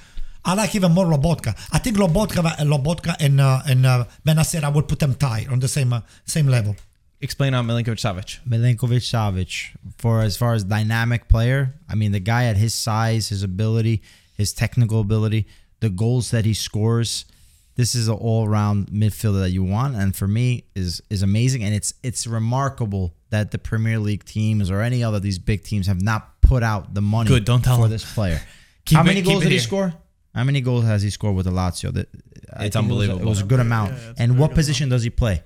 I 0.44 0.54
like 0.54 0.74
even 0.74 0.92
more 0.92 1.04
Lobotka. 1.04 1.54
I 1.72 1.78
think 1.78 1.96
Lobotka, 1.96 2.56
Lobotka 2.60 3.16
and 3.18 3.40
uh, 3.40 3.60
and 3.66 3.84
uh, 3.84 4.04
Benacer. 4.26 4.62
I 4.62 4.68
would 4.68 4.86
put 4.86 5.00
them 5.00 5.14
tied 5.14 5.48
on 5.48 5.58
the 5.58 5.68
same 5.68 5.92
uh, 5.92 6.02
same 6.24 6.46
level. 6.46 6.76
Explain 7.20 7.52
on 7.52 7.66
Milinkovic 7.66 8.00
Savic. 8.00 8.38
Milinkovic 8.48 9.02
Savic, 9.02 9.76
for 9.98 10.22
as 10.22 10.38
far 10.38 10.54
as 10.54 10.64
dynamic 10.64 11.28
player, 11.28 11.74
I 11.88 11.94
mean 11.94 12.12
the 12.12 12.20
guy 12.20 12.44
at 12.44 12.56
his 12.56 12.72
size, 12.72 13.28
his 13.28 13.42
ability, 13.42 14.00
his 14.38 14.54
technical 14.54 15.00
ability, 15.00 15.46
the 15.80 15.90
goals 15.90 16.30
that 16.30 16.44
he 16.44 16.54
scores, 16.54 17.24
this 17.76 17.94
is 17.94 18.08
an 18.08 18.14
all-around 18.14 18.88
midfielder 18.88 19.40
that 19.40 19.50
you 19.50 19.64
want, 19.64 19.96
and 19.96 20.14
for 20.14 20.28
me 20.28 20.64
is 20.74 21.02
is 21.10 21.22
amazing. 21.22 21.64
And 21.64 21.74
it's 21.74 21.94
it's 22.02 22.26
remarkable 22.26 23.14
that 23.30 23.50
the 23.50 23.58
Premier 23.58 23.98
League 23.98 24.24
teams 24.24 24.70
or 24.70 24.80
any 24.82 25.02
other 25.04 25.16
of 25.18 25.22
these 25.22 25.38
big 25.38 25.62
teams 25.64 25.86
have 25.86 26.02
not 26.02 26.40
put 26.42 26.62
out 26.62 26.94
the 26.94 27.00
money 27.02 27.28
Good, 27.28 27.44
don't 27.44 27.62
tell 27.62 27.76
for 27.78 27.84
him. 27.84 27.90
this 27.90 28.14
player. 28.14 28.40
Keep 28.84 28.96
How 28.96 29.02
it- 29.02 29.06
many 29.06 29.22
goals 29.22 29.42
it 29.42 29.44
did 29.44 29.52
he 29.52 29.58
here. 29.58 29.60
score? 29.66 29.94
How 30.34 30.44
many 30.44 30.60
goals 30.60 30.84
has 30.84 31.02
he 31.02 31.10
scored 31.10 31.34
with 31.36 31.46
the 31.46 31.52
Lazio? 31.52 31.92
That 31.92 32.08
I 32.52 32.66
It's 32.66 32.74
think 32.74 32.74
it 32.74 32.74
was 32.74 32.74
a- 32.74 32.78
unbelievable. 32.78 33.22
It 33.22 33.28
was 33.28 33.40
a, 33.40 33.44
good 33.44 33.60
amount. 33.60 33.92
yeah, 33.92 34.12
and 34.18 34.38
what 34.38 34.48
good 34.50 34.56
position 34.56 34.88
does 34.88 35.02
he 35.02 35.10
play? 35.10 35.42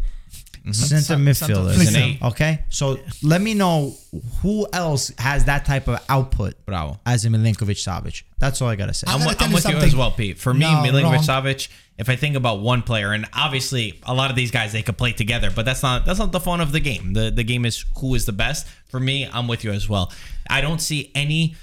Center 0.72 1.02
Cent- 1.02 1.20
midfielder. 1.22 1.88
an 1.88 1.96
eight. 1.96 2.22
Okay, 2.22 2.64
so 2.70 2.98
let 3.22 3.40
me 3.42 3.52
know 3.54 3.94
who 4.40 4.66
else 4.72 5.12
has 5.18 5.44
that 5.44 5.64
type 5.66 5.88
of 5.88 6.02
output 6.08 6.54
Bravo. 6.64 6.98
as 7.04 7.24
a 7.24 7.28
Milinkovic 7.28 7.76
Savic. 7.76 8.22
That's 8.38 8.62
all 8.62 8.68
I 8.68 8.76
gotta 8.76 8.94
say. 8.94 9.04
I'm 9.08 9.14
I'm, 9.14 9.18
gonna 9.20 9.28
with- 9.30 9.38
tell 9.38 9.44
I'm 9.46 9.50
you 9.50 9.54
with 9.56 9.64
you 9.64 9.70
something. 9.72 9.88
as 9.88 9.96
well, 9.96 10.10
Pete. 10.12 10.38
For 10.38 10.54
me, 10.54 10.60
No, 10.60 10.68
Milinkovic 10.82 11.02
wrong. 11.28 11.44
Savic. 11.44 11.68
If 11.96 12.08
I 12.08 12.16
think 12.16 12.34
about 12.34 12.60
one 12.60 12.82
player, 12.82 13.12
and 13.12 13.24
obviously 13.34 14.00
a 14.02 14.12
lot 14.14 14.30
of 14.30 14.36
these 14.36 14.50
guys 14.50 14.72
they 14.72 14.82
could 14.82 14.96
play 14.98 15.12
together, 15.12 15.50
but 15.54 15.64
that's 15.64 15.82
not 15.82 16.04
that's 16.06 16.18
not 16.18 16.32
the 16.32 16.40
fun 16.40 16.60
of 16.60 16.72
the 16.72 16.80
game. 16.80 17.12
The 17.12 17.30
the 17.30 17.44
game 17.44 17.64
is 17.64 17.84
who 17.98 18.14
is 18.14 18.24
the 18.26 18.32
best. 18.32 18.66
For 18.88 18.98
me, 18.98 19.28
I'm 19.32 19.46
with 19.46 19.62
you 19.64 19.70
as 19.72 19.88
well. 19.88 20.12
I 20.50 20.60
don't 20.60 20.80
see 20.80 21.12
any 21.14 21.54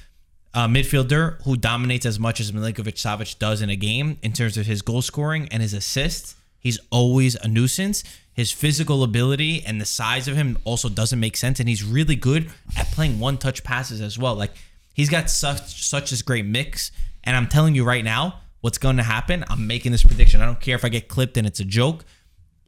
uh, 0.53 0.67
midfielder 0.67 1.41
who 1.43 1.57
dominates 1.57 2.05
as 2.05 2.19
much 2.19 2.39
as 2.39 2.51
Milinkovic 2.51 2.95
Savic 2.95 3.39
does 3.39 3.61
in 3.61 3.69
a 3.69 3.75
game 3.75 4.19
in 4.21 4.31
terms 4.31 4.57
of 4.57 4.65
his 4.67 4.81
goal 4.81 5.01
scoring 5.01 5.47
and 5.51 5.61
his 5.61 5.73
assists. 5.73 6.35
He's 6.61 6.79
always 6.91 7.35
a 7.35 7.47
nuisance. 7.49 8.03
His 8.33 8.51
physical 8.53 9.03
ability 9.03 9.61
and 9.65 9.81
the 9.81 9.85
size 9.85 10.29
of 10.29 10.37
him 10.37 10.57
also 10.63 10.87
doesn't 10.87 11.19
make 11.19 11.35
sense, 11.35 11.59
and 11.59 11.67
he's 11.67 11.83
really 11.83 12.15
good 12.15 12.49
at 12.77 12.87
playing 12.91 13.19
one-touch 13.19 13.63
passes 13.65 13.99
as 13.99 14.17
well. 14.17 14.35
Like 14.35 14.51
he's 14.93 15.09
got 15.09 15.29
such 15.29 15.83
such 15.83 16.11
this 16.11 16.21
great 16.21 16.45
mix, 16.45 16.91
and 17.25 17.35
I'm 17.35 17.47
telling 17.47 17.75
you 17.75 17.83
right 17.83 18.03
now, 18.05 18.39
what's 18.61 18.77
going 18.77 18.95
to 18.97 19.03
happen? 19.03 19.43
I'm 19.49 19.67
making 19.67 19.91
this 19.91 20.03
prediction. 20.03 20.41
I 20.41 20.45
don't 20.45 20.61
care 20.61 20.75
if 20.75 20.85
I 20.85 20.89
get 20.89 21.09
clipped 21.09 21.35
and 21.35 21.45
it's 21.45 21.59
a 21.59 21.65
joke. 21.65 22.05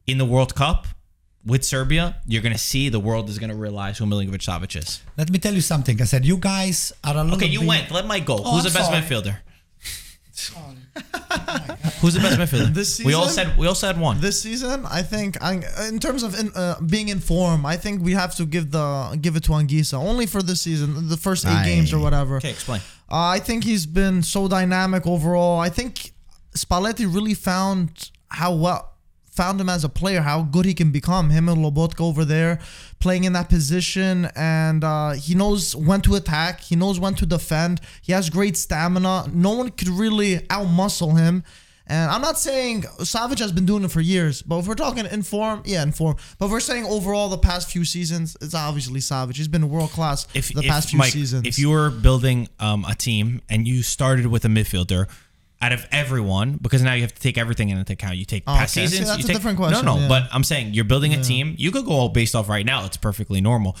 In 0.06 0.18
the 0.18 0.26
World 0.26 0.54
Cup 0.54 0.86
with 1.46 1.64
Serbia, 1.64 2.16
you're 2.26 2.42
going 2.42 2.52
to 2.52 2.58
see 2.58 2.90
the 2.90 3.00
world 3.00 3.30
is 3.30 3.38
going 3.38 3.48
to 3.50 3.56
realize 3.56 3.96
who 3.96 4.04
Milinkovic 4.04 4.42
Savic 4.42 4.76
is. 4.76 5.00
Let 5.16 5.30
me 5.30 5.38
tell 5.38 5.54
you 5.54 5.62
something. 5.62 5.98
I 6.00 6.04
said 6.04 6.26
you 6.26 6.36
guys 6.36 6.92
are 7.02 7.16
a 7.16 7.22
little. 7.24 7.36
Okay, 7.38 7.46
you 7.46 7.60
bit- 7.60 7.68
went. 7.68 7.90
Let 7.90 8.06
Mike 8.06 8.26
go. 8.26 8.36
Oh, 8.44 8.52
Who's 8.56 8.66
I'm 8.66 8.72
the 8.72 8.78
best 8.78 8.90
sorry. 8.90 9.00
midfielder? 9.00 9.36
Who's 12.00 12.14
the 12.14 12.20
best 12.20 12.38
midfielder? 12.38 12.74
This 12.74 13.00
we 13.02 13.14
all 13.14 13.28
season? 13.28 13.46
said 13.50 13.58
we 13.58 13.66
all 13.66 13.74
said 13.74 13.98
one. 14.00 14.20
This 14.20 14.40
season, 14.42 14.84
I 14.86 15.02
think, 15.02 15.40
I, 15.42 15.60
in 15.88 15.98
terms 16.00 16.22
of 16.22 16.38
in, 16.38 16.50
uh, 16.54 16.80
being 16.80 17.08
in 17.08 17.20
form, 17.20 17.64
I 17.64 17.76
think 17.76 18.02
we 18.02 18.12
have 18.12 18.34
to 18.36 18.44
give 18.46 18.70
the 18.70 19.16
give 19.20 19.36
it 19.36 19.44
to 19.44 19.52
Anguissa 19.52 19.94
only 19.94 20.26
for 20.26 20.42
this 20.42 20.60
season, 20.60 21.08
the 21.08 21.16
first 21.16 21.46
eight 21.46 21.50
Aye. 21.50 21.64
games 21.64 21.92
or 21.92 21.98
whatever. 21.98 22.36
okay, 22.38 22.50
explain. 22.50 22.80
Uh, 23.10 23.28
I 23.28 23.38
think 23.38 23.64
he's 23.64 23.86
been 23.86 24.22
so 24.22 24.48
dynamic 24.48 25.06
overall. 25.06 25.60
I 25.60 25.68
think 25.68 26.12
Spalletti 26.56 27.06
really 27.12 27.34
found 27.34 28.10
how 28.28 28.54
well 28.54 28.93
found 29.34 29.60
him 29.60 29.68
as 29.68 29.84
a 29.84 29.88
player, 29.88 30.22
how 30.22 30.42
good 30.42 30.64
he 30.64 30.74
can 30.74 30.90
become. 30.90 31.30
Him 31.30 31.48
and 31.48 31.58
Lobotka 31.58 32.00
over 32.00 32.24
there 32.24 32.60
playing 33.00 33.24
in 33.24 33.32
that 33.32 33.48
position, 33.48 34.28
and 34.36 34.84
uh, 34.84 35.10
he 35.10 35.34
knows 35.34 35.74
when 35.74 36.00
to 36.02 36.14
attack. 36.14 36.60
He 36.60 36.76
knows 36.76 37.00
when 37.00 37.14
to 37.14 37.26
defend. 37.26 37.80
He 38.00 38.12
has 38.12 38.30
great 38.30 38.56
stamina. 38.56 39.30
No 39.32 39.52
one 39.52 39.70
could 39.70 39.88
really 39.88 40.38
outmuscle 40.38 41.18
him. 41.18 41.42
And 41.86 42.10
I'm 42.10 42.22
not 42.22 42.38
saying 42.38 42.84
Savage 43.00 43.40
has 43.40 43.52
been 43.52 43.66
doing 43.66 43.84
it 43.84 43.90
for 43.90 44.00
years, 44.00 44.40
but 44.40 44.58
if 44.60 44.66
we're 44.66 44.74
talking 44.74 45.04
in 45.04 45.22
form, 45.22 45.62
yeah, 45.66 45.82
in 45.82 45.92
form. 45.92 46.16
But 46.38 46.48
we're 46.48 46.60
saying 46.60 46.86
overall 46.86 47.28
the 47.28 47.36
past 47.36 47.70
few 47.70 47.84
seasons, 47.84 48.38
it's 48.40 48.54
obviously 48.54 49.00
Savage. 49.00 49.36
He's 49.36 49.48
been 49.48 49.68
world 49.68 49.90
class 49.90 50.24
the 50.24 50.38
if, 50.38 50.64
past 50.64 50.90
few 50.90 50.98
Mike, 50.98 51.12
seasons. 51.12 51.46
If 51.46 51.58
you 51.58 51.68
were 51.68 51.90
building 51.90 52.48
um, 52.58 52.86
a 52.88 52.94
team 52.94 53.42
and 53.50 53.68
you 53.68 53.82
started 53.82 54.28
with 54.28 54.46
a 54.46 54.48
midfielder, 54.48 55.08
out 55.64 55.72
of 55.72 55.86
everyone, 55.90 56.58
because 56.60 56.82
now 56.82 56.92
you 56.94 57.02
have 57.02 57.14
to 57.14 57.20
take 57.22 57.38
everything 57.38 57.68
into 57.70 57.92
account. 57.92 58.16
You 58.16 58.24
take 58.24 58.42
Oh, 58.46 58.54
past 58.54 58.76
okay. 58.76 58.86
See, 58.86 58.90
seasons. 58.90 59.08
that's 59.08 59.18
you 59.20 59.24
a 59.24 59.26
take, 59.28 59.36
different 59.36 59.56
question, 59.58 59.84
No, 59.84 59.94
no, 59.96 60.00
yeah. 60.02 60.08
but 60.08 60.22
I'm 60.32 60.44
saying 60.44 60.74
you're 60.74 60.84
building 60.84 61.14
a 61.14 61.22
team. 61.22 61.54
You 61.58 61.70
could 61.70 61.84
go 61.86 61.92
all 61.92 62.08
based 62.10 62.34
off 62.34 62.48
right 62.48 62.66
now. 62.66 62.84
It's 62.84 62.96
perfectly 62.96 63.40
normal. 63.40 63.76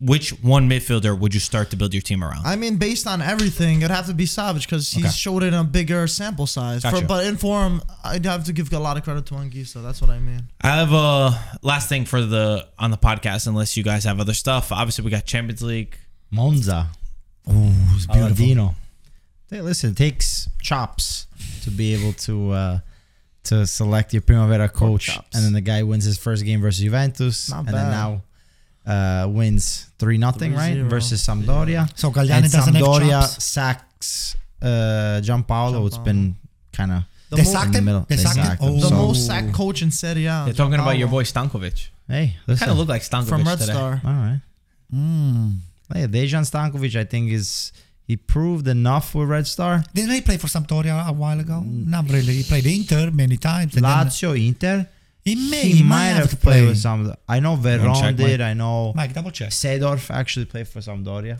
Which 0.00 0.30
one 0.44 0.70
midfielder 0.70 1.18
would 1.18 1.34
you 1.34 1.40
start 1.40 1.70
to 1.70 1.76
build 1.76 1.92
your 1.92 2.00
team 2.02 2.22
around? 2.22 2.46
I 2.46 2.54
mean, 2.54 2.76
based 2.76 3.08
on 3.08 3.20
everything, 3.20 3.78
it'd 3.78 3.90
have 3.90 4.06
to 4.06 4.14
be 4.14 4.26
Savage 4.26 4.64
because 4.66 4.92
he's 4.92 5.06
Okay. 5.06 5.12
showed 5.12 5.42
it 5.42 5.48
in 5.48 5.54
a 5.54 5.64
bigger 5.64 6.06
sample 6.06 6.46
size. 6.46 6.84
For, 6.84 7.02
but 7.04 7.26
in 7.26 7.36
form, 7.36 7.82
I'd 8.04 8.24
have 8.24 8.44
to 8.44 8.52
give 8.52 8.72
a 8.72 8.78
lot 8.78 8.96
of 8.96 9.02
credit 9.02 9.26
to 9.26 9.34
Anguissa. 9.34 9.82
That's 9.82 10.00
what 10.00 10.08
I 10.10 10.20
mean. 10.20 10.48
I 10.60 10.68
have 10.76 10.92
a 10.92 11.58
last 11.62 11.88
thing 11.88 12.04
for 12.04 12.22
the 12.22 12.68
on 12.78 12.92
the 12.92 12.96
podcast, 12.96 13.48
unless 13.48 13.76
you 13.76 13.82
guys 13.82 14.04
have 14.04 14.20
other 14.20 14.34
stuff. 14.34 14.70
Obviously, 14.70 15.04
we 15.04 15.10
got 15.10 15.24
Champions 15.26 15.62
League. 15.62 15.98
Monza. 16.30 16.90
Oh, 17.48 17.74
it's 17.96 18.06
beautiful. 18.06 18.14
Palladino. 18.36 18.74
Hey, 19.50 19.60
listen, 19.62 19.90
it 19.90 19.96
takes 19.96 20.48
chops 20.62 21.26
to 21.62 21.70
be 21.70 21.94
able 21.94 22.12
to 22.14 22.50
uh, 22.52 22.78
to 23.44 23.66
select 23.66 24.12
your 24.12 24.22
Primavera 24.22 24.68
coach, 24.68 25.08
and 25.34 25.44
then 25.44 25.52
the 25.54 25.60
guy 25.62 25.82
wins 25.82 26.04
his 26.04 26.18
first 26.18 26.44
game 26.44 26.60
versus 26.60 26.82
Juventus, 26.82 27.50
Not 27.50 27.66
and 27.66 27.74
then 27.74 27.90
now 27.90 28.22
uh, 28.86 29.26
wins 29.28 29.86
three 29.98 30.18
nothing, 30.18 30.54
right, 30.54 30.76
3-0. 30.76 30.88
versus 30.90 31.26
Sampdoria. 31.26 31.88
So 31.98 32.10
Galliani 32.10 32.30
and 32.44 32.52
doesn't 32.52 32.74
have 32.74 32.82
Sampdoria 32.84 33.20
chops. 33.22 33.42
sacks 33.44 34.36
uh, 34.60 35.20
Giampaolo. 35.24 35.86
It's 35.86 35.98
been 35.98 36.36
kind 36.72 36.92
of 36.92 37.02
The 37.30 37.36
They 37.36 37.42
mo- 37.44 37.50
sacked 37.50 37.66
in 37.66 37.72
the 37.72 37.82
middle. 37.82 38.06
They 38.08 38.16
They 38.16 38.22
sacked 38.22 38.34
sacked 38.36 38.62
him. 38.62 38.68
Oh. 38.70 38.80
The 38.80 38.88
So- 38.88 38.94
most 38.94 39.26
sacked 39.26 39.52
coach 39.54 39.80
in 39.82 39.90
Serie 39.90 40.26
A. 40.26 40.42
They're 40.44 40.52
talking 40.54 40.74
about 40.74 40.98
your 40.98 41.08
boy 41.08 41.24
Stankovic. 41.24 41.88
hey, 42.06 42.36
Kind 42.46 42.70
of 42.70 42.76
look 42.76 42.88
like 42.88 43.02
Stankovic 43.02 43.28
from 43.28 43.44
Red 43.44 43.58
today. 43.60 43.72
Star. 43.72 44.00
all 44.04 44.12
right. 44.12 44.40
Hey, 45.94 46.06
Dejan 46.06 46.44
Stankovic, 46.44 46.96
I 46.96 47.04
think 47.04 47.30
is 47.32 47.72
he 48.08 48.16
proved 48.16 48.66
enough 48.66 49.14
with 49.14 49.28
Red 49.28 49.46
Star. 49.46 49.84
Didn't 49.94 50.14
he 50.18 50.22
play 50.28 50.38
for 50.38 50.48
Sampdoria 50.48 51.06
a 51.06 51.12
while 51.12 51.38
ago? 51.38 51.58
Not 51.94 52.04
really. 52.14 52.34
He 52.40 52.42
played 52.52 52.66
Inter 52.66 53.10
many 53.22 53.36
times. 53.36 53.76
and 53.76 53.84
then- 53.84 54.06
Lazio, 54.06 54.30
Inter. 54.50 54.88
He 55.28 55.34
may. 55.50 55.68
He, 55.78 55.82
might 55.82 56.14
have 56.20 56.30
to 56.30 56.36
played 56.36 56.60
play. 56.60 56.66
with 56.68 56.78
some. 56.78 57.12
I 57.28 57.38
know 57.40 57.54
Veron 57.56 58.16
did. 58.16 58.40
Mike? 58.40 58.48
I 58.50 58.54
know 58.54 58.92
Mike, 58.96 59.12
double 59.12 59.30
check. 59.30 59.50
Seedorf 59.50 60.10
actually 60.10 60.46
played 60.46 60.66
for 60.72 60.80
Sampdoria, 60.80 61.36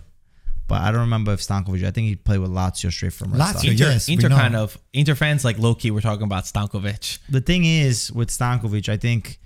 but 0.67 0.83
I 0.83 0.91
don't 0.93 1.01
remember 1.09 1.33
if 1.33 1.41
Stankovic. 1.41 1.83
I 1.87 1.91
think 1.91 2.07
he 2.09 2.17
played 2.17 2.41
with 2.45 2.51
Lazio 2.51 2.93
straight 2.93 3.15
from 3.15 3.33
Red 3.33 3.41
Lazio, 3.41 3.59
Star. 3.61 3.71
Inter, 3.73 3.85
Yes, 3.93 4.09
we 4.09 4.15
Inter 4.15 4.29
know. 4.29 4.37
kind 4.37 4.57
of 4.57 4.77
Inter 4.93 5.15
fans 5.15 5.43
like 5.43 5.59
Loki. 5.59 5.91
We're 5.91 6.03
talking 6.11 6.25
about 6.25 6.45
Stankovic. 6.45 7.19
The 7.31 7.41
thing 7.41 7.65
is 7.65 8.13
with 8.13 8.29
Stankovic, 8.29 8.91
I 8.91 8.99
think 8.99 9.39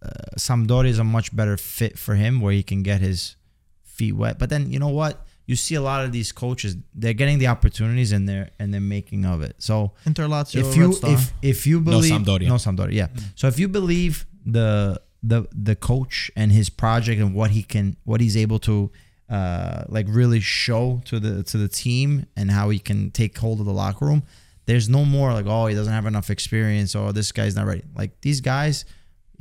uh, 0.00 0.10
Sampdoria 0.38 0.88
is 0.90 1.00
a 1.00 1.04
much 1.16 1.34
better 1.34 1.56
fit 1.56 1.98
for 1.98 2.14
him, 2.14 2.40
where 2.40 2.52
he 2.52 2.62
can 2.62 2.84
get 2.84 3.00
his 3.00 3.34
feet 3.82 4.12
wet. 4.12 4.38
But 4.38 4.48
then 4.50 4.70
you 4.70 4.78
know 4.78 4.88
what? 4.90 5.26
You 5.52 5.56
see 5.56 5.74
a 5.74 5.82
lot 5.82 6.00
of 6.04 6.10
these 6.12 6.32
coaches; 6.32 6.76
they're 6.94 7.12
getting 7.22 7.38
the 7.38 7.48
opportunities 7.48 8.10
and 8.12 8.28
they're 8.28 8.48
and 8.58 8.72
they're 8.72 8.80
making 8.98 9.26
of 9.26 9.42
it. 9.42 9.54
So 9.58 9.92
Inter 10.06 10.26
Lazio. 10.26 10.60
if 10.60 10.66
Red 10.66 10.76
you 10.76 10.92
Star. 10.92 11.10
if 11.12 11.32
if 11.42 11.66
you 11.66 11.80
believe 11.80 12.10
no 12.10 12.18
Sampdoria. 12.18 12.48
no 12.48 12.54
Sampdoria, 12.66 12.92
yeah. 12.92 13.08
So 13.34 13.48
if 13.48 13.58
you 13.58 13.68
believe 13.68 14.14
the 14.46 15.00
the 15.22 15.46
the 15.52 15.76
coach 15.76 16.30
and 16.34 16.50
his 16.50 16.68
project 16.70 17.20
and 17.20 17.34
what 17.34 17.50
he 17.50 17.62
can 17.62 17.96
what 18.04 18.20
he's 18.20 18.36
able 18.36 18.58
to 18.60 18.90
uh 19.28 19.84
like 19.88 20.06
really 20.08 20.40
show 20.40 21.00
to 21.04 21.20
the 21.20 21.42
to 21.44 21.58
the 21.58 21.68
team 21.68 22.26
and 22.36 22.50
how 22.50 22.70
he 22.70 22.78
can 22.78 23.10
take 23.10 23.36
hold 23.36 23.60
of 23.60 23.66
the 23.66 23.72
locker 23.72 24.06
room, 24.06 24.22
there's 24.66 24.88
no 24.88 25.04
more 25.04 25.32
like 25.32 25.46
oh 25.46 25.66
he 25.66 25.74
doesn't 25.74 25.92
have 25.92 26.06
enough 26.06 26.30
experience 26.30 26.94
or 26.94 27.12
this 27.12 27.30
guy's 27.32 27.54
not 27.54 27.66
ready. 27.66 27.82
Like 27.94 28.20
these 28.22 28.40
guys, 28.40 28.84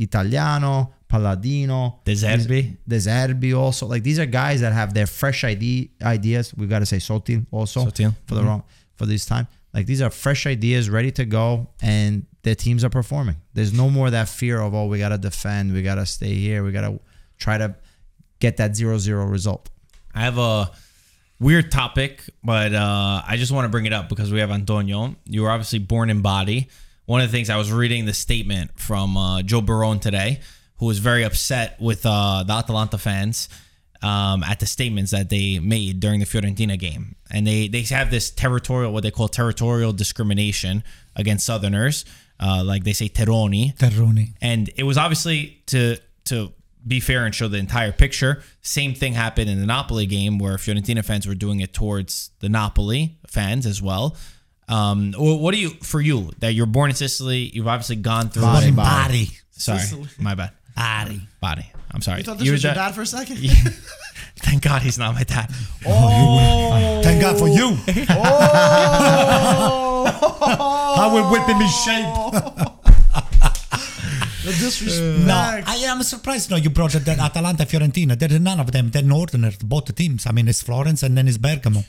Italiano, 0.01 0.93
Palladino, 1.07 1.99
De 2.05 2.13
Zerbi. 2.13 2.77
De 2.87 2.97
Zerbi 2.97 3.55
also 3.55 3.85
like 3.85 4.03
these 4.03 4.19
are 4.19 4.25
guys 4.25 4.61
that 4.61 4.73
have 4.73 4.93
their 4.93 5.07
fresh 5.07 5.43
ID 5.43 5.91
ideas. 6.01 6.53
We 6.55 6.67
got 6.67 6.79
to 6.79 6.85
say 6.85 6.97
Sottil 6.97 7.45
also 7.51 7.85
Sottil. 7.85 8.15
for 8.25 8.35
the 8.35 8.43
wrong 8.43 8.63
for 8.95 9.05
this 9.05 9.25
time. 9.25 9.47
Like 9.73 9.85
these 9.85 10.01
are 10.01 10.09
fresh 10.09 10.45
ideas 10.47 10.89
ready 10.89 11.11
to 11.11 11.25
go, 11.25 11.67
and 11.81 12.25
their 12.43 12.55
teams 12.55 12.83
are 12.83 12.89
performing. 12.89 13.37
There's 13.53 13.73
no 13.73 13.89
more 13.89 14.09
that 14.09 14.27
fear 14.27 14.59
of 14.59 14.73
oh 14.73 14.87
we 14.87 14.97
gotta 14.99 15.17
defend, 15.17 15.73
we 15.73 15.81
gotta 15.83 16.05
stay 16.05 16.33
here, 16.33 16.63
we 16.63 16.71
gotta 16.71 16.99
try 17.37 17.57
to 17.57 17.75
get 18.39 18.57
that 18.57 18.75
zero 18.75 18.97
zero 18.97 19.25
result. 19.25 19.69
I 20.13 20.21
have 20.21 20.37
a 20.37 20.71
weird 21.39 21.71
topic, 21.71 22.23
but 22.43 22.73
uh, 22.73 23.21
I 23.25 23.37
just 23.37 23.51
want 23.51 23.65
to 23.65 23.69
bring 23.69 23.85
it 23.85 23.93
up 23.93 24.09
because 24.09 24.31
we 24.31 24.39
have 24.39 24.51
Antonio. 24.51 25.15
You 25.25 25.43
were 25.43 25.51
obviously 25.51 25.79
born 25.79 26.09
in 26.09 26.21
body. 26.21 26.69
One 27.11 27.19
of 27.19 27.29
the 27.29 27.37
things 27.37 27.49
I 27.49 27.57
was 27.57 27.73
reading 27.73 28.05
the 28.05 28.13
statement 28.13 28.79
from 28.79 29.17
uh, 29.17 29.41
Joe 29.41 29.59
Barone 29.59 29.99
today, 29.99 30.39
who 30.77 30.85
was 30.85 30.99
very 30.99 31.25
upset 31.25 31.75
with 31.81 32.05
uh, 32.05 32.45
the 32.47 32.53
Atalanta 32.53 32.97
fans 32.97 33.49
um, 34.01 34.43
at 34.43 34.61
the 34.61 34.65
statements 34.65 35.11
that 35.11 35.29
they 35.29 35.59
made 35.59 35.99
during 35.99 36.21
the 36.21 36.25
Fiorentina 36.25 36.79
game, 36.79 37.17
and 37.29 37.45
they 37.45 37.67
they 37.67 37.81
have 37.81 38.11
this 38.11 38.31
territorial, 38.31 38.93
what 38.93 39.03
they 39.03 39.11
call 39.11 39.27
territorial 39.27 39.91
discrimination 39.91 40.85
against 41.13 41.45
Southerners, 41.45 42.05
uh, 42.39 42.63
like 42.63 42.85
they 42.85 42.93
say 42.93 43.09
terroni, 43.09 43.75
Terroni. 43.75 44.29
and 44.41 44.69
it 44.77 44.83
was 44.83 44.97
obviously 44.97 45.61
to 45.65 45.97
to 46.23 46.53
be 46.87 47.01
fair 47.01 47.25
and 47.25 47.35
show 47.35 47.49
the 47.49 47.57
entire 47.57 47.91
picture. 47.91 48.41
Same 48.61 48.93
thing 48.93 49.15
happened 49.15 49.49
in 49.49 49.59
the 49.59 49.65
Napoli 49.65 50.05
game 50.05 50.39
where 50.39 50.55
Fiorentina 50.55 51.03
fans 51.03 51.27
were 51.27 51.35
doing 51.35 51.59
it 51.59 51.73
towards 51.73 52.31
the 52.39 52.47
Napoli 52.47 53.17
fans 53.27 53.65
as 53.65 53.81
well. 53.81 54.15
Um, 54.71 55.13
what 55.17 55.51
do 55.53 55.59
you 55.59 55.69
for 55.83 55.99
you 56.01 56.31
that 56.39 56.53
you're 56.53 56.65
born 56.65 56.89
in 56.89 56.95
Sicily? 56.95 57.51
You've 57.53 57.67
obviously 57.67 57.97
gone 57.97 58.29
through. 58.29 58.43
Born 58.43 58.63
in 58.63 58.75
body. 58.75 59.25
body. 59.25 59.37
Sorry, 59.51 59.79
Sicily. 59.79 60.07
my 60.19 60.33
bad. 60.35 60.51
Body. 60.75 61.21
Body. 61.41 61.65
I'm 61.91 62.01
sorry. 62.01 62.19
you 62.19 62.23
thought 62.23 62.37
this 62.37 62.45
You're 62.45 62.53
was 62.53 62.63
your 62.63 62.71
the- 62.73 62.79
dad 62.79 62.95
for 62.95 63.01
a 63.01 63.05
second? 63.05 63.37
Thank 64.37 64.63
God 64.63 64.81
he's 64.81 64.97
not 64.97 65.13
my 65.13 65.23
dad. 65.23 65.51
Oh, 65.85 67.01
thank 67.03 67.21
God 67.21 67.37
for 67.37 67.47
you. 67.47 67.75
I 70.93 71.09
will 71.11 71.29
whip 71.31 71.43
him 71.47 71.61
in 71.61 71.67
shape. 71.67 72.67
The 74.43 74.51
disrespect. 74.53 75.27
No, 75.27 75.35
I 75.35 75.75
am 75.85 76.01
surprised. 76.01 76.49
No, 76.49 76.55
you 76.57 76.71
brought 76.71 76.93
that 76.93 77.19
Atalanta 77.19 77.63
Fiorentina. 77.63 78.17
There 78.17 78.33
are 78.35 78.39
none 78.39 78.59
of 78.59 78.71
them. 78.71 78.89
They're 78.89 79.03
northerners, 79.03 79.57
both 79.57 79.93
teams. 79.93 80.25
I 80.25 80.31
mean, 80.31 80.47
it's 80.47 80.63
Florence 80.63 81.03
and 81.03 81.15
then 81.15 81.27
it's 81.27 81.37
Bergamo. 81.37 81.83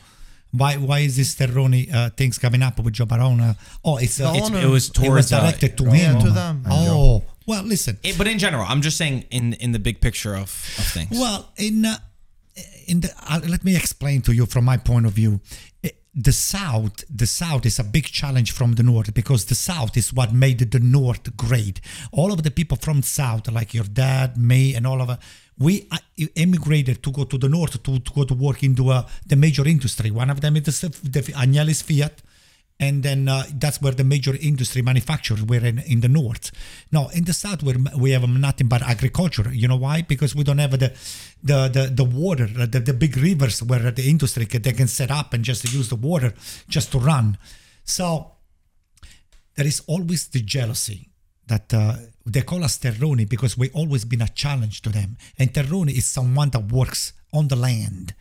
Why? 0.53 0.77
Why 0.77 0.99
is 1.01 1.17
this 1.17 1.35
Terroni 1.35 1.93
uh, 1.93 2.11
things 2.11 2.39
coming 2.39 2.63
up 2.63 2.79
with 2.79 2.95
Joe 2.95 3.07
Barone? 3.07 3.57
Oh, 3.85 3.97
it's, 3.97 4.21
uh, 4.21 4.33
The 4.33 4.39
it's 4.39 4.47
owner. 4.51 4.61
It 4.61 4.67
was 4.69 4.89
it 4.89 4.99
was 4.99 5.07
towards 5.09 5.33
uh, 5.33 5.41
directed 5.41 5.77
to 5.79 5.85
Yeah, 5.85 6.13
him. 6.13 6.21
to 6.21 6.31
them. 6.31 6.63
Oh, 6.71 7.23
well, 7.47 7.63
listen. 7.65 7.99
it- 8.03 8.19
but 8.19 8.27
in 8.27 8.39
general, 8.39 8.65
I'm 8.69 8.83
just 8.83 8.97
saying 8.97 9.25
in 9.31 9.55
in 9.55 9.73
the 9.73 9.79
big 9.79 10.01
picture 10.01 10.35
of 10.35 10.51
of 10.79 10.87
things. 10.93 11.11
Well, 11.13 11.49
in 11.57 11.85
uh, 11.87 11.97
in 12.87 13.01
the 13.01 13.11
uh, 13.31 13.41
let 13.49 13.65
me 13.65 13.75
explain 13.77 14.21
to 14.23 14.33
you 14.33 14.47
from 14.47 14.65
my 14.65 14.77
point 14.77 15.07
of 15.07 15.13
view. 15.13 15.41
Eh, 15.83 15.89
The 16.15 16.33
south, 16.33 17.05
the 17.09 17.27
south 17.27 17.65
is 17.65 17.79
a 17.79 17.85
big 17.85 18.05
challenge 18.05 18.53
from 18.53 18.75
the 18.75 18.83
north 18.83 19.15
because 19.15 19.47
the 19.47 19.55
south 19.55 19.97
is 19.97 20.13
what 20.13 20.33
made 20.33 20.59
the 20.59 20.79
north 20.79 21.35
great. 21.39 21.81
All 22.13 22.33
of 22.33 22.43
the 22.43 22.51
people 22.51 22.77
from 22.77 23.03
south, 23.03 23.51
like 23.51 23.73
your 23.73 23.85
dad, 23.85 24.37
me, 24.37 24.75
and 24.75 24.87
all 24.87 25.01
of 25.01 25.09
us, 25.09 25.19
we 25.59 25.89
uh, 25.91 25.97
emigrated 26.37 27.03
to 27.03 27.13
go 27.13 27.25
to 27.25 27.39
the 27.39 27.49
north 27.49 27.83
to, 27.83 27.99
to 27.99 28.13
go 28.13 28.25
to 28.25 28.35
work 28.35 28.63
into 28.63 28.91
uh, 28.91 29.07
the 29.27 29.37
major 29.37 29.67
industry. 29.67 30.11
One 30.11 30.29
of 30.29 30.43
them 30.43 30.57
is 30.57 30.81
the, 30.83 30.89
the 30.89 31.21
Agnelli's 31.33 31.81
Fiat 31.81 32.21
and 32.83 33.05
then 33.05 33.29
uh, 33.29 33.45
that's 33.55 33.81
where 33.81 33.93
the 33.93 34.03
major 34.03 34.35
industry 34.41 34.83
manufacturers 34.83 35.43
were 35.45 35.65
in, 35.65 35.79
in 35.79 36.01
the 36.01 36.09
north. 36.09 36.51
Now 36.91 37.09
in 37.15 37.25
the 37.25 37.33
south, 37.33 37.63
where 37.63 37.77
we 37.97 38.11
have 38.11 38.29
nothing 38.29 38.67
but 38.67 38.83
agriculture. 38.83 39.49
You 39.53 39.69
know 39.69 39.77
why? 39.77 40.03
Because 40.03 40.35
we 40.35 40.43
don't 40.43 40.59
have 40.59 40.73
the 40.73 40.93
the 41.51 41.59
the, 41.77 41.85
the 42.01 42.05
water, 42.05 42.49
uh, 42.59 42.67
the, 42.67 42.81
the 42.81 42.93
big 42.93 43.17
rivers 43.17 43.63
where 43.63 43.93
the 43.93 44.09
industry 44.11 44.47
can, 44.47 44.63
they 44.63 44.73
can 44.73 44.89
set 44.89 45.11
up 45.13 45.33
and 45.33 45.45
just 45.45 45.73
use 45.73 45.89
the 45.91 46.01
water 46.11 46.35
just 46.69 46.91
to 46.93 46.99
run. 46.99 47.39
So 47.85 48.33
there 49.55 49.67
is 49.67 49.81
always 49.87 50.27
the 50.29 50.41
jealousy 50.41 51.11
that 51.47 51.73
uh, 51.73 51.95
they 52.27 52.43
call 52.43 52.65
us 52.65 52.79
terroni 52.79 53.29
because 53.29 53.57
we've 53.57 53.75
always 53.75 54.05
been 54.05 54.23
a 54.23 54.29
challenge 54.29 54.83
to 54.83 54.91
them. 54.91 55.17
And 55.39 55.53
terroni 55.53 55.93
is 55.97 56.07
someone 56.07 56.51
that 56.51 56.73
works 56.73 57.13
on 57.33 57.47
the 57.47 57.57
land. 57.57 58.15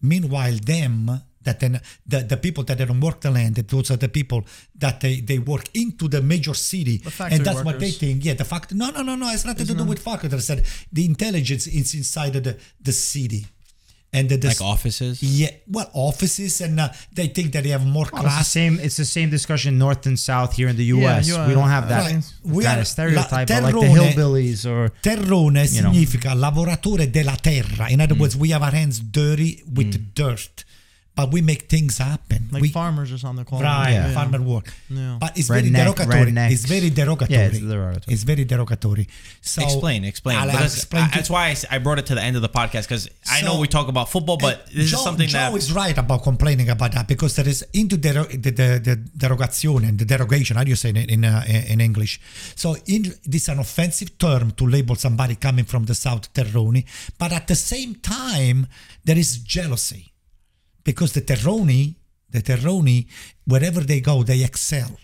Meanwhile, 0.00 0.58
them 0.64 1.22
that 1.48 1.58
then 1.62 1.74
the, 2.12 2.20
the 2.32 2.36
people 2.46 2.62
that 2.68 2.76
don't 2.78 3.00
work 3.08 3.18
the 3.26 3.30
land, 3.38 3.54
those 3.74 3.88
are 3.92 3.98
the 4.06 4.08
people 4.18 4.40
that 4.84 4.96
they, 5.04 5.14
they 5.30 5.38
work 5.52 5.66
into 5.74 6.04
the 6.14 6.20
major 6.32 6.54
city, 6.70 6.96
factory 6.98 7.36
and 7.36 7.44
that's 7.46 7.64
what 7.68 7.78
they 7.82 7.90
think. 8.02 8.24
Yeah, 8.26 8.36
the 8.42 8.44
fact. 8.52 8.68
No, 8.82 8.86
no, 8.96 9.02
no, 9.02 9.14
no. 9.22 9.26
It's 9.34 9.44
nothing 9.50 9.66
to 9.66 9.74
do 9.74 9.84
with 9.92 10.00
factory. 10.08 10.30
I 10.32 10.38
said 10.50 10.60
the 10.96 11.04
intelligence 11.12 11.66
is 11.80 11.94
inside 12.00 12.34
of 12.36 12.42
the, 12.48 12.54
the 12.88 12.92
city. 12.92 13.42
and 14.18 14.26
the, 14.30 14.36
the 14.44 14.48
Like 14.48 14.62
offices. 14.74 15.14
yeah, 15.22 15.50
well, 15.76 15.88
offices, 15.92 16.54
and 16.64 16.80
uh, 16.80 16.88
they 17.12 17.28
think 17.36 17.48
that 17.52 17.62
they 17.64 17.72
have 17.76 17.84
more 17.84 18.08
Well, 18.10 18.22
it's 18.24 18.32
the 18.32 18.38
class. 18.40 18.48
same. 18.60 18.74
It's 18.86 18.96
the 18.96 19.04
same 19.18 19.28
discussion 19.38 19.70
north 19.86 20.06
and 20.10 20.18
south 20.30 20.50
here 20.58 20.68
in 20.72 20.76
the 20.82 20.88
U.S. 20.96 21.28
you 21.28 21.36
we 21.48 21.52
don't 21.58 21.68
have 21.78 21.86
that 21.92 22.02
Right. 22.10 22.24
We 22.56 22.64
kind 22.64 22.78
are- 22.78 22.84
of 22.84 22.88
stereotype, 22.96 23.48
la- 23.50 23.60
but 23.60 23.62
like 23.68 23.74
the 23.84 23.90
hillbillies 23.98 24.60
or 24.72 24.82
Terrone 25.06 25.60
You 25.76 25.82
know. 25.82 25.92
significa 25.92 26.30
lavoratore 26.44 27.06
della 27.16 27.36
terra. 27.48 27.84
In 27.94 28.00
other 28.00 28.16
Mm. 28.16 28.20
words, 28.22 28.34
we 28.44 28.48
have 28.54 28.62
our 28.68 28.74
hands 28.80 28.96
dirty 29.20 29.52
with 29.76 29.92
dirt, 30.14 30.64
but 31.18 31.32
we 31.36 31.40
make 31.52 31.62
things 31.74 31.94
happen. 32.10 32.40
Like 32.54 32.62
we, 32.64 32.68
farmers 32.82 33.10
or 33.14 33.18
something. 33.24 33.44
Called 33.50 33.62
Right, 33.62 33.92
Yeah. 33.94 34.14
farmer 34.18 34.40
work. 34.52 34.66
Yeah. 34.88 35.16
But 35.24 35.30
it's 35.38 35.48
very 35.56 35.70
derogatory. 35.80 36.30
rednecks. 36.30 36.52
It's 36.54 36.66
very 36.76 36.90
derogatory. 37.00 37.38
Yeah, 37.38 37.46
it's 37.50 37.58
derogatory. 37.72 38.12
It's 38.14 38.24
very 38.32 38.44
derogatory. 38.52 39.06
So 39.52 39.62
explain, 39.66 40.00
explain. 40.12 40.36
I'll, 40.38 40.50
I'll 40.56 40.64
explain 40.70 41.02
I- 41.04 41.14
that's 41.16 41.30
why 41.36 41.44
I 41.74 41.78
brought 41.86 41.98
it 42.02 42.06
to 42.10 42.14
the 42.18 42.22
end 42.28 42.34
of 42.40 42.42
the 42.46 42.52
podcast 42.60 42.84
because 42.88 43.04
I 43.36 43.38
know 43.46 43.54
we 43.64 43.68
talk 43.78 43.88
about 43.94 44.06
football, 44.14 44.38
but 44.48 44.54
Uh, 44.58 44.78
this 44.78 44.90
Joe, 44.92 44.98
is 44.98 45.04
something 45.08 45.28
Joe 45.28 45.38
that 45.38 45.54
is 45.62 45.68
right 45.82 45.98
about 46.04 46.20
complaining 46.30 46.68
about 46.76 46.90
that 46.96 47.06
because 47.14 47.32
there 47.38 47.48
is 47.54 47.60
into 47.80 47.96
the 48.04 48.12
the, 48.44 48.50
the, 48.60 48.68
the 48.88 48.94
derogation 49.24 49.80
and 49.88 49.94
the 50.02 50.04
derogation. 50.14 50.52
How 50.58 50.64
do 50.68 50.70
you 50.74 50.80
say 50.84 50.90
it 51.02 51.10
in 51.16 51.22
uh, 51.24 51.44
in 51.72 51.78
English? 51.88 52.12
So 52.62 52.68
in, 52.94 53.02
this 53.32 53.42
is 53.44 53.48
an 53.54 53.58
offensive 53.66 54.10
term 54.26 54.46
to 54.58 54.64
label 54.76 54.94
somebody 55.06 55.34
coming 55.46 55.66
from 55.72 55.82
the 55.90 55.96
South 56.06 56.24
Terroni, 56.36 56.82
but 57.22 57.30
at 57.38 57.44
the 57.52 57.58
same 57.72 57.92
time 58.20 58.58
there 59.06 59.18
is 59.24 59.30
jealousy 59.56 60.02
because 60.88 61.12
the 61.12 61.20
Terroni, 61.20 61.94
the 62.30 62.40
Terroni, 62.40 63.06
wherever 63.44 63.80
they 63.80 64.00
go, 64.00 64.22
they 64.22 64.42
excel. 64.42 64.98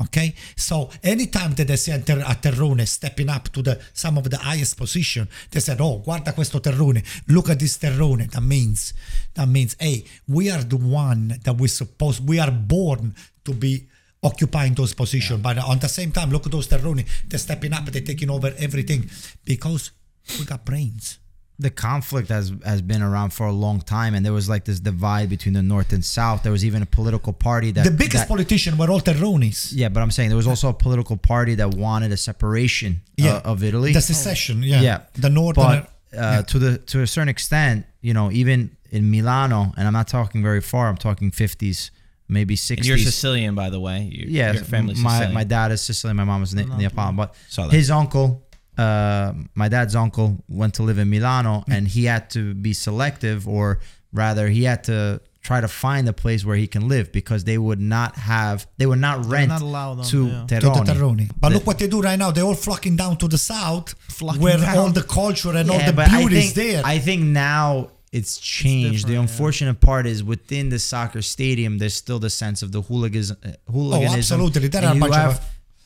Okay, 0.00 0.34
so 0.56 0.88
anytime 1.02 1.52
that 1.52 1.66
they 1.68 1.76
see 1.76 1.92
a, 1.92 1.98
ter- 2.00 2.24
a 2.26 2.34
terrone 2.34 2.84
stepping 2.86 3.28
up 3.28 3.50
to 3.50 3.62
the 3.62 3.78
some 3.92 4.16
of 4.16 4.28
the 4.28 4.38
highest 4.38 4.76
position, 4.78 5.28
they 5.50 5.60
said, 5.60 5.80
"Oh, 5.80 6.02
guarda 6.04 6.32
questo 6.32 6.60
terrone! 6.60 7.02
Look 7.28 7.50
at 7.50 7.58
this 7.60 7.76
terrone." 7.76 8.26
That 8.26 8.42
means, 8.42 8.94
that 9.34 9.46
means, 9.48 9.76
hey, 9.78 10.02
we 10.26 10.50
are 10.50 10.64
the 10.64 10.78
one 10.78 11.38
that 11.44 11.56
we 11.60 11.68
suppose 11.68 12.20
we 12.20 12.40
are 12.40 12.50
born 12.50 13.14
to 13.44 13.52
be 13.52 13.86
occupying 14.22 14.74
those 14.74 14.94
positions. 14.94 15.40
But 15.40 15.58
on 15.58 15.78
the 15.78 15.88
same 15.88 16.10
time, 16.10 16.30
look 16.30 16.46
at 16.46 16.52
those 16.52 16.68
terroni! 16.68 17.04
They're 17.28 17.38
stepping 17.38 17.74
up, 17.74 17.84
they're 17.84 18.02
taking 18.02 18.30
over 18.30 18.52
everything 18.58 19.08
because 19.44 19.92
we 20.38 20.46
got 20.46 20.64
brains. 20.64 21.18
The 21.62 21.70
conflict 21.70 22.28
has 22.28 22.46
has 22.64 22.80
been 22.82 23.02
around 23.02 23.30
for 23.38 23.46
a 23.46 23.52
long 23.66 23.80
time, 23.80 24.12
and 24.14 24.22
there 24.26 24.32
was 24.40 24.48
like 24.54 24.64
this 24.70 24.80
divide 24.80 25.28
between 25.36 25.54
the 25.54 25.62
north 25.74 25.90
and 25.92 26.04
south. 26.04 26.42
There 26.42 26.52
was 26.58 26.64
even 26.64 26.80
a 26.82 26.86
political 26.98 27.32
party 27.32 27.70
that 27.72 27.84
The 27.84 27.90
biggest 28.04 28.22
that- 28.24 28.28
politician 28.28 28.76
were 28.78 28.90
all 28.92 29.00
terronis. 29.00 29.70
yeah, 29.74 29.88
but 29.94 30.00
I'm 30.02 30.10
saying 30.10 30.28
there 30.32 30.36
was 30.44 30.50
also 30.54 30.68
a 30.68 30.74
political 30.86 31.16
party 31.16 31.54
that 31.60 31.70
wanted 31.86 32.10
a 32.12 32.16
separation 32.16 33.00
Yeah. 33.16 33.34
uh, 33.36 33.50
of 33.52 33.62
Italy. 33.62 33.92
The 33.92 34.00
secession, 34.14 34.62
yeah, 34.62 34.80
yeah, 34.88 34.98
the 35.14 35.30
northern. 35.30 35.64
But 35.64 36.18
uh, 36.24 36.42
to 36.50 36.58
the 36.58 36.78
to 36.92 37.00
a 37.02 37.06
certain 37.06 37.28
extent, 37.36 37.86
you 38.02 38.12
know, 38.14 38.30
even 38.32 38.58
in 38.90 39.10
Milano, 39.10 39.72
and 39.76 39.86
I'm 39.86 39.94
not 40.00 40.08
talking 40.08 40.42
very 40.42 40.60
far. 40.60 40.84
I'm 40.90 40.98
talking 41.08 41.30
50s, 41.30 41.90
maybe 42.28 42.54
60s. 42.56 42.76
and 42.78 42.86
you're 42.86 42.98
Sicilian, 42.98 43.54
by 43.54 43.70
the 43.70 43.80
way. 43.80 43.98
You, 44.16 44.26
yeah, 44.28 44.52
your 44.52 44.64
family's 44.64 44.98
my 44.98 45.10
Sicilian. 45.10 45.34
my 45.34 45.44
dad 45.44 45.72
is 45.72 45.80
Sicilian. 45.80 46.16
My 46.16 46.24
mom 46.24 46.42
is 46.42 46.52
Ne- 46.54 46.66
Neapolitan. 46.80 47.16
But 47.16 47.34
Saw 47.48 47.68
his 47.70 47.90
uncle, 47.90 48.42
uh, 48.78 49.32
my 49.54 49.68
dad's 49.68 49.94
uncle, 49.94 50.42
went 50.48 50.74
to 50.74 50.82
live 50.82 50.98
in 50.98 51.10
Milano, 51.10 51.64
and 51.70 51.86
he 51.86 52.04
had 52.04 52.30
to 52.30 52.54
be 52.54 52.72
selective, 52.72 53.46
or 53.48 53.80
rather, 54.12 54.48
he 54.48 54.64
had 54.64 54.84
to 54.84 55.20
try 55.42 55.60
to 55.60 55.68
find 55.68 56.08
a 56.08 56.12
place 56.12 56.44
where 56.44 56.56
he 56.56 56.68
can 56.68 56.86
live 56.88 57.10
because 57.10 57.42
they 57.44 57.58
would 57.58 57.80
not 57.80 58.14
have, 58.16 58.66
they 58.78 58.86
would 58.86 59.00
not 59.00 59.26
rent 59.26 59.48
not 59.48 59.60
allow 59.60 59.94
them, 59.94 60.04
to 60.06 60.26
yeah. 60.28 60.46
to 60.46 60.54
Terroni. 60.60 60.86
the 60.86 60.92
Terroni. 60.92 61.30
But 61.40 61.48
The- 61.48 61.54
look 61.56 61.66
what 61.66 61.78
they 61.80 61.88
do 61.88 62.00
right 62.00 62.18
now. 62.18 62.30
They're 62.30 62.44
all 62.44 62.54
flocking 62.54 62.96
down 62.96 63.16
to 63.18 63.28
the 63.28 63.38
south, 63.38 63.94
where 64.38 64.58
down. 64.58 64.78
all 64.78 64.90
the 64.90 65.02
culture 65.02 65.50
and 65.56 65.68
all 65.70 65.78
the 65.78 65.92
beauty 65.92 66.36
I 66.36 66.40
is 66.40 66.54
there. 66.54 66.82
I 66.84 66.98
think 67.00 67.22
now 67.24 67.90
it's 68.12 68.38
changed. 68.38 69.06
the 69.06 69.12
different, 69.12 69.14
yeah. 69.14 69.20
unfortunate 69.20 69.80
part 69.80 70.06
is 70.06 70.22
within 70.22 70.68
the 70.68 70.78
soccer 70.78 71.22
stadium, 71.22 71.78
there's 71.78 71.94
still 71.94 72.18
the 72.20 72.30
sense 72.30 72.62
of 72.62 72.70
the 72.70 72.82
hooligans, 72.82 73.32
uh, 73.32 73.36
hooliganism. 73.70 74.18
absolutely. 74.18 74.68
There 74.68 74.84
are 74.84 74.92
a 74.92 74.94
you 74.94 75.00
bunch 75.00 75.16
of- 75.16 75.40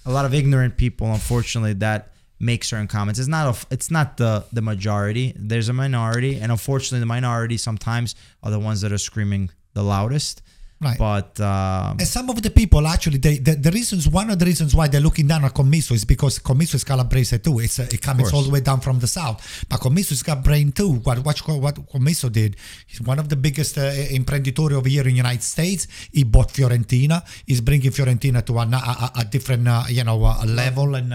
a 0.05 0.13
lot 0.13 0.25
of 0.25 0.35
ignorant 0.35 0.77
people, 0.77 1.11
unfortunately, 1.13 1.73
that 1.75 2.13
make 2.39 2.65
certain 2.65 2.87
comments. 2.87 3.19
It's 3.19 3.29
not 3.29 3.55
a, 3.55 3.67
it's 3.71 3.91
not 3.91 4.17
the 4.17 4.45
the 4.53 4.63
majority. 4.63 5.33
There's 5.37 5.69
a 5.69 5.73
minority, 5.73 6.39
and 6.41 6.53
unfortunately, 6.53 7.01
the 7.01 7.07
minority 7.07 7.57
sometimes 7.57 8.15
are 8.43 8.51
the 8.51 8.61
ones 8.61 8.81
that 8.83 8.93
are 8.93 8.99
screaming 8.99 9.51
the 9.75 9.83
loudest. 9.83 10.43
Right. 10.79 10.99
But 10.99 11.41
um, 11.41 11.97
and 11.99 12.07
some 12.07 12.29
of 12.29 12.43
the 12.43 12.51
people 12.51 12.87
actually, 12.87 13.17
they, 13.17 13.39
the, 13.39 13.55
the 13.55 13.71
reasons, 13.71 14.07
one 14.07 14.29
of 14.29 14.39
the 14.39 14.45
reasons 14.45 14.75
why 14.75 14.89
they're 14.89 15.01
looking 15.01 15.27
down 15.27 15.43
on 15.43 15.49
Commisso 15.49 15.93
is 15.93 16.05
because 16.05 16.39
Commisso 16.39 16.75
is 16.75 16.85
Calabrese 16.85 17.39
too. 17.39 17.61
It's 17.61 17.79
uh, 17.79 17.89
it 17.91 18.03
comes 18.03 18.31
all 18.31 18.43
the 18.43 18.51
way 18.51 18.61
down 18.61 18.81
from 18.81 18.99
the 18.99 19.07
south. 19.07 19.65
But 19.71 19.81
Commisso's 19.81 20.23
got 20.23 20.45
brain 20.45 20.73
too. 20.73 20.97
What 20.97 21.25
what, 21.25 21.39
what 21.49 21.77
Commisso 21.89 22.31
did, 22.31 22.57
he's 22.87 23.01
one 23.01 23.19
of 23.19 23.31
the 23.31 23.37
biggest 23.37 23.79
uh, 23.79 23.91
imprenditori 23.91 24.73
over 24.73 24.87
here 24.87 25.01
in 25.01 25.13
the 25.13 25.17
United 25.17 25.43
States. 25.43 25.89
He 26.13 26.25
bought 26.25 26.49
Fiorentina. 26.49 27.23
He's 27.47 27.63
bringing 27.63 27.91
Fiorentina 27.91 28.45
to 28.45 28.59
a, 28.59 28.67
a, 28.67 29.21
a 29.21 29.25
different, 29.25 29.67
uh, 29.67 29.85
you 29.89 30.05
know, 30.05 30.23
uh, 30.25 30.45
level 30.45 30.95
and. 30.95 31.15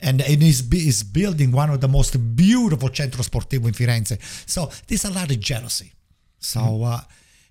And 0.00 0.20
it 0.20 0.42
is, 0.42 0.68
he's 0.70 1.02
building 1.02 1.52
one 1.52 1.70
of 1.70 1.80
the 1.80 1.88
most 1.88 2.36
beautiful 2.36 2.92
centro 2.94 3.22
sportivo 3.22 3.66
in 3.66 3.74
Firenze. 3.74 4.18
So 4.48 4.70
there's 4.86 5.04
a 5.04 5.10
lot 5.10 5.30
of 5.30 5.40
jealousy. 5.40 5.92
So, 6.38 6.84
uh, 6.84 7.00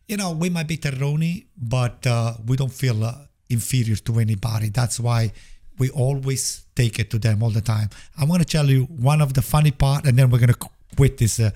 you 0.07 0.17
know, 0.17 0.31
we 0.31 0.49
might 0.49 0.67
be 0.67 0.77
Terroni, 0.77 1.45
but 1.57 2.05
uh, 2.07 2.35
we 2.45 2.55
don't 2.55 2.71
feel 2.71 3.03
uh, 3.03 3.15
inferior 3.49 3.95
to 3.95 4.19
anybody. 4.19 4.69
That's 4.69 4.99
why 4.99 5.33
we 5.77 5.89
always 5.89 6.65
take 6.75 6.99
it 6.99 7.09
to 7.11 7.19
them 7.19 7.43
all 7.43 7.49
the 7.49 7.61
time. 7.61 7.89
I 8.17 8.25
want 8.25 8.41
to 8.41 8.47
tell 8.47 8.69
you 8.69 8.85
one 8.85 9.21
of 9.21 9.33
the 9.33 9.41
funny 9.41 9.71
part, 9.71 10.05
and 10.05 10.17
then 10.17 10.29
we're 10.29 10.39
gonna 10.39 10.55
quit 10.95 11.17
this 11.17 11.39
uh, 11.39 11.51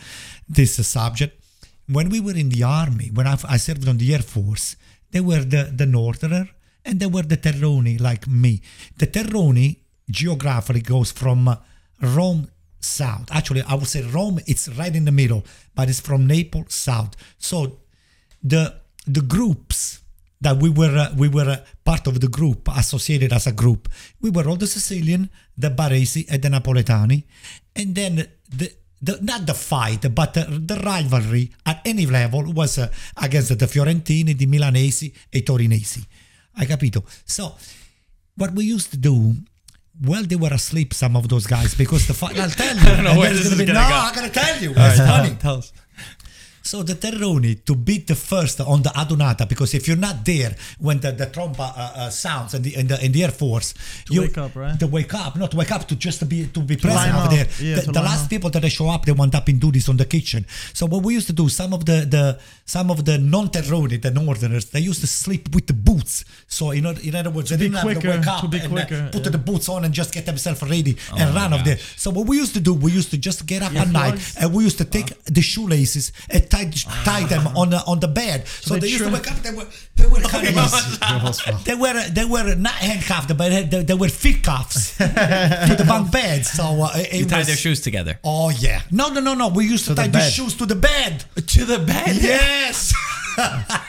this 0.48 0.80
uh, 0.80 0.84
subject. 0.84 1.40
When 1.88 2.10
we 2.10 2.20
were 2.20 2.36
in 2.36 2.50
the 2.50 2.64
army, 2.64 3.10
when 3.14 3.28
I, 3.28 3.38
I 3.48 3.58
served 3.58 3.88
on 3.88 3.98
the 3.98 4.14
air 4.14 4.22
force, 4.22 4.76
they 5.12 5.22
were 5.22 5.44
the 5.44 5.72
the 5.76 5.86
northerner 5.86 6.50
and 6.86 7.00
they 7.00 7.06
were 7.06 7.24
the 7.24 7.38
Terroni 7.38 8.00
like 8.00 8.28
me. 8.28 8.62
The 8.98 9.08
Terroni 9.08 9.78
geographically 10.12 10.82
goes 10.82 11.12
from 11.12 11.48
uh, 11.48 11.56
Rome 12.02 12.50
south. 12.80 13.30
Actually, 13.32 13.62
I 13.64 13.76
would 13.76 13.88
say 13.88 14.04
Rome. 14.04 14.40
It's 14.48 14.68
right 14.70 14.96
in 14.96 15.06
the 15.06 15.12
middle, 15.12 15.44
but 15.76 15.90
it's 15.90 16.00
from 16.00 16.28
Naples 16.28 16.74
south. 16.74 17.16
So 17.38 17.80
the 18.44 18.76
the 19.08 19.22
groups 19.22 20.02
that 20.42 20.58
we 20.58 20.70
were 20.70 20.98
uh, 20.98 21.14
we 21.16 21.30
were 21.30 21.50
uh, 21.50 21.58
part 21.84 22.08
of 22.08 22.20
the 22.20 22.28
group 22.28 22.68
associated 22.76 23.32
as 23.32 23.48
a 23.48 23.52
group. 23.52 23.88
We 24.22 24.30
were 24.30 24.48
all 24.48 24.58
the 24.58 24.68
Sicilian, 24.68 25.30
the 25.58 25.70
Baresi, 25.70 26.26
and 26.30 26.42
the 26.42 26.50
Napoletani, 26.50 27.24
and 27.76 27.96
then 27.96 28.28
the. 28.50 28.74
The, 29.04 29.18
not 29.20 29.48
the 29.48 29.56
fight, 29.56 30.14
but 30.14 30.36
the, 30.36 30.44
the 30.44 30.76
rivalry 30.76 31.52
at 31.66 31.82
any 31.86 32.06
level 32.06 32.54
was 32.54 32.78
uh, 32.78 32.88
against 33.18 33.58
the 33.58 33.66
Fiorentini, 33.66 34.38
the 34.38 34.46
Milanesi, 34.46 35.06
e 35.06 35.40
i 35.40 35.42
Torinesi. 35.42 36.06
Hai 36.54 36.66
capito? 36.68 37.04
So, 37.26 37.56
what 38.36 38.54
we 38.54 38.66
used 38.66 38.92
to 38.92 38.98
do, 38.98 39.34
well, 40.04 40.24
they 40.24 40.36
were 40.36 40.54
asleep, 40.54 40.94
some 40.94 41.16
of 41.16 41.30
those 41.30 41.46
guys, 41.46 41.76
because 41.76 42.08
the 42.08 42.14
fight. 42.14 42.40
I'll 42.40 42.50
tell 42.50 42.76
you. 42.84 42.90
I 42.90 43.02
know 43.02 43.20
where 43.20 43.32
this 43.32 43.46
is 43.46 43.60
gonna 43.60 43.74
no, 43.74 43.88
go. 43.88 43.96
I'm 43.96 44.16
gonna 44.16 44.30
tell 44.30 44.62
you. 44.62 44.74
It's 44.76 44.98
funny. 44.98 45.36
Tell 45.36 45.58
us. 45.58 45.72
So 46.64 46.84
the 46.84 46.94
Terroni 46.94 47.66
to 47.66 47.76
beat 47.76 48.08
the 48.08 48.16
first 48.16 48.62
on 48.62 48.82
the 48.84 48.90
Adunata 48.90 49.48
because 49.48 49.74
if 49.74 49.88
you're 49.88 49.98
not 49.98 50.24
there 50.24 50.56
when 50.80 51.00
the, 51.00 51.12
the 51.12 51.28
tromba 51.28 51.60
uh, 51.76 51.92
uh, 51.96 52.10
sounds 52.10 52.54
in 52.54 52.62
the, 52.62 52.76
in 52.76 52.88
the 52.88 53.04
in 53.06 53.12
the 53.12 53.24
Air 53.24 53.32
Force, 53.32 53.74
To 54.06 54.14
you 54.14 54.22
wake 54.22 54.38
up, 54.38 54.56
right? 54.56 54.80
To 54.80 54.88
wake 54.88 55.14
up, 55.14 55.36
not 55.36 55.54
wake 55.54 55.72
up 55.72 55.88
to 55.88 55.96
just 55.96 56.20
to 56.20 56.26
be 56.26 56.48
to 56.48 56.60
be 56.60 56.76
present 56.78 56.96
line 56.96 57.16
over 57.16 57.26
up. 57.26 57.32
there. 57.32 57.48
Yeah, 57.60 57.82
the 57.82 57.92
the 57.92 58.02
last 58.02 58.26
up. 58.26 58.30
people 58.30 58.50
that 58.52 58.62
they 58.62 58.70
show 58.70 58.90
up, 58.90 59.06
they 59.06 59.12
wound 59.12 59.36
up 59.36 59.50
in 59.50 59.60
duties 59.60 59.90
on 59.90 59.98
the 59.98 60.06
kitchen. 60.06 60.46
So 60.74 60.86
what 60.86 61.04
we 61.04 61.14
used 61.14 61.28
to 61.28 61.34
do, 61.34 61.50
some 61.50 61.74
of 61.74 61.86
the 61.86 62.06
the 62.06 62.40
some 62.66 62.92
of 62.92 63.06
the 63.06 63.18
non 63.18 63.50
Terroni, 63.50 64.02
the 64.02 64.12
Northerners, 64.12 64.70
they 64.70 64.80
used 64.80 65.02
to 65.02 65.08
sleep 65.08 65.54
with 65.54 65.68
the 65.68 65.74
boots. 65.74 66.24
So 66.48 66.72
in 66.72 66.86
other, 66.86 67.02
in 67.02 67.16
other 67.16 67.32
words, 67.32 67.50
they 67.50 67.58
didn't 67.58 67.74
have 67.74 67.84
to 67.84 67.88
wake 68.10 68.28
up 68.28 68.42
to 68.42 68.48
be 68.48 68.60
and 68.60 68.74
uh, 68.78 69.10
put 69.12 69.26
yeah. 69.26 69.32
the 69.32 69.38
boots 69.38 69.68
on 69.68 69.84
and 69.86 69.94
just 69.94 70.14
get 70.14 70.26
themselves 70.26 70.62
ready 70.62 70.96
Oh 71.12 71.18
and 71.18 71.34
my 71.34 71.42
run 71.42 71.54
off 71.54 71.66
there. 71.66 71.78
So 71.78 72.12
what 72.12 72.28
we 72.28 72.38
used 72.38 72.54
to 72.54 72.60
do, 72.62 72.74
we 72.74 72.92
used 72.92 73.12
to 73.12 73.18
just 73.18 73.46
get 73.46 73.62
up 73.64 73.74
at 73.76 73.90
night 73.90 74.16
plugs? 74.16 74.38
and 74.38 74.54
we 74.54 74.64
used 74.64 74.78
to 74.78 74.86
take 74.86 75.10
the 75.26 75.42
shoelaces 75.42 76.12
and 76.30 76.50
tie, 76.52 76.70
tie 77.04 77.26
them 77.26 77.48
on 77.58 77.70
the, 77.72 77.82
on 77.88 78.00
the 78.00 78.08
bed. 78.08 78.48
So, 78.48 78.76
they 78.76 78.82
they, 78.82 78.88
used 78.90 79.04
to 79.04 79.10
wake 79.10 79.32
up. 79.32 79.38
They 79.38 79.52
were 79.52 79.66
they 79.96 80.06
were 80.06 80.20
kind 80.34 80.48
of 80.48 81.66
they 81.66 81.76
were 81.76 81.94
they 82.10 82.26
were 82.26 82.56
not 82.56 82.74
handcuffed, 82.74 83.36
but 83.38 83.50
they, 83.72 83.84
they 83.84 83.94
were 83.94 84.10
feet 84.10 84.44
cuffs 84.44 84.98
to 84.98 85.04
the 85.78 85.86
bunk 85.88 86.12
bed. 86.12 86.46
So 86.46 86.64
uh, 86.84 86.92
it 86.96 87.14
You 87.14 87.26
tied 87.26 87.40
was- 87.40 87.48
their 87.48 87.56
shoes 87.56 87.82
together. 87.82 88.20
Oh 88.24 88.50
yeah, 88.52 88.82
no 88.92 89.10
no 89.10 89.20
no 89.22 89.34
no. 89.34 89.48
We 89.50 89.66
used 89.66 89.86
to, 89.86 89.92
To 89.92 89.96
tie 89.96 90.08
the, 90.08 90.20
bed. 90.20 90.30
shoes 90.32 90.56
to 90.58 90.66
the 90.66 90.76
bed. 90.76 91.24
To 91.36 91.66
the 91.66 91.80
bed. 91.80 92.16
Yes. 92.22 92.94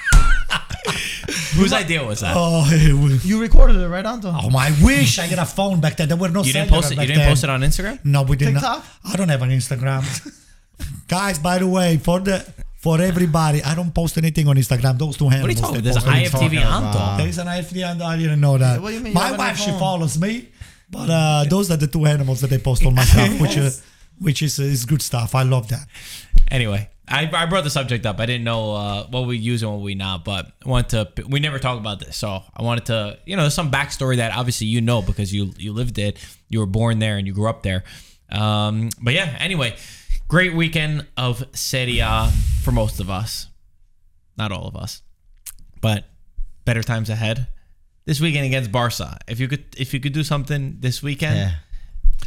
Whose 1.55 1.72
idea 1.72 2.05
was 2.05 2.20
that? 2.20 2.34
oh, 2.36 2.62
was- 3.02 3.24
You 3.24 3.40
recorded 3.40 3.76
it, 3.76 3.89
right, 3.89 4.05
Anto? 4.05 4.28
oh, 4.34 4.51
I 4.56 4.70
wish 4.82 5.18
I 5.18 5.28
got 5.28 5.39
a 5.39 5.44
phone 5.47 5.80
back 5.80 5.97
then. 5.97 6.09
There 6.09 6.16
were 6.16 6.28
no. 6.28 6.43
you 6.43 6.52
didn't 6.52 6.70
post 6.70 6.93
it. 6.93 6.98
You 6.98 7.06
didn't 7.06 7.18
then. 7.18 7.28
post 7.28 7.44
it 7.44 7.51
on 7.51 7.60
Instagram. 7.60 8.05
No, 8.05 8.22
we 8.22 8.36
didn't. 8.36 8.55
TikTok? 8.55 8.84
I 9.05 9.16
don't 9.16 9.28
have 9.28 9.43
an 9.43 9.51
Instagram. 9.51 10.02
Guys, 11.12 11.39
by 11.39 11.59
the 11.59 11.66
way, 11.66 11.98
for 11.98 12.20
the 12.20 12.39
for 12.78 12.98
everybody, 12.98 13.62
I 13.62 13.74
don't 13.74 13.94
post 13.94 14.16
anything 14.16 14.48
on 14.48 14.56
Instagram. 14.56 14.97
Those 14.98 15.18
two 15.18 15.26
What 15.26 15.34
are 15.34 15.51
you 15.51 15.55
talking 15.55 15.76
about? 15.76 15.84
There's 15.84 15.97
an. 15.97 16.10
IFTV 16.10 16.30
talking 16.30 16.59
Anto. 16.59 16.89
about? 16.89 17.16
There 17.18 17.28
is 17.28 17.36
an 17.36 17.48
IFD 17.48 17.84
and 17.84 18.02
I 18.02 18.16
didn't 18.16 18.40
know 18.40 18.56
that. 18.56 18.80
What 18.80 18.89
do 18.89 18.94
you 18.94 19.01
mean? 19.01 19.12
You 19.12 19.20
My 19.20 19.26
have 19.26 19.39
wife, 19.39 19.59
she 19.59 19.72
follows 19.72 20.18
me, 20.18 20.48
but 20.89 21.10
uh, 21.10 21.44
those 21.51 21.70
are 21.70 21.76
the 21.76 21.86
two 21.86 22.06
animals 22.06 22.40
that 22.40 22.48
they 22.48 22.56
post 22.56 22.86
on 22.86 22.94
my 22.94 23.05
stuff, 23.05 23.39
which 23.44 23.59
uh, 23.59 23.68
which 24.20 24.40
is 24.40 24.59
is 24.59 24.86
good 24.86 25.02
stuff. 25.02 25.34
I 25.34 25.43
love 25.43 25.68
that. 25.68 25.86
Anyway, 26.51 26.89
I, 27.06 27.30
I 27.30 27.44
brought 27.44 27.64
the 27.64 27.70
subject 27.78 28.06
up. 28.06 28.18
I 28.18 28.24
didn't 28.24 28.44
know 28.44 28.74
uh, 28.74 29.06
what 29.09 29.26
we 29.26 29.36
use 29.36 29.62
and 29.62 29.70
what 29.70 29.82
we 29.82 29.94
not, 29.94 30.24
but 30.24 30.47
I 30.64 30.68
wanted 30.70 31.14
to. 31.14 31.26
We 31.28 31.40
never 31.40 31.59
talk 31.59 31.78
about 31.78 32.01
this, 32.01 32.16
so 32.16 32.43
I 32.56 32.62
wanted 32.62 32.86
to. 32.86 33.18
You 33.26 33.36
know, 33.36 33.43
there's 33.43 33.55
some 33.55 33.70
backstory 33.70 34.16
that 34.16 34.34
obviously 34.34 34.68
you 34.68 34.80
know 34.80 35.02
because 35.02 35.30
you 35.30 35.52
you 35.59 35.74
lived 35.74 35.98
it, 35.98 36.18
you 36.48 36.60
were 36.60 36.72
born 36.80 37.01
there, 37.01 37.18
and 37.18 37.26
you 37.26 37.34
grew 37.34 37.51
up 37.51 37.62
there. 37.62 37.84
Um, 38.30 38.89
but 39.02 39.12
yeah, 39.12 39.36
anyway, 39.40 39.76
great 40.32 40.54
weekend 40.54 41.06
of 41.14 41.44
Serie 41.52 41.98
A 41.98 42.30
for 42.62 42.72
most 42.72 43.00
of 43.00 43.10
us, 43.10 43.48
not 44.38 44.50
all 44.50 44.66
of 44.66 44.74
us, 44.74 45.02
but 45.82 46.06
better 46.64 46.82
times 46.82 47.10
ahead. 47.10 47.48
This 48.06 48.18
weekend 48.18 48.46
against 48.46 48.72
Barca. 48.72 49.18
If 49.28 49.38
you 49.40 49.46
could, 49.46 49.64
if 49.76 49.92
you 49.92 50.00
could 50.00 50.14
do 50.14 50.24
something 50.24 50.78
this 50.80 51.02
weekend, 51.02 51.36
Yeah. 51.36 51.52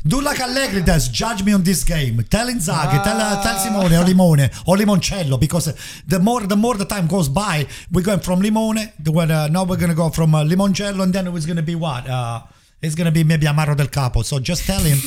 Do 0.06 0.22
like 0.22 0.40
Allegri 0.40 0.84
does. 0.84 1.08
Judge 1.08 1.42
me 1.44 1.52
on 1.54 1.64
this 1.64 1.84
game. 1.84 2.22
Tell 2.30 2.48
Inzaghi, 2.48 2.98
tell, 3.04 3.20
uh, 3.20 3.42
tell 3.42 3.58
Simone 3.58 3.94
or 4.00 4.04
Limone 4.10 4.46
or 4.68 4.76
Limoncello 4.76 5.40
because 5.40 5.66
the 6.06 6.20
more 6.20 6.42
the 6.42 6.58
more 6.58 6.76
the 6.76 6.86
time 6.86 7.08
goes 7.08 7.28
by, 7.28 7.66
we're 7.92 8.04
going 8.04 8.20
from 8.20 8.40
Limone. 8.42 8.84
To 9.06 9.12
when, 9.12 9.32
uh, 9.32 9.48
now 9.48 9.64
we're 9.64 9.78
gonna 9.78 9.96
go 9.96 10.10
from 10.10 10.36
uh, 10.36 10.44
Limoncello, 10.44 11.02
and 11.02 11.12
then 11.12 11.26
it 11.26 11.32
was 11.32 11.46
gonna 11.48 11.64
be 11.64 11.76
what? 11.76 12.08
Uh, 12.08 12.42
it's 12.82 12.96
gonna 12.96 13.12
be 13.12 13.24
maybe 13.24 13.46
Amaro 13.48 13.76
del 13.76 13.88
Capo. 13.88 14.22
So 14.24 14.40
just 14.40 14.66
tell 14.66 14.82
him, 14.82 14.98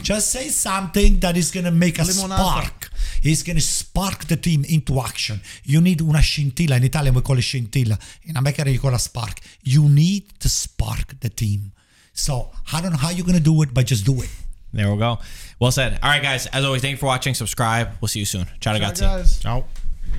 just 0.02 0.30
say 0.30 0.48
something 0.48 1.18
that 1.20 1.36
is 1.36 1.50
gonna 1.50 1.70
make 1.70 1.98
a 1.98 2.02
Limonata. 2.02 2.36
spark. 2.36 2.90
He's 3.22 3.42
gonna 3.42 3.60
spark 3.60 4.24
the 4.26 4.36
team 4.36 4.64
into 4.68 5.00
action. 5.00 5.40
You 5.64 5.80
need 5.80 6.00
una 6.00 6.22
scintilla. 6.22 6.76
In 6.76 6.84
Italian 6.84 7.14
we 7.14 7.20
call 7.22 7.38
it 7.38 7.42
scintilla. 7.42 7.98
In 8.24 8.36
America 8.36 8.68
you 8.70 8.80
call 8.80 8.94
it 8.94 8.98
spark. 9.00 9.40
You 9.62 9.88
need 9.88 10.38
to 10.40 10.48
spark 10.48 11.18
the 11.20 11.28
team. 11.28 11.72
So 12.12 12.50
I 12.72 12.80
don't 12.80 12.90
know 12.92 12.98
how 12.98 13.10
you're 13.10 13.26
gonna 13.26 13.40
do 13.40 13.62
it, 13.62 13.72
but 13.72 13.86
just 13.86 14.04
do 14.04 14.20
it. 14.22 14.30
there 14.72 14.90
we 14.92 14.98
go. 14.98 15.18
Well 15.60 15.70
said. 15.72 15.98
All 16.02 16.10
right, 16.10 16.22
guys. 16.22 16.46
As 16.46 16.64
always, 16.64 16.82
thank 16.82 16.92
you 16.92 16.96
for 16.98 17.06
watching. 17.06 17.34
Subscribe. 17.34 17.88
We'll 18.00 18.08
see 18.08 18.20
you 18.20 18.26
soon. 18.26 18.46
Ciao, 18.60 18.74
ragazzi. 18.74 19.00
guys. 19.00 19.38
Ciao. 19.40 19.64